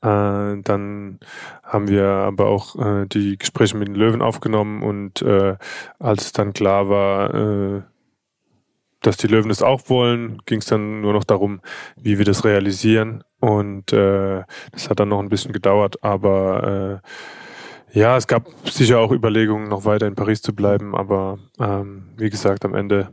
dann 0.02 1.18
haben 1.62 1.88
wir 1.88 2.04
aber 2.04 2.46
auch 2.46 2.76
äh, 2.76 3.06
die 3.06 3.36
Gespräche 3.36 3.76
mit 3.76 3.88
den 3.88 3.94
Löwen 3.94 4.22
aufgenommen 4.22 4.82
und 4.82 5.22
äh, 5.22 5.56
als 5.98 6.26
es 6.26 6.32
dann 6.32 6.52
klar 6.52 6.88
war, 6.88 7.34
äh, 7.34 7.82
dass 9.00 9.16
die 9.16 9.26
Löwen 9.26 9.50
es 9.50 9.62
auch 9.62 9.88
wollen, 9.88 10.42
ging 10.46 10.60
es 10.60 10.66
dann 10.66 11.00
nur 11.00 11.12
noch 11.12 11.24
darum, 11.24 11.60
wie 11.96 12.18
wir 12.18 12.24
das 12.24 12.44
realisieren. 12.44 13.24
Und 13.40 13.92
äh, 13.92 14.42
das 14.72 14.90
hat 14.90 15.00
dann 15.00 15.08
noch 15.08 15.20
ein 15.20 15.28
bisschen 15.28 15.52
gedauert, 15.52 16.02
aber 16.02 17.00
äh, 17.92 17.98
ja, 17.98 18.16
es 18.16 18.26
gab 18.26 18.46
sicher 18.64 19.00
auch 19.00 19.10
Überlegungen, 19.10 19.68
noch 19.68 19.84
weiter 19.84 20.06
in 20.06 20.14
Paris 20.14 20.42
zu 20.42 20.54
bleiben, 20.54 20.94
aber 20.94 21.38
ähm, 21.58 22.10
wie 22.16 22.30
gesagt, 22.30 22.64
am 22.64 22.74
Ende 22.74 23.08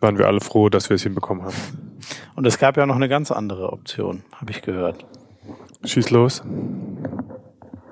waren 0.00 0.18
wir 0.18 0.26
alle 0.26 0.40
froh, 0.40 0.68
dass 0.68 0.88
wir 0.88 0.96
es 0.96 1.02
hinbekommen 1.02 1.44
haben. 1.44 1.96
Und 2.34 2.46
es 2.46 2.58
gab 2.58 2.76
ja 2.76 2.86
noch 2.86 2.96
eine 2.96 3.08
ganz 3.08 3.30
andere 3.30 3.72
Option, 3.72 4.22
habe 4.34 4.50
ich 4.50 4.62
gehört. 4.62 5.04
Schieß 5.84 6.10
los. 6.10 6.42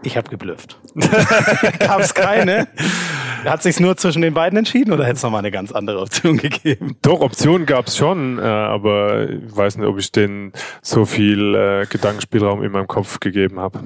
Ich 0.05 0.17
habe 0.17 0.29
geblüfft. 0.29 0.79
Gab 1.79 2.01
es 2.01 2.15
keine? 2.15 2.69
Hat 3.45 3.63
sich 3.63 3.81
nur 3.81 3.97
zwischen 3.97 4.23
den 4.23 4.35
beiden 4.35 4.59
entschieden 4.59 4.93
oder 4.93 5.05
hätte 5.05 5.17
es 5.17 5.23
nochmal 5.23 5.41
eine 5.41 5.51
ganz 5.51 5.73
andere 5.73 6.01
Option 6.01 6.37
gegeben? 6.37 6.97
Doch, 7.03 7.21
Optionen 7.21 7.67
gab 7.67 7.89
es 7.89 7.97
schon, 7.97 8.39
äh, 8.39 8.43
aber 8.43 9.29
ich 9.29 9.55
weiß 9.55 9.77
nicht, 9.77 9.87
ob 9.87 9.99
ich 9.99 10.11
denen 10.13 10.53
so 10.81 11.05
viel 11.05 11.55
äh, 11.55 11.87
Gedankenspielraum 11.87 12.63
in 12.63 12.73
meinem 12.73 12.87
Kopf 12.87 13.21
gegeben 13.21 13.61
habe. 13.61 13.81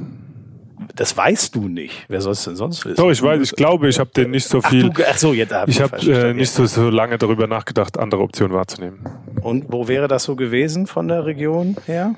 Das 0.94 1.16
weißt 1.16 1.54
du 1.54 1.68
nicht. 1.68 2.06
Wer 2.08 2.20
soll 2.20 2.32
es 2.32 2.44
denn 2.44 2.56
sonst 2.56 2.84
wissen? 2.84 2.96
Doch, 2.96 3.10
ich 3.10 3.22
weiß, 3.22 3.40
ich 3.40 3.52
glaube, 3.52 3.88
ich 3.88 3.98
habe 3.98 4.10
denen 4.10 4.30
nicht 4.32 4.48
so 4.48 4.60
viel. 4.60 4.90
Ach, 4.90 4.96
du, 4.96 5.02
ach 5.08 5.18
so, 5.18 5.32
jetzt 5.32 5.52
hab 5.52 5.68
ich 5.68 5.80
habe 5.80 5.96
äh, 5.96 6.34
nicht 6.34 6.50
so, 6.50 6.66
so 6.66 6.88
lange 6.88 7.18
darüber 7.18 7.46
nachgedacht, 7.46 7.98
andere 7.98 8.22
Optionen 8.22 8.56
wahrzunehmen. 8.56 9.00
Und 9.40 9.66
wo 9.72 9.88
wäre 9.88 10.08
das 10.08 10.24
so 10.24 10.36
gewesen 10.36 10.86
von 10.86 11.08
der 11.08 11.24
Region 11.24 11.76
her? 11.86 12.14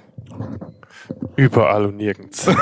Überall 1.37 1.87
und 1.87 1.97
nirgends. 1.97 2.49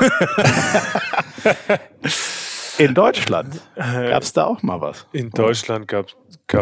In 2.78 2.94
Deutschland 2.94 3.61
gab 3.74 4.22
es 4.22 4.32
da 4.32 4.44
auch 4.44 4.62
mal 4.62 4.80
was? 4.80 5.07
In 5.12 5.30
Deutschland 5.30 5.88
gab 5.88 6.07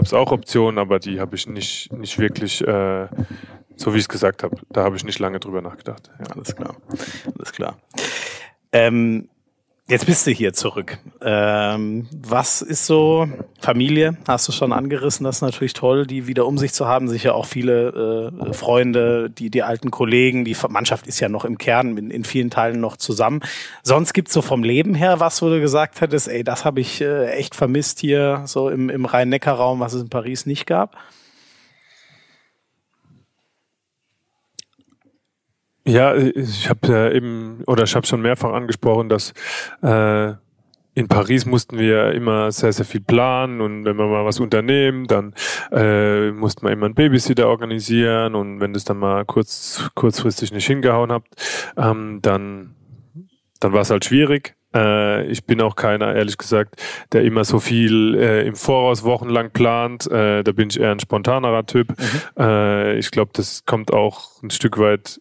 es 0.02 0.14
auch 0.14 0.32
Optionen, 0.32 0.78
aber 0.78 0.98
die 0.98 1.20
habe 1.20 1.36
ich 1.36 1.46
nicht, 1.46 1.92
nicht 1.92 2.18
wirklich, 2.18 2.66
äh, 2.66 3.06
so 3.76 3.92
wie 3.92 3.98
ich 3.98 4.04
es 4.04 4.08
gesagt 4.08 4.42
habe, 4.42 4.56
da 4.70 4.84
habe 4.84 4.96
ich 4.96 5.04
nicht 5.04 5.18
lange 5.18 5.38
drüber 5.40 5.60
nachgedacht. 5.60 6.10
Ja. 6.18 6.34
Alles 6.34 6.56
klar. 6.56 6.74
Alles 7.36 7.52
klar. 7.52 7.76
Ähm, 8.72 9.28
Jetzt 9.88 10.06
bist 10.06 10.26
du 10.26 10.32
hier 10.32 10.52
zurück. 10.52 10.98
Ähm, 11.22 12.08
was 12.10 12.60
ist 12.60 12.86
so 12.86 13.28
Familie? 13.60 14.16
Hast 14.26 14.48
du 14.48 14.52
schon 14.52 14.72
angerissen? 14.72 15.22
Das 15.22 15.36
ist 15.36 15.42
natürlich 15.42 15.74
toll, 15.74 16.08
die 16.08 16.26
wieder 16.26 16.44
um 16.44 16.58
sich 16.58 16.72
zu 16.72 16.88
haben. 16.88 17.06
Sicher 17.06 17.36
auch 17.36 17.46
viele 17.46 18.32
äh, 18.40 18.52
Freunde, 18.52 19.30
die 19.30 19.48
die 19.48 19.62
alten 19.62 19.92
Kollegen. 19.92 20.44
Die 20.44 20.56
Mannschaft 20.68 21.06
ist 21.06 21.20
ja 21.20 21.28
noch 21.28 21.44
im 21.44 21.56
Kern 21.56 21.96
in, 21.96 22.10
in 22.10 22.24
vielen 22.24 22.50
Teilen 22.50 22.80
noch 22.80 22.96
zusammen. 22.96 23.42
Sonst 23.84 24.12
gibt's 24.12 24.32
so 24.32 24.42
vom 24.42 24.64
Leben 24.64 24.96
her, 24.96 25.20
was 25.20 25.40
wo 25.40 25.50
du 25.50 25.60
gesagt 25.60 26.00
hättest, 26.00 26.26
ey, 26.26 26.42
das 26.42 26.64
habe 26.64 26.80
ich 26.80 27.00
äh, 27.00 27.30
echt 27.30 27.54
vermisst 27.54 28.00
hier 28.00 28.42
so 28.46 28.68
im, 28.68 28.90
im 28.90 29.04
Rhein-Neckar-Raum, 29.04 29.78
was 29.78 29.92
es 29.92 30.02
in 30.02 30.08
Paris 30.08 30.46
nicht 30.46 30.66
gab. 30.66 30.96
Ja, 35.86 36.16
ich 36.16 36.68
habe 36.68 36.88
ja 36.88 37.10
eben 37.10 37.62
oder 37.66 37.84
ich 37.84 37.94
habe 37.94 38.06
schon 38.06 38.20
mehrfach 38.20 38.52
angesprochen, 38.52 39.08
dass 39.08 39.32
äh, 39.82 40.32
in 40.94 41.08
Paris 41.08 41.46
mussten 41.46 41.78
wir 41.78 42.12
immer 42.12 42.50
sehr, 42.50 42.72
sehr 42.72 42.86
viel 42.86 43.02
planen 43.02 43.60
und 43.60 43.84
wenn 43.84 43.96
wir 43.96 44.06
mal 44.06 44.24
was 44.24 44.40
unternehmen, 44.40 45.06
dann 45.06 45.34
äh, 45.70 46.32
mussten 46.32 46.66
wir 46.66 46.72
immer 46.72 46.86
einen 46.86 46.94
Babysitter 46.94 47.48
organisieren 47.48 48.34
und 48.34 48.60
wenn 48.60 48.72
das 48.72 48.84
dann 48.84 48.98
mal 48.98 49.24
kurz, 49.26 49.90
kurzfristig 49.94 50.52
nicht 50.52 50.66
hingehauen 50.66 51.12
habt, 51.12 51.28
ähm, 51.76 52.20
dann, 52.22 52.74
dann 53.60 53.72
war 53.72 53.82
es 53.82 53.90
halt 53.90 54.06
schwierig. 54.06 54.56
Äh, 54.74 55.26
ich 55.26 55.44
bin 55.44 55.60
auch 55.60 55.76
keiner, 55.76 56.14
ehrlich 56.14 56.38
gesagt, 56.38 56.82
der 57.12 57.24
immer 57.24 57.44
so 57.44 57.60
viel 57.60 58.16
äh, 58.16 58.46
im 58.46 58.56
Voraus 58.56 59.04
wochenlang 59.04 59.50
plant. 59.50 60.10
Äh, 60.10 60.42
da 60.42 60.52
bin 60.52 60.70
ich 60.70 60.80
eher 60.80 60.92
ein 60.92 61.00
spontanerer 61.00 61.66
Typ. 61.66 61.90
Mhm. 61.90 62.42
Äh, 62.42 62.98
ich 62.98 63.10
glaube, 63.10 63.32
das 63.34 63.66
kommt 63.66 63.92
auch 63.92 64.42
ein 64.42 64.50
Stück 64.50 64.78
weit 64.78 65.20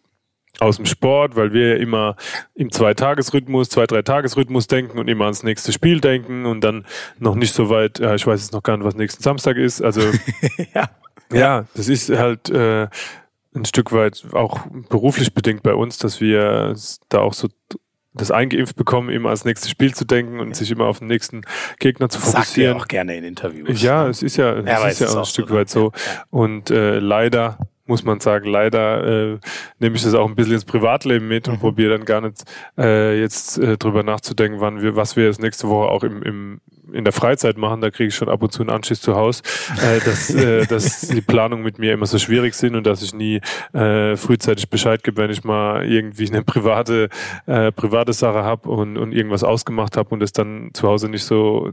aus 0.58 0.76
dem 0.76 0.86
Sport, 0.86 1.36
weil 1.36 1.52
wir 1.52 1.78
immer 1.78 2.16
im 2.54 2.70
Zwei-Tages-Rhythmus, 2.70 3.68
Zwei-Drei-Tages-Rhythmus 3.68 4.66
denken 4.66 4.98
und 4.98 5.08
immer 5.08 5.24
ans 5.24 5.42
nächste 5.42 5.72
Spiel 5.72 6.00
denken 6.00 6.46
und 6.46 6.62
dann 6.62 6.86
noch 7.18 7.34
nicht 7.34 7.54
so 7.54 7.68
weit, 7.68 7.98
ja, 7.98 8.14
ich 8.14 8.26
weiß 8.26 8.40
jetzt 8.40 8.52
noch 8.52 8.62
gar 8.62 8.76
nicht, 8.76 8.86
was 8.86 8.94
nächsten 8.94 9.22
Samstag 9.22 9.56
ist. 9.56 9.82
Also 9.82 10.00
ja. 10.74 10.90
ja, 11.32 11.64
das 11.74 11.88
ist 11.88 12.10
halt 12.10 12.48
äh, 12.50 12.88
ein 13.54 13.64
Stück 13.64 13.92
weit 13.92 14.24
auch 14.32 14.60
beruflich 14.88 15.34
bedingt 15.34 15.62
bei 15.62 15.74
uns, 15.74 15.98
dass 15.98 16.20
wir 16.20 16.74
da 17.08 17.20
auch 17.20 17.32
so 17.32 17.48
das 18.16 18.30
eingeimpft 18.30 18.76
bekommen, 18.76 19.10
immer 19.10 19.28
ans 19.28 19.44
nächste 19.44 19.68
Spiel 19.68 19.94
zu 19.94 20.06
denken 20.06 20.40
und 20.40 20.56
sich 20.56 20.70
immer 20.70 20.86
auf 20.86 21.00
den 21.00 21.08
nächsten 21.08 21.42
Gegner 21.78 22.08
zu 22.08 22.18
fokussieren. 22.18 22.44
Sagt 22.44 22.56
ihr 22.56 22.76
auch 22.76 22.88
gerne 22.88 23.16
in 23.16 23.24
Interviews. 23.24 23.82
Ja, 23.82 24.04
ne? 24.04 24.10
es 24.10 24.22
ist 24.22 24.36
ja, 24.36 24.54
es 24.54 25.00
ist 25.00 25.00
ja 25.00 25.08
auch 25.08 25.18
ein 25.18 25.24
Stück 25.26 25.48
so, 25.48 25.54
weit 25.54 25.68
so. 25.68 25.92
Und 26.30 26.70
äh, 26.70 26.98
leider 26.98 27.58
muss 27.86 28.04
man 28.04 28.20
sagen. 28.20 28.46
Leider 28.48 29.34
äh, 29.34 29.38
nehme 29.78 29.96
ich 29.96 30.02
das 30.02 30.14
auch 30.14 30.28
ein 30.28 30.34
bisschen 30.34 30.54
ins 30.54 30.64
Privatleben 30.64 31.28
mit 31.28 31.48
und 31.48 31.54
mhm. 31.54 31.60
probiere 31.60 31.96
dann 31.96 32.04
gar 32.04 32.20
nicht 32.20 32.44
äh, 32.78 33.18
jetzt 33.20 33.58
äh, 33.58 33.76
drüber 33.76 34.02
nachzudenken, 34.02 34.60
wann 34.60 34.82
wir, 34.82 34.96
was 34.96 35.16
wir 35.16 35.24
jetzt 35.24 35.40
nächste 35.40 35.68
Woche 35.68 35.88
auch 35.88 36.02
im, 36.02 36.22
im 36.22 36.60
in 36.92 37.04
der 37.04 37.12
Freizeit 37.12 37.56
machen, 37.56 37.80
da 37.80 37.90
kriege 37.90 38.08
ich 38.08 38.14
schon 38.14 38.28
ab 38.28 38.42
und 38.42 38.52
zu 38.52 38.62
einen 38.62 38.70
Anschiss 38.70 39.00
zu 39.00 39.16
Hause, 39.16 39.42
äh, 39.82 40.00
dass, 40.04 40.30
äh, 40.34 40.66
dass 40.68 41.08
die 41.08 41.20
Planung 41.20 41.62
mit 41.62 41.78
mir 41.78 41.92
immer 41.92 42.06
so 42.06 42.18
schwierig 42.18 42.54
sind 42.54 42.74
und 42.74 42.86
dass 42.86 43.02
ich 43.02 43.14
nie 43.14 43.40
äh, 43.72 44.16
frühzeitig 44.16 44.70
Bescheid 44.70 45.02
gebe, 45.02 45.16
wenn 45.22 45.30
ich 45.30 45.44
mal 45.44 45.84
irgendwie 45.84 46.28
eine 46.28 46.42
private, 46.42 47.08
äh, 47.46 47.72
private 47.72 48.12
Sache 48.12 48.44
habe 48.44 48.68
und, 48.68 48.96
und 48.96 49.12
irgendwas 49.12 49.44
ausgemacht 49.44 49.96
habe 49.96 50.10
und 50.10 50.22
es 50.22 50.32
dann 50.32 50.70
zu 50.72 50.88
Hause 50.88 51.08
nicht 51.08 51.24
so 51.24 51.70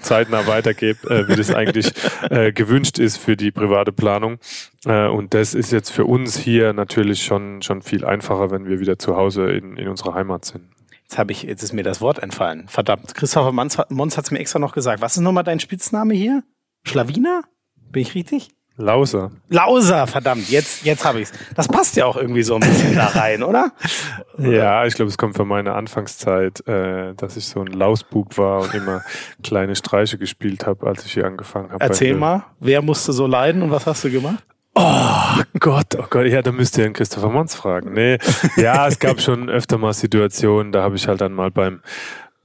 zeitnah 0.00 0.46
weitergebe, 0.46 1.08
äh, 1.08 1.28
wie 1.28 1.36
das 1.36 1.54
eigentlich 1.54 1.92
äh, 2.30 2.52
gewünscht 2.52 2.98
ist 2.98 3.16
für 3.16 3.36
die 3.36 3.50
private 3.50 3.92
Planung. 3.92 4.38
Äh, 4.84 5.08
und 5.08 5.34
das 5.34 5.54
ist 5.54 5.72
jetzt 5.72 5.90
für 5.90 6.04
uns 6.04 6.36
hier 6.36 6.72
natürlich 6.72 7.24
schon, 7.24 7.62
schon 7.62 7.82
viel 7.82 8.04
einfacher, 8.04 8.50
wenn 8.50 8.66
wir 8.66 8.80
wieder 8.80 8.98
zu 8.98 9.16
Hause 9.16 9.50
in, 9.50 9.76
in 9.76 9.88
unserer 9.88 10.14
Heimat 10.14 10.44
sind. 10.44 10.75
Jetzt 11.08 11.18
habe 11.18 11.30
ich, 11.30 11.44
jetzt 11.44 11.62
ist 11.62 11.72
mir 11.72 11.84
das 11.84 12.00
Wort 12.00 12.18
entfallen. 12.18 12.66
Verdammt. 12.66 13.14
Christopher 13.14 13.52
Mons, 13.52 13.78
Mons 13.90 14.16
hat 14.16 14.24
es 14.24 14.32
mir 14.32 14.40
extra 14.40 14.58
noch 14.58 14.74
gesagt. 14.74 15.00
Was 15.00 15.16
ist 15.16 15.22
nochmal 15.22 15.44
dein 15.44 15.60
Spitzname 15.60 16.14
hier? 16.14 16.42
Schlawiner? 16.82 17.42
Bin 17.92 18.02
ich 18.02 18.16
richtig? 18.16 18.48
Lauser. 18.76 19.30
Lauser, 19.48 20.08
verdammt, 20.08 20.50
jetzt, 20.50 20.84
jetzt 20.84 21.04
habe 21.04 21.20
ich's. 21.20 21.32
Das 21.54 21.68
passt 21.68 21.96
ja 21.96 22.06
auch 22.06 22.16
irgendwie 22.16 22.42
so 22.42 22.56
ein 22.56 22.60
bisschen 22.60 22.96
da 22.96 23.06
rein, 23.06 23.42
oder? 23.44 23.72
Ja, 24.38 24.84
ich 24.84 24.94
glaube, 24.94 25.08
es 25.08 25.16
kommt 25.16 25.34
von 25.34 25.48
meiner 25.48 25.76
Anfangszeit, 25.76 26.66
äh, 26.68 27.14
dass 27.14 27.38
ich 27.38 27.46
so 27.46 27.60
ein 27.60 27.68
Lausbub 27.68 28.36
war 28.36 28.60
und 28.60 28.74
immer 28.74 29.02
kleine 29.42 29.74
Streiche 29.74 30.18
gespielt 30.18 30.66
habe, 30.66 30.86
als 30.86 31.06
ich 31.06 31.14
hier 31.14 31.24
angefangen 31.24 31.70
habe. 31.70 31.82
Erzähl 31.82 32.14
mal, 32.14 32.44
wer 32.60 32.82
musste 32.82 33.14
so 33.14 33.26
leiden 33.26 33.62
und 33.62 33.70
was 33.70 33.86
hast 33.86 34.04
du 34.04 34.10
gemacht? 34.10 34.44
Oh 34.74 35.25
Gott, 35.58 35.96
oh 35.98 36.06
Gott, 36.08 36.26
ja, 36.26 36.42
da 36.42 36.52
müsst 36.52 36.76
ihr 36.78 36.84
den 36.84 36.92
Christopher 36.92 37.30
Mons 37.30 37.54
fragen. 37.54 37.92
Nee, 37.92 38.18
ja, 38.56 38.86
es 38.86 38.98
gab 38.98 39.20
schon 39.20 39.48
öfter 39.48 39.78
mal 39.78 39.92
Situationen, 39.92 40.72
da 40.72 40.82
habe 40.82 40.96
ich 40.96 41.08
halt 41.08 41.20
dann 41.20 41.32
mal 41.32 41.50
beim 41.50 41.80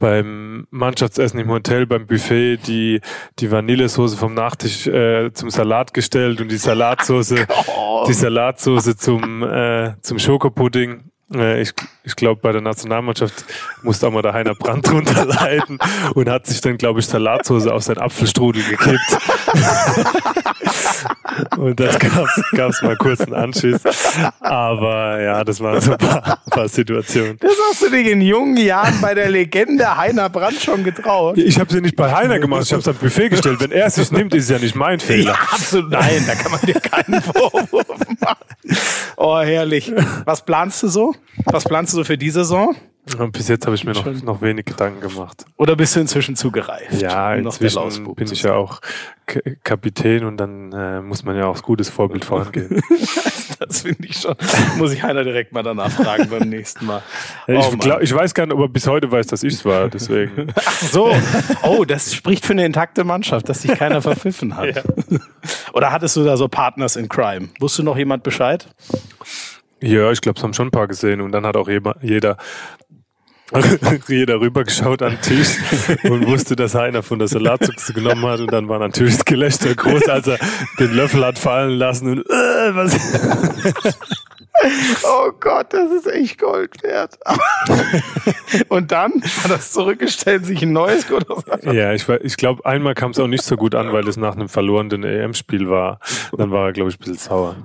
beim 0.01 0.67
Mannschaftsessen 0.71 1.39
im 1.39 1.49
Hotel, 1.49 1.85
beim 1.85 2.07
Buffet, 2.07 2.57
die, 2.67 2.99
die 3.39 3.51
Vanillesoße 3.51 4.17
vom 4.17 4.33
Nachtisch 4.33 4.87
äh, 4.87 5.31
zum 5.31 5.49
Salat 5.49 5.93
gestellt 5.93 6.41
und 6.41 6.51
die 6.51 6.57
Salatsoße, 6.57 7.45
oh 7.67 8.03
die 8.07 8.13
Salatsoße 8.13 8.97
zum, 8.97 9.43
äh, 9.43 9.93
zum 10.01 10.19
Schokopudding. 10.19 11.11
Äh, 11.33 11.61
ich 11.61 11.73
ich 12.03 12.15
glaube, 12.15 12.41
bei 12.41 12.51
der 12.51 12.61
Nationalmannschaft 12.61 13.45
musste 13.83 14.07
auch 14.07 14.11
mal 14.11 14.23
der 14.23 14.33
Heiner 14.33 14.55
Brandt 14.55 14.87
drunter 14.91 15.25
leiden 15.25 15.77
und 16.15 16.29
hat 16.29 16.47
sich 16.47 16.61
dann, 16.61 16.77
glaube 16.77 16.99
ich, 16.99 17.05
Salatsoße 17.05 17.71
auf 17.71 17.83
sein 17.83 17.97
Apfelstrudel 17.99 18.63
gekippt. 18.63 19.17
und 21.57 21.79
das 21.79 21.99
gab 21.99 22.69
es 22.69 22.81
mal 22.81 22.95
kurz 22.97 23.21
einen 23.21 23.33
Anschiss. 23.33 23.81
Aber 24.39 25.21
ja, 25.21 25.43
das 25.43 25.59
waren 25.59 25.81
so 25.81 25.93
ein 25.93 25.97
paar, 25.97 26.39
paar 26.49 26.67
Situationen. 26.67 27.37
Das 27.39 27.53
hast 27.69 27.83
du 27.83 27.89
dich 27.89 28.07
in 28.07 28.21
jungen 28.21 28.57
Jahren 28.57 28.99
bei 29.01 29.13
der 29.13 29.29
Legende 29.29 29.97
Heiner 29.97 30.29
Brandt 30.29 30.61
schon 30.61 30.83
getraut. 30.83 31.37
Ich 31.37 31.59
habe 31.59 31.69
es 31.69 31.75
ja 31.75 31.81
nicht 31.81 31.95
bei 31.95 32.11
Heiner 32.11 32.39
gemacht, 32.39 32.63
ich 32.63 32.71
habe 32.71 32.81
es 32.81 32.87
am 32.87 32.95
Buffet 32.95 33.29
gestellt. 33.29 33.59
Wenn 33.59 33.71
er 33.71 33.87
es 33.87 33.95
sich 33.95 34.11
nimmt, 34.11 34.33
ist 34.33 34.45
es 34.45 34.49
ja 34.49 34.59
nicht 34.59 34.75
mein 34.75 34.99
Fehler. 34.99 35.33
Ja, 35.33 35.39
absolut. 35.51 35.91
Nein, 35.91 36.23
da 36.27 36.35
kann 36.35 36.51
man 36.51 36.61
dir 36.61 36.79
keinen 36.79 37.21
Vorwurf 37.21 37.87
machen. 38.19 38.45
Oh, 39.17 39.39
herrlich. 39.39 39.91
Was 40.25 40.45
planst 40.45 40.83
du 40.83 40.87
so? 40.87 41.15
Was 41.45 41.63
planst 41.63 41.93
du 41.93 41.97
so 41.97 42.03
für 42.03 42.17
die 42.17 42.29
Saison? 42.29 42.75
Und 43.17 43.31
bis 43.31 43.47
jetzt 43.47 43.65
habe 43.65 43.75
ich 43.75 43.83
mir 43.83 43.93
noch, 43.93 44.05
noch 44.23 44.41
wenig 44.41 44.65
Gedanken 44.65 45.01
gemacht. 45.01 45.45
Oder 45.57 45.75
bist 45.75 45.95
du 45.95 45.99
inzwischen 45.99 46.35
zugereift? 46.35 47.01
Ja, 47.01 47.33
inzwischen 47.33 48.13
bin 48.13 48.31
ich 48.31 48.43
ja 48.43 48.53
auch 48.53 48.79
K 49.25 49.41
Kapitän 49.63 50.23
und 50.23 50.37
dann 50.37 50.71
äh, 50.71 51.01
muss 51.01 51.23
man 51.23 51.35
ja 51.35 51.45
auch 51.45 51.61
gutes 51.63 51.89
Vorbild 51.89 52.25
vorangehen. 52.25 52.81
das 53.59 53.81
finde 53.81 54.07
ich 54.07 54.17
schon. 54.17 54.35
Muss 54.77 54.93
ich 54.93 55.03
einer 55.03 55.23
direkt 55.23 55.51
mal 55.51 55.63
danach 55.63 55.91
fragen 55.91 56.29
beim 56.29 56.47
nächsten 56.49 56.85
Mal. 56.85 57.01
Oh, 57.47 57.51
ich, 57.53 57.79
glaub, 57.79 58.01
ich, 58.01 58.13
weiß 58.13 58.33
gar 58.35 58.45
nicht, 58.45 58.53
ob 58.53 58.61
er 58.61 58.69
bis 58.69 58.87
heute 58.87 59.11
weiß, 59.11 59.27
dass 59.27 59.41
ich 59.43 59.53
es 59.53 59.65
war. 59.65 59.89
Deswegen. 59.89 60.53
Ach 60.55 60.81
so. 60.81 61.11
Oh, 61.63 61.85
das 61.85 62.13
spricht 62.13 62.45
für 62.45 62.53
eine 62.53 62.65
intakte 62.65 63.03
Mannschaft, 63.03 63.49
dass 63.49 63.63
sich 63.63 63.73
keiner 63.73 64.01
verpfiffen 64.01 64.55
hat. 64.55 64.61
Ja. 64.71 64.83
Oder 65.73 65.91
hattest 65.91 66.15
du 66.15 66.23
da 66.23 66.37
so 66.37 66.47
Partners 66.47 66.95
in 66.95 67.09
Crime? 67.09 67.49
Wusste 67.59 67.83
noch 67.83 67.97
jemand 67.97 68.23
Bescheid? 68.23 68.67
Ja, 69.82 70.11
ich 70.11 70.21
glaube, 70.21 70.38
es 70.38 70.43
haben 70.43 70.53
schon 70.53 70.67
ein 70.67 70.71
paar 70.71 70.88
gesehen 70.88 71.21
und 71.21 71.32
dann 71.32 71.45
hat 71.45 71.57
auch 71.57 71.67
jeder 71.69 72.38
jeder 74.07 74.39
rübergeschaut 74.39 75.01
an 75.01 75.11
den 75.11 75.21
Tisch 75.21 75.57
und 76.03 76.25
wusste, 76.27 76.55
dass 76.55 76.75
einer 76.75 77.03
von 77.03 77.19
der 77.19 77.27
Salatsuchse 77.27 77.93
genommen 77.93 78.25
hat 78.25 78.39
und 78.39 78.51
dann 78.51 78.69
war 78.69 78.79
natürlich 78.79 79.15
das 79.17 79.25
Gelächter 79.25 79.75
groß, 79.75 80.07
als 80.07 80.27
er 80.27 80.38
den 80.79 80.93
Löffel 80.93 81.25
hat 81.25 81.38
fallen 81.38 81.77
lassen 81.77 82.11
und 82.11 82.19
äh, 82.19 82.75
was 82.75 82.97
Oh 85.03 85.31
Gott, 85.39 85.73
das 85.73 85.91
ist 85.91 86.07
echt 86.07 86.39
Gold 86.39 86.83
wert. 86.83 87.17
Und 88.69 88.91
dann 88.91 89.13
hat 89.43 89.51
es 89.51 89.71
zurückgestellt, 89.71 90.45
sich 90.45 90.61
ein 90.61 90.73
neues 90.73 91.05
Ja, 91.63 91.93
ich, 91.93 92.07
ich 92.07 92.37
glaube, 92.37 92.65
einmal 92.65 92.93
kam 92.93 93.11
es 93.11 93.19
auch 93.19 93.27
nicht 93.27 93.43
so 93.43 93.55
gut 93.55 93.75
an, 93.75 93.93
weil 93.93 94.07
es 94.07 94.17
nach 94.17 94.35
einem 94.35 94.49
verlorenen 94.49 95.03
EM-Spiel 95.03 95.69
war. 95.69 95.99
Dann 96.37 96.51
war 96.51 96.67
er, 96.67 96.73
glaube 96.73 96.89
ich, 96.89 96.97
ein 96.97 96.99
bisschen 96.99 97.17
sauer. 97.17 97.55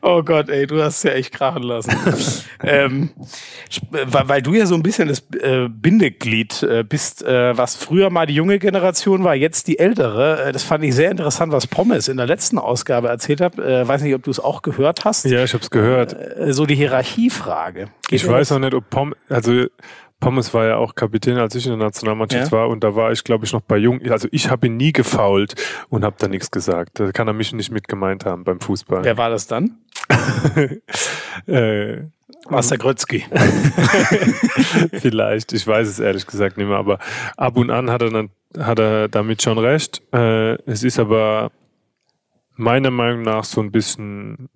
Oh 0.00 0.22
Gott, 0.22 0.48
ey, 0.48 0.66
du 0.66 0.82
hast 0.82 0.98
es 0.98 1.02
ja 1.02 1.10
echt 1.12 1.32
krachen 1.32 1.62
lassen. 1.62 1.92
ähm, 2.62 3.10
weil, 3.90 4.42
du 4.42 4.54
ja 4.54 4.64
so 4.64 4.74
ein 4.74 4.82
bisschen 4.82 5.08
das 5.08 5.22
äh, 5.40 5.68
Bindeglied 5.68 6.62
äh, 6.62 6.82
bist, 6.82 7.22
äh, 7.22 7.56
was 7.56 7.76
früher 7.76 8.08
mal 8.08 8.26
die 8.26 8.34
junge 8.34 8.58
Generation 8.58 9.24
war, 9.24 9.34
jetzt 9.34 9.66
die 9.66 9.78
ältere. 9.78 10.50
Das 10.52 10.62
fand 10.62 10.84
ich 10.84 10.94
sehr 10.94 11.10
interessant, 11.10 11.52
was 11.52 11.66
Pommes 11.66 12.08
in 12.08 12.16
der 12.16 12.26
letzten 12.26 12.58
Ausgabe 12.58 13.08
erzählt 13.08 13.42
hat. 13.42 13.58
Weiß 13.58 14.00
nicht, 14.02 14.14
ob 14.14 14.22
du 14.22 14.30
es 14.30 14.40
auch 14.40 14.62
gehört 14.62 14.87
hast. 15.04 15.24
Ja, 15.24 15.44
ich 15.44 15.52
habe 15.54 15.62
es 15.62 15.70
gehört. 15.70 16.14
Äh, 16.14 16.52
so 16.52 16.66
die 16.66 16.74
Hierarchiefrage. 16.74 17.88
Geht 18.08 18.22
ich 18.22 18.26
weiß 18.26 18.52
auch 18.52 18.58
nicht, 18.58 18.74
ob 18.74 18.88
Pommes, 18.90 19.16
also 19.28 19.66
Pommes 20.20 20.52
war 20.52 20.66
ja 20.66 20.76
auch 20.76 20.94
Kapitän, 20.94 21.38
als 21.38 21.54
ich 21.54 21.66
in 21.66 21.72
der 21.72 21.86
Nationalmannschaft 21.86 22.50
ja. 22.50 22.58
war 22.58 22.68
und 22.68 22.82
da 22.82 22.96
war 22.96 23.12
ich, 23.12 23.22
glaube 23.22 23.44
ich, 23.44 23.52
noch 23.52 23.60
bei 23.60 23.76
Jung. 23.76 24.00
Also 24.10 24.28
ich 24.32 24.50
habe 24.50 24.66
ihn 24.66 24.76
nie 24.76 24.92
gefault 24.92 25.54
und 25.90 26.04
habe 26.04 26.16
da 26.18 26.26
nichts 26.26 26.50
gesagt. 26.50 26.98
Da 26.98 27.12
kann 27.12 27.28
er 27.28 27.34
mich 27.34 27.52
nicht 27.52 27.70
mit 27.70 27.86
gemeint 27.86 28.24
haben 28.24 28.44
beim 28.44 28.60
Fußball. 28.60 29.04
Wer 29.04 29.16
war 29.16 29.30
das 29.30 29.46
dann? 29.46 29.78
äh, 31.46 31.98
Master 32.48 32.78
Grötzky. 32.78 33.24
Vielleicht, 34.92 35.52
ich 35.52 35.66
weiß 35.66 35.86
es 35.86 36.00
ehrlich 36.00 36.26
gesagt 36.26 36.56
nicht 36.56 36.66
mehr, 36.66 36.78
aber 36.78 36.98
ab 37.36 37.56
und 37.56 37.70
an 37.70 37.90
hat 37.90 38.02
er, 38.02 38.10
dann, 38.10 38.30
hat 38.58 38.78
er 38.78 39.08
damit 39.08 39.42
schon 39.42 39.58
recht. 39.58 40.02
Äh, 40.12 40.54
es 40.64 40.82
ist 40.82 40.98
aber 40.98 41.52
meiner 42.58 42.90
Meinung 42.90 43.22
nach 43.22 43.44
so 43.44 43.60
ein 43.60 43.70
bisschen 43.70 44.48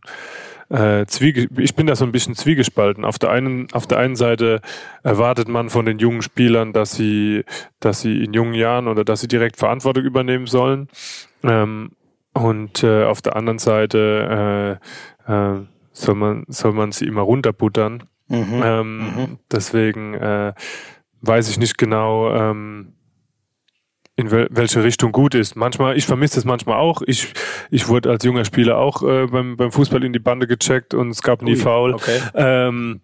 äh, 0.72 1.02
ich 1.02 1.74
bin 1.74 1.86
da 1.86 1.94
so 1.94 2.04
ein 2.04 2.12
bisschen 2.12 2.34
zwiegespalten. 2.34 3.04
Auf 3.04 3.18
der 3.18 3.30
einen, 3.30 3.70
auf 3.72 3.86
der 3.86 3.98
einen 3.98 4.16
Seite 4.16 4.60
erwartet 5.02 5.48
man 5.48 5.68
von 5.68 5.84
den 5.84 5.98
jungen 5.98 6.22
Spielern, 6.22 6.72
dass 6.72 6.92
sie, 6.92 7.44
dass 7.80 8.00
sie 8.00 8.24
in 8.24 8.32
jungen 8.32 8.54
Jahren 8.54 8.88
oder 8.88 9.04
dass 9.04 9.20
sie 9.20 9.28
direkt 9.28 9.56
Verantwortung 9.56 10.04
übernehmen 10.04 10.46
sollen. 10.46 10.88
Ähm, 11.42 11.90
und 12.32 12.82
äh, 12.82 13.04
auf 13.04 13.20
der 13.20 13.36
anderen 13.36 13.58
Seite 13.58 14.80
äh, 15.28 15.32
äh, 15.32 15.60
soll 15.92 16.14
man 16.14 16.44
soll 16.48 16.72
man 16.72 16.92
sie 16.92 17.06
immer 17.06 17.20
runterbuttern. 17.20 18.04
Mhm. 18.28 18.62
Ähm, 18.64 18.98
mhm. 18.98 19.38
Deswegen 19.50 20.14
äh, 20.14 20.54
weiß 21.20 21.50
ich 21.50 21.58
nicht 21.58 21.76
genau. 21.76 22.34
Ähm, 22.34 22.94
in 24.22 24.30
wel 24.30 24.48
welche 24.50 24.82
Richtung 24.82 25.12
gut 25.12 25.34
ist. 25.34 25.56
Manchmal, 25.56 25.96
ich 25.96 26.06
vermisse 26.06 26.38
es 26.38 26.44
manchmal 26.44 26.78
auch. 26.78 27.02
Ich, 27.06 27.32
ich 27.70 27.88
wurde 27.88 28.10
als 28.10 28.24
junger 28.24 28.44
Spieler 28.44 28.78
auch 28.78 29.02
äh, 29.02 29.26
beim, 29.26 29.56
beim 29.56 29.72
Fußball 29.72 30.02
in 30.04 30.12
die 30.12 30.18
Bande 30.18 30.46
gecheckt 30.46 30.94
und 30.94 31.10
es 31.10 31.22
gab 31.22 31.42
nie 31.42 31.52
Ui, 31.52 31.56
Foul. 31.56 31.94
Okay. 31.94 32.20
Ähm, 32.34 33.00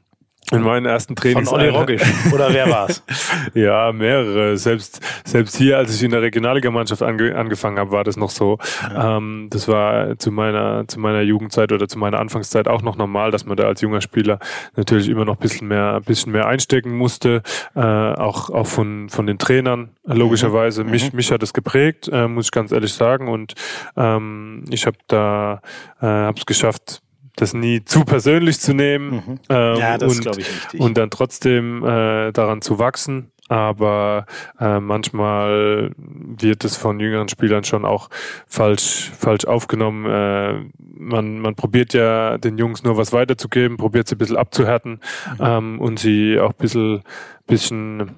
In 0.53 0.63
meinen 0.63 0.87
ersten 0.87 1.15
Trainings. 1.15 1.51
Von 1.51 1.61
Olli 1.61 1.69
Roggisch. 1.69 2.03
Oder 2.33 2.53
wer 2.53 2.71
war's? 2.71 3.03
ja, 3.55 3.93
mehrere. 3.93 4.57
Selbst, 4.57 5.01
selbst 5.25 5.57
hier, 5.57 5.77
als 5.77 5.95
ich 5.95 6.03
in 6.03 6.11
der 6.11 6.23
Regionalligamannschaft 6.23 7.03
ange, 7.03 7.37
angefangen 7.37 7.79
habe, 7.79 7.91
war 7.91 8.05
das 8.05 8.17
noch 8.17 8.31
so. 8.31 8.59
Ja. 8.83 9.19
Ähm, 9.19 9.49
das 9.51 9.69
war 9.69 10.19
zu 10.19 10.31
meiner, 10.31 10.89
zu 10.89 11.01
meiner 11.01 11.21
Jugendzeit 11.21 11.71
oder 11.73 11.87
zu 11.87 11.99
meiner 11.99 12.19
Anfangszeit 12.19 12.67
auch 12.67 12.83
noch 12.83 12.97
normal, 12.97 13.31
dass 13.31 13.45
man 13.45 13.57
da 13.57 13.65
als 13.65 13.83
junger 13.83 14.01
Spieler 14.01 14.39
natürlich 14.77 15.09
immer 15.09 15.25
noch 15.25 15.37
ein 15.37 15.41
bisschen 15.41 15.69
mehr, 15.69 15.95
ein 15.95 16.03
bisschen 16.03 16.33
mehr 16.33 16.47
einstecken 16.47 16.97
musste. 16.97 17.43
Äh, 17.75 17.81
auch, 17.81 18.49
auch 18.49 18.67
von, 18.67 19.11
von 19.11 19.27
den 19.27 19.39
Trainern, 19.39 19.91
logischerweise. 20.05 20.85
Mhm. 20.85 20.91
Mich, 20.91 21.13
mich 21.13 21.31
hat 21.31 21.43
es 21.43 21.53
geprägt, 21.53 22.09
äh, 22.11 22.27
muss 22.27 22.47
ich 22.47 22.53
ganz 22.53 22.73
ehrlich 22.73 22.95
sagen. 22.95 23.29
Und 23.29 23.55
ähm, 23.97 24.65
ich 24.71 24.87
habe 24.87 24.97
da, 25.09 25.61
äh, 26.01 26.07
habe 26.07 26.39
es 26.39 26.47
geschafft, 26.47 27.03
das 27.41 27.55
nie 27.55 27.84
zu 27.84 28.05
persönlich 28.05 28.61
zu 28.61 28.74
nehmen 28.74 29.11
mhm. 29.11 29.41
ähm, 29.49 29.76
ja, 29.76 29.99
das 29.99 30.18
und, 30.18 30.26
ich 30.39 30.49
richtig. 30.49 30.80
und 30.80 30.99
dann 30.99 31.11
trotzdem 31.11 31.84
äh, 31.84 32.32
daran 32.32 32.62
zu 32.62 32.78
wachsen. 32.78 33.30
Aber 33.51 34.26
äh, 34.61 34.78
manchmal 34.78 35.93
wird 35.97 36.64
es 36.66 36.76
von 36.76 37.01
jüngeren 37.01 37.30
Spielern 37.30 37.64
schon 37.64 37.86
auch 37.86 38.11
falsch, 38.47 39.11
falsch 39.18 39.47
aufgenommen. 39.47 40.05
Äh, 40.05 40.66
man, 40.78 41.41
man 41.41 41.55
probiert 41.55 41.95
ja 41.95 42.36
den 42.36 42.59
Jungs 42.59 42.82
nur 42.82 42.99
was 42.99 43.14
weiterzugeben, 43.14 43.78
probiert 43.78 44.07
sie 44.07 44.16
ein 44.16 44.18
bisschen 44.18 44.36
abzuhärten 44.36 45.01
mhm. 45.39 45.45
ähm, 45.45 45.80
und 45.80 45.99
sie 45.99 46.39
auch 46.39 46.51
ein 46.51 46.59
bisschen, 46.59 47.03
bisschen 47.47 48.16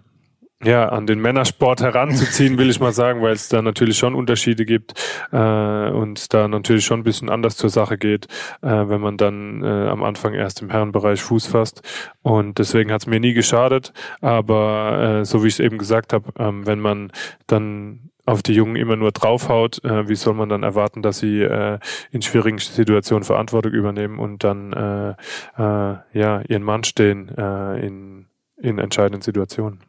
ja, 0.62 0.88
an 0.90 1.06
den 1.06 1.20
Männersport 1.20 1.80
heranzuziehen, 1.80 2.58
will 2.58 2.68
ich 2.68 2.80
mal 2.80 2.92
sagen, 2.92 3.22
weil 3.22 3.32
es 3.32 3.48
da 3.48 3.62
natürlich 3.62 3.96
schon 3.96 4.14
Unterschiede 4.14 4.66
gibt 4.66 4.92
äh, 5.32 5.90
und 5.90 6.34
da 6.34 6.48
natürlich 6.48 6.84
schon 6.84 7.00
ein 7.00 7.04
bisschen 7.04 7.30
anders 7.30 7.56
zur 7.56 7.70
Sache 7.70 7.96
geht, 7.96 8.26
äh, 8.61 8.68
wenn 8.68 9.00
man 9.00 9.16
dann 9.16 9.62
äh, 9.62 9.88
am 9.88 10.02
Anfang 10.02 10.34
erst 10.34 10.61
im 10.61 10.70
Herrenbereich 10.70 11.22
Fuß 11.22 11.46
fasst. 11.46 11.82
Und 12.22 12.58
deswegen 12.58 12.92
hat 12.92 13.02
es 13.02 13.06
mir 13.06 13.20
nie 13.20 13.32
geschadet, 13.32 13.92
aber 14.20 15.20
äh, 15.20 15.24
so 15.24 15.42
wie 15.42 15.48
ich 15.48 15.54
es 15.54 15.61
eben 15.61 15.78
gesagt 15.78 16.12
habe, 16.12 16.30
ähm, 16.38 16.66
wenn 16.66 16.80
man 16.80 17.11
dann 17.46 18.11
auf 18.26 18.42
die 18.42 18.52
Jungen 18.52 18.76
immer 18.76 18.96
nur 18.96 19.12
draufhaut, 19.12 19.82
äh, 19.84 20.08
wie 20.08 20.14
soll 20.14 20.34
man 20.34 20.48
dann 20.48 20.62
erwarten, 20.62 21.02
dass 21.02 21.18
sie 21.18 21.40
äh, 21.40 21.78
in 22.12 22.22
schwierigen 22.22 22.58
Situationen 22.58 23.24
Verantwortung 23.24 23.72
übernehmen 23.72 24.18
und 24.18 24.44
dann 24.44 24.72
äh, 24.72 25.11
äh, 25.58 25.96
ja 26.12 26.42
ihren 26.46 26.62
Mann 26.62 26.84
stehen 26.84 27.28
äh, 27.36 27.84
in, 27.84 28.26
in 28.62 28.78
entscheidenden 28.78 29.22
Situationen. 29.22 29.80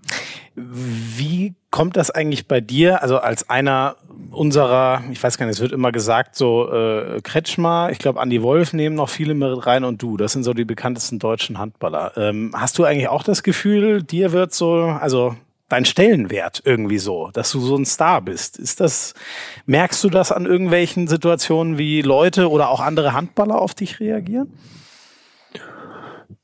Wie 0.56 1.56
kommt 1.70 1.96
das 1.96 2.12
eigentlich 2.12 2.48
bei 2.48 2.60
dir? 2.60 3.02
Also 3.02 3.20
als 3.20 3.50
einer 3.50 3.96
unserer, 4.32 5.02
ich 5.12 5.24
weiß 5.24 5.38
gar 5.38 5.46
nicht, 5.46 5.56
es 5.56 5.62
wird 5.62 5.72
immer 5.72 5.92
gesagt, 5.92 6.36
so 6.36 6.72
äh, 6.72 7.22
Kretschmer, 7.22 7.90
ich 7.92 8.00
glaube 8.00 8.20
Andi 8.20 8.42
Wolf 8.42 8.74
nehmen 8.74 8.96
noch 8.96 9.10
viele 9.10 9.34
mit 9.34 9.66
rein 9.66 9.84
und 9.84 10.02
du. 10.02 10.18
Das 10.18 10.34
sind 10.34 10.44
so 10.44 10.54
die 10.54 10.66
bekanntesten 10.66 11.20
deutschen 11.20 11.58
Handballer. 11.58 12.14
Ähm, 12.18 12.52
hast 12.54 12.78
du 12.78 12.84
eigentlich 12.84 13.08
auch 13.08 13.24
das 13.24 13.44
Gefühl, 13.44 14.04
dir 14.04 14.32
wird 14.32 14.54
so, 14.54 14.74
also 14.74 15.36
dein 15.70 15.86
Stellenwert 15.86 16.62
irgendwie 16.66 17.00
so, 17.00 17.30
dass 17.32 17.52
du 17.52 17.62
so 17.62 17.78
ein 17.78 17.86
Star 17.86 18.22
bist? 18.22 18.58
Ist 18.58 18.82
das, 18.82 19.14
merkst 19.66 20.04
du 20.04 20.10
das 20.10 20.32
an 20.32 20.46
irgendwelchen 20.46 21.08
Situationen, 21.08 21.78
wie 21.78 22.02
Leute 22.02 22.50
oder 22.50 22.70
auch 22.70 22.82
andere 22.82 23.14
Handballer 23.14 23.60
auf 23.60 23.74
dich 23.74 24.00
reagieren? 24.00 24.52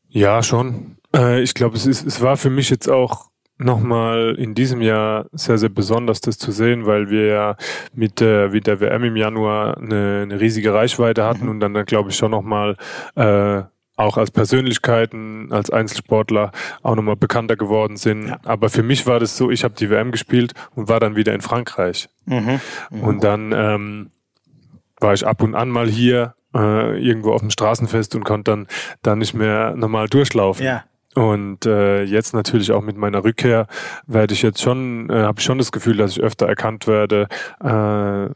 Ja, 0.10 0.42
schon. 0.42 0.97
Äh, 1.16 1.42
ich 1.42 1.54
glaube, 1.54 1.76
es 1.76 1.86
ist, 1.86 2.06
es 2.06 2.22
war 2.22 2.38
für 2.38 2.50
mich 2.50 2.70
jetzt 2.70 2.90
auch 2.90 3.30
nochmal 3.58 4.36
in 4.38 4.54
diesem 4.54 4.82
Jahr 4.82 5.26
sehr, 5.32 5.58
sehr 5.58 5.70
besonders, 5.70 6.22
das 6.22 6.38
zu 6.38 6.52
sehen, 6.52 6.86
weil 6.86 7.10
wir 7.10 7.26
ja 7.26 7.58
mit 7.94 8.20
der, 8.20 8.50
mit 8.50 8.68
der 8.68 8.80
WM 8.80 9.04
im 9.04 9.16
Januar 9.16 9.78
eine, 9.78 10.22
eine 10.24 10.40
riesige 10.40 10.74
Reichweite 10.74 11.24
hatten 11.24 11.46
mhm. 11.46 11.52
und 11.52 11.60
dann, 11.60 11.74
dann 11.74 11.86
glaube 11.86 12.12
ich 12.12 12.16
schon 12.16 12.32
nochmal 12.32 12.78
äh, 13.16 13.64
auch 13.96 14.18
als 14.18 14.30
Persönlichkeiten, 14.30 15.52
als 15.52 15.72
Einzelsportler 15.72 16.52
auch 16.84 16.96
nochmal 16.96 17.16
bekannter 17.16 17.56
geworden 17.56 17.98
sind. 17.98 18.28
Ja. 18.28 18.40
Aber 18.46 18.70
für 18.70 18.84
mich 18.84 19.08
war 19.08 19.20
das 19.20 19.36
so, 19.36 19.50
ich 19.50 19.64
habe 19.64 19.74
die 19.74 19.90
WM 19.90 20.12
gespielt 20.12 20.54
und 20.76 20.88
war 20.88 21.00
dann 21.00 21.16
wieder 21.16 21.34
in 21.34 21.42
Frankreich. 21.42 22.08
Mhm. 22.26 22.60
Mhm. 22.92 23.02
Und 23.02 23.24
dann 23.24 23.52
ähm, 23.54 24.12
war 25.00 25.14
ich 25.14 25.26
ab 25.26 25.42
und 25.42 25.56
an 25.56 25.70
mal 25.70 25.88
hier 25.88 26.36
äh, 26.54 27.04
irgendwo 27.04 27.34
auf 27.34 27.42
dem 27.42 27.50
Straßenfest 27.50 28.14
und 28.16 28.24
konnte 28.24 28.52
dann 28.52 28.68
da 29.02 29.16
nicht 29.16 29.34
mehr 29.34 29.76
normal 29.76 30.08
durchlaufen. 30.08 30.64
Ja. 30.64 30.84
Und 31.18 31.66
äh, 31.66 32.04
jetzt 32.04 32.36
natürlich 32.36 32.72
auch 32.72 32.84
mit 32.84 32.96
meiner 32.96 33.24
Rückkehr 33.24 33.66
werde 34.06 34.36
ich 34.36 34.44
jetzt 34.44 34.62
schon, 34.62 35.10
äh, 35.10 35.24
habe 35.24 35.40
ich 35.40 35.46
schon 35.46 35.58
das 35.58 35.72
Gefühl, 35.72 35.98
dass 35.98 36.12
ich 36.12 36.22
öfter 36.22 36.46
erkannt 36.46 36.86
werde 36.86 37.28
äh, 37.60 38.30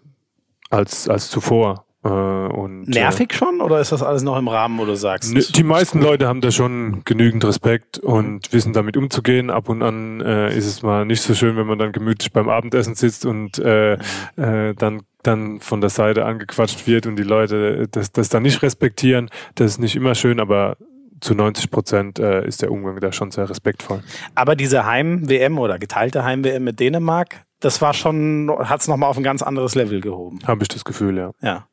als 0.72 1.08
als 1.08 1.30
zuvor. 1.30 1.86
Äh, 2.04 2.08
und, 2.10 2.90
Nervig 2.90 3.34
äh, 3.34 3.36
schon 3.36 3.62
oder 3.62 3.80
ist 3.80 3.92
das 3.92 4.02
alles 4.02 4.24
noch 4.24 4.36
im 4.36 4.48
Rahmen, 4.48 4.80
wo 4.80 4.86
du 4.86 4.96
sagst? 4.96 5.56
Die 5.56 5.64
meisten 5.64 6.02
Leute 6.02 6.28
haben 6.28 6.42
da 6.42 6.50
schon 6.50 7.04
genügend 7.06 7.46
Respekt 7.46 8.00
und 8.00 8.52
wissen 8.52 8.74
damit 8.74 8.98
umzugehen. 8.98 9.52
Ab 9.52 9.70
und 9.70 9.84
an 9.84 10.20
äh, 10.22 10.58
ist 10.58 10.66
es 10.66 10.82
mal 10.82 11.06
nicht 11.06 11.22
so 11.22 11.36
schön, 11.36 11.58
wenn 11.58 11.68
man 11.68 11.78
dann 11.78 11.92
gemütlich 11.92 12.34
beim 12.34 12.50
Abendessen 12.50 12.96
sitzt 12.96 13.28
und 13.28 13.60
äh, 13.60 14.00
mhm. 14.38 14.44
äh, 14.44 14.74
dann 14.74 15.04
dann 15.22 15.60
von 15.60 15.82
der 15.82 15.92
Seite 15.92 16.26
angequatscht 16.26 16.88
wird 16.88 17.06
und 17.06 17.16
die 17.16 17.22
Leute 17.22 17.88
das, 17.92 18.12
das 18.12 18.30
dann 18.30 18.42
nicht 18.42 18.64
respektieren. 18.64 19.30
Das 19.54 19.74
ist 19.74 19.78
nicht 19.78 19.96
immer 19.96 20.16
schön, 20.16 20.40
aber 20.40 20.78
zu 21.22 21.36
90 21.36 21.72
Prozent 21.72 22.20
äh, 22.20 22.46
ist 22.46 22.62
der 22.62 22.72
Umgang 22.72 23.00
da 23.00 23.12
schon 23.12 23.32
sehr 23.32 23.50
respektvoll. 23.50 24.04
Aber 24.36 24.56
diese 24.56 24.86
Heim-WM 24.86 25.58
oder 25.58 25.80
geteilte 25.80 26.24
Heim-WM 26.24 26.64
mit 26.64 26.80
Dänemark, 26.80 27.46
das 27.60 27.82
war 27.82 27.94
schon, 27.94 28.52
hat 28.60 28.82
es 28.82 28.88
nochmal 28.88 29.10
auf 29.10 29.18
ein 29.18 29.24
ganz 29.24 29.42
anderes 29.44 29.76
Level 29.76 30.02
gehoben. 30.02 30.40
Habe 30.46 30.64
ich 30.64 30.68
das 30.68 30.84
Gefühl, 30.84 31.18
ja. 31.18 31.32
Ja. 31.42 31.68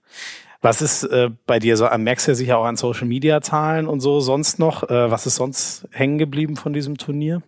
Was 0.61 0.83
ist 0.83 1.05
äh, 1.05 1.31
bei 1.47 1.59
dir 1.59 1.77
so, 1.77 1.89
merkst 1.97 2.27
du 2.27 2.33
ja 2.33 2.35
sicher 2.35 2.59
auch 2.59 2.65
an 2.65 2.77
Social 2.77 3.07
Media 3.07 3.41
Zahlen 3.41 3.87
und 3.87 4.01
so 4.01 4.21
sonst 4.21 4.59
noch? 4.59 4.83
Äh, 4.89 5.11
was 5.11 5.27
ist 5.27 5.37
sonst 5.37 5.89
hängen 5.93 6.19
geblieben 6.19 6.57
von 6.57 6.73
diesem 6.73 6.99
Turnier? 6.99 7.43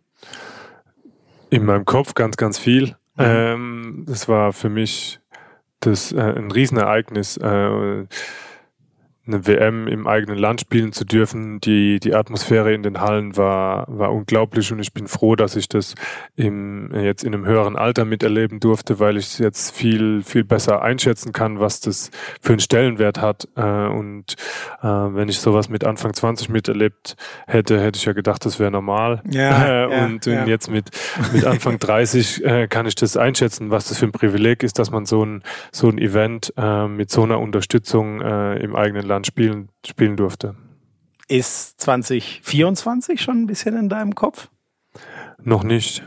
In 1.51 1.65
meinem 1.65 1.85
Kopf 1.85 2.15
ganz, 2.15 2.37
ganz 2.37 2.59
viel. 2.59 2.95
Mhm. 3.17 3.25
Ähm, 3.25 4.05
das 4.07 4.29
war 4.29 4.53
für 4.53 4.69
mich 4.69 5.21
das 5.81 6.13
äh, 6.13 6.21
ein 6.21 6.51
Riesenereignis. 6.53 7.37
Äh, 7.37 8.07
eine 9.27 9.47
WM 9.47 9.87
im 9.87 10.07
eigenen 10.07 10.39
Land 10.39 10.63
spielen 10.63 10.93
zu 10.93 11.05
dürfen. 11.05 11.61
Die, 11.61 12.01
die 12.01 12.15
Atmosphäre 12.15 12.73
in 12.73 12.83
den 12.83 13.01
Hallen 13.01 13.37
war, 13.37 13.85
war 13.89 14.13
unglaublich 14.13 14.73
und 14.73 14.79
ich 14.79 14.93
bin 14.93 15.09
froh, 15.09 15.37
dass 15.37 15.57
ich 15.57 15.69
das 15.69 15.95
im, 16.37 16.91
jetzt 16.95 17.23
in 17.23 17.35
einem 17.35 17.45
höheren 17.45 17.77
Alter 17.77 18.07
miterleben 18.07 18.61
durfte, 18.61 18.99
weil 18.99 19.19
ich 19.19 19.39
jetzt 19.39 19.77
viel, 19.77 20.23
viel 20.23 20.45
besser 20.45 20.83
einschätzen 20.83 21.33
kann, 21.33 21.61
was 21.61 21.81
das 21.81 22.11
für 22.41 22.55
einen 22.55 22.61
Stellenwert 22.61 23.21
hat. 23.21 23.47
Äh, 23.57 23.63
und 23.89 24.37
äh, 24.83 24.87
wenn 24.87 25.29
ich 25.29 25.39
sowas 25.39 25.69
mit 25.69 25.85
Anfang 25.85 26.15
20 26.15 26.49
miterlebt 26.49 27.17
hätte, 27.47 27.79
hätte 27.79 27.99
ich 27.99 28.07
ja 28.07 28.15
gedacht, 28.15 28.45
das 28.47 28.59
wäre 28.59 28.71
normal. 28.71 29.23
Ja, 29.31 29.87
und, 30.05 30.25
ja, 30.25 30.33
ja. 30.33 30.47
jetzt 30.47 30.71
mit, 30.71 30.91
mit 31.33 31.45
Anfang 31.45 31.79
30 31.81 32.43
äh, 32.45 32.69
kann 32.69 32.87
ich 32.87 32.95
das 32.95 33.19
einschätzen, 33.19 33.71
was 33.71 33.89
das 33.89 33.99
für 33.99 34.07
ein 34.07 34.13
Privileg 34.13 34.63
ist, 34.63 34.79
dass 34.79 34.91
man 34.91 35.05
so 35.05 35.25
ein, 35.25 35.43
so 35.73 35.89
ein 35.89 35.99
Event 35.99 36.53
mit 36.89 37.11
so 37.11 37.23
einer 37.23 37.39
Unterstützung 37.41 38.21
im 38.21 38.77
eigenen 38.77 39.10
Land 39.11 39.27
spielen, 39.27 39.69
spielen 39.85 40.17
durfte. 40.17 40.55
Ist 41.29 41.81
2024 41.81 43.21
schon 43.21 43.43
ein 43.43 43.47
bisschen 43.47 43.77
in 43.77 43.89
deinem 43.89 44.15
Kopf? 44.15 44.49
Noch 45.43 45.63
nicht. 45.63 46.03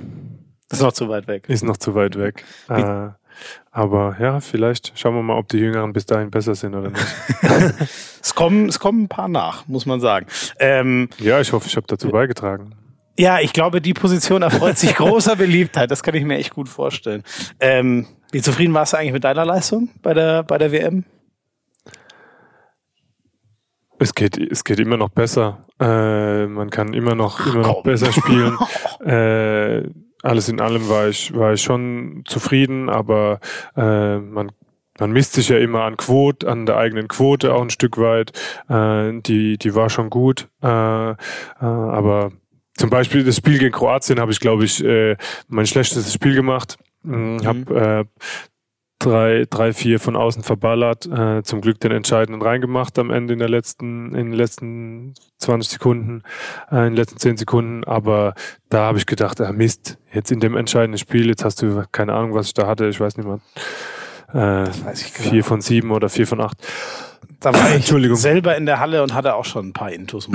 Ist 0.71 0.81
noch 0.81 0.93
zu 0.93 1.07
weit 1.09 1.27
weg. 1.27 1.47
Ist 1.47 1.63
noch 1.63 1.77
zu 1.77 1.93
weit 1.95 2.17
weg. 2.17 2.43
Äh, 2.69 3.09
aber 3.71 4.17
ja, 4.19 4.39
vielleicht 4.39 4.93
schauen 4.95 5.15
wir 5.15 5.21
mal, 5.21 5.37
ob 5.37 5.47
die 5.49 5.57
Jüngeren 5.57 5.93
bis 5.93 6.05
dahin 6.05 6.31
besser 6.31 6.55
sind 6.55 6.75
oder 6.75 6.89
nicht. 6.89 7.05
es, 8.21 8.35
kommen, 8.35 8.69
es 8.69 8.79
kommen 8.79 9.03
ein 9.03 9.07
paar 9.07 9.27
nach, 9.27 9.67
muss 9.67 9.85
man 9.85 9.99
sagen. 9.99 10.27
Ähm, 10.59 11.09
ja, 11.19 11.39
ich 11.41 11.51
hoffe, 11.51 11.67
ich 11.67 11.75
habe 11.75 11.87
dazu 11.87 12.09
beigetragen. 12.09 12.75
Ja, 13.17 13.39
ich 13.39 13.53
glaube, 13.53 13.81
die 13.81 13.93
Position 13.93 14.41
erfreut 14.41 14.77
sich 14.77 14.95
großer 14.95 15.35
Beliebtheit. 15.35 15.91
Das 15.91 16.01
kann 16.01 16.15
ich 16.15 16.23
mir 16.23 16.37
echt 16.37 16.53
gut 16.53 16.69
vorstellen. 16.69 17.23
Ähm, 17.59 18.07
wie 18.31 18.41
zufrieden 18.41 18.73
warst 18.73 18.93
du 18.93 18.97
eigentlich 18.97 19.13
mit 19.13 19.23
deiner 19.23 19.45
Leistung 19.45 19.89
bei 20.01 20.13
der, 20.13 20.43
bei 20.43 20.57
der 20.57 20.71
WM? 20.71 21.05
Es 23.99 24.13
geht, 24.13 24.37
es 24.37 24.63
geht 24.63 24.79
immer 24.79 24.97
noch 24.97 25.09
besser. 25.09 25.65
Äh, 25.79 26.47
man 26.47 26.69
kann 26.69 26.93
immer 26.93 27.15
noch, 27.15 27.45
immer 27.45 27.67
noch 27.67 27.83
besser 27.83 28.11
spielen. 28.11 28.57
äh, 29.05 29.89
alles 30.23 30.49
in 30.49 30.61
allem 30.61 30.89
war 30.89 31.07
ich, 31.07 31.33
war 31.35 31.53
ich 31.53 31.61
schon 31.61 32.23
zufrieden, 32.25 32.89
aber 32.89 33.39
äh, 33.75 34.17
man 34.17 34.51
man 34.99 35.11
misst 35.11 35.33
sich 35.33 35.49
ja 35.49 35.57
immer 35.57 35.83
an 35.83 35.97
Quote, 35.97 36.47
an 36.47 36.65
der 36.65 36.77
eigenen 36.77 37.07
Quote 37.07 37.53
auch 37.53 37.61
ein 37.61 37.71
Stück 37.71 37.97
weit. 37.97 38.31
Äh, 38.69 39.21
die, 39.21 39.57
die 39.57 39.73
war 39.75 39.89
schon 39.89 40.09
gut. 40.09 40.49
Äh, 40.61 40.67
äh, 40.67 41.15
aber 41.59 42.31
zum 42.75 42.89
Beispiel 42.89 43.23
das 43.23 43.37
Spiel 43.37 43.57
gegen 43.57 43.71
Kroatien 43.71 44.19
habe 44.19 44.31
ich, 44.31 44.39
glaube 44.39 44.65
ich, 44.65 44.83
äh, 44.83 45.17
mein 45.47 45.65
schlechtestes 45.65 46.13
Spiel 46.13 46.35
gemacht. 46.35 46.77
Mhm. 47.03 47.45
Hab 47.45 47.69
äh, 47.71 48.05
drei, 49.03 49.45
drei, 49.49 49.73
vier 49.73 49.99
von 49.99 50.15
außen 50.15 50.43
verballert, 50.43 51.05
äh, 51.05 51.43
zum 51.43 51.61
Glück 51.61 51.79
den 51.79 51.91
entscheidenden 51.91 52.41
reingemacht 52.41 52.97
am 52.97 53.11
Ende 53.11 53.33
in 53.33 53.39
der 53.39 53.49
letzten, 53.49 54.15
in 54.15 54.31
den 54.31 54.33
letzten 54.33 55.13
20 55.39 55.73
Sekunden, 55.73 56.23
äh, 56.71 56.77
in 56.77 56.83
den 56.83 56.95
letzten 56.95 57.17
10 57.17 57.37
Sekunden. 57.37 57.83
Aber 57.83 58.33
da 58.69 58.85
habe 58.85 58.97
ich 58.97 59.05
gedacht, 59.05 59.39
ah, 59.41 59.51
Mist, 59.51 59.97
jetzt 60.11 60.31
in 60.31 60.39
dem 60.39 60.55
entscheidenden 60.55 60.97
Spiel, 60.97 61.27
jetzt 61.27 61.43
hast 61.43 61.61
du 61.61 61.83
keine 61.91 62.13
Ahnung, 62.13 62.33
was 62.33 62.47
ich 62.47 62.53
da 62.53 62.67
hatte, 62.67 62.87
ich 62.87 62.99
weiß 62.99 63.17
nicht 63.17 63.27
mehr. 63.27 63.39
Äh, 64.33 64.71
vier 64.95 65.43
von 65.43 65.61
sieben 65.61 65.91
oder 65.91 66.09
vier 66.09 66.25
von 66.25 66.41
acht. 66.41 66.57
da 67.39 67.53
war 67.53 67.75
ich 67.75 67.85
selber 68.17 68.55
in 68.57 68.65
der 68.65 68.79
Halle 68.79 69.03
und 69.03 69.13
hatte 69.13 69.35
auch 69.35 69.45
schon 69.45 69.67
ein 69.67 69.73
paar 69.73 69.91
Intus. 69.91 70.27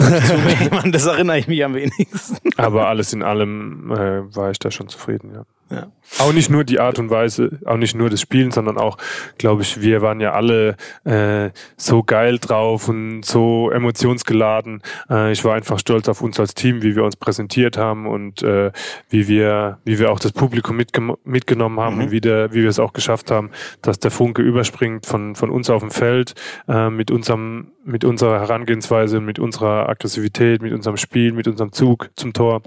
das 0.93 1.07
erinnere 1.07 1.39
ich 1.39 1.49
mich 1.49 1.65
am 1.65 1.75
wenigsten. 1.75 2.37
Aber 2.57 2.87
alles 2.87 3.13
in 3.13 3.25
allem 3.25 3.91
äh, 3.91 4.37
war 4.37 4.53
ich 4.53 4.59
da 4.61 4.71
schon 4.71 4.89
zufrieden, 4.89 5.33
ja. 5.35 5.43
Ja. 5.71 5.89
Auch 6.19 6.33
nicht 6.33 6.49
nur 6.49 6.65
die 6.65 6.81
Art 6.81 6.99
und 6.99 7.11
Weise, 7.11 7.59
auch 7.67 7.77
nicht 7.77 7.95
nur 7.95 8.09
das 8.09 8.23
Spielen, 8.23 8.51
sondern 8.51 8.79
auch, 8.79 8.97
glaube 9.37 9.61
ich, 9.63 9.83
wir 9.83 10.01
waren 10.01 10.21
ja 10.21 10.33
alle 10.33 10.77
äh, 11.05 11.51
so 11.77 12.03
geil 12.03 12.39
drauf 12.39 12.89
und 12.89 13.23
so 13.25 13.71
emotionsgeladen. 13.71 14.83
Äh, 15.11 15.33
ich 15.33 15.45
war 15.45 15.55
einfach 15.55 15.79
stolz 15.79 16.09
auf 16.09 16.23
uns 16.23 16.41
als 16.41 16.55
Team, 16.55 16.83
wie 16.83 16.97
wir 16.97 17.05
uns 17.05 17.17
präsentiert 17.17 17.77
haben 17.77 18.07
und 18.07 18.43
äh, 18.43 18.73
wie 19.11 19.29
wir, 19.29 19.79
wie 19.85 19.99
wir 19.99 20.11
auch 20.11 20.19
das 20.19 20.33
Publikum 20.33 20.77
mitge 20.77 20.99
mitgenommen 21.25 21.79
haben 21.79 21.97
mhm. 21.97 22.05
und 22.05 22.11
wie, 22.11 22.23
der, 22.23 22.55
wie 22.55 22.63
wir 22.63 22.71
es 22.71 22.79
auch 22.79 22.95
geschafft 22.95 23.31
haben, 23.31 23.51
dass 23.83 23.99
der 23.99 24.11
Funke 24.11 24.41
überspringt 24.41 25.05
von, 25.05 25.35
von 25.35 25.51
uns 25.51 25.69
auf 25.69 25.83
dem 25.83 25.91
Feld 25.91 26.35
äh, 26.69 26.89
mit 26.89 27.11
unserem, 27.11 27.73
mit 27.85 28.05
unserer 28.05 28.41
Herangehensweise, 28.41 29.21
mit 29.21 29.39
unserer 29.39 29.89
Aggressivität, 29.91 30.63
mit 30.63 30.73
unserem 30.73 30.97
Spiel, 30.97 31.33
mit 31.33 31.47
unserem 31.47 31.73
Zug 31.73 32.11
zum 32.17 32.33
Tor 32.33 32.63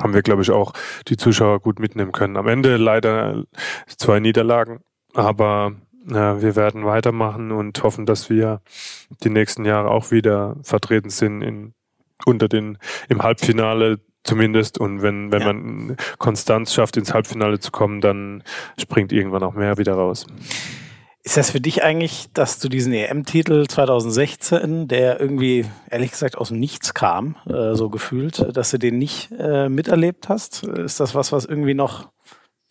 haben 0.00 0.14
wir, 0.14 0.22
glaube 0.22 0.42
ich, 0.42 0.50
auch 0.50 0.72
die 1.08 1.16
Zuschauer 1.16 1.60
gut 1.60 1.78
mitnehmen 1.78 2.12
können. 2.12 2.36
Am 2.36 2.48
Ende 2.48 2.76
leider 2.76 3.44
zwei 3.86 4.20
Niederlagen, 4.20 4.80
aber 5.14 5.72
ja, 6.06 6.42
wir 6.42 6.56
werden 6.56 6.84
weitermachen 6.84 7.52
und 7.52 7.82
hoffen, 7.82 8.06
dass 8.06 8.28
wir 8.28 8.60
die 9.22 9.30
nächsten 9.30 9.64
Jahre 9.64 9.90
auch 9.90 10.10
wieder 10.10 10.56
vertreten 10.62 11.10
sind 11.10 11.42
in, 11.42 11.74
unter 12.26 12.48
den, 12.48 12.78
im 13.08 13.22
Halbfinale 13.22 14.00
zumindest. 14.22 14.78
Und 14.78 15.02
wenn, 15.02 15.32
wenn 15.32 15.40
ja. 15.40 15.52
man 15.52 15.96
Konstanz 16.18 16.74
schafft, 16.74 16.96
ins 16.96 17.14
Halbfinale 17.14 17.58
zu 17.58 17.70
kommen, 17.70 18.00
dann 18.00 18.42
springt 18.78 19.12
irgendwann 19.12 19.42
auch 19.42 19.54
mehr 19.54 19.78
wieder 19.78 19.94
raus. 19.94 20.26
Ist 21.26 21.38
das 21.38 21.50
für 21.50 21.60
dich 21.60 21.82
eigentlich, 21.82 22.26
dass 22.34 22.58
du 22.58 22.68
diesen 22.68 22.92
EM-Titel 22.92 23.66
2016, 23.66 24.88
der 24.88 25.18
irgendwie 25.18 25.64
ehrlich 25.90 26.10
gesagt 26.10 26.36
aus 26.36 26.48
dem 26.48 26.60
Nichts 26.60 26.92
kam, 26.92 27.36
äh, 27.48 27.74
so 27.74 27.88
gefühlt, 27.88 28.54
dass 28.54 28.72
du 28.72 28.78
den 28.78 28.98
nicht 28.98 29.32
äh, 29.38 29.70
miterlebt 29.70 30.28
hast? 30.28 30.64
Ist 30.64 31.00
das 31.00 31.14
was, 31.14 31.32
was 31.32 31.46
irgendwie 31.46 31.72
noch 31.72 32.10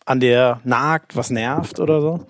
an 0.06 0.20
dir 0.20 0.62
nagt, 0.66 1.16
was 1.16 1.32
nervt 1.32 1.80
oder 1.80 2.00
so? 2.00 2.28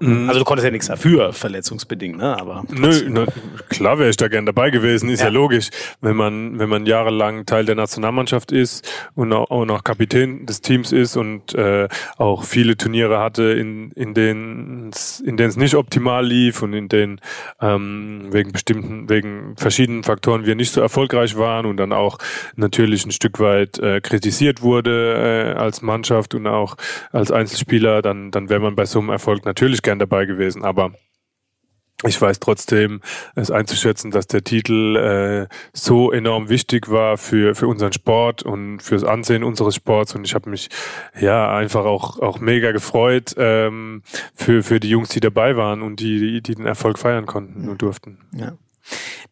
Mhm. 0.00 0.28
Also 0.28 0.40
du 0.40 0.44
konntest 0.44 0.64
ja 0.64 0.70
nichts 0.70 0.86
dafür, 0.86 1.32
verletzungsbedingt, 1.32 2.18
ne? 2.18 2.38
Aber 2.38 2.64
Nö, 2.68 3.06
na, 3.08 3.26
klar 3.68 3.98
wäre 3.98 4.10
ich 4.10 4.16
da 4.16 4.28
gern 4.28 4.46
dabei 4.46 4.70
gewesen, 4.70 5.08
ist 5.08 5.20
ja. 5.20 5.26
ja. 5.26 5.32
logisch. 5.32 5.70
Wenn 6.00 6.16
man, 6.16 6.58
wenn 6.58 6.68
man 6.68 6.86
jahrelang 6.86 7.46
Teil 7.46 7.64
der 7.64 7.74
Nationalmannschaft 7.74 8.52
ist 8.52 8.88
und 9.14 9.32
auch, 9.32 9.50
auch 9.50 9.64
noch 9.64 9.84
Kapitän 9.84 10.46
des 10.46 10.60
Teams 10.60 10.92
ist 10.92 11.16
und 11.16 11.54
äh, 11.54 11.88
auch 12.16 12.44
viele 12.44 12.76
Turniere 12.76 13.18
hatte, 13.18 13.44
in, 13.44 13.90
in 13.92 14.14
denen 14.14 14.90
in 15.24 15.36
denen 15.36 15.48
es 15.48 15.56
nicht 15.56 15.74
optimal 15.74 16.24
lief 16.24 16.62
und 16.62 16.72
in 16.72 16.88
denen 16.88 17.20
ähm, 17.60 18.28
wegen 18.30 18.52
bestimmten, 18.52 19.08
wegen 19.08 19.56
verschiedenen 19.56 20.02
Faktoren 20.02 20.46
wir 20.46 20.54
nicht 20.54 20.72
so 20.72 20.80
erfolgreich 20.80 21.36
waren 21.36 21.66
und 21.66 21.76
dann 21.76 21.92
auch 21.92 22.18
natürlich 22.56 23.04
ein 23.06 23.10
Stück 23.10 23.38
weit 23.40 23.78
äh, 23.78 24.00
kritisiert 24.00 24.62
wurde 24.62 25.54
äh, 25.56 25.58
als 25.58 25.82
Mannschaft 25.82 26.34
und 26.34 26.46
auch 26.46 26.76
als 27.12 27.30
Einzelspieler, 27.30 28.02
dann, 28.02 28.30
dann 28.30 28.48
wäre 28.48 28.60
man 28.60 28.76
bei 28.76 28.86
so 28.86 28.98
einem 28.98 29.10
Erfolg 29.10 29.44
natürlich 29.44 29.82
gern 29.86 29.98
dabei 29.98 30.26
gewesen, 30.26 30.64
aber 30.64 30.92
ich 32.04 32.20
weiß 32.20 32.40
trotzdem, 32.40 33.00
es 33.36 33.50
einzuschätzen, 33.50 34.10
dass 34.10 34.26
der 34.26 34.44
Titel 34.44 34.96
äh, 34.96 35.54
so 35.72 36.12
enorm 36.12 36.50
wichtig 36.50 36.90
war 36.90 37.16
für, 37.16 37.54
für 37.54 37.68
unseren 37.68 37.94
Sport 37.94 38.42
und 38.42 38.80
fürs 38.80 39.02
Ansehen 39.02 39.42
unseres 39.42 39.76
Sports. 39.76 40.14
Und 40.14 40.26
ich 40.26 40.34
habe 40.34 40.50
mich 40.50 40.68
ja 41.18 41.56
einfach 41.56 41.86
auch, 41.86 42.18
auch 42.18 42.38
mega 42.38 42.72
gefreut 42.72 43.34
ähm, 43.38 44.02
für, 44.34 44.62
für 44.62 44.78
die 44.78 44.90
Jungs, 44.90 45.08
die 45.08 45.20
dabei 45.20 45.56
waren 45.56 45.80
und 45.80 46.00
die, 46.00 46.42
die 46.42 46.54
den 46.54 46.66
Erfolg 46.66 46.98
feiern 46.98 47.24
konnten 47.24 47.66
und 47.66 47.80
durften. 47.80 48.18
Ja. 48.34 48.52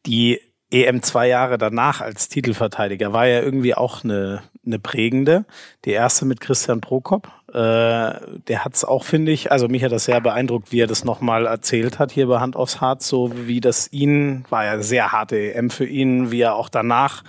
Die 0.07 0.41
EM 0.71 1.03
zwei 1.03 1.29
Jahre 1.29 1.59
danach 1.59 2.01
als 2.01 2.29
Titelverteidiger 2.29 3.13
war 3.13 3.27
ja 3.27 3.43
irgendwie 3.43 3.75
auch 3.75 4.05
eine, 4.05 4.43
eine 4.65 4.79
prägende. 4.79 5.45
Die 5.85 5.93
erste 5.93 6.25
mit 6.25 6.41
Christian 6.41 6.81
Prokop, 6.81 7.31
äh, 7.55 8.19
der 8.49 8.65
hat 8.65 8.75
es 8.75 8.85
auch, 8.85 9.05
finde 9.05 9.31
ich, 9.31 9.53
also 9.53 9.69
mich 9.69 9.85
hat 9.85 9.93
das 9.93 10.07
sehr 10.07 10.21
beeindruckt, 10.21 10.73
wie 10.73 10.81
er 10.81 10.89
das 10.89 11.05
nochmal 11.05 11.47
erzählt 11.47 12.01
hat 12.01 12.11
hier 12.11 12.27
bei 12.27 12.41
Hand 12.41 12.57
aufs 12.57 12.81
Harz, 12.81 13.07
so 13.07 13.31
wie 13.47 13.61
das 13.61 13.93
ihn, 13.93 14.45
war 14.51 14.65
ja 14.65 14.83
sehr 14.83 15.13
harte 15.13 15.55
EM 15.55 15.71
für 15.71 15.87
ihn, 15.87 16.33
wie 16.33 16.41
er 16.41 16.57
auch 16.57 16.69
danach 16.69 17.23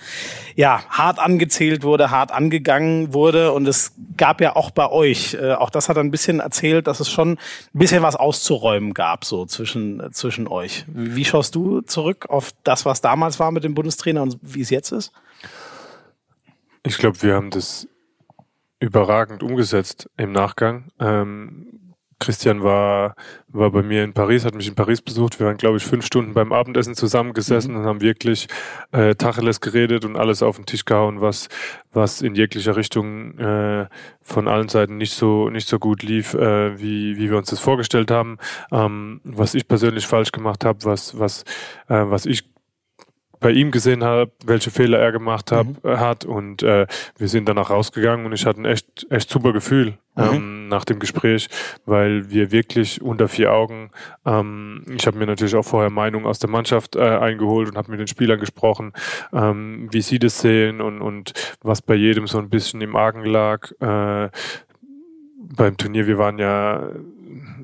ja 0.56 0.81
hart 0.89 1.19
angezählt 1.19 1.84
wurde, 1.84 2.10
hart 2.10 2.31
angegangen 2.31 3.14
wurde 3.14 3.52
und 3.52 3.68
es 3.68 3.93
gab 4.18 4.41
ja 4.41 4.56
auch 4.56 4.72
bei 4.72 4.89
euch, 4.89 5.35
äh, 5.35 5.53
auch 5.53 5.69
das 5.69 5.89
hat 5.89 5.97
er 5.97 6.03
ein 6.03 6.10
bisschen 6.10 6.39
erzählt, 6.39 6.88
dass 6.88 6.99
es 6.99 7.11
schon 7.11 7.34
ein 7.34 7.38
bisschen 7.73 8.02
was 8.02 8.15
auszuräumen 8.15 8.95
gab, 8.95 9.26
so 9.26 9.45
zwischen, 9.45 10.02
zwischen 10.11 10.47
euch. 10.47 10.85
Wie 10.88 11.26
schaust 11.26 11.53
du 11.53 11.81
zurück 11.81 12.26
auf 12.30 12.52
das, 12.64 12.84
was 12.84 12.99
damals 12.99 13.39
war 13.39 13.52
mit 13.52 13.64
dem 13.64 13.76
Bundestrainer 13.76 14.23
und 14.23 14.39
wie 14.41 14.61
es 14.61 14.72
jetzt 14.72 14.91
ist? 14.91 15.11
Ich 16.81 16.97
glaube, 16.97 17.22
wir 17.22 17.35
haben 17.35 17.52
das 17.52 17.88
überragend 18.80 19.43
umgesetzt 19.43 20.10
im 20.18 20.31
Nachgang. 20.31 20.91
Ähm, 20.99 21.85
Christian 22.19 22.64
war, 22.64 23.15
war 23.49 23.72
bei 23.72 23.84
mir 23.84 24.03
in 24.03 24.14
Paris, 24.14 24.45
hat 24.45 24.56
mich 24.56 24.68
in 24.68 24.76
Paris 24.76 25.02
besucht. 25.02 25.39
Wir 25.39 25.47
waren, 25.47 25.57
glaube 25.57 25.77
ich, 25.77 25.85
fünf 25.85 26.06
Stunden 26.06 26.34
beim 26.34 26.53
Abendessen 26.53 26.95
zusammengesessen 26.95 27.73
mhm. 27.73 27.80
und 27.80 27.85
haben 27.85 28.02
wirklich 28.02 28.47
äh, 28.91 29.15
Tacheles 29.15 29.60
geredet 29.60 30.06
und 30.06 30.15
alles 30.15 30.41
auf 30.41 30.56
den 30.56 30.65
Tisch 30.65 30.85
gehauen, 30.85 31.19
was, 31.19 31.49
was 31.91 32.22
in 32.22 32.35
jeglicher 32.35 32.77
Richtung 32.77 33.38
äh, 33.38 33.88
von 34.22 34.47
allen 34.47 34.69
Seiten 34.69 34.97
nicht 34.97 35.14
so, 35.14 35.49
nicht 35.49 35.68
so 35.68 35.77
gut 35.77 36.03
lief, 36.03 36.34
äh, 36.34 36.80
wie, 36.80 37.18
wie 37.18 37.30
wir 37.30 37.38
uns 37.38 37.49
das 37.49 37.60
vorgestellt 37.60 38.11
haben. 38.11 38.38
Ähm, 38.72 39.19
was 39.26 39.53
ich 39.53 39.68
persönlich 39.68 40.07
falsch 40.07 40.31
gemacht 40.31 40.64
habe, 40.64 40.80
was, 40.84 41.19
was, 41.19 41.43
äh, 41.89 42.06
was 42.07 42.26
ich 42.26 42.55
bei 43.45 43.51
ihm 43.51 43.69
gesehen 43.69 44.03
habe, 44.03 44.31
welche 44.43 44.72
Fehler 44.72 44.97
er 44.97 45.11
gemacht 45.11 45.51
hab, 45.51 45.67
mhm. 45.67 45.99
hat 45.99 46.26
und 46.26 46.63
äh, 46.63 46.88
wir 47.15 47.27
sind 47.27 47.47
danach 47.47 47.69
rausgegangen 47.69 48.26
und 48.26 48.34
ich 48.34 48.47
hatte 48.47 48.59
ein 48.59 48.65
echt, 48.65 49.05
echt 49.11 49.30
super 49.30 49.53
Gefühl 49.53 49.99
mhm. 50.15 50.23
ähm, 50.23 50.67
nach 50.67 50.84
dem 50.84 50.97
Gespräch, 50.97 51.47
weil 51.85 52.31
wir 52.31 52.51
wirklich 52.51 53.03
unter 53.03 53.27
vier 53.27 53.53
Augen, 53.53 53.91
ähm, 54.26 54.84
ich 54.89 55.05
habe 55.05 55.19
mir 55.19 55.27
natürlich 55.27 55.53
auch 55.53 55.61
vorher 55.61 55.91
Meinung 55.91 56.26
aus 56.26 56.39
der 56.39 56.49
Mannschaft 56.49 56.95
äh, 56.95 57.01
eingeholt 57.01 57.69
und 57.69 57.77
habe 57.77 57.91
mit 57.91 57.99
den 57.99 58.07
Spielern 58.07 58.39
gesprochen, 58.39 58.93
ähm, 59.31 59.89
wie 59.91 60.01
sie 60.01 60.17
das 60.17 60.41
sehen 60.41 60.81
und, 60.81 61.03
und 61.03 61.34
was 61.61 61.84
bei 61.84 61.93
jedem 61.93 62.26
so 62.26 62.39
ein 62.39 62.49
bisschen 62.49 62.81
im 62.81 62.95
Argen 62.95 63.26
lag. 63.26 63.69
Äh, 63.80 64.31
beim 65.55 65.77
Turnier, 65.77 66.07
wir 66.07 66.17
waren 66.17 66.39
ja 66.39 66.81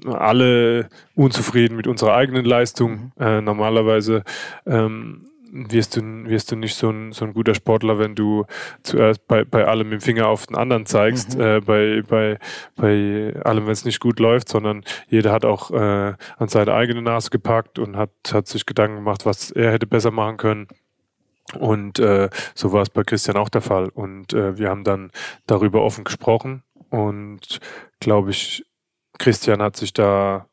alle 0.05 0.89
unzufrieden 1.15 1.75
mit 1.75 1.87
unserer 1.87 2.13
eigenen 2.13 2.45
Leistung. 2.45 3.11
Mhm. 3.17 3.23
Äh, 3.23 3.41
normalerweise 3.41 4.23
ähm, 4.67 5.25
wirst 5.51 5.97
du, 5.97 6.01
wirst 6.01 6.51
du 6.51 6.55
nicht 6.55 6.75
so 6.75 6.89
ein, 6.89 7.11
so 7.11 7.25
ein 7.25 7.33
guter 7.33 7.53
Sportler, 7.53 7.99
wenn 7.99 8.15
du 8.15 8.45
zuerst 8.83 9.27
bei, 9.27 9.43
bei 9.43 9.65
allem 9.65 9.89
mit 9.89 10.01
dem 10.01 10.03
Finger 10.03 10.27
auf 10.27 10.47
den 10.47 10.55
anderen 10.55 10.85
zeigst, 10.85 11.35
mhm. 11.35 11.41
äh, 11.41 11.59
bei, 11.59 12.03
bei, 12.07 12.39
bei 12.75 13.33
allem, 13.43 13.65
wenn 13.65 13.73
es 13.73 13.85
nicht 13.85 13.99
gut 13.99 14.19
läuft, 14.19 14.49
sondern 14.49 14.83
jeder 15.07 15.31
hat 15.31 15.45
auch 15.45 15.71
äh, 15.71 16.13
an 16.37 16.47
seine 16.47 16.73
eigene 16.73 17.01
Nase 17.01 17.29
gepackt 17.29 17.79
und 17.79 17.97
hat, 17.97 18.11
hat 18.31 18.47
sich 18.47 18.65
Gedanken 18.65 18.97
gemacht, 18.97 19.25
was 19.25 19.51
er 19.51 19.71
hätte 19.71 19.87
besser 19.87 20.11
machen 20.11 20.37
können. 20.37 20.67
Und 21.59 21.99
äh, 21.99 22.29
so 22.55 22.71
war 22.71 22.81
es 22.81 22.89
bei 22.89 23.03
Christian 23.03 23.35
auch 23.35 23.49
der 23.49 23.61
Fall. 23.61 23.89
Und 23.89 24.33
äh, 24.33 24.57
wir 24.57 24.69
haben 24.69 24.85
dann 24.85 25.11
darüber 25.47 25.83
offen 25.83 26.05
gesprochen 26.05 26.63
und 26.89 27.59
glaube 27.99 28.31
ich, 28.31 28.65
Christian 29.17 29.61
hat 29.61 29.75
sich 29.75 29.93
da 29.93 30.47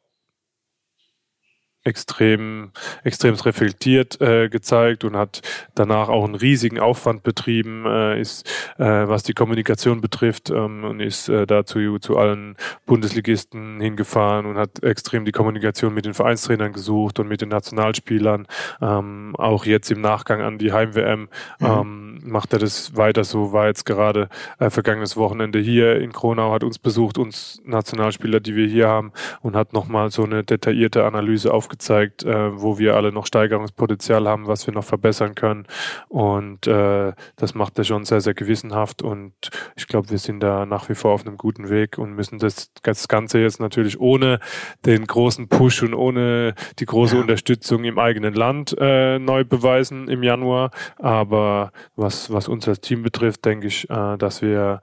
extrem, 1.88 2.70
extrem 3.02 3.34
reflektiert 3.34 4.20
äh, 4.20 4.48
gezeigt 4.48 5.04
und 5.04 5.16
hat 5.16 5.40
danach 5.74 6.08
auch 6.08 6.24
einen 6.24 6.34
riesigen 6.34 6.78
Aufwand 6.78 7.22
betrieben, 7.22 7.86
äh, 7.86 8.20
ist, 8.20 8.46
äh, 8.76 9.08
was 9.08 9.22
die 9.22 9.32
Kommunikation 9.32 10.00
betrifft 10.00 10.50
ähm, 10.50 10.84
und 10.84 11.00
ist 11.00 11.28
äh, 11.28 11.46
dazu 11.46 11.98
zu 11.98 12.18
allen 12.18 12.56
Bundesligisten 12.86 13.80
hingefahren 13.80 14.44
und 14.46 14.58
hat 14.58 14.82
extrem 14.82 15.24
die 15.24 15.32
Kommunikation 15.32 15.94
mit 15.94 16.04
den 16.04 16.14
Vereinstrainern 16.14 16.72
gesucht 16.72 17.18
und 17.18 17.28
mit 17.28 17.40
den 17.40 17.48
Nationalspielern. 17.48 18.46
Ähm, 18.82 19.34
auch 19.36 19.64
jetzt 19.64 19.90
im 19.90 20.02
Nachgang 20.02 20.42
an 20.42 20.58
die 20.58 20.72
Heim-WM 20.72 21.28
mhm. 21.58 21.66
ähm, 21.66 22.20
macht 22.22 22.52
er 22.52 22.58
das 22.58 22.96
weiter 22.96 23.24
so, 23.24 23.52
war 23.52 23.66
jetzt 23.66 23.86
gerade 23.86 24.28
äh, 24.58 24.68
vergangenes 24.68 25.16
Wochenende 25.16 25.58
hier 25.58 25.96
in 25.96 26.12
Kronau, 26.12 26.52
hat 26.52 26.64
uns 26.64 26.78
besucht, 26.78 27.16
uns 27.16 27.62
Nationalspieler, 27.64 28.40
die 28.40 28.54
wir 28.54 28.66
hier 28.66 28.88
haben 28.88 29.12
und 29.40 29.56
hat 29.56 29.72
nochmal 29.72 30.10
so 30.10 30.24
eine 30.24 30.44
detaillierte 30.44 31.04
Analyse 31.06 31.52
aufgezeigt 31.52 31.77
aufgezeigt, 31.78 32.24
äh, 32.24 32.60
wo 32.60 32.78
wir 32.78 32.96
alle 32.96 33.12
noch 33.12 33.26
Steigerungspotenzial 33.26 34.28
haben, 34.28 34.46
was 34.46 34.66
wir 34.66 34.74
noch 34.74 34.84
verbessern 34.84 35.34
können. 35.34 35.66
Und 36.08 36.66
äh, 36.66 37.12
das 37.36 37.54
macht 37.54 37.78
er 37.78 37.84
schon 37.84 38.04
sehr, 38.04 38.20
sehr 38.20 38.34
gewissenhaft. 38.34 39.02
Und 39.02 39.32
ich 39.76 39.86
glaube, 39.86 40.10
wir 40.10 40.18
sind 40.18 40.40
da 40.40 40.66
nach 40.66 40.88
wie 40.88 40.94
vor 40.94 41.12
auf 41.12 41.26
einem 41.26 41.36
guten 41.36 41.68
Weg 41.68 41.98
und 41.98 42.14
müssen 42.14 42.38
das, 42.38 42.72
das 42.82 43.08
Ganze 43.08 43.38
jetzt 43.38 43.60
natürlich 43.60 44.00
ohne 44.00 44.40
den 44.84 45.06
großen 45.06 45.48
Push 45.48 45.82
und 45.82 45.94
ohne 45.94 46.54
die 46.78 46.86
große 46.86 47.14
ja. 47.14 47.20
Unterstützung 47.20 47.84
im 47.84 47.98
eigenen 47.98 48.34
Land 48.34 48.76
äh, 48.78 49.18
neu 49.18 49.44
beweisen 49.44 50.08
im 50.08 50.22
Januar. 50.22 50.70
Aber 50.96 51.72
was, 51.96 52.32
was 52.32 52.48
uns 52.48 52.66
als 52.66 52.80
Team 52.80 53.02
betrifft, 53.02 53.44
denke 53.44 53.68
ich, 53.68 53.88
äh, 53.88 54.16
dass 54.16 54.42
wir 54.42 54.80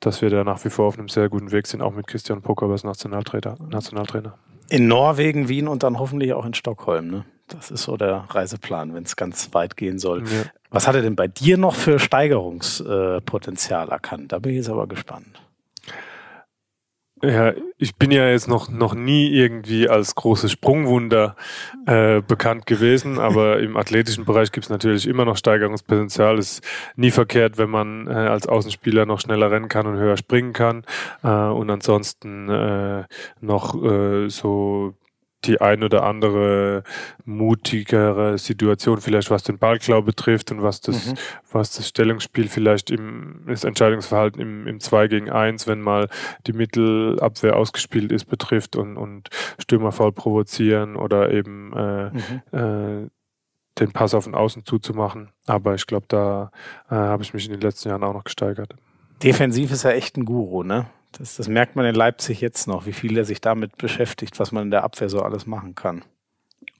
dass 0.00 0.22
wir 0.22 0.30
da 0.30 0.44
nach 0.44 0.64
wie 0.64 0.70
vor 0.70 0.86
auf 0.86 0.96
einem 0.96 1.08
sehr 1.08 1.28
guten 1.28 1.50
Weg 1.50 1.66
sind, 1.66 1.82
auch 1.82 1.92
mit 1.92 2.06
Christian 2.06 2.40
Poker 2.40 2.66
als 2.70 2.84
Nationaltrainer. 2.84 3.56
Nationaltrainer. 3.68 4.38
In 4.70 4.88
Norwegen, 4.88 5.48
Wien 5.48 5.68
und 5.68 5.82
dann 5.82 5.98
hoffentlich 5.98 6.32
auch 6.34 6.44
in 6.44 6.54
Stockholm. 6.54 7.08
Ne? 7.10 7.24
Das 7.48 7.70
ist 7.70 7.82
so 7.84 7.96
der 7.96 8.26
Reiseplan, 8.28 8.94
wenn 8.94 9.04
es 9.04 9.16
ganz 9.16 9.54
weit 9.54 9.76
gehen 9.76 9.98
soll. 9.98 10.24
Ja. 10.24 10.44
Was 10.70 10.86
hat 10.86 10.94
er 10.94 11.02
denn 11.02 11.16
bei 11.16 11.28
dir 11.28 11.56
noch 11.56 11.74
für 11.74 11.98
Steigerungspotenzial 11.98 13.88
erkannt? 13.88 14.32
Da 14.32 14.38
bin 14.38 14.52
ich 14.52 14.58
jetzt 14.58 14.68
aber 14.68 14.86
gespannt. 14.86 15.40
Ja, 17.22 17.52
ich 17.78 17.96
bin 17.96 18.10
ja 18.12 18.28
jetzt 18.28 18.46
noch, 18.46 18.68
noch 18.68 18.94
nie 18.94 19.28
irgendwie 19.30 19.88
als 19.88 20.14
großes 20.14 20.52
Sprungwunder 20.52 21.34
äh, 21.86 22.20
bekannt 22.20 22.66
gewesen, 22.66 23.18
aber 23.18 23.58
im 23.58 23.76
athletischen 23.76 24.24
Bereich 24.24 24.52
gibt 24.52 24.66
es 24.66 24.70
natürlich 24.70 25.06
immer 25.06 25.24
noch 25.24 25.36
Steigerungspotenzial. 25.36 26.38
Ist 26.38 26.62
nie 26.96 27.10
verkehrt, 27.10 27.58
wenn 27.58 27.70
man 27.70 28.06
äh, 28.06 28.10
als 28.10 28.46
Außenspieler 28.46 29.04
noch 29.04 29.20
schneller 29.20 29.50
rennen 29.50 29.68
kann 29.68 29.86
und 29.86 29.96
höher 29.96 30.16
springen 30.16 30.52
kann. 30.52 30.84
Äh, 31.24 31.28
und 31.28 31.70
ansonsten 31.70 32.48
äh, 32.48 33.04
noch 33.40 33.74
äh, 33.82 34.28
so 34.28 34.94
die 35.44 35.60
ein 35.60 35.84
oder 35.84 36.02
andere 36.04 36.82
mutigere 37.24 38.38
Situation, 38.38 39.00
vielleicht 39.00 39.30
was 39.30 39.44
den 39.44 39.58
Ballklau 39.58 40.02
betrifft 40.02 40.50
und 40.50 40.62
was 40.62 40.80
das, 40.80 41.06
mhm. 41.06 41.14
was 41.52 41.70
das 41.70 41.88
Stellungsspiel 41.88 42.48
vielleicht 42.48 42.90
im, 42.90 43.44
das 43.46 43.64
Entscheidungsverhalten 43.64 44.40
im, 44.40 44.66
im 44.66 44.80
2 44.80 45.08
gegen 45.08 45.30
1, 45.30 45.66
wenn 45.66 45.80
mal 45.80 46.08
die 46.46 46.52
Mittelabwehr 46.52 47.56
ausgespielt 47.56 48.10
ist, 48.10 48.24
betrifft 48.24 48.76
und, 48.76 48.96
und 48.96 49.28
Stürmerfall 49.58 50.12
provozieren 50.12 50.96
oder 50.96 51.30
eben 51.30 51.72
äh, 51.72 52.10
mhm. 52.10 53.04
äh, 53.04 53.08
den 53.78 53.92
Pass 53.92 54.14
auf 54.14 54.24
den 54.24 54.34
Außen 54.34 54.64
zuzumachen. 54.64 55.30
Aber 55.46 55.74
ich 55.74 55.86
glaube, 55.86 56.06
da 56.08 56.50
äh, 56.90 56.94
habe 56.94 57.22
ich 57.22 57.32
mich 57.32 57.46
in 57.46 57.52
den 57.52 57.60
letzten 57.60 57.90
Jahren 57.90 58.02
auch 58.02 58.12
noch 58.12 58.24
gesteigert. 58.24 58.74
Defensiv 59.22 59.70
ist 59.70 59.84
er 59.84 59.94
echt 59.94 60.16
ein 60.16 60.24
Guru, 60.24 60.64
ne? 60.64 60.86
Das, 61.18 61.36
das 61.36 61.48
merkt 61.48 61.76
man 61.76 61.84
in 61.84 61.94
Leipzig 61.94 62.40
jetzt 62.40 62.68
noch, 62.68 62.86
wie 62.86 62.92
viel 62.92 63.16
er 63.16 63.24
sich 63.24 63.40
damit 63.40 63.76
beschäftigt, 63.76 64.38
was 64.38 64.52
man 64.52 64.64
in 64.64 64.70
der 64.70 64.84
Abwehr 64.84 65.08
so 65.08 65.22
alles 65.22 65.46
machen 65.46 65.74
kann. 65.74 66.04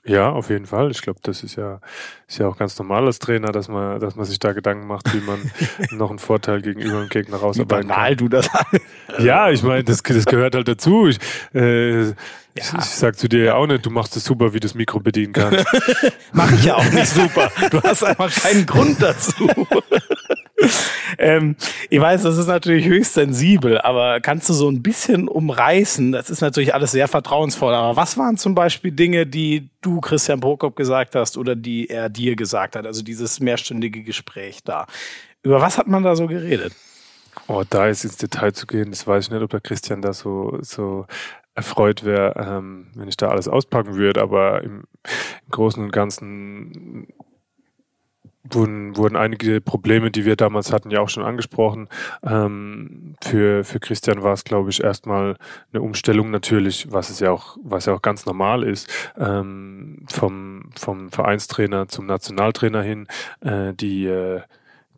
Ja, 0.05 0.31
auf 0.31 0.48
jeden 0.48 0.65
Fall. 0.65 0.90
Ich 0.90 1.02
glaube, 1.02 1.19
das 1.23 1.43
ist 1.43 1.56
ja, 1.56 1.81
ist 2.27 2.39
ja 2.39 2.47
auch 2.47 2.56
ganz 2.56 2.78
normal 2.78 3.05
als 3.05 3.19
Trainer, 3.19 3.52
dass 3.52 3.69
man, 3.69 4.01
dass 4.01 4.16
man 4.16 4.24
sich 4.24 4.39
da 4.39 4.52
Gedanken 4.52 4.86
macht, 4.86 5.12
wie 5.12 5.20
man 5.20 5.51
noch 5.90 6.10
einen 6.10 6.19
Vorteil 6.19 6.62
gegenüber 6.62 7.01
dem 7.01 7.09
Gegner 7.09 7.36
rausarbeiten 7.36 7.89
kann. 7.90 8.16
du 8.16 8.28
das 8.28 8.48
Ja, 9.19 9.51
ich 9.51 9.62
meine, 9.62 9.85
das, 9.85 10.02
das 10.02 10.24
gehört 10.24 10.55
halt 10.55 10.69
dazu. 10.69 11.09
Ich, 11.09 11.19
äh, 11.52 12.12
ja. 12.59 12.79
ich, 12.79 12.85
sag 12.85 13.19
zu 13.19 13.29
dir 13.29 13.45
ja 13.45 13.55
auch 13.55 13.67
nicht, 13.67 13.85
du 13.85 13.91
machst 13.91 14.17
es 14.17 14.25
super, 14.25 14.53
wie 14.53 14.61
du 14.61 14.67
das 14.67 14.75
Mikro 14.75 15.01
bedienen 15.01 15.33
kannst. 15.33 15.65
Mach 16.33 16.51
ich 16.53 16.65
ja 16.65 16.77
auch 16.77 16.91
nicht 16.91 17.07
super. 17.15 17.51
Du 17.71 17.83
hast 17.83 18.05
einfach 18.05 18.33
keinen 18.35 18.67
Grund 18.67 19.01
dazu. 19.01 19.49
ähm, 21.19 21.57
ich 21.91 22.01
weiß, 22.01 22.23
das 22.23 22.37
ist 22.37 22.47
natürlich 22.47 22.87
höchst 22.87 23.15
sensibel, 23.15 23.81
aber 23.81 24.21
kannst 24.21 24.49
du 24.49 24.53
so 24.53 24.69
ein 24.69 24.83
bisschen 24.83 25.29
umreißen? 25.29 26.13
Das 26.13 26.31
ist 26.31 26.41
natürlich 26.41 26.75
alles 26.75 26.93
sehr 26.93 27.09
vertrauensvoll. 27.09 27.75
Aber 27.75 27.97
was 27.97 28.17
waren 28.19 28.37
zum 28.37 28.55
Beispiel 28.55 28.93
Dinge, 28.93 29.27
die 29.27 29.71
du 29.81 30.01
Christian 30.01 30.41
Prokop 30.41 30.77
gesagt 30.77 31.15
hast 31.15 31.37
oder 31.37 31.57
die 31.57 31.89
er 31.89 32.09
dir 32.09 32.37
gesagt 32.37 32.77
hat? 32.77 32.87
Also 32.87 33.03
dieses 33.03 33.41
mehrstündige 33.41 34.03
Gespräch 34.03 34.61
da. 34.65 34.87
Über 35.43 35.61
was 35.61 35.79
hat 35.79 35.87
man 35.87 36.03
da 36.03 36.17
so 36.17 36.27
geredet? 36.27 36.73
Oh, 37.47 37.63
da 37.69 37.87
jetzt 37.87 38.05
ins 38.05 38.17
Detail 38.17 38.53
zu 38.53 38.67
gehen, 38.67 38.91
das 38.91 39.07
weiß 39.07 39.27
ich 39.27 39.31
nicht, 39.31 39.43
ob 39.43 39.51
der 39.51 39.61
Christian 39.61 40.03
da 40.03 40.13
so, 40.13 40.59
so 40.61 41.07
erfreut 41.59 42.05
wäre, 42.05 42.35
ähm, 42.37 42.87
wenn 42.95 43.09
ich 43.09 43.17
da 43.17 43.29
alles 43.29 43.49
auspacken 43.49 43.97
würde, 43.97 44.23
aber 44.23 44.63
im, 44.63 44.85
im 45.45 45.51
Großen 45.51 45.83
und 45.83 45.91
Ganzen 45.91 47.09
wurden, 48.45 48.97
wurden 48.97 49.17
einige 49.17 49.61
Probleme, 49.61 50.13
die 50.13 50.25
wir 50.25 50.37
damals 50.37 50.73
hatten, 50.73 50.91
ja 50.91 51.01
auch 51.01 51.09
schon 51.09 51.25
angesprochen. 51.25 51.89
Ähm, 52.23 53.17
für, 53.23 53.65
für 53.65 53.81
Christian 53.81 54.23
war 54.23 54.33
es, 54.33 54.45
glaube 54.45 54.71
ich, 54.71 54.83
erstmal 54.83 55.37
eine 55.73 55.83
Umstellung 55.83 56.31
natürlich, 56.31 56.93
was 56.93 57.11
es 57.11 57.19
ja 57.19 57.33
auch, 57.33 57.57
was 57.63 57.87
ja 57.87 57.95
auch 57.95 58.03
ganz 58.03 58.25
normal 58.25 58.63
ist, 58.63 58.89
ähm, 59.19 60.07
vom, 60.09 60.71
vom 60.79 61.11
Vereinstrainer 61.11 61.89
zum 61.89 62.07
Nationaltrainer 62.07 62.83
hin. 62.83 63.09
Äh, 63.41 63.75
die 63.75 64.07
äh, 64.07 64.43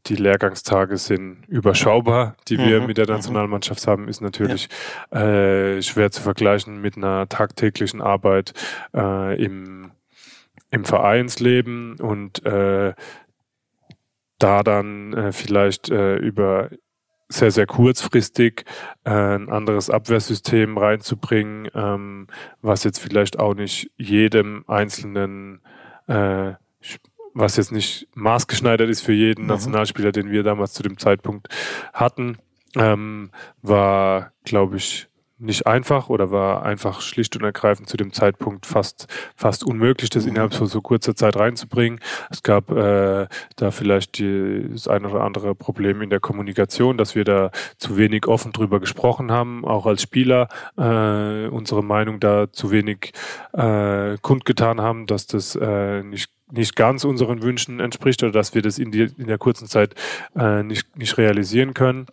die 0.07 0.17
Lehrgangstage 0.17 0.97
sind 0.97 1.45
überschaubar, 1.49 2.37
die 2.49 2.59
wir 2.59 2.81
mhm, 2.81 2.87
mit 2.87 2.99
der 2.99 3.07
mhm. 3.07 3.15
Nationalmannschaft 3.15 3.87
haben, 3.87 4.09
ist 4.09 4.21
natürlich 4.21 4.69
ja. 5.13 5.77
äh, 5.77 5.83
schwer 5.83 6.11
zu 6.11 6.23
vergleichen 6.23 6.81
mit 6.81 6.97
einer 6.97 7.29
tagtäglichen 7.29 8.01
Arbeit 8.01 8.53
äh, 8.95 9.43
im, 9.43 9.93
im 10.71 10.85
Vereinsleben 10.85 12.01
und 12.01 12.45
äh, 12.45 12.95
da 14.39 14.63
dann 14.63 15.13
äh, 15.13 15.33
vielleicht 15.33 15.91
äh, 15.91 16.17
über 16.17 16.71
sehr, 17.31 17.53
sehr 17.53 17.67
kurzfristig 17.67 18.65
äh, 19.05 19.11
ein 19.11 19.49
anderes 19.49 19.89
Abwehrsystem 19.89 20.77
reinzubringen, 20.77 21.69
ähm, 21.75 22.27
was 22.61 22.83
jetzt 22.85 22.99
vielleicht 22.99 23.39
auch 23.39 23.55
nicht 23.55 23.91
jedem 23.97 24.65
einzelnen, 24.67 25.61
äh, 26.09 26.55
was 27.35 27.57
jetzt 27.57 27.73
nicht 27.73 28.09
maßgeschneidert 28.15 28.89
ist 28.89 29.03
für 29.03 29.13
jeden 29.13 29.43
mhm. 29.43 29.49
Nationalspieler, 29.49 30.13
den 30.13 30.31
wir 30.31 30.43
damals 30.43 30.73
zu 30.73 30.83
dem 30.83 30.99
Zeitpunkt 30.99 31.49
hatten, 31.93 32.39
ähm, 32.77 33.31
war, 33.63 34.33
glaube 34.45 34.77
ich, 34.77 35.11
nicht 35.41 35.67
einfach 35.67 36.11
oder 36.11 36.31
war 36.31 36.65
einfach 36.65 37.01
schlicht 37.01 37.35
und 37.35 37.45
ergreifend 37.45 37.89
zu 37.89 37.97
dem 37.97 38.13
Zeitpunkt 38.13 38.67
fast 38.67 39.07
fast 39.35 39.65
unmöglich, 39.65 40.11
das 40.11 40.27
innerhalb 40.27 40.55
von 40.55 40.67
so 40.67 40.83
kurzer 40.83 41.17
Zeit 41.17 41.37
reinzubringen. 41.37 42.01
Es 42.31 42.43
gab 42.43 42.71
äh, 42.71 43.27
da 43.57 43.71
vielleicht 43.71 44.19
die, 44.19 44.69
das 44.71 44.87
eine 44.87 45.09
oder 45.09 45.25
andere 45.25 45.55
Problem 45.55 46.03
in 46.03 46.11
der 46.11 46.21
Kommunikation, 46.21 46.99
dass 46.99 47.15
wir 47.15 47.25
da 47.25 47.51
zu 47.79 47.97
wenig 47.97 48.27
offen 48.27 48.53
drüber 48.53 48.81
gesprochen 48.81 49.33
haben, 49.33 49.65
auch 49.65 49.87
als 49.87 50.03
Spieler 50.03 50.49
äh, 50.77 51.49
unsere 51.49 51.83
Meinung 51.83 52.21
da 52.21 52.53
zu 52.53 52.71
wenig 52.71 53.13
äh, 53.55 54.19
kundgetan 54.21 54.81
haben, 54.81 55.07
dass 55.07 55.27
das 55.27 55.57
äh, 55.57 56.03
nicht 56.03 56.31
nicht 56.53 56.77
ganz 56.77 57.05
unseren 57.05 57.43
Wünschen 57.43 57.81
entspricht 57.81 58.23
oder 58.23 58.33
dass 58.33 58.55
wir 58.55 58.63
das 58.63 58.79
in, 58.79 58.91
die, 58.91 59.09
in 59.17 59.27
der 59.27 59.39
kurzen 59.39 59.67
Zeit 59.67 59.95
äh, 60.37 60.63
nicht, 60.63 60.97
nicht 60.97 61.17
realisieren 61.19 61.75
können. 61.75 62.07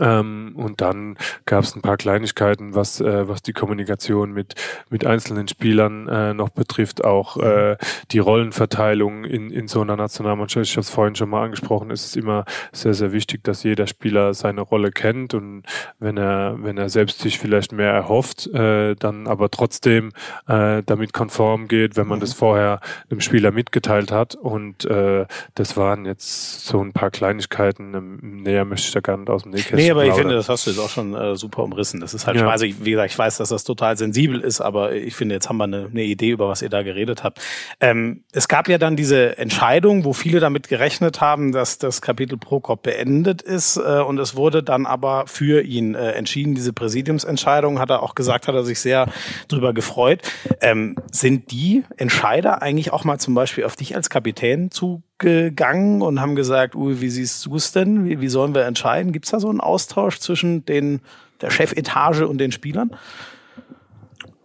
Ähm, 0.00 0.52
und 0.56 0.80
dann 0.80 1.16
gab 1.44 1.64
es 1.64 1.74
ein 1.76 1.82
paar 1.82 1.96
Kleinigkeiten, 1.96 2.74
was, 2.74 3.00
äh, 3.00 3.28
was 3.28 3.42
die 3.42 3.52
Kommunikation 3.52 4.32
mit, 4.32 4.54
mit 4.90 5.04
einzelnen 5.04 5.48
Spielern 5.48 6.08
äh, 6.08 6.34
noch 6.34 6.50
betrifft, 6.50 7.04
auch 7.04 7.36
äh, 7.36 7.76
die 8.10 8.18
Rollenverteilung 8.18 9.24
in, 9.24 9.50
in 9.50 9.68
so 9.68 9.80
einer 9.80 9.96
Nationalmannschaft. 9.96 10.66
Ich 10.66 10.72
habe 10.72 10.80
es 10.80 10.90
vorhin 10.90 11.14
schon 11.14 11.30
mal 11.30 11.44
angesprochen, 11.44 11.90
es 11.90 12.04
ist 12.04 12.16
immer 12.16 12.44
sehr, 12.72 12.94
sehr 12.94 13.12
wichtig, 13.12 13.44
dass 13.44 13.62
jeder 13.62 13.86
Spieler 13.86 14.34
seine 14.34 14.62
Rolle 14.62 14.90
kennt 14.90 15.34
und 15.34 15.64
wenn 15.98 16.16
er, 16.16 16.56
wenn 16.60 16.78
er 16.78 16.88
selbst 16.88 17.20
sich 17.20 17.38
vielleicht 17.38 17.72
mehr 17.72 17.92
erhofft, 17.92 18.46
äh, 18.48 18.94
dann 18.94 19.26
aber 19.26 19.50
trotzdem 19.50 20.12
äh, 20.48 20.82
damit 20.84 21.12
konform 21.12 21.68
geht, 21.68 21.96
wenn 21.96 22.06
man 22.06 22.20
das 22.20 22.32
vorher 22.32 22.80
einem 23.10 23.20
Spieler 23.20 23.50
mitgeteilt 23.50 24.12
hat. 24.12 24.34
Und 24.34 24.84
äh, 24.84 25.26
das 25.54 25.76
waren 25.76 26.06
jetzt 26.06 26.66
so 26.66 26.82
ein 26.82 26.92
paar 26.92 27.10
Kleinigkeiten. 27.10 27.94
Ähm, 27.94 28.42
näher 28.42 28.64
möchte 28.64 28.88
ich 28.88 28.92
da 28.92 29.00
gar 29.00 29.16
nicht 29.16 29.30
aus 29.30 29.42
dem 29.42 29.52
Nähkästchen 29.52 29.71
Nee, 29.72 29.90
aber 29.90 30.04
ich 30.04 30.14
finde, 30.14 30.34
das 30.34 30.48
hast 30.48 30.66
du 30.66 30.70
jetzt 30.70 30.78
auch 30.78 30.88
schon 30.88 31.14
äh, 31.14 31.36
super 31.36 31.62
umrissen. 31.62 32.00
Das 32.00 32.14
ist 32.14 32.26
halt, 32.26 32.36
ja. 32.36 32.48
also 32.48 32.64
ich, 32.64 32.84
wie 32.84 32.92
gesagt, 32.92 33.12
ich 33.12 33.18
weiß, 33.18 33.38
dass 33.38 33.48
das 33.48 33.64
total 33.64 33.96
sensibel 33.96 34.40
ist, 34.40 34.60
aber 34.60 34.92
ich 34.92 35.14
finde, 35.14 35.34
jetzt 35.34 35.48
haben 35.48 35.56
wir 35.56 35.64
eine, 35.64 35.88
eine 35.90 36.02
Idee, 36.02 36.30
über 36.30 36.48
was 36.48 36.62
ihr 36.62 36.68
da 36.68 36.82
geredet 36.82 37.24
habt. 37.24 37.40
Ähm, 37.80 38.24
es 38.32 38.48
gab 38.48 38.68
ja 38.68 38.78
dann 38.78 38.96
diese 38.96 39.38
Entscheidung, 39.38 40.04
wo 40.04 40.12
viele 40.12 40.40
damit 40.40 40.68
gerechnet 40.68 41.20
haben, 41.20 41.52
dass 41.52 41.78
das 41.78 42.02
Kapitel 42.02 42.38
Prokop 42.38 42.82
beendet 42.82 43.42
ist 43.42 43.76
äh, 43.76 44.00
und 44.00 44.18
es 44.18 44.36
wurde 44.36 44.62
dann 44.62 44.86
aber 44.86 45.26
für 45.26 45.62
ihn 45.62 45.94
äh, 45.94 46.12
entschieden. 46.12 46.54
Diese 46.54 46.72
Präsidiumsentscheidung 46.72 47.78
hat 47.78 47.90
er 47.90 48.02
auch 48.02 48.14
gesagt, 48.14 48.48
hat 48.48 48.54
er 48.54 48.64
sich 48.64 48.80
sehr 48.80 49.06
drüber 49.48 49.72
gefreut. 49.72 50.20
Ähm, 50.60 50.96
sind 51.10 51.50
die 51.50 51.84
Entscheider 51.96 52.62
eigentlich 52.62 52.92
auch 52.92 53.04
mal 53.04 53.18
zum 53.18 53.34
Beispiel 53.34 53.64
auf 53.64 53.76
dich 53.76 53.96
als 53.96 54.10
Kapitän 54.10 54.70
zu 54.70 55.02
gegangen 55.22 56.02
und 56.02 56.20
haben 56.20 56.36
gesagt, 56.36 56.74
Uwe, 56.74 57.00
wie 57.00 57.08
siehst 57.08 57.46
du 57.46 57.56
es 57.56 57.72
denn? 57.72 58.04
Wie, 58.04 58.20
wie 58.20 58.28
sollen 58.28 58.54
wir 58.54 58.66
entscheiden? 58.66 59.12
Gibt 59.12 59.24
es 59.24 59.30
da 59.30 59.40
so 59.40 59.48
einen 59.48 59.60
Austausch 59.60 60.18
zwischen 60.18 60.66
den, 60.66 61.00
der 61.40 61.50
Chefetage 61.50 62.26
und 62.28 62.38
den 62.38 62.52
Spielern? 62.52 62.90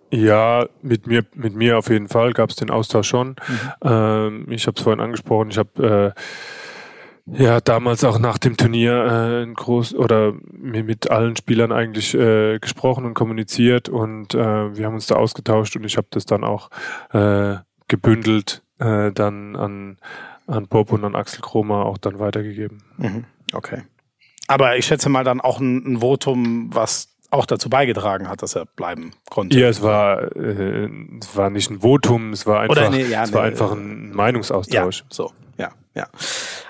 Ja, 0.10 0.68
mit 0.82 1.06
mir, 1.06 1.26
mit 1.36 1.54
mir 1.54 1.78
auf 1.78 1.90
jeden 1.90 2.08
Fall 2.08 2.32
gab 2.32 2.50
es 2.50 2.56
den 2.56 2.70
Austausch 2.70 3.10
schon. 3.10 3.30
Mhm. 3.30 3.36
Ähm, 3.84 4.46
ich 4.50 4.68
habe 4.68 4.78
es 4.78 4.84
vorhin 4.84 5.02
angesprochen, 5.02 5.50
ich 5.52 5.58
habe 5.58 6.16
äh, 6.16 7.44
ja 7.44 7.60
damals 7.60 8.06
auch 8.06 8.18
nach 8.20 8.38
dem 8.38 8.56
Turnier 8.56 9.44
äh, 9.44 9.54
groß 9.54 9.96
oder 9.96 10.34
mit 10.50 11.12
allen 11.12 11.36
Spielern 11.36 11.74
eigentlich 11.74 12.14
äh, 12.14 12.60
gesprochen 12.60 13.04
und 13.04 13.16
kommuniziert 13.16 13.90
und 13.90 14.34
äh, 14.34 14.78
wir 14.78 14.86
haben 14.86 14.94
uns 14.94 15.08
da 15.08 15.16
ausgetauscht 15.16 15.76
und 15.76 15.84
ich 15.84 15.98
habe 15.98 16.08
das 16.12 16.26
dann 16.26 16.46
auch 16.46 16.70
äh, 17.12 17.58
gebündelt 17.90 18.64
äh, 18.80 19.12
dann 19.12 19.56
an 19.56 19.98
an 20.48 20.68
Bob 20.68 20.92
und 20.92 21.04
an 21.04 21.16
Axel 21.16 21.42
Kromer 21.42 21.86
auch 21.86 21.98
dann 21.98 22.20
weitergegeben. 22.20 22.84
Mhm. 22.98 23.26
Okay. 23.54 23.84
Aber 24.48 24.78
ich 24.78 24.86
schätze 24.86 25.10
mal 25.10 25.24
dann 25.24 25.42
auch 25.42 25.60
ein, 25.60 25.86
ein, 25.86 26.02
Votum, 26.02 26.70
was 26.74 27.10
auch 27.30 27.46
dazu 27.46 27.70
beigetragen 27.70 28.30
hat, 28.30 28.42
dass 28.42 28.56
er 28.56 28.66
bleiben 28.66 29.12
konnte. 29.30 29.60
Ja, 29.60 29.68
es 29.68 29.82
war, 29.82 30.36
äh, 30.36 30.90
es 31.20 31.36
war 31.36 31.50
nicht 31.50 31.70
ein 31.70 31.82
Votum, 31.82 32.32
es 32.32 32.46
war 32.48 32.62
einfach, 32.62 32.90
nee, 32.90 33.04
ja, 33.04 33.24
es 33.24 33.34
war 33.34 33.42
nee, 33.42 33.50
einfach 33.50 33.74
ein 33.74 34.14
Meinungsaustausch. 34.14 35.00
Ja, 35.00 35.06
so, 35.10 35.34
ja, 35.58 35.72
ja. 35.94 36.08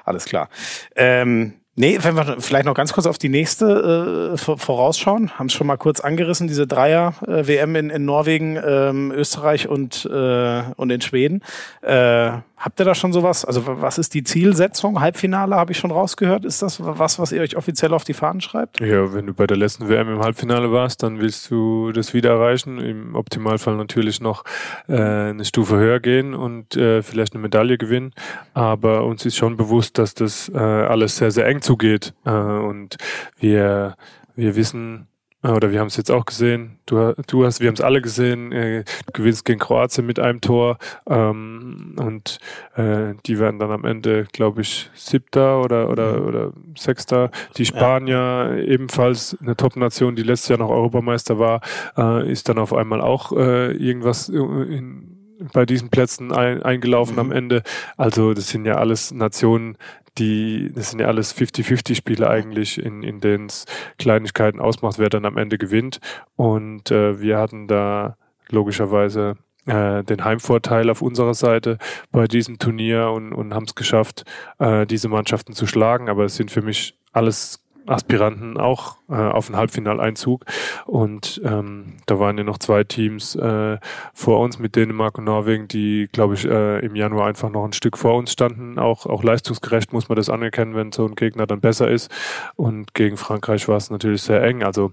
Alles 0.04 0.26
klar. 0.26 0.50
Ähm, 0.96 1.54
Nee, 1.80 2.00
wenn 2.02 2.16
wir 2.16 2.38
vielleicht 2.40 2.66
noch 2.66 2.74
ganz 2.74 2.92
kurz 2.92 3.06
auf 3.06 3.20
die 3.20 3.30
nächste 3.30 4.34
äh, 4.34 4.38
vorausschauen, 4.38 5.38
haben 5.38 5.46
es 5.46 5.54
schon 5.54 5.68
mal 5.68 5.78
kurz 5.78 6.00
angerissen, 6.00 6.48
diese 6.48 6.66
Dreier-WM 6.66 7.76
äh, 7.76 7.80
in, 7.80 7.90
in 7.92 8.04
Norwegen, 8.04 8.60
ähm, 8.66 9.12
Österreich 9.12 9.68
und, 9.68 10.04
äh, 10.12 10.64
und 10.76 10.90
in 10.90 11.02
Schweden. 11.02 11.44
Äh, 11.84 12.40
habt 12.58 12.80
ihr 12.80 12.86
da 12.86 12.96
schon 12.96 13.14
sowas? 13.14 13.46
Also 13.46 13.64
was 13.66 13.98
ist 13.98 14.14
die 14.14 14.24
Zielsetzung? 14.24 15.00
Halbfinale 15.00 15.56
habe 15.56 15.72
ich 15.72 15.78
schon 15.78 15.92
rausgehört. 15.92 16.44
Ist 16.44 16.62
das 16.62 16.84
was, 16.84 17.20
was 17.20 17.32
ihr 17.32 17.42
euch 17.42 17.56
offiziell 17.56 17.94
auf 17.94 18.04
die 18.04 18.14
Fahnen 18.14 18.42
schreibt? 18.42 18.80
Ja, 18.80 19.14
wenn 19.14 19.28
du 19.28 19.34
bei 19.34 19.46
der 19.48 19.58
letzten 19.58 19.88
WM 19.88 20.10
im 20.10 20.20
Halbfinale 20.20 20.72
warst, 20.72 21.04
dann 21.04 21.20
willst 21.20 21.50
du 21.52 21.92
das 21.92 22.14
wieder 22.14 22.32
erreichen. 22.32 22.80
Im 22.80 23.16
Optimalfall 23.16 23.76
natürlich 23.76 24.20
noch 24.20 24.44
äh, 24.88 24.96
eine 24.96 25.46
Stufe 25.46 25.78
höher 25.78 26.00
gehen 26.00 26.34
und 26.34 26.76
äh, 26.76 27.04
vielleicht 27.04 27.34
eine 27.34 27.42
Medaille 27.42 27.78
gewinnen. 27.78 28.14
Aber 28.54 29.06
uns 29.06 29.26
ist 29.26 29.38
schon 29.38 29.56
bewusst, 29.56 29.98
dass 29.98 30.16
das 30.16 30.50
äh, 30.50 30.58
alles 30.58 31.18
sehr, 31.18 31.32
sehr 31.32 31.46
eng 31.46 31.62
zugeht. 31.62 32.14
Äh, 32.26 32.32
und 32.32 32.98
wir, 33.38 33.96
wir 34.36 34.56
wissen, 34.56 35.08
oder 35.44 35.72
wir 35.72 35.80
haben 35.80 35.88
es 35.88 35.98
jetzt 35.98 36.10
auch 36.10 36.26
gesehen, 36.26 36.80
du, 36.88 37.14
du 37.28 37.46
hast, 37.46 37.60
wir 37.60 37.68
haben 37.68 37.76
es 37.76 37.82
alle 37.82 38.02
gesehen, 38.02 38.52
äh, 38.52 38.84
du 39.06 39.14
gewinnst 39.14 39.46
gegen 39.46 39.60
Kroatien 39.60 40.06
mit 40.06 40.20
einem 40.20 40.42
Tor 40.42 40.78
ähm, 41.08 41.96
und 41.98 42.40
äh, 42.76 43.14
die 43.26 43.38
werden 43.38 43.60
dann 43.60 43.72
am 43.72 43.86
Ende, 43.86 44.26
glaube 44.32 44.62
ich, 44.62 44.90
siebter 44.96 45.62
oder, 45.62 45.90
oder, 45.90 46.20
mhm. 46.20 46.28
oder 46.28 46.54
sechster. 46.76 47.30
Die 47.58 47.66
Spanier 47.66 48.16
ja. 48.16 48.56
ebenfalls 48.56 49.38
eine 49.40 49.56
Top-Nation, 49.56 50.16
die 50.16 50.24
letztes 50.24 50.50
Jahr 50.50 50.60
noch 50.60 50.70
Europameister 50.70 51.38
war, 51.38 51.62
äh, 51.98 52.32
ist 52.32 52.50
dann 52.50 52.58
auf 52.58 52.74
einmal 52.74 53.02
auch 53.02 53.32
äh, 53.32 53.72
irgendwas 53.74 54.30
in, 54.30 55.18
bei 55.54 55.68
diesen 55.68 55.90
Plätzen 55.90 56.32
ein, 56.32 56.64
eingelaufen 56.64 57.14
mhm. 57.14 57.20
am 57.20 57.32
Ende. 57.32 57.62
Also 57.96 58.34
das 58.34 58.50
sind 58.50 58.66
ja 58.66 58.78
alles 58.78 59.12
Nationen, 59.12 59.78
die, 60.18 60.72
das 60.74 60.92
sind 60.92 61.00
ja 61.00 61.08
alles 61.08 61.36
50-50-Spiele 61.36 62.30
eigentlich, 62.30 62.82
in, 62.82 63.04
in 63.04 63.20
denen 63.20 63.48
es 63.48 63.66
Kleinigkeiten 63.98 64.60
ausmacht, 64.60 65.00
wer 65.00 65.10
dann 65.10 65.26
am 65.26 65.38
Ende 65.38 65.58
gewinnt. 65.58 66.00
Und 66.36 66.92
äh, 66.92 67.20
wir 67.20 67.38
hatten 67.38 67.68
da 67.68 68.18
logischerweise 68.50 69.36
äh, 69.66 70.04
den 70.04 70.24
Heimvorteil 70.24 70.90
auf 70.90 71.02
unserer 71.02 71.34
Seite 71.34 71.78
bei 72.12 72.28
diesem 72.28 72.60
Turnier 72.60 73.10
und, 73.12 73.34
und 73.34 73.54
haben 73.54 73.66
es 73.66 73.76
geschafft, 73.76 74.24
äh, 74.60 74.86
diese 74.86 75.10
Mannschaften 75.10 75.54
zu 75.54 75.68
schlagen. 75.68 76.10
Aber 76.10 76.26
es 76.26 76.36
sind 76.36 76.52
für 76.52 76.62
mich 76.62 76.98
alles 77.12 77.60
Aspiranten 77.88 78.58
auch 78.58 78.98
äh, 79.10 79.16
auf 79.16 79.48
den 79.48 79.56
Halbfinaleinzug. 79.56 80.46
Und 80.86 81.42
ähm, 81.44 81.98
da 82.06 82.20
waren 82.20 82.38
ja 82.38 82.44
noch 82.44 82.58
zwei 82.58 82.84
Teams 82.84 83.36
äh, 83.36 83.78
vor 84.14 84.40
uns 84.40 84.60
mit 84.60 84.76
Dänemark 84.76 85.18
und 85.18 85.26
Norwegen, 85.26 85.68
die, 85.68 86.10
glaube 86.12 86.36
ich, 86.36 86.46
äh, 86.46 86.80
im 86.86 86.96
Januar 86.96 87.28
einfach 87.28 87.50
noch 87.50 87.66
ein 87.66 87.74
Stück 87.74 87.98
vor 87.98 88.16
uns 88.16 88.32
standen. 88.32 88.80
Auch, 88.80 89.06
auch 89.06 89.24
leistungsgerecht 89.24 89.94
muss 89.94 90.10
man 90.10 90.16
das 90.16 90.30
anerkennen, 90.30 90.76
wenn 90.76 90.92
so 90.92 91.06
ein 91.06 91.16
Gegner 91.16 91.48
dann 91.48 91.62
besser 91.62 91.90
ist. 91.90 92.12
Und 92.56 92.94
gegen 92.94 93.18
Frankreich 93.18 93.68
war 93.68 93.78
es 93.78 93.90
natürlich 93.90 94.22
sehr 94.22 94.44
eng. 94.44 94.64
Also 94.64 94.92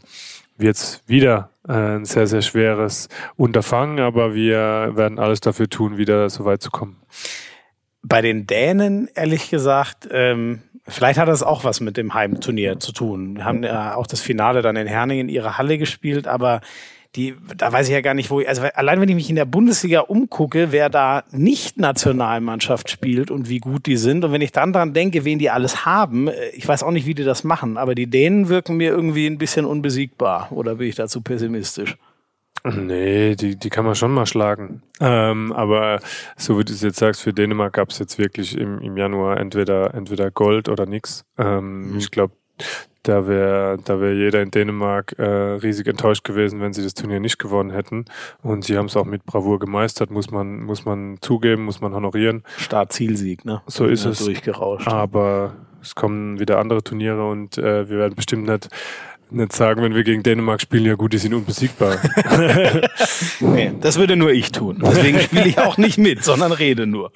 wird 0.57 0.77
es 0.77 1.03
wieder 1.07 1.51
äh, 1.69 1.73
ein 1.73 2.05
sehr, 2.05 2.27
sehr 2.27 2.43
schweres 2.43 3.09
Unterfangen, 3.37 3.99
aber 4.01 4.35
wir 4.35 4.93
werden 4.95 5.19
alles 5.19 5.41
dafür 5.41 5.69
tun, 5.69 5.97
wieder 5.97 6.31
so 6.31 6.45
weit 6.45 6.63
zu 6.63 6.71
kommen. 6.71 6.97
Bei 8.03 8.21
den 8.21 8.47
Dänen, 8.47 9.09
ehrlich 9.15 9.51
gesagt, 9.51 10.09
ähm, 10.11 10.63
Vielleicht 10.87 11.19
hat 11.19 11.29
das 11.29 11.43
auch 11.43 11.65
was 11.65 11.81
mit 11.81 11.97
dem 11.97 12.13
Heimturnier 12.13 12.79
zu 12.79 12.93
tun. 12.93 13.37
Wir 13.37 13.45
haben 13.45 13.63
ja 13.63 13.95
auch 13.95 14.07
das 14.07 14.21
Finale 14.21 14.61
dann 14.61 14.77
in 14.77 14.87
Herning 14.87 15.21
in 15.21 15.29
ihrer 15.31 15.57
Halle 15.57 15.79
gespielt, 15.79 16.27
aber 16.27 16.61
die, 17.17 17.37
da 17.57 17.73
weiß 17.73 17.87
ich 17.89 17.95
ja 17.95 18.01
gar 18.01 18.15
nicht, 18.15 18.31
wo 18.31 18.41
ich, 18.41 18.49
also 18.49 18.63
allein 18.75 19.01
wenn 19.01 19.09
ich 19.09 19.15
mich 19.15 19.31
in 19.31 19.37
der 19.37 19.45
Bundesliga 19.45 20.01
umgucke, 20.01 20.73
wer 20.73 20.91
da 20.91 21.23
nicht 21.31 21.79
Nationalmannschaft 21.79 22.91
spielt 22.91 23.31
und 23.31 23.49
wie 23.49 23.61
gut 23.61 23.87
die 23.87 23.97
sind. 23.97 24.25
Und 24.25 24.33
wenn 24.33 24.41
ich 24.41 24.53
dann 24.53 24.73
dran 24.73 24.93
denke, 24.93 25.25
wen 25.25 25.39
die 25.39 25.51
alles 25.51 25.87
haben, 25.87 26.29
äh, 26.29 26.49
ich 26.51 26.67
weiß 26.67 26.83
auch 26.83 26.91
nicht, 26.91 27.07
wie 27.07 27.15
die 27.15 27.25
das 27.25 27.45
machen, 27.45 27.77
aber 27.77 27.95
die 27.95 28.09
Dänen 28.09 28.49
wirken 28.49 28.77
mir 28.77 28.91
irgendwie 28.91 29.27
ein 29.27 29.39
bisschen 29.39 29.65
unbesiegbar. 29.65 30.49
Oder 30.51 30.77
bin 30.77 30.89
ich 30.89 30.97
dazu 30.97 31.21
pessimistisch? 31.21 31.97
Nee, 32.65 33.37
die, 33.37 33.57
die 33.57 33.69
kann 33.69 33.85
man 33.85 33.95
schon 33.95 34.13
mal 34.13 34.27
schlagen. 34.27 34.83
Ähm, 35.01 35.53
aber 35.53 36.01
so 36.37 36.59
wie 36.59 36.65
du 36.65 36.73
es 36.73 36.83
jetzt 36.83 36.99
sagst, 36.99 37.23
für 37.23 37.35
Dänemark 37.35 37.75
gab 37.75 37.91
es 37.91 37.99
jetzt 37.99 38.19
wirklich 38.19 38.57
im, 38.57 38.81
im 38.81 38.97
Januar 38.97 39.39
entweder, 39.39 39.93
entweder 39.93 40.31
Gold 40.31 40.69
oder 40.71 40.87
nix. 40.87 41.25
Ähm, 41.37 41.91
mhm. 41.91 41.99
Ich 41.99 42.11
glaube, 42.11 42.35
da 43.03 43.27
wäre 43.27 43.79
da 43.85 44.01
wär 44.01 44.15
jeder 44.15 44.41
in 44.41 44.51
Dänemark 44.51 45.19
äh, 45.19 45.25
riesig 45.25 45.87
enttäuscht 45.89 46.25
gewesen, 46.25 46.61
wenn 46.61 46.73
sie 46.73 46.83
das 46.83 46.95
Turnier 46.95 47.21
nicht 47.21 47.39
gewonnen 47.39 47.71
hätten. 47.71 48.07
Und 48.43 48.65
sie 48.65 48.79
haben 48.79 48.87
es 48.87 48.97
auch 48.97 49.05
mit 49.05 49.27
Bravour 49.27 49.59
gemeistert, 49.59 50.11
muss 50.11 50.31
man, 50.31 50.63
muss 50.63 50.87
man 50.87 51.19
zugeben, 51.21 51.67
muss 51.67 51.83
man 51.83 51.93
honorieren. 51.93 52.45
Start-Zielsieg, 52.57 53.45
ne? 53.45 53.61
So 53.67 53.85
ist 53.85 54.07
es. 54.07 54.25
Durchgerauscht. 54.25 54.89
Aber 54.89 55.55
es 55.83 55.95
kommen 55.95 56.41
wieder 56.41 56.59
andere 56.59 56.83
Turniere 56.83 57.29
und 57.29 57.59
äh, 57.59 57.89
wir 57.91 57.99
werden 57.99 58.15
bestimmt 58.15 58.47
nicht 58.49 58.69
nicht 59.31 59.53
sagen, 59.53 59.83
wenn 59.83 59.95
wir 59.95 60.05
gegen 60.05 60.23
Dänemark 60.23 60.61
spielen, 60.61 60.85
ja 60.85 60.95
gut, 60.95 61.13
die 61.13 61.19
sind 61.19 61.35
unbesiegbar. 61.35 61.97
nee, 63.41 63.73
das 63.81 63.99
würde 63.99 64.17
nur 64.17 64.31
ich 64.31 64.53
tun. 64.53 64.83
Deswegen 64.85 65.19
spiele 65.21 65.49
ich 65.49 65.59
auch 65.59 65.77
nicht 65.77 65.99
mit, 65.99 66.23
sondern 66.25 66.53
rede 66.53 66.87
nur. 66.87 67.11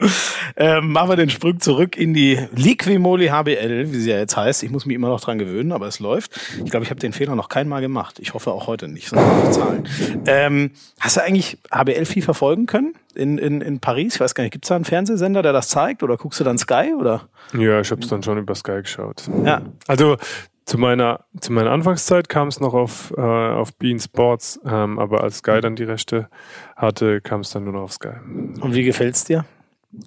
Ähm, 0.57 0.93
machen 0.93 1.11
wir 1.11 1.17
den 1.17 1.31
Sprung 1.31 1.61
zurück 1.61 1.97
in 1.97 2.15
die 2.15 2.39
Liquimoli 2.55 3.29
HBL, 3.29 3.93
wie 3.93 4.01
sie 4.01 4.11
ja 4.11 4.19
jetzt 4.19 4.37
heißt. 4.37 4.63
Ich 4.63 4.71
muss 4.71 4.87
mich 4.87 4.95
immer 4.95 5.09
noch 5.09 5.21
dran 5.21 5.39
gewöhnen, 5.39 5.73
aber 5.73 5.87
es 5.87 6.01
läuft. 6.01 6.39
Ich 6.65 6.71
glaube, 6.71 6.85
ich 6.85 6.91
habe 6.91 7.01
den 7.01 7.13
Fehler 7.13 7.35
noch 7.35 7.49
kein 7.49 7.69
Mal 7.69 7.81
gemacht. 7.81 8.19
Ich 8.21 8.35
hoffe 8.35 8.53
auch 8.53 8.67
heute 8.67 8.89
nicht, 8.89 9.09
sondern 9.09 9.53
Zahlen. 9.53 9.89
Ähm, 10.27 10.71
hast 11.01 11.17
du 11.17 11.23
eigentlich 11.23 11.59
HBL 11.71 12.05
viel 12.05 12.23
verfolgen 12.23 12.67
können? 12.67 12.95
In, 13.15 13.39
in, 13.39 13.61
in 13.61 13.81
Paris, 13.81 14.15
ich 14.15 14.21
weiß 14.21 14.35
gar 14.35 14.45
nicht, 14.45 14.53
gibt 14.53 14.65
es 14.65 14.69
da 14.69 14.77
einen 14.77 14.85
Fernsehsender, 14.85 15.43
der 15.43 15.53
das 15.53 15.69
zeigt 15.69 16.03
oder 16.03 16.17
guckst 16.17 16.41
du 16.41 16.45
dann 16.45 16.59
Sky 16.59 16.95
oder? 16.99 17.29
Ja, 17.53 17.81
ich 17.81 17.91
habe 17.91 18.01
es 18.01 18.09
dann 18.09 18.23
schon 18.23 18.39
über 18.39 18.55
Sky 18.55 18.83
geschaut. 18.83 19.25
Ja. 19.45 19.63
Also 19.87 20.17
zu 20.69 20.77
meiner, 20.77 21.25
zu 21.41 21.53
meiner 21.53 21.71
Anfangszeit 21.71 22.29
kam 22.29 22.49
es 22.49 22.61
noch 22.61 22.75
auf, 22.75 23.13
äh, 23.17 23.21
auf 23.21 23.75
Bean 23.77 23.99
Sports, 23.99 24.61
ähm, 24.67 24.99
aber 24.99 25.23
als 25.25 25.39
Sky 25.39 25.61
dann 25.63 25.77
die 25.77 25.85
Rechte 25.85 26.29
hatte, 26.77 27.23
kam 27.23 27.41
es 27.41 27.51
dann 27.51 27.65
nur 27.65 27.73
noch 27.73 27.83
auf 27.85 27.93
Sky. 27.93 28.13
Und 28.61 28.75
wie 28.75 28.85
gefällt's 28.85 29.25
dir? 29.25 29.47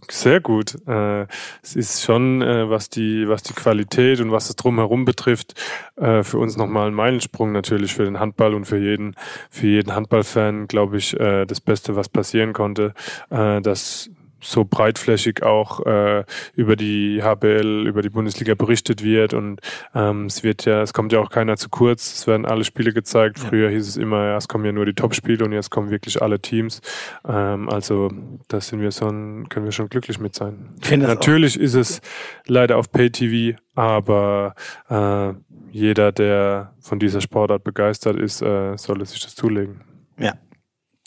Sehr 0.07 0.39
gut. 0.39 0.77
Äh, 0.87 1.25
es 1.63 1.75
ist 1.75 2.03
schon, 2.03 2.43
äh, 2.43 2.69
was 2.69 2.89
die, 2.89 3.27
was 3.27 3.41
die 3.41 3.53
Qualität 3.53 4.19
und 4.19 4.31
was 4.31 4.45
das 4.47 4.55
drumherum 4.55 5.03
betrifft, 5.03 5.59
äh, 5.95 6.21
für 6.21 6.37
uns 6.37 6.55
nochmal 6.55 6.87
ein 6.87 6.93
Meilensprung 6.93 7.51
natürlich 7.51 7.95
für 7.95 8.05
den 8.05 8.19
Handball 8.19 8.53
und 8.53 8.65
für 8.65 8.77
jeden, 8.77 9.15
für 9.49 9.65
jeden 9.65 9.95
Handballfan, 9.95 10.67
glaube 10.67 10.97
ich, 10.97 11.19
äh, 11.19 11.47
das 11.47 11.59
Beste, 11.59 11.95
was 11.95 12.07
passieren 12.07 12.53
konnte, 12.53 12.93
äh, 13.31 13.61
dass 13.61 14.11
so 14.41 14.65
breitflächig 14.65 15.43
auch 15.43 15.85
äh, 15.85 16.23
über 16.55 16.75
die 16.75 17.21
HBL, 17.23 17.87
über 17.87 18.01
die 18.01 18.09
Bundesliga 18.09 18.55
berichtet 18.55 19.03
wird 19.03 19.33
und 19.33 19.61
ähm, 19.93 20.25
es 20.25 20.43
wird 20.43 20.65
ja, 20.65 20.81
es 20.81 20.93
kommt 20.93 21.13
ja 21.13 21.19
auch 21.19 21.29
keiner 21.29 21.57
zu 21.57 21.69
kurz, 21.69 22.13
es 22.13 22.27
werden 22.27 22.45
alle 22.45 22.63
Spiele 22.63 22.93
gezeigt. 22.93 23.39
Früher 23.39 23.69
hieß 23.69 23.87
es 23.87 23.97
immer, 23.97 24.25
ja, 24.25 24.37
es 24.37 24.47
kommen 24.47 24.65
ja 24.65 24.71
nur 24.71 24.85
die 24.85 24.93
Top-Spiele 24.93 25.45
und 25.45 25.53
jetzt 25.53 25.69
kommen 25.69 25.89
wirklich 25.89 26.21
alle 26.21 26.39
Teams. 26.39 26.81
Ähm, 27.27 27.69
also 27.69 28.11
da 28.47 28.59
sind 28.59 28.81
wir 28.81 28.91
schon, 28.91 29.47
können 29.49 29.65
wir 29.65 29.71
schon 29.71 29.89
glücklich 29.89 30.19
mit 30.19 30.35
sein. 30.35 30.69
Natürlich 30.89 31.59
ist 31.59 31.75
es 31.75 32.01
leider 32.47 32.77
auf 32.77 32.91
Pay-TV, 32.91 33.57
aber 33.75 34.55
äh, 34.89 35.33
jeder, 35.71 36.11
der 36.11 36.73
von 36.79 36.99
dieser 36.99 37.21
Sportart 37.21 37.63
begeistert 37.63 38.17
ist, 38.17 38.41
äh, 38.41 38.75
soll 38.77 39.05
sich 39.05 39.21
das 39.21 39.35
zulegen. 39.35 39.81
Ja, 40.17 40.33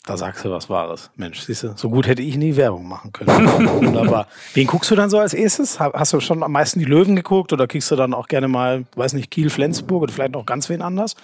da 0.05 0.17
sagst 0.17 0.45
du 0.45 0.51
was 0.51 0.69
Wahres. 0.69 1.09
Mensch, 1.15 1.39
siehst 1.39 1.63
du, 1.63 1.73
so 1.75 1.89
gut 1.89 2.05
hätte 2.05 2.21
ich 2.21 2.37
nie 2.37 2.55
Werbung 2.55 2.87
machen 2.87 3.11
können. 3.11 3.29
Wunderbar. 3.85 4.27
Wen 4.53 4.67
guckst 4.67 4.91
du 4.91 4.95
dann 4.95 5.09
so 5.09 5.17
als 5.17 5.33
erstes? 5.33 5.79
Hast 5.79 6.13
du 6.13 6.19
schon 6.19 6.43
am 6.43 6.51
meisten 6.51 6.79
die 6.79 6.85
Löwen 6.85 7.15
geguckt 7.15 7.51
oder 7.53 7.65
kriegst 7.65 7.89
du 7.89 7.95
dann 7.95 8.13
auch 8.13 8.27
gerne 8.27 8.47
mal, 8.47 8.85
weiß 8.95 9.13
nicht, 9.13 9.31
Kiel, 9.31 9.49
Flensburg 9.49 10.03
oder 10.03 10.13
vielleicht 10.13 10.33
noch 10.33 10.45
ganz 10.45 10.69
wen 10.69 10.83
anders? 10.83 11.15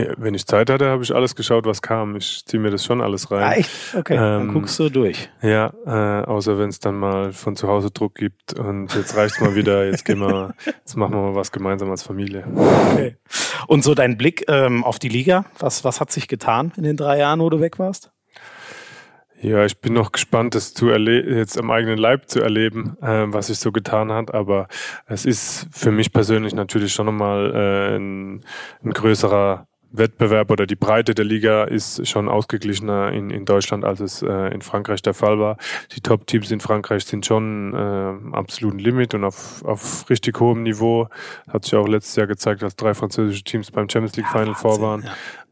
Ja, 0.00 0.14
wenn 0.16 0.34
ich 0.34 0.46
Zeit 0.46 0.70
hatte, 0.70 0.86
habe 0.86 1.02
ich 1.02 1.14
alles 1.14 1.34
geschaut, 1.34 1.66
was 1.66 1.82
kam. 1.82 2.16
Ich 2.16 2.44
ziehe 2.46 2.60
mir 2.60 2.70
das 2.70 2.84
schon 2.84 3.00
alles 3.00 3.30
rein. 3.30 3.42
Ah, 3.42 3.52
echt? 3.52 3.70
Okay, 3.94 4.14
ähm, 4.14 4.20
dann 4.20 4.54
guckst 4.54 4.78
du 4.78 4.88
durch. 4.88 5.28
Ja, 5.42 5.72
äh, 5.86 6.24
außer 6.24 6.58
wenn 6.58 6.68
es 6.68 6.80
dann 6.80 6.96
mal 6.96 7.32
von 7.32 7.56
zu 7.56 7.68
Hause 7.68 7.90
Druck 7.90 8.14
gibt 8.14 8.54
und 8.54 8.94
jetzt 8.94 9.16
reicht's 9.16 9.40
mal 9.40 9.54
wieder, 9.54 9.86
jetzt 9.86 10.04
gehen 10.04 10.20
wir, 10.20 10.54
jetzt 10.64 10.96
machen 10.96 11.14
wir 11.14 11.22
mal 11.22 11.34
was 11.34 11.52
gemeinsam 11.52 11.90
als 11.90 12.02
Familie. 12.02 12.44
Okay. 12.92 13.16
Und 13.66 13.84
so 13.84 13.94
dein 13.94 14.16
Blick 14.16 14.44
ähm, 14.48 14.84
auf 14.84 14.98
die 14.98 15.08
Liga, 15.08 15.44
was, 15.58 15.84
was 15.84 16.00
hat 16.00 16.10
sich 16.10 16.28
getan 16.28 16.72
in 16.76 16.82
den 16.82 16.96
drei 16.96 17.18
Jahren, 17.18 17.40
wo 17.40 17.50
du 17.50 17.60
weg 17.60 17.78
warst? 17.78 18.12
Ja, 19.42 19.64
ich 19.64 19.80
bin 19.80 19.94
noch 19.94 20.12
gespannt, 20.12 20.54
das 20.54 20.74
zu 20.74 20.90
jetzt 20.90 21.58
am 21.58 21.70
eigenen 21.70 21.96
Leib 21.96 22.28
zu 22.28 22.40
erleben, 22.40 22.98
äh, 23.00 23.24
was 23.28 23.46
sich 23.46 23.58
so 23.58 23.72
getan 23.72 24.12
hat. 24.12 24.34
Aber 24.34 24.68
es 25.06 25.24
ist 25.24 25.66
für 25.72 25.90
mich 25.90 26.12
persönlich 26.12 26.54
natürlich 26.54 26.92
schon 26.92 27.06
nochmal 27.06 27.52
äh, 27.54 27.96
ein, 27.96 28.44
ein 28.84 28.92
größerer 28.92 29.66
Wettbewerb 29.92 30.50
oder 30.50 30.66
die 30.66 30.76
Breite 30.76 31.14
der 31.14 31.24
Liga 31.24 31.64
ist 31.64 32.06
schon 32.06 32.28
ausgeglichener 32.28 33.12
in, 33.12 33.30
in 33.30 33.44
Deutschland, 33.44 33.84
als 33.84 34.00
es 34.00 34.22
äh, 34.22 34.54
in 34.54 34.62
Frankreich 34.62 35.02
der 35.02 35.14
Fall 35.14 35.38
war. 35.38 35.56
Die 35.94 36.00
Top-Teams 36.00 36.50
in 36.50 36.60
Frankreich 36.60 37.04
sind 37.04 37.26
schon 37.26 37.74
äh, 37.74 38.36
absoluten 38.36 38.78
Limit 38.78 39.14
und 39.14 39.24
auf, 39.24 39.64
auf 39.64 40.08
richtig 40.08 40.38
hohem 40.40 40.62
Niveau. 40.62 41.08
Hat 41.48 41.64
sich 41.64 41.74
auch 41.74 41.88
letztes 41.88 42.16
Jahr 42.16 42.26
gezeigt, 42.26 42.62
als 42.62 42.76
drei 42.76 42.94
französische 42.94 43.42
Teams 43.42 43.70
beim 43.70 43.88
Champions 43.88 44.16
League 44.16 44.28
Final 44.28 44.48
ja, 44.48 44.54
vor 44.54 44.80
waren. 44.80 45.02
Äh, 45.02 45.08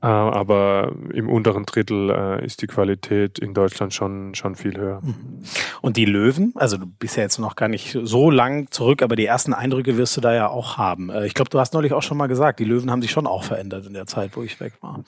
aber 0.06 0.92
im 1.12 1.28
unteren 1.28 1.66
Drittel 1.66 2.10
äh, 2.10 2.44
ist 2.44 2.62
die 2.62 2.68
Qualität 2.68 3.38
in 3.38 3.52
Deutschland 3.52 3.92
schon, 3.92 4.34
schon 4.34 4.54
viel 4.54 4.76
höher. 4.76 5.00
Mhm. 5.02 5.42
Und 5.80 5.96
die 5.96 6.04
Löwen, 6.04 6.52
also 6.54 6.76
du 6.76 6.86
bist 6.86 7.16
ja 7.16 7.24
jetzt 7.24 7.38
noch 7.38 7.56
gar 7.56 7.68
nicht 7.68 7.98
so 8.02 8.30
lang 8.30 8.70
zurück, 8.70 9.02
aber 9.02 9.16
die 9.16 9.26
ersten 9.26 9.52
Eindrücke 9.52 9.96
wirst 9.96 10.16
du 10.16 10.20
da 10.20 10.32
ja 10.32 10.48
auch 10.48 10.78
haben. 10.78 11.10
Äh, 11.10 11.26
ich 11.26 11.34
glaube, 11.34 11.50
du 11.50 11.58
hast 11.58 11.74
neulich 11.74 11.92
auch 11.92 12.02
schon 12.02 12.16
mal 12.16 12.28
gesagt, 12.28 12.60
die 12.60 12.64
Löwen 12.64 12.90
haben 12.90 13.02
sich 13.02 13.10
schon 13.10 13.26
auch 13.26 13.42
verändert 13.42 13.86
in 13.86 13.94
der 13.94 14.06
Zeit, 14.06 14.36
wo 14.36 14.42
ich 14.42 14.60
weg 14.60 14.74
war. 14.80 15.02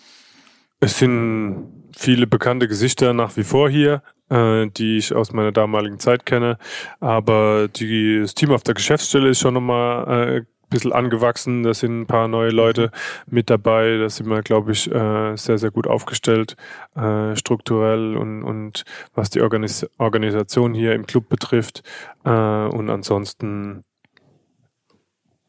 Es 0.80 0.98
sind 0.98 1.68
viele 1.96 2.26
bekannte 2.26 2.66
Gesichter 2.66 3.12
nach 3.12 3.36
wie 3.36 3.44
vor 3.44 3.68
hier, 3.68 4.02
äh, 4.30 4.66
die 4.66 4.96
ich 4.96 5.14
aus 5.14 5.32
meiner 5.32 5.52
damaligen 5.52 6.00
Zeit 6.00 6.26
kenne. 6.26 6.58
Aber 6.98 7.68
die, 7.68 8.20
das 8.20 8.34
Team 8.34 8.50
auf 8.50 8.62
der 8.62 8.74
Geschäftsstelle 8.74 9.28
ist 9.28 9.40
schon 9.40 9.54
nochmal 9.54 10.38
äh, 10.38 10.42
bisschen 10.70 10.92
angewachsen. 10.92 11.62
Da 11.62 11.74
sind 11.74 12.00
ein 12.00 12.06
paar 12.06 12.28
neue 12.28 12.50
Leute 12.50 12.90
mit 13.26 13.50
dabei. 13.50 13.98
Da 13.98 14.08
sind 14.08 14.28
wir, 14.28 14.42
glaube 14.42 14.72
ich, 14.72 14.90
äh, 14.90 15.36
sehr, 15.36 15.58
sehr 15.58 15.70
gut 15.70 15.86
aufgestellt, 15.86 16.56
äh, 16.96 17.36
strukturell 17.36 18.16
und, 18.16 18.42
und 18.42 18.84
was 19.14 19.30
die 19.30 19.42
Organis 19.42 19.86
Organisation 19.98 20.74
hier 20.74 20.94
im 20.94 21.06
Club 21.06 21.28
betrifft. 21.28 21.82
Äh, 22.24 22.30
und 22.30 22.88
ansonsten 22.90 23.82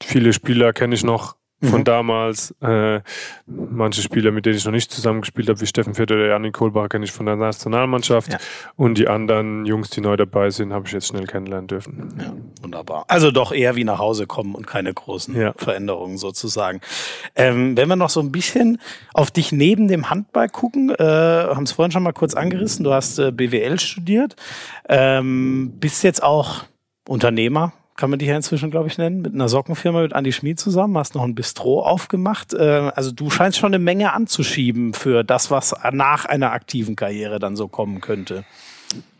viele 0.04 0.34
Spieler 0.34 0.74
kenne 0.74 0.96
ich 0.96 1.04
noch 1.04 1.36
von 1.62 1.80
mhm. 1.80 1.84
damals. 1.84 2.56
Äh, 2.62 3.02
manche 3.46 4.02
Spieler, 4.02 4.32
mit 4.32 4.46
denen 4.46 4.58
ich 4.58 4.66
noch 4.66 4.72
nicht 4.72 4.92
zusammengespielt 4.92 5.50
habe, 5.50 5.62
wie 5.62 5.68
Steffen 5.68 5.94
Vierter 5.94 6.16
oder 6.16 6.28
Janik 6.28 6.54
Kohlbach, 6.54 6.90
kenne 6.90 7.06
ich 7.06 7.12
von 7.12 7.26
der 7.26 7.36
Nationalmannschaft. 7.36 8.34
Ja. 8.34 8.40
Und 8.76 8.98
die 8.98 9.08
anderen 9.08 9.66
Jungs, 9.66 9.90
die 9.90 10.02
neu 10.02 10.18
dabei 10.18 10.50
sind, 10.50 10.74
habe 10.74 10.88
ich 10.88 10.94
jetzt 10.94 11.08
schnell 11.08 11.28
kennenlernen 11.28 11.68
dürfen. 11.68 12.14
Ja, 12.20 12.34
wunderbar. 12.62 13.06
Also 13.08 13.32
doch 13.32 13.52
eher 13.52 13.76
wie 13.76 13.84
nach 13.84 14.00
Hause 14.00 14.28
kommen 14.28 14.56
und 14.56 14.66
keine 14.68 14.94
großen 14.94 15.36
ja. 15.36 15.54
Veränderungen 15.56 16.18
sozusagen. 16.18 16.82
Ähm, 17.36 17.78
wenn 17.78 17.88
wir 17.88 17.96
noch 17.96 18.10
so 18.10 18.20
ein 18.20 18.32
bisschen 18.32 18.80
auf 19.14 19.32
dich 19.32 19.52
neben 19.52 19.88
dem 19.88 20.10
Handball 20.10 20.50
gucken, 20.50 20.90
äh, 20.90 21.04
haben 21.04 21.64
es 21.64 21.72
vorhin 21.72 21.92
schon 21.92 22.04
mal 22.04 22.14
kurz 22.14 22.34
angerissen, 22.34 22.84
du 22.84 22.94
hast 22.94 23.20
äh, 23.20 23.32
BWL 23.32 23.80
studiert, 23.80 24.36
ähm, 24.90 25.74
bist 25.80 26.04
jetzt 26.04 26.24
auch 26.24 26.64
Unternehmer, 27.08 27.74
kann 28.02 28.10
man 28.10 28.18
dich 28.18 28.30
ja 28.30 28.36
inzwischen, 28.36 28.72
glaube 28.72 28.88
ich, 28.88 28.98
nennen, 28.98 29.22
mit 29.22 29.36
einer 29.36 29.48
Sockenfirma 29.48 30.02
mit 30.02 30.14
Andi 30.14 30.32
Schmid 30.32 30.60
zusammen, 30.60 30.98
hast 30.98 31.14
noch 31.14 31.22
ein 31.22 31.36
Bistro 31.36 31.84
aufgemacht. 31.84 32.52
Äh, 32.52 32.92
also 32.96 33.12
du 33.12 33.30
scheinst 33.30 33.60
schon 33.60 33.76
eine 33.76 33.78
Menge 33.78 34.14
anzuschieben 34.14 34.96
für 34.96 35.24
das, 35.24 35.52
was 35.52 35.76
nach 35.92 36.26
einer 36.26 36.52
aktiven 36.52 36.96
Karriere 36.96 37.38
dann 37.38 37.56
so 37.56 37.68
kommen 37.68 38.02
könnte. 38.02 38.44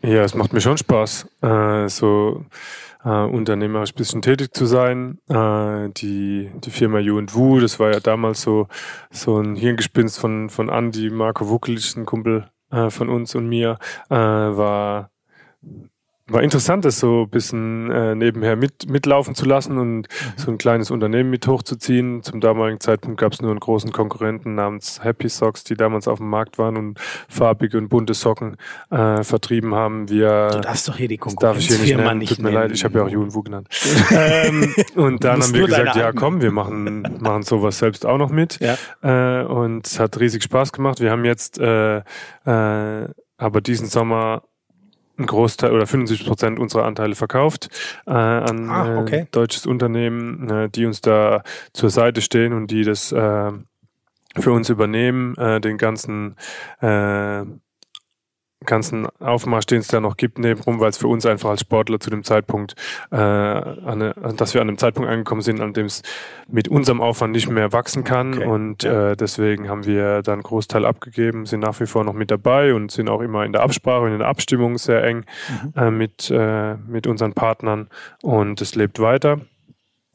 Ja, 0.02 0.24
es 0.24 0.34
macht 0.34 0.52
mir 0.52 0.60
schon 0.60 0.78
Spaß, 0.78 1.28
äh, 1.42 1.88
so 1.88 2.44
äh, 3.04 3.08
unternehmerisch 3.08 3.92
ein 3.92 3.98
bisschen 3.98 4.20
tätig 4.20 4.52
zu 4.52 4.66
sein. 4.66 5.20
Äh, 5.28 5.90
die, 5.90 6.50
die 6.52 6.70
Firma 6.70 6.98
Wu, 6.98 7.60
das 7.60 7.78
war 7.78 7.92
ja 7.92 8.00
damals 8.00 8.42
so, 8.42 8.66
so 9.12 9.38
ein 9.38 9.54
Hirngespinst 9.54 10.18
von, 10.18 10.50
von 10.50 10.70
Andi, 10.70 11.08
Marco 11.10 11.48
Wuckelig, 11.48 11.94
ein 11.96 12.04
Kumpel 12.04 12.50
äh, 12.72 12.90
von 12.90 13.08
uns 13.08 13.36
und 13.36 13.48
mir, 13.48 13.78
äh, 14.10 14.16
war 14.16 15.11
war 16.32 16.42
interessant, 16.42 16.84
das 16.84 16.98
so 16.98 17.22
ein 17.22 17.30
bisschen 17.30 17.90
äh, 17.90 18.14
nebenher 18.14 18.56
mit, 18.56 18.88
mitlaufen 18.88 19.34
zu 19.34 19.44
lassen 19.44 19.78
und 19.78 19.96
mhm. 20.00 20.06
so 20.36 20.50
ein 20.50 20.58
kleines 20.58 20.90
Unternehmen 20.90 21.30
mit 21.30 21.46
hochzuziehen. 21.46 22.22
Zum 22.22 22.40
damaligen 22.40 22.80
Zeitpunkt 22.80 23.20
gab 23.20 23.32
es 23.32 23.42
nur 23.42 23.50
einen 23.50 23.60
großen 23.60 23.92
Konkurrenten 23.92 24.54
namens 24.54 25.02
Happy 25.02 25.28
Socks, 25.28 25.64
die 25.64 25.74
damals 25.74 26.08
auf 26.08 26.18
dem 26.18 26.28
Markt 26.28 26.58
waren 26.58 26.76
und 26.76 26.98
farbige 27.28 27.78
und 27.78 27.88
bunte 27.88 28.14
Socken 28.14 28.56
äh, 28.90 29.22
vertrieben 29.22 29.74
haben. 29.74 30.08
Wir, 30.08 30.48
du 30.52 30.60
darfst 30.60 30.88
doch 30.88 30.96
hier 30.96 31.08
die 31.08 31.18
Konkurrenz 31.18 31.54
darf 31.54 31.58
ich 31.58 31.68
hier 31.68 31.78
nicht 31.78 31.96
nennen. 31.96 32.26
Tut 32.26 32.38
mir 32.38 32.44
nennen. 32.44 32.54
leid, 32.54 32.72
ich 32.72 32.84
habe 32.84 32.98
ja 32.98 33.04
auch 33.04 33.08
Juwen 33.08 33.30
genannt. 33.44 33.68
ähm, 34.10 34.74
und 34.94 35.24
dann 35.24 35.42
haben 35.42 35.54
wir 35.54 35.66
gesagt, 35.66 35.96
ja 35.96 36.12
komm, 36.12 36.42
wir 36.42 36.52
machen, 36.52 37.18
machen 37.20 37.42
sowas 37.42 37.78
selbst 37.78 38.06
auch 38.06 38.18
noch 38.18 38.30
mit. 38.30 38.58
Ja. 38.60 38.76
Äh, 39.02 39.44
und 39.44 39.86
es 39.86 39.98
hat 39.98 40.18
riesig 40.20 40.42
Spaß 40.42 40.72
gemacht. 40.72 41.00
Wir 41.00 41.10
haben 41.10 41.24
jetzt 41.24 41.58
äh, 41.58 42.02
äh, 42.44 43.08
aber 43.42 43.60
diesen 43.60 43.88
Sommer 43.88 44.44
ein 45.22 45.26
Großteil 45.26 45.72
oder 45.72 45.86
75 45.86 46.26
Prozent 46.26 46.58
unserer 46.58 46.84
Anteile 46.84 47.14
verkauft 47.14 47.68
äh, 48.06 48.10
an 48.10 48.68
ah, 48.68 49.00
okay. 49.00 49.20
äh, 49.20 49.26
deutsches 49.30 49.66
Unternehmen, 49.66 50.50
äh, 50.50 50.68
die 50.68 50.86
uns 50.86 51.00
da 51.00 51.42
zur 51.72 51.90
Seite 51.90 52.20
stehen 52.20 52.52
und 52.52 52.70
die 52.70 52.82
das 52.82 53.12
äh, 53.12 53.52
für 54.38 54.52
uns 54.52 54.68
übernehmen, 54.68 55.36
äh, 55.36 55.60
den 55.60 55.78
ganzen 55.78 56.36
äh, 56.80 57.44
ganzen 58.64 59.06
Aufmarsch, 59.20 59.66
den 59.66 59.80
es 59.80 59.88
da 59.88 60.00
noch 60.00 60.16
gibt, 60.16 60.38
nebenrum, 60.38 60.80
weil 60.80 60.90
es 60.90 60.98
für 60.98 61.08
uns 61.08 61.26
einfach 61.26 61.50
als 61.50 61.60
Sportler 61.60 62.00
zu 62.00 62.10
dem 62.10 62.24
Zeitpunkt, 62.24 62.74
äh, 63.10 63.16
eine, 63.16 64.14
dass 64.36 64.54
wir 64.54 64.60
an 64.60 64.68
einem 64.68 64.78
Zeitpunkt 64.78 65.10
angekommen 65.10 65.42
sind, 65.42 65.60
an 65.60 65.72
dem 65.72 65.86
es 65.86 66.02
mit 66.48 66.68
unserem 66.68 67.00
Aufwand 67.00 67.32
nicht 67.32 67.48
mehr 67.48 67.72
wachsen 67.72 68.04
kann. 68.04 68.34
Okay. 68.34 68.46
Und 68.46 68.84
äh, 68.84 69.16
deswegen 69.16 69.68
haben 69.68 69.84
wir 69.86 70.22
dann 70.22 70.34
einen 70.34 70.42
Großteil 70.42 70.84
abgegeben, 70.84 71.46
sind 71.46 71.60
nach 71.60 71.78
wie 71.80 71.86
vor 71.86 72.04
noch 72.04 72.14
mit 72.14 72.30
dabei 72.30 72.74
und 72.74 72.90
sind 72.90 73.08
auch 73.08 73.20
immer 73.20 73.44
in 73.44 73.52
der 73.52 73.62
Absprache 73.62 74.02
und 74.02 74.12
in 74.12 74.18
der 74.18 74.28
Abstimmung 74.28 74.78
sehr 74.78 75.04
eng 75.04 75.24
mhm. 75.48 75.72
äh, 75.76 75.90
mit, 75.90 76.30
äh, 76.30 76.74
mit 76.74 77.06
unseren 77.06 77.32
Partnern 77.32 77.88
und 78.22 78.60
es 78.60 78.74
lebt 78.74 79.00
weiter. 79.00 79.40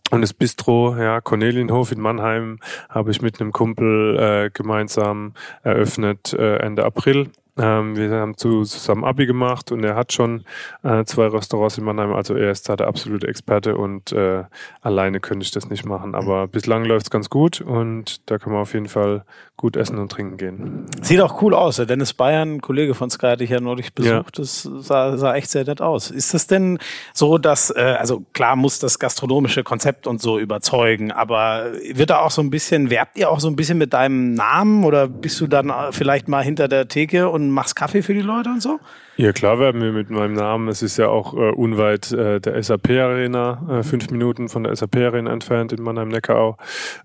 Und 0.09 0.21
das 0.21 0.33
Bistro, 0.33 0.95
ja, 0.97 1.19
Cornelienhof 1.19 1.91
in 1.91 1.99
Mannheim, 1.99 2.59
habe 2.89 3.11
ich 3.11 3.21
mit 3.21 3.41
einem 3.41 3.51
Kumpel 3.51 4.17
äh, 4.17 4.49
gemeinsam 4.53 5.33
eröffnet 5.63 6.33
äh, 6.33 6.57
Ende 6.57 6.85
April. 6.85 7.29
Ähm, 7.57 7.95
wir 7.95 8.11
haben 8.11 8.37
zusammen 8.37 9.03
Abi 9.03 9.25
gemacht 9.25 9.71
und 9.71 9.83
er 9.83 9.95
hat 9.95 10.13
schon 10.13 10.45
äh, 10.83 11.03
zwei 11.05 11.27
Restaurants 11.27 11.77
in 11.77 11.83
Mannheim. 11.83 12.13
Also 12.13 12.35
er 12.35 12.51
ist 12.51 12.69
da 12.69 12.75
der 12.75 12.87
absolute 12.87 13.27
Experte 13.27 13.77
und 13.77 14.11
äh, 14.11 14.43
alleine 14.81 15.19
könnte 15.19 15.43
ich 15.43 15.51
das 15.51 15.69
nicht 15.69 15.85
machen. 15.85 16.15
Aber 16.15 16.47
bislang 16.47 16.85
läuft 16.85 17.07
es 17.07 17.09
ganz 17.09 17.29
gut 17.29 17.61
und 17.61 18.29
da 18.29 18.37
kann 18.37 18.53
man 18.53 18.61
auf 18.61 18.73
jeden 18.73 18.87
Fall 18.87 19.23
gut 19.57 19.75
essen 19.75 19.97
und 19.97 20.11
trinken 20.11 20.37
gehen. 20.37 20.85
Sieht 21.01 21.19
auch 21.19 21.41
cool 21.41 21.55
aus. 21.55 21.77
Der 21.77 21.87
Dennis 21.87 22.13
Bayern, 22.13 22.61
Kollege 22.61 22.93
von 22.93 23.09
Sky, 23.09 23.25
hatte 23.25 23.43
ich 23.43 23.49
ja 23.49 23.59
neulich 23.59 23.91
besucht. 23.91 24.37
Ja. 24.37 24.43
Das 24.43 24.61
sah, 24.61 25.17
sah 25.17 25.35
echt 25.35 25.49
sehr 25.49 25.65
nett 25.65 25.81
aus. 25.81 26.11
Ist 26.11 26.35
das 26.35 26.45
denn 26.45 26.77
so, 27.11 27.39
dass, 27.39 27.71
äh, 27.71 27.95
also 27.99 28.23
klar 28.33 28.55
muss 28.55 28.77
das 28.77 28.99
gastronomische 28.99 29.63
Konzept 29.63 30.05
und 30.05 30.21
so 30.21 30.37
überzeugen, 30.37 31.11
aber 31.11 31.71
wird 31.91 32.11
da 32.11 32.19
auch 32.19 32.29
so 32.29 32.41
ein 32.43 32.51
bisschen, 32.51 32.91
werbt 32.91 33.17
ihr 33.17 33.31
auch 33.31 33.39
so 33.39 33.47
ein 33.47 33.55
bisschen 33.55 33.79
mit 33.79 33.93
deinem 33.93 34.35
Namen 34.35 34.85
oder 34.85 35.07
bist 35.07 35.41
du 35.41 35.47
dann 35.47 35.73
vielleicht 35.89 36.27
mal 36.27 36.43
hinter 36.43 36.67
der 36.67 36.87
Theke 36.87 37.29
und 37.29 37.49
machst 37.49 37.75
Kaffee 37.75 38.03
für 38.03 38.13
die 38.13 38.21
Leute 38.21 38.49
und 38.49 38.61
so? 38.61 38.79
Ja, 39.15 39.31
klar 39.31 39.57
werben 39.57 39.81
wir 39.81 39.91
mit 39.91 40.11
meinem 40.11 40.35
Namen. 40.35 40.67
Es 40.67 40.83
ist 40.83 40.97
ja 40.97 41.07
auch 41.07 41.33
äh, 41.33 41.49
unweit 41.49 42.11
äh, 42.11 42.39
der 42.39 42.61
SAP-Arena, 42.61 43.79
äh, 43.79 43.83
fünf 43.83 44.11
Minuten 44.11 44.47
von 44.47 44.63
der 44.63 44.75
SAP-Arena 44.75 45.31
entfernt 45.31 45.73
in 45.73 45.81
Mannheim-Neckarau. 45.81 46.57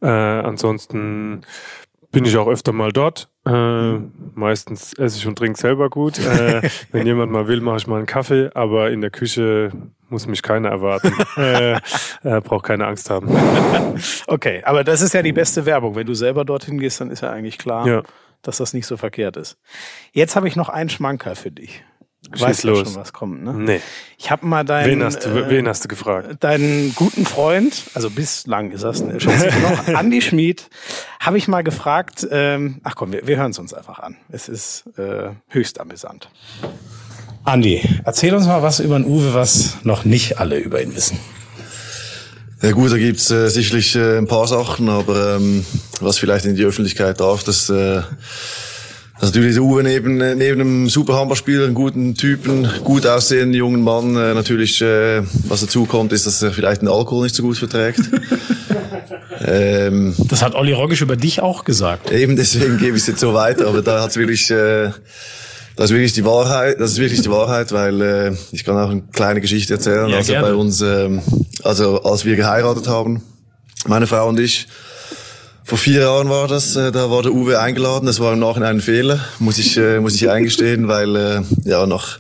Äh, 0.03 0.09
ansonsten 0.09 1.41
bin 2.13 2.25
ich 2.27 2.37
auch 2.37 2.47
öfter 2.47 2.73
mal 2.73 2.93
dort. 2.93 3.29
Äh, 3.45 3.99
meistens 4.35 4.93
esse 4.93 5.19
ich 5.19 5.27
und 5.27 5.37
trinke 5.37 5.59
selber 5.59 5.91
gut. 5.91 6.19
Äh, 6.19 6.69
wenn 6.93 7.07
jemand 7.07 7.33
mal 7.33 7.49
will, 7.49 7.61
mache 7.61 7.79
ich 7.79 7.87
mal 7.87 7.97
einen 7.97 8.07
Kaffee, 8.07 8.51
aber 8.55 8.91
in 8.91 9.01
der 9.01 9.11
Küche 9.11 9.73
muss 10.09 10.27
mich 10.27 10.43
keiner 10.43 10.69
erwarten. 10.69 11.13
äh, 11.37 11.73
äh, 12.23 12.41
braucht 12.41 12.67
keine 12.67 12.87
Angst 12.87 13.11
haben. 13.11 13.29
okay, 14.27 14.63
aber 14.65 14.85
das 14.85 15.01
ist 15.01 15.15
ja 15.15 15.23
die 15.23 15.33
beste 15.33 15.67
Werbung. 15.67 15.97
Wenn 15.97 16.07
du 16.07 16.15
selber 16.15 16.45
dorthin 16.45 16.79
gehst, 16.79 17.01
dann 17.01 17.11
ist 17.11 17.23
ja 17.23 17.31
eigentlich 17.31 17.59
klar, 17.59 17.87
ja. 17.87 18.03
dass 18.43 18.59
das 18.59 18.75
nicht 18.75 18.87
so 18.87 18.97
verkehrt 18.97 19.37
ist. 19.37 19.57
Jetzt 20.13 20.37
habe 20.37 20.47
ich 20.47 20.55
noch 20.55 20.69
einen 20.69 20.91
Schmanker 20.91 21.35
für 21.35 21.51
dich. 21.51 21.83
Du 22.31 22.41
weißt 22.41 22.63
los. 22.63 22.79
schon, 22.93 22.95
was 22.95 23.13
kommt, 23.13 23.43
ne? 23.43 23.53
Nee. 23.53 23.81
Ich 24.17 24.31
habe 24.31 24.47
mal 24.47 24.65
deinen. 24.65 24.91
Wen 24.91 25.05
hast, 25.05 25.25
du, 25.25 25.31
äh, 25.31 25.51
wen 25.51 25.67
hast 25.67 25.85
du 25.85 25.89
gefragt? 25.89 26.43
Deinen 26.45 26.95
guten 26.95 27.27
Freund, 27.27 27.85
also 27.95 28.11
bislang 28.11 28.71
ist 28.71 28.85
das 28.85 29.01
ne, 29.03 29.19
noch, 29.19 29.89
Andi 29.95 30.23
Schmid, 30.23 30.71
habe 31.19 31.37
ich 31.37 31.49
mal 31.49 31.63
gefragt. 31.63 32.27
Ähm, 32.31 32.81
ach 32.85 32.95
komm, 32.95 33.13
wir, 33.13 33.27
wir 33.27 33.39
hören 33.39 33.51
es 33.51 33.59
uns 33.59 33.75
einfach 33.75 33.99
an. 33.99 34.17
Es 34.31 34.49
ist 34.49 34.85
äh, 34.99 35.31
höchst 35.49 35.81
amüsant. 35.81 36.29
Andi, 37.45 37.83
erzähl 38.05 38.35
uns 38.35 38.47
mal 38.47 38.63
was 38.63 38.79
über 38.79 38.97
den 38.97 39.05
Uwe, 39.05 39.35
was 39.35 39.79
noch 39.83 40.05
nicht 40.05 40.39
alle 40.39 40.59
über 40.59 40.81
ihn 40.81 40.95
wissen. 40.95 41.19
Ja 42.63 42.71
gut, 42.71 42.93
da 42.93 42.99
gibt's 42.99 43.29
äh, 43.33 43.49
sicherlich 43.49 43.97
äh, 43.97 44.19
ein 44.19 44.29
paar 44.29 44.47
Sachen, 44.47 44.89
aber 44.89 45.37
ähm, 45.37 45.67
was 46.01 46.19
vielleicht 46.19 46.45
in 46.45 46.55
die 46.55 46.63
Öffentlichkeit 46.63 47.19
darf, 47.19 47.43
das 47.43 47.69
äh, 47.69 48.03
also 49.23 49.35
natürlich 49.35 49.55
der 49.55 49.63
Uwe 49.63 49.85
neben, 49.85 50.17
neben 50.17 50.61
einem 50.61 50.89
super 50.89 51.15
Handballspieler, 51.15 51.67
einen 51.67 51.75
guten 51.75 52.17
Typen, 52.17 52.69
gut 52.83 53.07
aussehenden 53.07 53.55
jungen 53.55 53.81
Mann, 53.81 54.17
äh, 54.17 54.35
natürlich, 54.35 54.83
äh, 54.83 55.23
was 55.47 55.61
dazu 55.61 55.87
kommt, 55.87 56.13
ist, 56.13 56.27
dass 56.27 56.43
er 56.43 56.51
vielleicht 56.51 56.83
den 56.83 56.89
Alkohol 56.89 57.23
nicht 57.23 57.37
so 57.37 57.45
gut 57.45 57.57
verträgt. 57.57 58.01
ähm, 59.47 60.13
das 60.29 60.43
hat 60.43 60.57
Olli 60.57 60.73
Roggisch 60.73 61.03
über 61.03 61.15
dich 61.15 61.41
auch 61.41 61.63
gesagt. 61.63 62.11
Eben 62.11 62.35
deswegen 62.35 62.79
gebe 62.79 62.97
ich 62.97 63.03
es 63.03 63.07
jetzt 63.07 63.21
so 63.21 63.33
weiter, 63.33 63.69
aber 63.69 63.81
da 63.81 64.03
hat's 64.03 64.17
wirklich, 64.17 64.51
äh, 64.51 64.91
das 65.77 65.91
ist 65.91 65.91
wirklich 65.93 66.15
die 66.15 66.25
Wahrheit, 66.25 66.81
das 66.81 66.91
ist 66.91 66.99
wirklich 66.99 67.23
die 67.23 67.31
Wahrheit, 67.31 67.71
weil 67.71 68.03
äh, 68.03 68.33
ich 68.51 68.65
kann 68.65 68.77
auch 68.77 68.91
eine 68.91 69.03
kleine 69.13 69.41
Geschichte 69.41 69.75
erzählen. 69.75 70.09
Ja, 70.09 70.17
also 70.17 70.33
gerne. 70.33 70.49
bei 70.49 70.55
uns, 70.55 70.81
äh, 70.81 71.09
also 71.63 72.03
als 72.03 72.25
wir 72.25 72.35
geheiratet 72.35 72.89
haben, 72.89 73.23
meine 73.87 74.09
Frau 74.09 74.29
und 74.29 74.41
ich, 74.41 74.67
vor 75.65 75.79
vier 75.79 76.03
Jahren 76.03 76.29
war 76.29 76.49
das, 76.49 76.77
äh, 76.77 76.93
da 76.93 77.11
war 77.11 77.23
der 77.23 77.33
Uwe 77.33 77.61
eingeladen. 77.61 78.07
Das 78.07 78.21
war 78.21 78.33
im 78.33 78.41
Nachhinein 78.41 78.77
ein 78.77 78.81
Fehler, 78.81 79.21
muss 79.39 79.59
ich, 79.59 79.77
äh, 79.77 80.01
muss 80.01 80.15
ich 80.15 80.29
eingestehen, 80.29 80.89
weil 80.89 81.17
äh, 81.17 81.41
ja 81.65 81.87
nach 81.87 82.19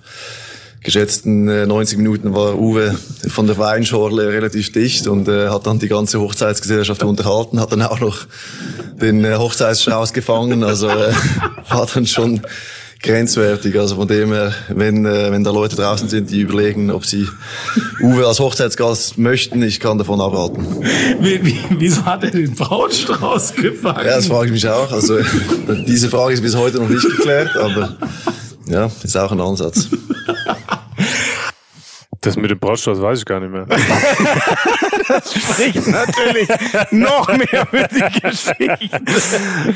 geschätzten 0.82 1.44
90 1.44 1.98
Minuten 1.98 2.35
war 2.35 2.59
Uwe 2.59 2.97
von 3.28 3.47
der 3.47 3.56
Weinschorle 3.56 4.28
relativ 4.28 4.73
dicht 4.73 5.06
und 5.06 5.28
äh, 5.28 5.48
hat 5.48 5.66
dann 5.66 5.78
die 5.78 5.89
ganze 5.89 6.20
Hochzeitsgesellschaft 6.20 7.05
unterhalten, 7.05 7.60
hat 7.60 7.70
dann 7.70 7.82
auch 7.82 8.01
noch 8.01 8.27
den 9.01 9.24
äh, 9.24 9.36
Hochzeitsstrauß 9.36 10.12
gefangen. 10.12 10.64
Also 10.64 10.89
äh, 10.89 11.12
war 11.69 11.86
dann 11.86 12.06
schon 12.06 12.40
grenzwertig. 13.03 13.79
Also 13.79 13.97
von 13.97 14.09
dem 14.09 14.33
her, 14.33 14.55
wenn, 14.69 15.05
äh, 15.05 15.31
wenn 15.31 15.45
da 15.45 15.51
Leute 15.51 15.77
draußen 15.77 16.09
sind, 16.09 16.31
die 16.31 16.41
überlegen, 16.41 16.91
ob 16.91 17.05
sie 17.05 17.29
Uwe 18.01 18.27
als 18.27 18.41
Hochzeitsgast 18.41 19.19
möchten, 19.19 19.62
ich 19.62 19.81
kann 19.81 19.99
davon 19.99 20.20
abraten. 20.20 20.65
Wie, 21.20 21.45
wie, 21.45 21.59
wieso 21.79 22.05
hat 22.05 22.24
er 22.24 22.31
den 22.31 22.55
Brautstrauß 22.55 23.55
gefangen? 23.55 24.07
Ja, 24.07 24.16
das 24.16 24.27
frage 24.27 24.47
ich 24.47 24.53
mich 24.53 24.69
auch. 24.69 24.91
Also 24.93 25.19
diese 25.87 26.09
Frage 26.09 26.35
ist 26.35 26.43
bis 26.43 26.57
heute 26.57 26.79
noch 26.79 26.89
nicht 26.89 27.03
geklärt, 27.03 27.57
aber 27.57 27.97
ja, 28.66 28.91
ist 29.03 29.16
auch 29.16 29.33
ein 29.33 29.41
Ansatz. 29.41 29.89
Das 32.23 32.36
mit 32.36 32.51
dem 32.53 32.59
Brautstrauß 32.59 33.03
weiß 33.03 33.19
ich 33.19 33.24
gar 33.24 33.40
nicht 33.40 33.51
mehr. 33.51 33.66
das 35.09 35.35
spricht 35.35 35.89
natürlich 35.89 36.49
noch 36.93 37.27
mehr 37.28 37.66
für 37.66 37.89
die 37.89 38.20
Geschichte. 38.20 39.01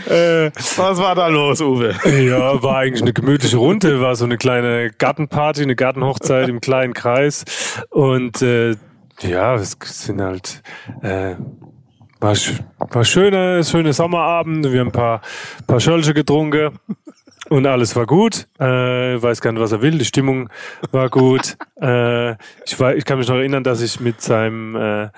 Äh, 0.08 0.52
was 0.76 0.98
war 0.98 1.16
da 1.16 1.26
los, 1.26 1.60
Uwe? 1.60 1.94
Ja, 2.04 2.62
war 2.62 2.78
eigentlich 2.78 3.02
eine 3.02 3.12
gemütliche 3.12 3.56
Runde, 3.56 4.00
war 4.00 4.14
so 4.14 4.24
eine 4.24 4.38
kleine 4.38 4.90
Gartenparty, 4.96 5.62
eine 5.62 5.74
Gartenhochzeit 5.74 6.48
im 6.48 6.60
kleinen 6.60 6.94
Kreis. 6.94 7.44
Und 7.90 8.40
äh, 8.42 8.76
ja, 9.22 9.56
es 9.56 9.76
sind 9.80 10.20
halt 10.20 10.62
äh, 11.02 11.34
war, 12.20 12.34
war 12.78 13.04
schöne, 13.04 13.64
schöne 13.64 13.92
Sommerabend. 13.92 14.70
Wir 14.72 14.80
haben 14.80 14.88
ein 14.88 14.92
paar, 14.92 15.20
paar 15.66 15.80
Schölche 15.80 16.14
getrunken. 16.14 16.78
Und 17.48 17.66
alles 17.66 17.94
war 17.94 18.06
gut. 18.06 18.48
Äh, 18.58 18.64
weiß 18.64 19.40
gar 19.40 19.52
nicht, 19.52 19.60
was 19.60 19.72
er 19.72 19.82
will. 19.82 19.98
Die 19.98 20.04
Stimmung 20.04 20.48
war 20.90 21.08
gut. 21.08 21.56
Äh, 21.78 22.36
ich, 22.64 22.80
war, 22.80 22.96
ich 22.96 23.04
kann 23.04 23.18
mich 23.18 23.28
noch 23.28 23.36
erinnern, 23.36 23.62
dass 23.62 23.82
ich 23.82 24.00
mit 24.00 24.22
seinem, 24.22 24.74
äh, 24.76 25.10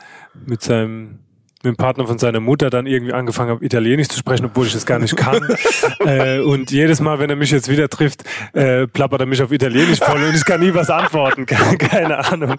mit 0.45 0.61
seinem 0.61 1.21
mit 1.63 1.75
dem 1.75 1.77
Partner 1.77 2.07
von 2.07 2.19
seiner 2.19 2.41
Mutter 2.41 2.71
dann 2.71 2.87
irgendwie 2.87 3.13
angefangen 3.13 3.51
habe, 3.51 3.65
Italienisch 3.65 4.09
zu 4.09 4.19
sprechen, 4.19 4.47
obwohl 4.47 4.67
ich 4.67 4.73
das 4.73 4.87
gar 4.87 4.99
nicht 4.99 5.17
kann. 5.17 5.43
äh, 6.01 6.39
und 6.39 6.71
jedes 6.71 7.01
Mal, 7.01 7.19
wenn 7.19 7.31
er 7.31 7.37
mich 7.37 7.51
jetzt 7.51 7.69
wieder 7.69 7.89
trifft, 7.89 8.23
äh, 8.53 8.87
plappert 8.87 9.21
er 9.21 9.27
mich 9.27 9.43
auf 9.43 9.51
Italienisch 9.51 9.99
voll 9.99 10.23
und 10.23 10.35
ich 10.35 10.45
kann 10.45 10.61
nie 10.61 10.73
was 10.73 10.89
antworten. 10.89 11.47
Keine 11.79 12.19
Ahnung. 12.31 12.57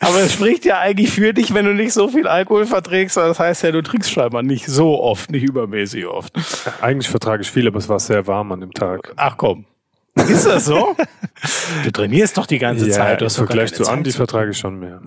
Aber 0.00 0.18
es 0.20 0.32
spricht 0.32 0.64
ja 0.64 0.80
eigentlich 0.80 1.10
für 1.10 1.32
dich, 1.32 1.54
wenn 1.54 1.64
du 1.64 1.74
nicht 1.74 1.92
so 1.92 2.08
viel 2.08 2.26
Alkohol 2.26 2.66
verträgst. 2.66 3.16
Das 3.16 3.38
heißt 3.38 3.62
ja, 3.62 3.72
du 3.72 3.82
trinkst 3.82 4.10
scheinbar 4.10 4.42
nicht 4.42 4.66
so 4.66 5.00
oft, 5.00 5.30
nicht 5.30 5.44
übermäßig 5.44 6.06
oft. 6.06 6.32
Eigentlich 6.80 7.08
vertrage 7.08 7.42
ich 7.42 7.50
viel, 7.50 7.68
aber 7.68 7.78
es 7.78 7.88
war 7.88 8.00
sehr 8.00 8.26
warm 8.26 8.52
an 8.52 8.60
dem 8.60 8.72
Tag. 8.72 9.12
Ach 9.16 9.36
komm. 9.36 9.64
Ist 10.16 10.46
das 10.46 10.66
so? 10.66 10.96
Du 11.84 11.90
trainierst 11.90 12.38
doch 12.38 12.46
die 12.46 12.58
ganze 12.58 12.88
ja, 12.88 12.94
Zeit. 12.94 13.20
Im 13.20 13.28
Vergleich 13.28 13.72
zu 13.74 13.84
Andi 13.84 14.10
vertrage 14.10 14.52
ich 14.52 14.58
schon 14.58 14.80
mehr. 14.80 15.02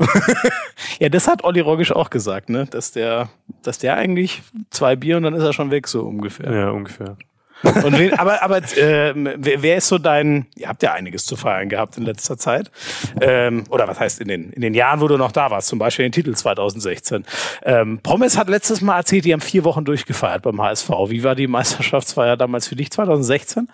ja, 0.99 1.09
das 1.09 1.27
hat 1.27 1.43
Olli 1.43 1.59
Rogisch 1.59 1.91
auch 1.91 2.11
gesagt, 2.11 2.49
ne? 2.49 2.67
Dass 2.67 2.91
der, 2.91 3.29
dass 3.63 3.79
der 3.79 3.95
eigentlich 3.95 4.43
zwei 4.69 4.95
Bier 4.95 5.17
und 5.17 5.23
dann 5.23 5.33
ist 5.33 5.43
er 5.43 5.53
schon 5.53 5.71
weg, 5.71 5.87
so 5.87 6.03
ungefähr. 6.03 6.53
Ja, 6.53 6.69
ungefähr. 6.69 7.17
Und 7.83 7.97
wen, 7.97 8.13
aber 8.13 8.41
aber 8.41 8.57
äh, 8.77 9.13
wer 9.15 9.77
ist 9.77 9.87
so 9.87 9.97
dein? 9.97 10.45
Ihr 10.55 10.69
habt 10.69 10.81
ja 10.81 10.93
einiges 10.93 11.25
zu 11.25 11.35
feiern 11.35 11.67
gehabt 11.67 11.97
in 11.97 12.03
letzter 12.03 12.37
Zeit, 12.37 12.71
ähm, 13.19 13.65
oder 13.69 13.85
was 13.85 13.99
heißt 13.99 14.21
in 14.21 14.29
den 14.29 14.51
in 14.51 14.61
den 14.61 14.73
Jahren, 14.73 15.01
wo 15.01 15.09
du 15.09 15.17
noch 15.17 15.33
da 15.33 15.51
warst, 15.51 15.67
zum 15.67 15.77
Beispiel 15.77 16.05
den 16.05 16.13
Titel 16.13 16.33
2016. 16.33 17.25
Ähm, 17.63 17.99
Promis 18.01 18.37
hat 18.37 18.47
letztes 18.47 18.79
Mal 18.79 18.99
erzählt, 18.99 19.25
die 19.25 19.33
haben 19.33 19.41
vier 19.41 19.65
Wochen 19.65 19.83
durchgefeiert 19.83 20.43
beim 20.43 20.61
HSV. 20.61 20.89
Wie 21.07 21.23
war 21.23 21.35
die 21.35 21.47
Meisterschaftsfeier 21.47 22.37
damals 22.37 22.69
für 22.69 22.77
dich 22.77 22.91
2016? 22.91 23.67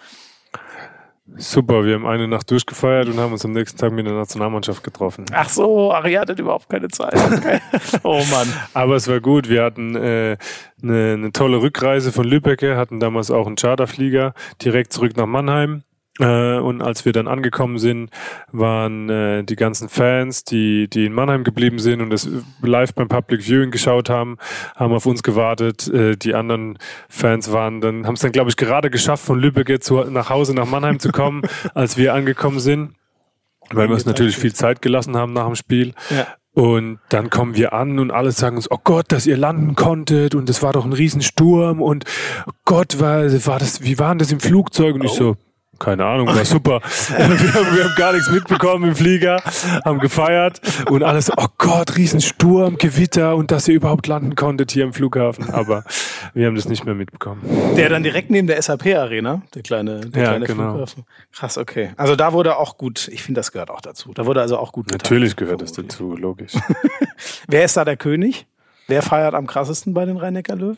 Super, 1.37 1.83
wir 1.83 1.95
haben 1.95 2.05
eine 2.05 2.27
Nacht 2.27 2.51
durchgefeiert 2.51 3.07
und 3.07 3.17
haben 3.17 3.31
uns 3.31 3.43
am 3.43 3.51
nächsten 3.51 3.79
Tag 3.79 3.91
mit 3.91 4.05
der 4.05 4.13
Nationalmannschaft 4.13 4.83
getroffen. 4.83 5.25
Ach 5.33 5.49
so, 5.49 5.91
Ari 5.91 6.13
hatte 6.13 6.33
überhaupt 6.33 6.69
keine 6.69 6.87
Zeit. 6.87 7.15
Okay. 7.15 7.59
oh 8.03 8.21
Mann. 8.29 8.47
Aber 8.73 8.95
es 8.95 9.07
war 9.07 9.19
gut. 9.19 9.49
Wir 9.49 9.63
hatten 9.63 9.95
äh, 9.95 10.37
eine, 10.83 11.13
eine 11.13 11.31
tolle 11.31 11.61
Rückreise 11.61 12.11
von 12.11 12.25
Lübbecke, 12.25 12.77
hatten 12.77 12.99
damals 12.99 13.31
auch 13.31 13.47
einen 13.47 13.55
Charterflieger 13.55 14.35
direkt 14.61 14.93
zurück 14.93 15.17
nach 15.17 15.25
Mannheim. 15.25 15.83
Äh, 16.19 16.59
und 16.59 16.81
als 16.81 17.03
wir 17.05 17.11
dann 17.11 17.27
angekommen 17.27 17.77
sind, 17.77 18.09
waren 18.51 19.09
äh, 19.09 19.43
die 19.43 19.55
ganzen 19.55 19.89
Fans, 19.89 20.43
die, 20.45 20.87
die 20.87 21.05
in 21.05 21.13
Mannheim 21.13 21.43
geblieben 21.43 21.79
sind 21.79 22.01
und 22.01 22.09
das 22.09 22.29
live 22.61 22.93
beim 22.93 23.09
Public 23.09 23.43
Viewing 23.43 23.71
geschaut 23.71 24.09
haben, 24.09 24.37
haben 24.75 24.93
auf 24.93 25.05
uns 25.05 25.23
gewartet. 25.23 25.87
Äh, 25.87 26.15
die 26.15 26.33
anderen 26.33 26.77
Fans 27.09 27.51
waren 27.51 27.81
dann, 27.81 28.07
haben 28.07 28.15
es 28.15 28.21
dann, 28.21 28.31
glaube 28.31 28.49
ich, 28.49 28.55
gerade 28.55 28.89
geschafft, 28.89 29.25
von 29.25 29.39
Lübeck 29.39 29.83
zu, 29.83 30.03
nach 30.05 30.29
Hause 30.29 30.53
nach 30.53 30.67
Mannheim 30.67 30.99
zu 30.99 31.11
kommen, 31.11 31.41
als 31.73 31.97
wir 31.97 32.13
angekommen 32.13 32.59
sind. 32.59 32.95
Weil 33.71 33.87
wir 33.87 33.95
uns 33.95 34.05
natürlich 34.05 34.37
viel 34.37 34.53
Zeit 34.53 34.81
gelassen 34.81 35.17
haben 35.17 35.33
nach 35.33 35.47
dem 35.47 35.55
Spiel. 35.55 35.95
Ja. 36.11 36.27
Und 36.53 36.99
dann 37.09 37.29
kommen 37.29 37.55
wir 37.55 37.73
an 37.73 37.99
und 37.99 38.11
alle 38.11 38.31
sagen 38.31 38.55
uns, 38.55 38.71
oh 38.71 38.79
Gott, 38.81 39.11
dass 39.11 39.27
ihr 39.27 39.35
landen 39.35 39.75
konntet 39.75 40.35
und 40.35 40.49
es 40.49 40.63
war 40.63 40.71
doch 40.71 40.85
ein 40.85 40.93
Riesensturm 40.93 41.81
und 41.81 42.05
oh 42.47 42.51
Gott, 42.63 43.01
war, 43.01 43.23
war 43.45 43.59
das, 43.59 43.83
wie 43.83 43.99
waren 43.99 44.19
das 44.19 44.31
im 44.31 44.39
Flugzeug? 44.39 44.95
Und 44.95 45.03
ich 45.03 45.11
so, 45.11 45.35
keine 45.79 46.05
Ahnung, 46.05 46.27
war 46.27 46.45
super. 46.45 46.81
wir, 47.17 47.53
haben, 47.53 47.75
wir 47.75 47.83
haben 47.83 47.95
gar 47.95 48.13
nichts 48.13 48.29
mitbekommen 48.29 48.89
im 48.89 48.95
Flieger, 48.95 49.41
haben 49.83 49.99
gefeiert 49.99 50.61
und 50.89 51.03
alles, 51.03 51.31
oh 51.35 51.47
Gott, 51.57 51.97
Riesensturm, 51.97 52.77
Gewitter 52.77 53.35
und 53.35 53.51
dass 53.51 53.67
ihr 53.67 53.75
überhaupt 53.75 54.07
landen 54.07 54.35
konntet 54.35 54.71
hier 54.71 54.83
im 54.83 54.93
Flughafen. 54.93 55.49
Aber 55.49 55.83
wir 56.33 56.47
haben 56.47 56.55
das 56.55 56.67
nicht 56.67 56.85
mehr 56.85 56.95
mitbekommen. 56.95 57.41
Der 57.75 57.89
dann 57.89 58.03
direkt 58.03 58.29
neben 58.29 58.47
der 58.47 58.61
SAP-Arena, 58.61 59.41
der 59.53 59.61
kleine, 59.61 60.01
der 60.01 60.23
ja, 60.23 60.29
kleine 60.29 60.45
genau. 60.45 60.71
Flughafen. 60.71 61.05
Krass, 61.31 61.57
okay. 61.57 61.91
Also 61.97 62.15
da 62.15 62.33
wurde 62.33 62.57
auch 62.57 62.77
gut, 62.77 63.07
ich 63.09 63.23
finde, 63.23 63.39
das 63.39 63.51
gehört 63.51 63.69
auch 63.69 63.81
dazu. 63.81 64.13
Da 64.13 64.25
wurde 64.25 64.41
also 64.41 64.57
auch 64.57 64.71
gut 64.71 64.91
Natürlich 64.91 65.35
gehört 65.35 65.61
das 65.61 65.73
dazu, 65.73 66.15
logisch. 66.15 66.53
Wer 67.47 67.65
ist 67.65 67.77
da 67.77 67.85
der 67.85 67.97
König? 67.97 68.47
Wer 68.87 69.01
feiert 69.01 69.33
am 69.33 69.47
krassesten 69.47 69.93
bei 69.93 70.05
den 70.05 70.17
Rhein-Neckar-Löwen? 70.17 70.77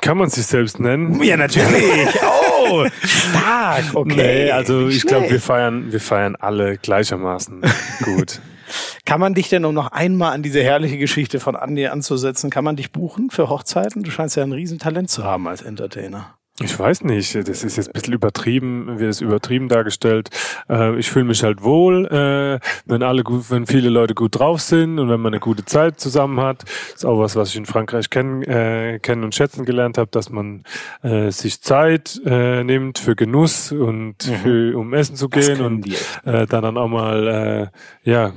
Kann 0.00 0.18
man 0.18 0.30
sich 0.30 0.46
selbst 0.46 0.78
nennen? 0.78 1.22
Ja, 1.22 1.36
natürlich. 1.36 2.08
Oh, 2.62 2.86
stark. 3.02 3.94
Okay. 3.94 4.14
Nee, 4.14 4.50
also 4.50 4.86
ich 4.86 5.06
glaube, 5.06 5.30
wir 5.30 5.40
feiern, 5.40 5.90
wir 5.90 6.00
feiern 6.00 6.36
alle 6.36 6.76
gleichermaßen 6.76 7.62
gut. 8.04 8.40
Kann 9.04 9.18
man 9.18 9.34
dich 9.34 9.48
denn, 9.48 9.64
um 9.64 9.74
noch 9.74 9.90
einmal 9.92 10.32
an 10.32 10.42
diese 10.42 10.62
herrliche 10.62 10.98
Geschichte 10.98 11.40
von 11.40 11.56
Andi 11.56 11.86
anzusetzen, 11.88 12.50
kann 12.50 12.62
man 12.62 12.76
dich 12.76 12.92
buchen 12.92 13.30
für 13.30 13.48
Hochzeiten? 13.48 14.02
Du 14.02 14.10
scheinst 14.10 14.36
ja 14.36 14.44
ein 14.44 14.52
Riesentalent 14.52 15.10
zu 15.10 15.24
haben 15.24 15.48
als 15.48 15.62
Entertainer. 15.62 16.34
Ich 16.62 16.78
weiß 16.78 17.04
nicht, 17.04 17.34
das 17.34 17.64
ist 17.64 17.76
jetzt 17.78 17.88
ein 17.88 17.92
bisschen 17.94 18.12
übertrieben, 18.12 18.98
wird 18.98 19.10
es 19.10 19.22
übertrieben 19.22 19.68
dargestellt. 19.68 20.28
Äh, 20.68 20.98
ich 20.98 21.10
fühle 21.10 21.24
mich 21.24 21.42
halt 21.42 21.62
wohl, 21.62 22.06
äh, 22.06 22.60
wenn 22.84 23.02
alle 23.02 23.22
gut, 23.24 23.50
wenn 23.50 23.66
viele 23.66 23.88
Leute 23.88 24.14
gut 24.14 24.38
drauf 24.38 24.60
sind 24.60 24.98
und 24.98 25.08
wenn 25.08 25.20
man 25.20 25.32
eine 25.32 25.40
gute 25.40 25.64
Zeit 25.64 25.98
zusammen 25.98 26.38
hat. 26.40 26.62
Das 26.62 26.96
ist 26.96 27.04
auch 27.06 27.18
was, 27.18 27.34
was 27.34 27.48
ich 27.50 27.56
in 27.56 27.64
Frankreich 27.64 28.10
kennen, 28.10 28.42
äh, 28.42 28.98
kennen 29.00 29.24
und 29.24 29.34
schätzen 29.34 29.64
gelernt 29.64 29.96
habe, 29.96 30.10
dass 30.10 30.28
man 30.28 30.64
äh, 31.02 31.30
sich 31.30 31.62
Zeit 31.62 32.20
äh, 32.26 32.62
nimmt 32.62 32.98
für 32.98 33.16
Genuss 33.16 33.72
und 33.72 34.16
mhm. 34.26 34.34
für, 34.42 34.78
um 34.78 34.92
essen 34.92 35.16
zu 35.16 35.30
gehen 35.30 35.62
und 35.62 35.86
äh, 36.24 36.46
dann, 36.46 36.62
dann 36.62 36.76
auch 36.76 36.88
mal 36.88 37.70
äh, 38.04 38.10
ja 38.10 38.32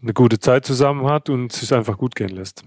eine 0.00 0.12
gute 0.12 0.38
Zeit 0.38 0.64
zusammen 0.64 1.06
hat 1.06 1.28
und 1.28 1.52
sich 1.52 1.74
einfach 1.74 1.98
gut 1.98 2.14
gehen 2.14 2.30
lässt. 2.30 2.62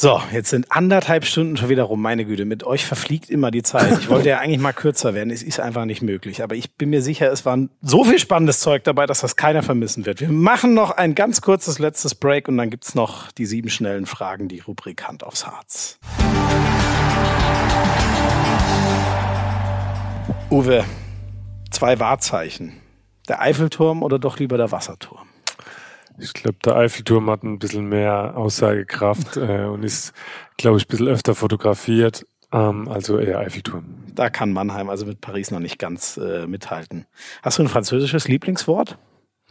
So, 0.00 0.22
jetzt 0.30 0.50
sind 0.50 0.70
anderthalb 0.70 1.24
Stunden 1.24 1.56
schon 1.56 1.70
wieder 1.70 1.82
rum. 1.82 2.00
Meine 2.00 2.24
Güte, 2.24 2.44
mit 2.44 2.62
euch 2.62 2.86
verfliegt 2.86 3.30
immer 3.30 3.50
die 3.50 3.64
Zeit. 3.64 3.98
Ich 3.98 4.08
wollte 4.08 4.28
ja 4.28 4.38
eigentlich 4.38 4.60
mal 4.60 4.72
kürzer 4.72 5.12
werden. 5.12 5.32
Es 5.32 5.42
ist 5.42 5.58
einfach 5.58 5.86
nicht 5.86 6.02
möglich. 6.02 6.40
Aber 6.40 6.54
ich 6.54 6.76
bin 6.76 6.90
mir 6.90 7.02
sicher, 7.02 7.32
es 7.32 7.44
war 7.44 7.58
so 7.82 8.04
viel 8.04 8.20
spannendes 8.20 8.60
Zeug 8.60 8.84
dabei, 8.84 9.06
dass 9.06 9.22
das 9.22 9.34
keiner 9.34 9.64
vermissen 9.64 10.06
wird. 10.06 10.20
Wir 10.20 10.28
machen 10.28 10.72
noch 10.72 10.92
ein 10.92 11.16
ganz 11.16 11.40
kurzes 11.40 11.80
letztes 11.80 12.14
Break 12.14 12.46
und 12.46 12.58
dann 12.58 12.70
gibt's 12.70 12.94
noch 12.94 13.32
die 13.32 13.44
sieben 13.44 13.70
schnellen 13.70 14.06
Fragen, 14.06 14.46
die 14.46 14.60
Rubrik 14.60 15.02
Hand 15.02 15.24
aufs 15.24 15.48
Harz. 15.48 15.98
Uwe, 20.48 20.84
zwei 21.72 21.98
Wahrzeichen. 21.98 22.74
Der 23.26 23.40
Eiffelturm 23.42 24.04
oder 24.04 24.20
doch 24.20 24.38
lieber 24.38 24.58
der 24.58 24.70
Wasserturm? 24.70 25.27
Ich 26.20 26.32
glaube, 26.32 26.58
der 26.64 26.76
Eiffelturm 26.76 27.30
hat 27.30 27.42
ein 27.42 27.58
bisschen 27.58 27.88
mehr 27.88 28.36
Aussagekraft 28.36 29.36
äh, 29.36 29.64
und 29.64 29.84
ist, 29.84 30.12
glaube 30.56 30.78
ich, 30.78 30.86
ein 30.86 30.88
bisschen 30.88 31.08
öfter 31.08 31.34
fotografiert. 31.34 32.26
Ähm, 32.52 32.88
also 32.88 33.18
eher 33.18 33.38
Eiffelturm. 33.38 33.84
Da 34.14 34.30
kann 34.30 34.52
Mannheim 34.52 34.88
also 34.88 35.06
mit 35.06 35.20
Paris 35.20 35.50
noch 35.50 35.60
nicht 35.60 35.78
ganz 35.78 36.16
äh, 36.16 36.46
mithalten. 36.46 37.06
Hast 37.42 37.58
du 37.58 37.62
ein 37.62 37.68
französisches 37.68 38.26
Lieblingswort? 38.26 38.98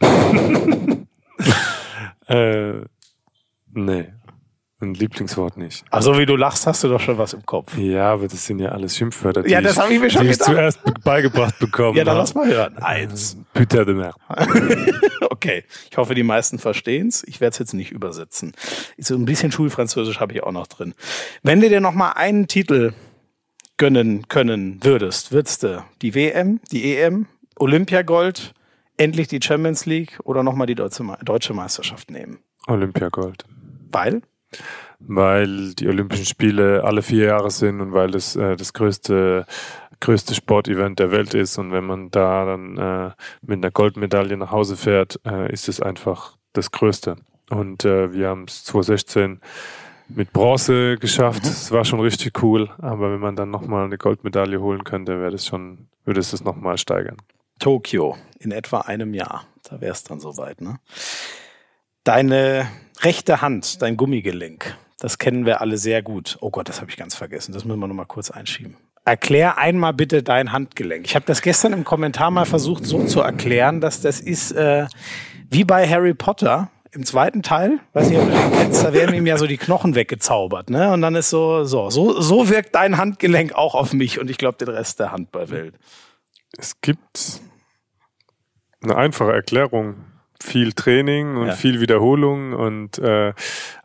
äh, 2.26 2.72
nee. 3.72 4.12
Ein 4.80 4.94
Lieblingswort 4.94 5.56
nicht. 5.56 5.84
Also 5.90 6.16
wie 6.18 6.26
du 6.26 6.36
lachst, 6.36 6.68
hast 6.68 6.84
du 6.84 6.88
doch 6.88 7.00
schon 7.00 7.18
was 7.18 7.32
im 7.32 7.44
Kopf. 7.44 7.76
Ja, 7.76 8.12
aber 8.12 8.28
das 8.28 8.46
sind 8.46 8.60
ja 8.60 8.68
alles 8.68 8.96
Schimpfwörter, 8.96 9.42
die, 9.42 9.50
ja, 9.50 9.60
das 9.60 9.76
ich, 9.76 9.90
ich, 9.90 10.00
mir 10.00 10.08
schon 10.08 10.22
die 10.22 10.30
ich 10.30 10.38
zuerst 10.38 10.78
beigebracht 11.02 11.58
bekommen 11.58 11.96
Ja, 11.96 12.04
dann 12.04 12.16
lass 12.16 12.32
mal 12.34 12.46
hören. 12.46 12.78
Eins. 12.78 13.36
Putain 13.54 13.86
de 13.86 13.94
merde. 13.96 14.14
okay, 15.30 15.64
ich 15.90 15.96
hoffe, 15.96 16.14
die 16.14 16.22
meisten 16.22 16.60
verstehen's. 16.60 17.24
Ich 17.26 17.40
werde 17.40 17.54
es 17.54 17.58
jetzt 17.58 17.74
nicht 17.74 17.90
übersetzen. 17.90 18.52
So 18.98 19.16
ein 19.16 19.24
bisschen 19.24 19.50
Schulfranzösisch 19.50 20.20
habe 20.20 20.32
ich 20.34 20.44
auch 20.44 20.52
noch 20.52 20.68
drin. 20.68 20.94
Wenn 21.42 21.60
du 21.60 21.68
dir 21.68 21.80
noch 21.80 21.94
mal 21.94 22.12
einen 22.12 22.46
Titel 22.46 22.92
gönnen 23.78 24.28
können 24.28 24.78
würdest, 24.84 25.32
würdest 25.32 25.64
du 25.64 25.84
die 26.02 26.14
WM, 26.14 26.60
die 26.70 26.96
EM, 26.96 27.26
Olympiagold, 27.56 28.54
endlich 28.96 29.26
die 29.26 29.40
Champions 29.42 29.86
League 29.86 30.20
oder 30.22 30.44
noch 30.44 30.54
mal 30.54 30.66
die 30.66 30.76
deutsche 30.76 31.52
Meisterschaft 31.52 32.12
nehmen? 32.12 32.38
Olympiagold. 32.68 33.44
Weil? 33.90 34.22
Weil 35.00 35.74
die 35.74 35.88
Olympischen 35.88 36.24
Spiele 36.24 36.82
alle 36.84 37.02
vier 37.02 37.26
Jahre 37.26 37.50
sind 37.50 37.80
und 37.80 37.92
weil 37.92 38.10
das 38.10 38.36
äh, 38.36 38.56
das 38.56 38.72
größte 38.72 39.46
größte 40.00 40.34
Sportevent 40.34 40.98
der 40.98 41.10
Welt 41.10 41.34
ist 41.34 41.58
und 41.58 41.72
wenn 41.72 41.84
man 41.84 42.10
da 42.10 42.44
dann 42.44 42.78
äh, 42.78 43.10
mit 43.42 43.58
einer 43.58 43.70
Goldmedaille 43.70 44.36
nach 44.36 44.52
Hause 44.52 44.76
fährt, 44.76 45.20
äh, 45.26 45.52
ist 45.52 45.68
es 45.68 45.80
einfach 45.80 46.36
das 46.52 46.70
Größte. 46.70 47.16
Und 47.50 47.84
äh, 47.84 48.12
wir 48.12 48.28
haben 48.28 48.44
es 48.46 48.64
2016 48.64 49.40
mit 50.08 50.32
Bronze 50.32 50.96
geschafft. 50.98 51.44
Mhm. 51.44 51.50
Es 51.50 51.72
war 51.72 51.84
schon 51.84 52.00
richtig 52.00 52.42
cool, 52.42 52.70
aber 52.78 53.12
wenn 53.12 53.20
man 53.20 53.36
dann 53.36 53.50
nochmal 53.50 53.84
eine 53.84 53.98
Goldmedaille 53.98 54.60
holen 54.60 54.84
könnte, 54.84 55.20
wäre 55.20 55.32
das 55.32 55.46
schon, 55.46 55.88
würde 56.04 56.20
es 56.20 56.30
das 56.30 56.44
nochmal 56.44 56.78
steigern. 56.78 57.16
Tokio 57.58 58.16
in 58.38 58.52
etwa 58.52 58.80
einem 58.80 59.14
Jahr. 59.14 59.46
Da 59.64 59.80
wäre 59.80 59.92
es 59.92 60.04
dann 60.04 60.20
soweit, 60.20 60.60
ne? 60.60 60.78
Deine 62.08 62.66
rechte 63.02 63.42
Hand, 63.42 63.82
dein 63.82 63.98
Gummigelenk, 63.98 64.78
das 64.98 65.18
kennen 65.18 65.44
wir 65.44 65.60
alle 65.60 65.76
sehr 65.76 66.00
gut. 66.00 66.38
Oh 66.40 66.48
Gott, 66.48 66.70
das 66.70 66.80
habe 66.80 66.90
ich 66.90 66.96
ganz 66.96 67.14
vergessen. 67.14 67.52
Das 67.52 67.66
müssen 67.66 67.78
wir 67.78 67.86
nochmal 67.86 68.06
kurz 68.06 68.30
einschieben. 68.30 68.78
Erklär 69.04 69.58
einmal 69.58 69.92
bitte 69.92 70.22
dein 70.22 70.50
Handgelenk. 70.50 71.04
Ich 71.04 71.14
habe 71.14 71.26
das 71.26 71.42
gestern 71.42 71.74
im 71.74 71.84
Kommentar 71.84 72.30
mal 72.30 72.46
versucht 72.46 72.86
so 72.86 73.04
zu 73.04 73.20
erklären, 73.20 73.82
dass 73.82 74.00
das 74.00 74.20
ist 74.20 74.52
äh, 74.52 74.86
wie 75.50 75.64
bei 75.64 75.86
Harry 75.86 76.14
Potter 76.14 76.70
im 76.92 77.04
zweiten 77.04 77.42
Teil, 77.42 77.78
weiß 77.92 78.08
nicht, 78.08 78.22
da 78.22 78.94
werden 78.94 79.14
ihm 79.14 79.26
ja 79.26 79.36
so 79.36 79.46
die 79.46 79.58
Knochen 79.58 79.94
weggezaubert, 79.94 80.70
ne? 80.70 80.90
Und 80.92 81.02
dann 81.02 81.14
ist 81.14 81.28
so, 81.28 81.64
so, 81.64 81.90
so, 81.90 82.18
so 82.22 82.48
wirkt 82.48 82.74
dein 82.74 82.96
Handgelenk 82.96 83.52
auch 83.52 83.74
auf 83.74 83.92
mich 83.92 84.18
und 84.18 84.30
ich 84.30 84.38
glaube 84.38 84.56
den 84.56 84.68
Rest 84.68 84.98
der 84.98 85.12
Handballwelt. 85.12 85.74
Es 86.56 86.80
gibt 86.80 87.42
eine 88.80 88.96
einfache 88.96 89.34
Erklärung. 89.34 90.06
Viel 90.40 90.72
Training 90.72 91.36
und 91.36 91.48
ja. 91.48 91.52
viel 91.54 91.80
Wiederholung 91.80 92.52
und 92.52 92.98
äh, 92.98 93.32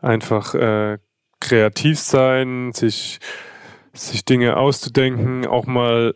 einfach 0.00 0.54
äh, 0.54 0.98
kreativ 1.40 1.98
sein, 1.98 2.72
sich, 2.72 3.18
sich 3.92 4.24
Dinge 4.24 4.56
auszudenken, 4.56 5.46
auch 5.46 5.66
mal 5.66 6.14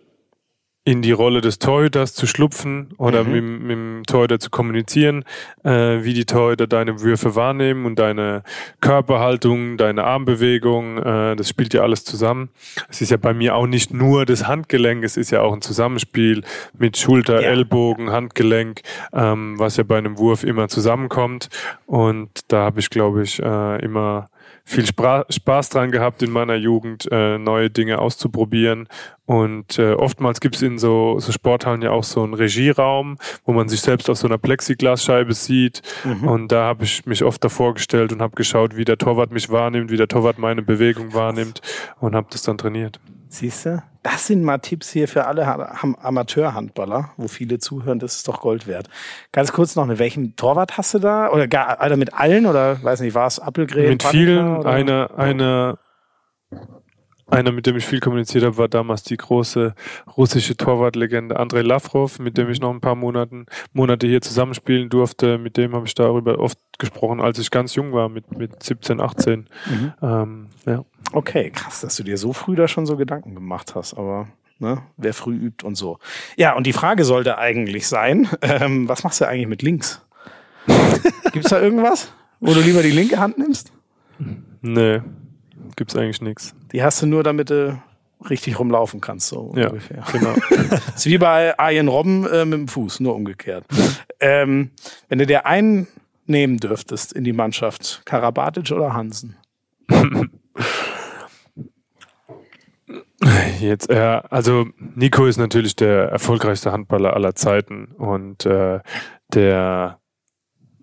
in 0.89 1.02
die 1.02 1.12
Rolle 1.12 1.43
des 1.43 1.59
Torhüters 1.59 2.15
zu 2.15 2.27
schlupfen 2.27 2.94
oder 2.97 3.23
mhm. 3.23 3.32
mit, 3.32 3.44
mit, 3.44 3.70
dem 3.73 4.02
Torhüter 4.06 4.40
zu 4.40 4.48
kommunizieren, 4.48 5.23
äh, 5.62 6.02
wie 6.02 6.15
die 6.15 6.24
Torhüter 6.24 6.66
deine 6.66 7.02
Würfe 7.02 7.35
wahrnehmen 7.35 7.85
und 7.85 7.98
deine 7.98 8.43
Körperhaltung, 8.81 9.77
deine 9.77 10.05
Armbewegung, 10.05 10.97
äh, 10.97 11.36
das 11.36 11.51
spielt 11.51 11.74
ja 11.74 11.82
alles 11.82 12.05
zusammen. 12.05 12.48
Es 12.89 13.02
ist 13.02 13.10
ja 13.10 13.19
bei 13.19 13.35
mir 13.35 13.55
auch 13.55 13.66
nicht 13.66 13.93
nur 13.93 14.24
das 14.24 14.47
Handgelenk, 14.47 15.05
es 15.05 15.19
ist 15.19 15.31
ja 15.31 15.43
auch 15.43 15.52
ein 15.52 15.60
Zusammenspiel 15.60 16.43
mit 16.78 16.97
Schulter, 16.97 17.43
ja. 17.43 17.51
Ellbogen, 17.51 18.10
Handgelenk, 18.10 18.81
ähm, 19.12 19.59
was 19.59 19.77
ja 19.77 19.85
bei 19.85 19.98
einem 19.98 20.16
Wurf 20.16 20.43
immer 20.43 20.69
zusammenkommt. 20.69 21.51
Und 21.85 22.31
da 22.48 22.65
habe 22.65 22.81
ich, 22.81 22.89
glaube 22.89 23.24
ich, 23.24 23.43
äh, 23.43 23.85
immer 23.85 24.31
viel 24.69 24.85
Spaß 24.86 25.70
dran 25.70 25.90
gehabt 25.90 26.23
in 26.23 26.31
meiner 26.31 26.55
Jugend, 26.55 27.09
äh, 27.11 27.39
neue 27.39 27.70
Dinge 27.70 28.01
auszuprobieren. 28.01 28.86
Und 29.24 29.78
äh, 29.78 29.95
oftmals 29.95 30.40
gibt 30.40 30.57
es 30.57 30.62
in 30.62 30.78
so, 30.78 31.19
so 31.20 31.32
Sporthallen 31.32 31.81
ja 31.81 31.90
auch 31.90 32.05
so 32.05 32.23
einen 32.23 32.35
Regieraum, 32.35 33.16
wo 33.47 33.53
man 33.53 33.70
sich 33.70 33.81
selbst 33.81 34.11
auf 34.11 34.19
so 34.19 34.27
einer 34.27 34.36
Plexiglasscheibe 34.36 35.32
sieht. 35.32 35.81
Mhm. 36.05 36.28
Und 36.28 36.53
da 36.53 36.65
habe 36.65 36.85
ich 36.85 37.07
mich 37.07 37.24
oft 37.24 37.43
davor 37.43 37.73
gestellt 37.74 38.12
und 38.12 38.20
habe 38.20 38.36
geschaut, 38.36 38.77
wie 38.77 38.85
der 38.85 38.99
Torwart 38.99 39.32
mich 39.32 39.49
wahrnimmt, 39.49 39.90
wie 39.90 39.97
der 39.97 40.09
Torwart 40.09 40.39
meine 40.39 40.61
Bewegung 40.61 41.15
wahrnimmt 41.15 41.62
und 41.99 42.15
habe 42.15 42.28
das 42.31 42.43
dann 42.43 42.59
trainiert. 42.59 43.01
Siehst 43.29 43.67
du? 43.67 43.83
Das 44.03 44.27
sind 44.27 44.43
mal 44.43 44.59
Tipps 44.59 44.91
hier 44.91 45.07
für 45.07 45.27
alle 45.27 45.47
Amateurhandballer, 46.03 47.11
wo 47.17 47.29
viele 47.29 47.59
zuhören. 47.59 47.99
Das 47.99 48.17
ist 48.17 48.29
doch 48.29 48.41
Gold 48.41 48.67
wert. 48.67 48.89
Ganz 49.33 49.53
kurz 49.53 49.77
noch, 49.77 49.87
mit 49.87 49.99
welchem 49.99 50.35
Torwart 50.37 50.79
hast 50.79 50.95
du 50.95 50.99
da? 50.99 51.31
Oder 51.31 51.47
gar 51.47 51.81
einer 51.81 51.97
mit 51.97 52.15
allen? 52.15 52.47
Oder 52.47 52.83
weiß 52.83 53.01
nicht, 53.01 53.15
war 53.15 53.27
es 53.27 53.39
Appelgren? 53.39 53.89
Mit 53.89 54.03
vielen. 54.03 54.65
Einer, 54.65 55.11
einer, 55.17 55.79
einer, 57.31 57.53
mit 57.53 57.67
dem 57.67 57.77
ich 57.77 57.87
viel 57.87 58.01
kommuniziert 58.01 58.45
habe, 58.45 58.57
war 58.57 58.69
damals 58.69 59.03
die 59.03 59.17
große 59.17 59.75
russische 60.17 60.57
Torwartlegende 60.57 61.39
Andrei 61.39 61.63
Lavrov, 61.63 62.19
mit 62.19 62.39
dem 62.39 62.49
ich 62.51 62.61
noch 62.61 62.71
ein 62.71 62.81
paar 62.81 62.95
Monaten, 62.95 63.47
Monate 63.73 64.07
hier 64.07 64.21
zusammenspielen 64.21 64.89
durfte. 64.89 65.39
Mit 65.39 65.57
dem 65.57 65.75
habe 65.75 65.87
ich 65.87 65.95
darüber 65.95 66.39
oft 66.39 66.59
gesprochen, 66.79 67.21
als 67.21 67.39
ich 67.39 67.51
ganz 67.51 67.75
jung 67.75 67.93
war, 67.93 68.09
mit, 68.09 68.37
mit 68.37 68.63
17, 68.63 69.01
18. 69.01 69.47
Mhm. 69.67 69.93
Ähm, 70.03 70.47
ja. 70.67 70.85
Okay, 71.13 71.51
krass, 71.51 71.81
dass 71.81 71.97
du 71.97 72.03
dir 72.03 72.17
so 72.17 72.33
früh 72.33 72.57
da 72.57 72.69
schon 72.69 72.87
so 72.87 72.97
Gedanken 72.97 73.35
gemacht 73.35 73.75
hast, 73.75 73.95
aber 73.95 74.29
ne, 74.59 74.83
wer 74.97 75.15
früh 75.15 75.37
übt 75.37 75.67
und 75.67 75.75
so. 75.77 75.99
Ja, 76.37 76.55
und 76.55 76.67
die 76.67 76.73
Frage 76.73 77.05
sollte 77.05 77.39
eigentlich 77.39 77.89
sein, 77.89 78.29
ähm, 78.43 78.89
was 78.89 79.05
machst 79.05 79.21
du 79.21 79.29
eigentlich 79.29 79.49
mit 79.49 79.63
links? 79.63 80.05
Gibt's 81.33 81.51
da 81.51 81.61
irgendwas, 81.61 82.13
wo 82.41 82.53
du 82.53 82.61
lieber 82.61 82.83
die 82.83 82.91
linke 82.91 83.19
Hand 83.19 83.39
nimmst? 83.39 83.73
Nee, 84.61 85.01
gibt's 85.77 85.97
eigentlich 85.97 86.21
nichts. 86.21 86.55
Die 86.73 86.83
hast 86.83 87.03
du 87.03 87.07
nur, 87.07 87.23
damit 87.23 87.51
du 87.51 87.81
richtig 88.29 88.59
rumlaufen 88.59 89.01
kannst, 89.01 89.29
so 89.29 89.53
ja, 89.57 89.69
ungefähr. 89.69 90.05
Genau. 90.13 90.35
ist 90.95 91.07
wie 91.07 91.19
bei 91.19 91.59
Arjen 91.59 91.89
Robben 91.89 92.27
äh, 92.27 92.45
mit 92.45 92.59
dem 92.59 92.69
Fuß, 92.69 93.01
nur 93.01 93.15
umgekehrt. 93.15 93.65
ähm, 94.21 94.71
wenn 95.09 95.19
du 95.19 95.27
dir 95.27 95.47
einen 95.47 95.87
nehmen 96.27 96.59
dürftest 96.59 97.13
in 97.13 97.25
die 97.25 97.33
Mannschaft, 97.33 98.03
Karabatic 98.05 98.71
oder 98.73 98.93
Hansen? 98.93 99.37
Jetzt, 103.61 103.91
äh, 103.91 104.21
also 104.31 104.67
Nico 104.95 105.27
ist 105.27 105.39
natürlich 105.39 105.75
der 105.75 106.11
erfolgreichste 106.11 106.73
Handballer 106.73 107.15
aller 107.15 107.35
Zeiten 107.35 107.87
und 107.97 108.47
äh, 108.47 108.81
der 109.33 109.99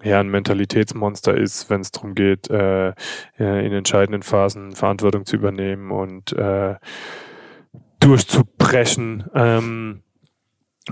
ja 0.06 0.20
ein 0.20 0.30
Mentalitätsmonster 0.30 1.36
ist, 1.36 1.70
wenn 1.70 1.82
es 1.82 1.92
darum 1.92 2.16
geht, 2.16 2.50
äh, 2.50 2.94
in 3.38 3.74
entscheidenden 3.74 4.24
Phasen 4.24 4.74
Verantwortung 4.74 5.26
zu 5.26 5.36
übernehmen 5.36 5.92
und 5.92 6.34
äh, 6.34 6.76
durchzubrechen. 8.00 9.26
Ähm, 9.34 10.02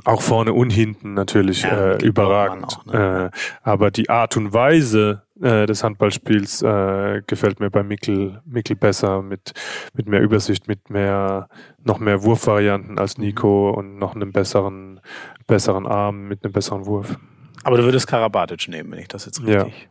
auch 0.06 0.22
vorne 0.22 0.54
und 0.54 0.72
hinten 0.72 1.14
natürlich 1.14 1.62
ja, 1.64 1.92
äh, 1.92 2.04
überragend. 2.04 2.66
Auch, 2.66 2.86
ne? 2.88 3.32
äh, 3.32 3.38
aber 3.62 3.92
die 3.92 4.10
Art 4.10 4.36
und 4.38 4.52
Weise 4.52 5.22
äh, 5.40 5.68
des 5.68 5.84
Handballspiels 5.84 6.64
äh, 6.64 7.22
gefällt 7.28 7.60
mir 7.60 7.70
bei 7.70 7.84
Mikkel, 7.84 8.42
Mikkel 8.46 8.76
besser, 8.76 9.22
mit, 9.22 9.54
mit 9.94 10.08
mehr 10.08 10.22
Übersicht, 10.22 10.68
mit 10.68 10.90
mehr, 10.90 11.48
noch 11.84 12.00
mehr 12.00 12.24
Wurfvarianten 12.24 12.98
als 12.98 13.18
mhm. 13.18 13.26
Nico 13.26 13.70
und 13.70 13.98
noch 14.00 14.16
einem 14.16 14.32
besseren, 14.32 15.00
besseren 15.46 15.86
Arm, 15.86 16.28
mit 16.28 16.44
einem 16.44 16.54
besseren 16.54 16.88
Wurf. 16.88 17.18
Aber 17.64 17.78
du 17.78 17.84
würdest 17.84 18.08
Karabatic 18.08 18.68
nehmen, 18.68 18.92
wenn 18.92 19.00
ich 19.00 19.08
das 19.08 19.26
jetzt 19.26 19.42
richtig. 19.42 19.74
Ja. 19.74 19.90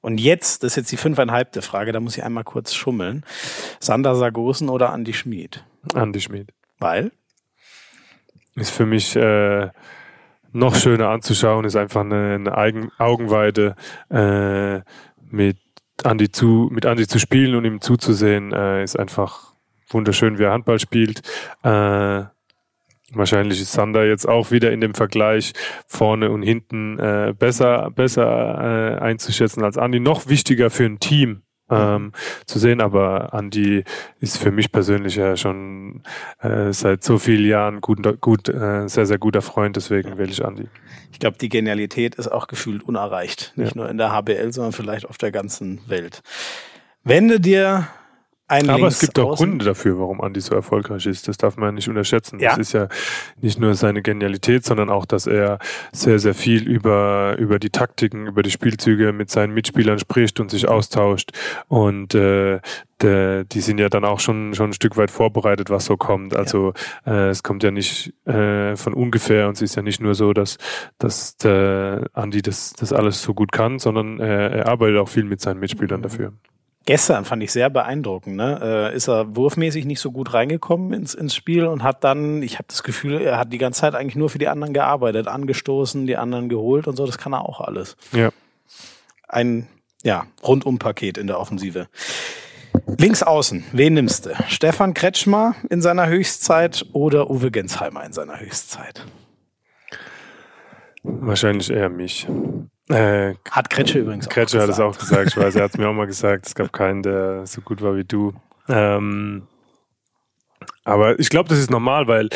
Und 0.00 0.18
jetzt, 0.18 0.62
das 0.62 0.72
ist 0.72 0.76
jetzt 0.76 0.92
die 0.92 0.96
fünfeinhalbte 0.96 1.62
Frage, 1.62 1.92
da 1.92 2.00
muss 2.00 2.16
ich 2.16 2.24
einmal 2.24 2.44
kurz 2.44 2.74
schummeln. 2.74 3.24
Sander 3.80 4.14
Sargosen 4.14 4.68
oder 4.68 4.92
Andi 4.92 5.14
Schmid? 5.14 5.64
Andi 5.94 6.20
Schmid. 6.20 6.52
Weil? 6.78 7.10
ist 8.56 8.70
für 8.70 8.86
mich 8.86 9.14
äh, 9.16 9.68
noch 10.52 10.74
schöner 10.74 11.10
anzuschauen, 11.10 11.64
ist 11.64 11.76
einfach 11.76 12.00
eine, 12.00 12.34
eine 12.34 12.56
Eigen, 12.56 12.90
Augenweide 12.98 13.76
äh, 14.10 14.80
mit 15.30 15.58
Andi 16.02 16.30
zu 16.30 16.68
mit 16.72 16.86
Andi 16.86 17.06
zu 17.06 17.18
spielen 17.18 17.54
und 17.54 17.64
ihm 17.64 17.80
zuzusehen, 17.80 18.52
äh, 18.52 18.82
ist 18.82 18.98
einfach 18.98 19.52
wunderschön, 19.88 20.38
wie 20.38 20.44
er 20.44 20.52
Handball 20.52 20.78
spielt. 20.78 21.20
Äh, 21.62 22.24
wahrscheinlich 23.12 23.60
ist 23.60 23.72
Sander 23.72 24.04
jetzt 24.06 24.28
auch 24.28 24.50
wieder 24.50 24.72
in 24.72 24.80
dem 24.80 24.94
Vergleich 24.94 25.52
vorne 25.86 26.30
und 26.30 26.42
hinten 26.42 26.98
äh, 26.98 27.34
besser 27.38 27.90
besser 27.90 28.98
äh, 28.98 29.02
einzuschätzen 29.02 29.62
als 29.64 29.78
Andi. 29.78 30.00
Noch 30.00 30.28
wichtiger 30.28 30.70
für 30.70 30.84
ein 30.84 30.98
Team 30.98 31.42
ähm, 31.70 32.12
zu 32.46 32.58
sehen. 32.58 32.80
Aber 32.80 33.34
Andi 33.34 33.84
ist 34.20 34.38
für 34.38 34.50
mich 34.50 34.72
persönlich 34.72 35.16
ja 35.16 35.36
schon 35.36 36.02
äh, 36.40 36.72
seit 36.72 37.04
so 37.04 37.18
vielen 37.18 37.46
Jahren 37.46 37.80
gut, 37.80 38.20
gut, 38.20 38.48
äh, 38.48 38.88
sehr, 38.88 39.06
sehr 39.06 39.18
guter 39.18 39.42
Freund. 39.42 39.76
Deswegen 39.76 40.18
wähle 40.18 40.30
ich 40.30 40.44
Andi. 40.44 40.68
Ich 41.12 41.18
glaube, 41.18 41.38
die 41.38 41.48
Genialität 41.48 42.16
ist 42.16 42.28
auch 42.28 42.46
gefühlt 42.46 42.82
unerreicht. 42.82 43.52
Nicht 43.56 43.74
ja. 43.74 43.82
nur 43.82 43.90
in 43.90 43.98
der 43.98 44.12
HBL, 44.12 44.52
sondern 44.52 44.72
vielleicht 44.72 45.06
auf 45.06 45.18
der 45.18 45.32
ganzen 45.32 45.80
Welt. 45.88 46.22
Wenn 47.02 47.28
du 47.28 47.40
dir 47.40 47.88
ein 48.48 48.70
Aber 48.70 48.86
es 48.86 49.00
gibt 49.00 49.18
auch 49.18 49.36
Gründe 49.36 49.64
dafür, 49.64 49.98
warum 49.98 50.20
Andi 50.20 50.40
so 50.40 50.54
erfolgreich 50.54 51.06
ist. 51.06 51.26
Das 51.26 51.36
darf 51.36 51.56
man 51.56 51.74
nicht 51.74 51.88
unterschätzen. 51.88 52.38
Ja. 52.38 52.50
Das 52.50 52.58
ist 52.58 52.72
ja 52.72 52.88
nicht 53.40 53.58
nur 53.58 53.74
seine 53.74 54.02
Genialität, 54.02 54.64
sondern 54.64 54.88
auch, 54.88 55.04
dass 55.04 55.26
er 55.26 55.58
sehr, 55.92 56.20
sehr 56.20 56.34
viel 56.34 56.68
über, 56.68 57.36
über 57.38 57.58
die 57.58 57.70
Taktiken, 57.70 58.26
über 58.28 58.44
die 58.44 58.52
Spielzüge 58.52 59.12
mit 59.12 59.30
seinen 59.30 59.52
Mitspielern 59.52 59.98
spricht 59.98 60.38
und 60.38 60.50
sich 60.52 60.68
austauscht. 60.68 61.32
Und 61.66 62.14
äh, 62.14 62.60
de, 63.02 63.44
die 63.44 63.60
sind 63.60 63.78
ja 63.78 63.88
dann 63.88 64.04
auch 64.04 64.20
schon, 64.20 64.54
schon 64.54 64.70
ein 64.70 64.74
Stück 64.74 64.96
weit 64.96 65.10
vorbereitet, 65.10 65.68
was 65.68 65.84
so 65.86 65.96
kommt. 65.96 66.36
Also 66.36 66.72
ja. 67.04 67.26
äh, 67.26 67.28
es 67.30 67.42
kommt 67.42 67.64
ja 67.64 67.72
nicht 67.72 68.14
äh, 68.26 68.76
von 68.76 68.94
ungefähr 68.94 69.48
und 69.48 69.56
es 69.56 69.62
ist 69.62 69.74
ja 69.74 69.82
nicht 69.82 70.00
nur 70.00 70.14
so, 70.14 70.32
dass, 70.32 70.58
dass 70.98 71.36
der 71.36 72.06
Andi 72.12 72.42
das, 72.42 72.74
das 72.74 72.92
alles 72.92 73.22
so 73.22 73.34
gut 73.34 73.50
kann, 73.50 73.80
sondern 73.80 74.20
äh, 74.20 74.58
er 74.58 74.68
arbeitet 74.68 74.98
auch 74.98 75.08
viel 75.08 75.24
mit 75.24 75.40
seinen 75.40 75.58
Mitspielern 75.58 76.02
dafür. 76.02 76.32
Gestern 76.86 77.24
fand 77.24 77.42
ich 77.42 77.50
sehr 77.50 77.68
beeindruckend. 77.68 78.36
Ne? 78.36 78.60
Äh, 78.62 78.96
ist 78.96 79.08
er 79.08 79.34
wurfmäßig 79.34 79.84
nicht 79.86 79.98
so 79.98 80.12
gut 80.12 80.32
reingekommen 80.32 80.92
ins, 80.92 81.14
ins 81.14 81.34
Spiel 81.34 81.66
und 81.66 81.82
hat 81.82 82.04
dann, 82.04 82.42
ich 82.42 82.54
habe 82.54 82.66
das 82.68 82.84
Gefühl, 82.84 83.20
er 83.20 83.38
hat 83.38 83.52
die 83.52 83.58
ganze 83.58 83.80
Zeit 83.80 83.96
eigentlich 83.96 84.14
nur 84.14 84.30
für 84.30 84.38
die 84.38 84.46
anderen 84.46 84.72
gearbeitet, 84.72 85.26
angestoßen, 85.26 86.06
die 86.06 86.16
anderen 86.16 86.48
geholt 86.48 86.86
und 86.86 86.94
so. 86.94 87.04
Das 87.04 87.18
kann 87.18 87.34
er 87.34 87.48
auch 87.48 87.60
alles. 87.60 87.96
Ja. 88.12 88.30
Ein 89.28 89.66
ja, 90.04 90.26
Rundum-Paket 90.44 91.18
in 91.18 91.26
der 91.26 91.40
Offensive. 91.40 91.88
Links 92.98 93.24
außen, 93.24 93.64
wen 93.72 93.94
nimmst 93.94 94.26
du? 94.26 94.36
Stefan 94.46 94.94
Kretschmer 94.94 95.56
in 95.68 95.82
seiner 95.82 96.06
Höchstzeit 96.06 96.86
oder 96.92 97.28
Uwe 97.28 97.50
Gensheimer 97.50 98.04
in 98.04 98.12
seiner 98.12 98.38
Höchstzeit? 98.38 99.04
Wahrscheinlich 101.02 101.68
eher 101.70 101.88
mich. 101.88 102.28
Äh, 102.88 103.34
hat 103.50 103.68
Kretsche 103.68 103.98
übrigens 103.98 104.28
auch 104.28 104.32
Kretsche 104.32 104.62
hat 104.62 104.68
es 104.68 104.78
auch 104.78 104.96
gesagt, 104.96 105.28
ich 105.28 105.36
weiß, 105.36 105.56
er 105.56 105.64
hat 105.64 105.70
es 105.72 105.78
mir 105.78 105.88
auch 105.88 105.94
mal 105.94 106.06
gesagt, 106.06 106.46
es 106.46 106.54
gab 106.54 106.72
keinen, 106.72 107.02
der 107.02 107.46
so 107.46 107.60
gut 107.60 107.82
war 107.82 107.96
wie 107.96 108.04
du. 108.04 108.32
Ähm, 108.68 109.42
aber 110.84 111.18
ich 111.18 111.30
glaube, 111.30 111.48
das 111.48 111.58
ist 111.58 111.68
normal, 111.70 112.06
weil 112.06 112.28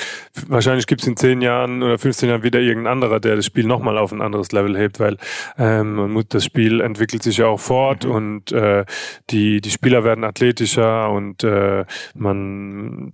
wahrscheinlich 0.49 0.89
gibt 0.89 1.03
es 1.03 1.07
in 1.07 1.17
10 1.17 1.41
Jahren 1.41 1.85
oder 1.85 1.99
15 1.99 2.29
Jahren 2.29 2.43
wieder 2.43 2.59
irgendein 2.59 2.95
anderer, 2.95 3.21
der 3.21 3.37
das 3.37 3.47
Spiel 3.47 3.65
nochmal 3.65 3.97
auf 3.97 4.11
ein 4.11 4.21
anderes 4.21 4.51
Level 4.51 4.77
hebt, 4.77 4.99
weil 4.99 5.19
ähm, 5.57 6.25
das 6.29 6.45
Spiel 6.45 6.81
entwickelt 6.81 7.23
sich 7.23 7.37
ja 7.37 7.47
auch 7.47 7.61
fort 7.61 8.05
mhm. 8.05 8.11
und 8.11 8.53
äh, 8.53 8.85
die, 9.31 9.61
die 9.61 9.71
Spieler 9.71 10.03
werden 10.03 10.25
athletischer 10.25 11.11
und 11.11 11.45
äh, 11.45 11.85
man 12.15 13.13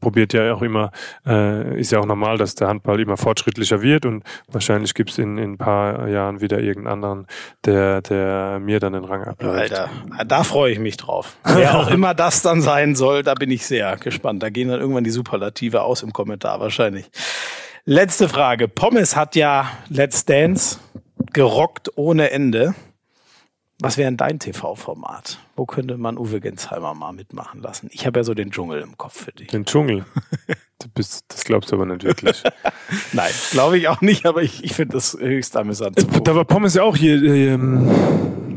probiert 0.00 0.32
ja 0.32 0.52
auch 0.54 0.62
immer, 0.62 0.90
äh, 1.26 1.78
ist 1.78 1.92
ja 1.92 2.00
auch 2.00 2.06
normal, 2.06 2.38
dass 2.38 2.54
der 2.54 2.68
Handball 2.68 3.00
immer 3.00 3.16
fortschrittlicher 3.16 3.82
wird 3.82 4.06
und 4.06 4.24
wahrscheinlich 4.48 4.94
gibt 4.94 5.10
es 5.10 5.18
in, 5.18 5.38
in 5.38 5.52
ein 5.52 5.58
paar 5.58 6.08
Jahren 6.08 6.40
wieder 6.40 6.60
irgendeinen 6.60 6.92
anderen, 6.92 7.26
der, 7.64 8.02
der 8.02 8.58
mir 8.60 8.80
dann 8.80 8.94
den 8.94 9.04
Rang 9.04 9.24
abläuft. 9.24 9.58
Alter, 9.58 9.90
da 10.26 10.42
freue 10.42 10.72
ich 10.72 10.78
mich 10.78 10.96
drauf. 10.96 11.36
Wer 11.44 11.78
auch 11.78 11.90
immer 11.90 12.14
das 12.14 12.42
dann 12.42 12.62
sein 12.62 12.94
soll, 12.94 13.22
da 13.22 13.34
bin 13.34 13.50
ich 13.50 13.66
sehr 13.66 13.96
gespannt. 13.96 14.42
Da 14.42 14.50
gehen 14.50 14.68
dann 14.68 14.80
irgendwann 14.80 15.04
die 15.04 15.10
Superlative 15.10 15.82
aus 15.82 16.02
im 16.02 16.12
Kommentar 16.12 16.60
wahrscheinlich. 16.60 17.10
Letzte 17.84 18.28
Frage. 18.28 18.68
Pommes 18.68 19.16
hat 19.16 19.36
ja 19.36 19.70
Let's 19.88 20.24
Dance 20.24 20.78
gerockt 21.32 21.90
ohne 21.96 22.30
Ende. 22.30 22.74
Was 23.80 23.96
wäre 23.96 24.08
denn 24.08 24.18
dein 24.18 24.38
TV-Format? 24.38 25.38
Wo 25.56 25.64
könnte 25.64 25.96
man 25.96 26.18
Uwe 26.18 26.40
Gensheimer 26.40 26.92
mal 26.94 27.12
mitmachen 27.12 27.62
lassen? 27.62 27.88
Ich 27.92 28.06
habe 28.06 28.20
ja 28.20 28.24
so 28.24 28.34
den 28.34 28.50
Dschungel 28.50 28.82
im 28.82 28.98
Kopf 28.98 29.24
für 29.24 29.32
dich. 29.32 29.48
Den 29.48 29.64
Dschungel? 29.64 30.04
Du 30.82 30.88
bist, 30.94 31.24
das 31.28 31.44
glaubst 31.44 31.70
du 31.70 31.76
aber 31.76 31.84
nicht 31.84 32.04
wirklich. 32.04 32.42
Nein, 33.12 33.30
glaube 33.50 33.76
ich 33.76 33.88
auch 33.88 34.00
nicht, 34.00 34.24
aber 34.24 34.42
ich, 34.42 34.64
ich 34.64 34.72
finde 34.72 34.94
das 34.94 35.16
höchst 35.20 35.54
amüsant. 35.56 35.96
Da 36.24 36.34
war 36.34 36.46
Pommes 36.46 36.74
ja 36.74 36.82
auch 36.84 36.96
hier, 36.96 37.22
ähm, 37.22 37.86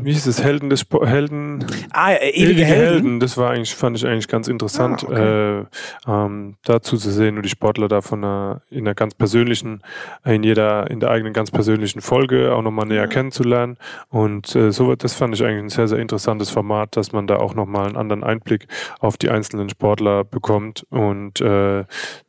wie 0.04 0.12
hieß 0.12 0.26
es, 0.26 0.42
Helden 0.42 0.70
des 0.70 0.80
Sp 0.84 1.04
Helden. 1.04 1.64
Ah, 1.90 2.12
ja, 2.12 2.18
ewige, 2.18 2.36
ewige 2.36 2.64
Helden. 2.64 2.92
Helden. 2.92 3.20
Das 3.20 3.36
war 3.36 3.50
eigentlich, 3.50 3.74
fand 3.74 3.96
ich 3.96 4.06
eigentlich 4.06 4.28
ganz 4.28 4.48
interessant, 4.48 5.04
ah, 5.04 5.10
okay. 5.10 5.60
äh, 5.60 5.64
ähm, 6.06 6.56
dazu 6.64 6.96
zu 6.96 7.10
sehen 7.10 7.36
und 7.36 7.42
die 7.42 7.48
Sportler 7.48 7.88
da 7.88 8.02
von 8.02 8.22
einer, 8.22 8.60
in 8.70 8.80
einer 8.80 8.94
ganz 8.94 9.14
persönlichen, 9.14 9.82
in 10.24 10.42
jeder, 10.42 10.90
in 10.90 11.00
der 11.00 11.10
eigenen 11.10 11.32
ganz 11.32 11.50
persönlichen 11.50 12.02
Folge 12.02 12.54
auch 12.54 12.62
nochmal 12.62 12.86
näher 12.86 13.02
ja. 13.02 13.06
kennenzulernen. 13.06 13.78
Und 14.10 14.54
äh, 14.54 14.72
so 14.72 14.94
das 14.94 15.14
fand 15.14 15.34
ich 15.34 15.42
eigentlich 15.42 15.64
ein 15.64 15.68
sehr, 15.70 15.88
sehr 15.88 15.98
interessantes 15.98 16.50
Format, 16.50 16.96
dass 16.96 17.12
man 17.12 17.26
da 17.26 17.36
auch 17.36 17.54
nochmal 17.54 17.86
einen 17.86 17.96
anderen 17.96 18.24
Einblick 18.24 18.66
auf 19.00 19.16
die 19.16 19.30
einzelnen 19.30 19.70
Sportler 19.70 20.24
bekommt 20.24 20.86
und 20.90 21.40
äh, 21.40 21.84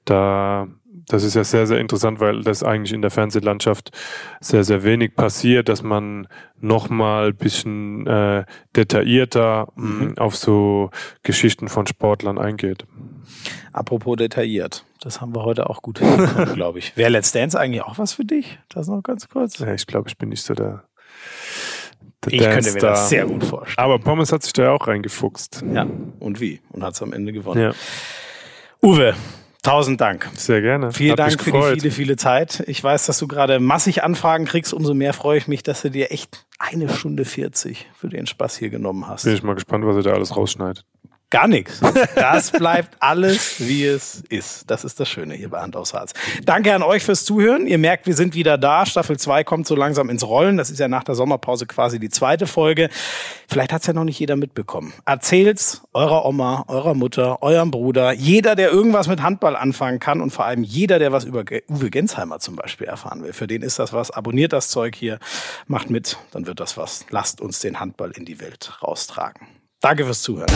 da 0.06 0.68
das 1.08 1.24
ist 1.24 1.36
ja 1.36 1.44
sehr, 1.44 1.68
sehr 1.68 1.80
interessant, 1.80 2.20
weil 2.20 2.42
das 2.42 2.64
eigentlich 2.64 2.94
in 2.94 3.02
der 3.02 3.12
Fernsehlandschaft 3.12 3.92
sehr, 4.40 4.64
sehr 4.64 4.84
wenig 4.84 5.16
passiert, 5.16 5.70
dass 5.70 5.84
man 5.84 6.28
nochmal 6.60 7.28
ein 7.28 7.36
bisschen 7.36 8.08
äh, 8.08 8.46
detaillierter 8.76 9.68
mhm. 9.76 10.14
mh, 10.16 10.22
auf 10.22 10.36
so 10.36 10.90
Geschichten 11.24 11.68
von 11.68 11.86
Sportlern 11.86 12.38
eingeht. 12.38 12.86
Apropos 13.72 14.16
detailliert, 14.18 14.86
das 15.02 15.22
haben 15.22 15.36
wir 15.36 15.44
heute 15.44 15.70
auch 15.70 15.82
gut 15.82 16.00
glaube 16.54 16.80
ich. 16.80 16.96
Wäre 16.98 17.12
Let's 17.12 17.32
Dance 17.32 17.60
eigentlich 17.60 17.84
auch 17.84 17.98
was 17.98 18.14
für 18.14 18.26
dich? 18.26 18.58
Das 18.70 18.88
noch 18.88 19.04
ganz 19.04 19.30
kurz. 19.30 19.60
Ja, 19.60 19.74
ich 19.74 19.86
glaube, 19.86 20.10
ich 20.10 20.18
bin 20.18 20.30
nicht 20.30 20.44
so 20.44 20.54
der 20.54 20.84
ich 22.28 22.42
könnte 22.42 22.72
mir 22.72 22.80
das 22.80 23.10
sehr 23.10 23.28
gut 23.28 23.44
vorstellen. 23.44 23.78
Aber 23.78 24.00
Pommes 24.00 24.32
hat 24.32 24.42
sich 24.42 24.54
da 24.54 24.64
ja 24.64 24.72
auch 24.72 24.88
reingefuchst. 24.88 25.64
Ja, 25.72 25.86
und 26.20 26.40
wie? 26.40 26.60
Und 26.72 26.82
hat 26.82 26.96
es 26.96 27.02
am 27.04 27.14
Ende 27.14 27.32
gewonnen. 27.32 27.62
Ja. 27.62 27.72
Uwe, 28.82 29.14
Tausend 29.66 30.00
Dank. 30.00 30.30
Sehr 30.36 30.62
gerne. 30.62 30.92
Vielen 30.92 31.12
Hab 31.12 31.18
Dank 31.18 31.42
für 31.42 31.52
die 31.52 31.80
viele, 31.80 31.92
viele 31.92 32.16
Zeit. 32.18 32.64
Ich 32.68 32.84
weiß, 32.84 33.08
dass 33.08 33.18
du 33.18 33.28
gerade 33.28 33.60
massig 33.60 34.04
Anfragen 34.04 34.46
kriegst. 34.46 34.74
Umso 34.74 34.94
mehr 34.94 35.14
freue 35.14 35.38
ich 35.40 35.48
mich, 35.48 35.64
dass 35.64 35.82
du 35.82 35.90
dir 35.90 36.12
echt 36.12 36.46
eine 36.60 36.88
Stunde 36.90 37.26
40 37.26 37.88
für 37.96 38.10
den 38.10 38.28
Spaß 38.28 38.58
hier 38.58 38.70
genommen 38.70 39.08
hast. 39.08 39.24
Bin 39.24 39.34
ich 39.34 39.44
mal 39.44 39.56
gespannt, 39.56 39.86
was 39.86 39.96
er 39.96 40.04
da 40.04 40.14
alles 40.14 40.38
rausschneidet. 40.38 40.86
Gar 41.36 41.50
nichts. 41.50 41.82
Das 42.16 42.50
bleibt 42.50 42.96
alles, 43.02 43.60
wie 43.60 43.84
es 43.84 44.24
ist. 44.30 44.72
Das 44.72 44.86
ist 44.86 45.02
das 45.02 45.10
Schöne 45.10 45.34
hier 45.34 45.50
bei 45.50 45.60
Hand 45.60 45.76
aufs 45.76 45.94
Harz. 45.94 46.14
Danke 46.46 46.74
an 46.74 46.82
euch 46.82 47.04
fürs 47.04 47.26
Zuhören. 47.26 47.68
Ihr 47.68 47.78
merkt, 47.78 48.08
wir 48.08 48.14
sind 48.14 48.36
wieder 48.36 48.58
da. 48.58 48.86
Staffel 48.86 49.20
2 49.20 49.44
kommt 49.44 49.68
so 49.68 49.76
langsam 49.76 50.10
ins 50.10 50.26
Rollen. 50.26 50.56
Das 50.56 50.70
ist 50.70 50.80
ja 50.80 50.88
nach 50.88 51.04
der 51.04 51.14
Sommerpause 51.14 51.66
quasi 51.66 52.00
die 52.00 52.08
zweite 52.08 52.48
Folge. 52.48 52.90
Vielleicht 53.50 53.74
hat 53.74 53.82
es 53.82 53.88
ja 53.88 53.92
noch 53.92 54.06
nicht 54.06 54.18
jeder 54.18 54.38
mitbekommen. 54.38 54.94
Erzählt's 55.06 55.82
eurer 55.92 56.24
Oma, 56.24 56.64
eurer 56.70 56.94
Mutter, 56.94 57.44
eurem 57.44 57.70
Bruder, 57.70 58.14
jeder, 58.14 58.56
der 58.56 58.70
irgendwas 58.70 59.10
mit 59.10 59.22
Handball 59.22 59.58
anfangen 59.58 60.00
kann 60.00 60.22
und 60.22 60.32
vor 60.32 60.46
allem 60.46 60.64
jeder, 60.64 61.00
der 61.00 61.12
was 61.12 61.26
über 61.26 61.44
Uwe 61.70 61.90
Gensheimer 61.90 62.40
zum 62.40 62.56
Beispiel 62.56 62.88
erfahren 62.88 63.24
will. 63.24 63.34
Für 63.34 63.48
den 63.48 63.62
ist 63.62 63.78
das 63.78 63.92
was. 63.92 64.10
Abonniert 64.10 64.54
das 64.54 64.70
Zeug 64.70 64.96
hier, 64.96 65.20
macht 65.68 65.90
mit, 65.90 66.18
dann 66.32 66.48
wird 66.48 66.62
das 66.62 66.78
was. 66.78 67.06
Lasst 67.10 67.42
uns 67.42 67.60
den 67.60 67.82
Handball 67.82 68.12
in 68.12 68.24
die 68.24 68.40
Welt 68.40 68.72
raustragen. 68.82 69.55
Danke 69.86 70.04
fürs 70.04 70.20
Zuhören. 70.24 70.50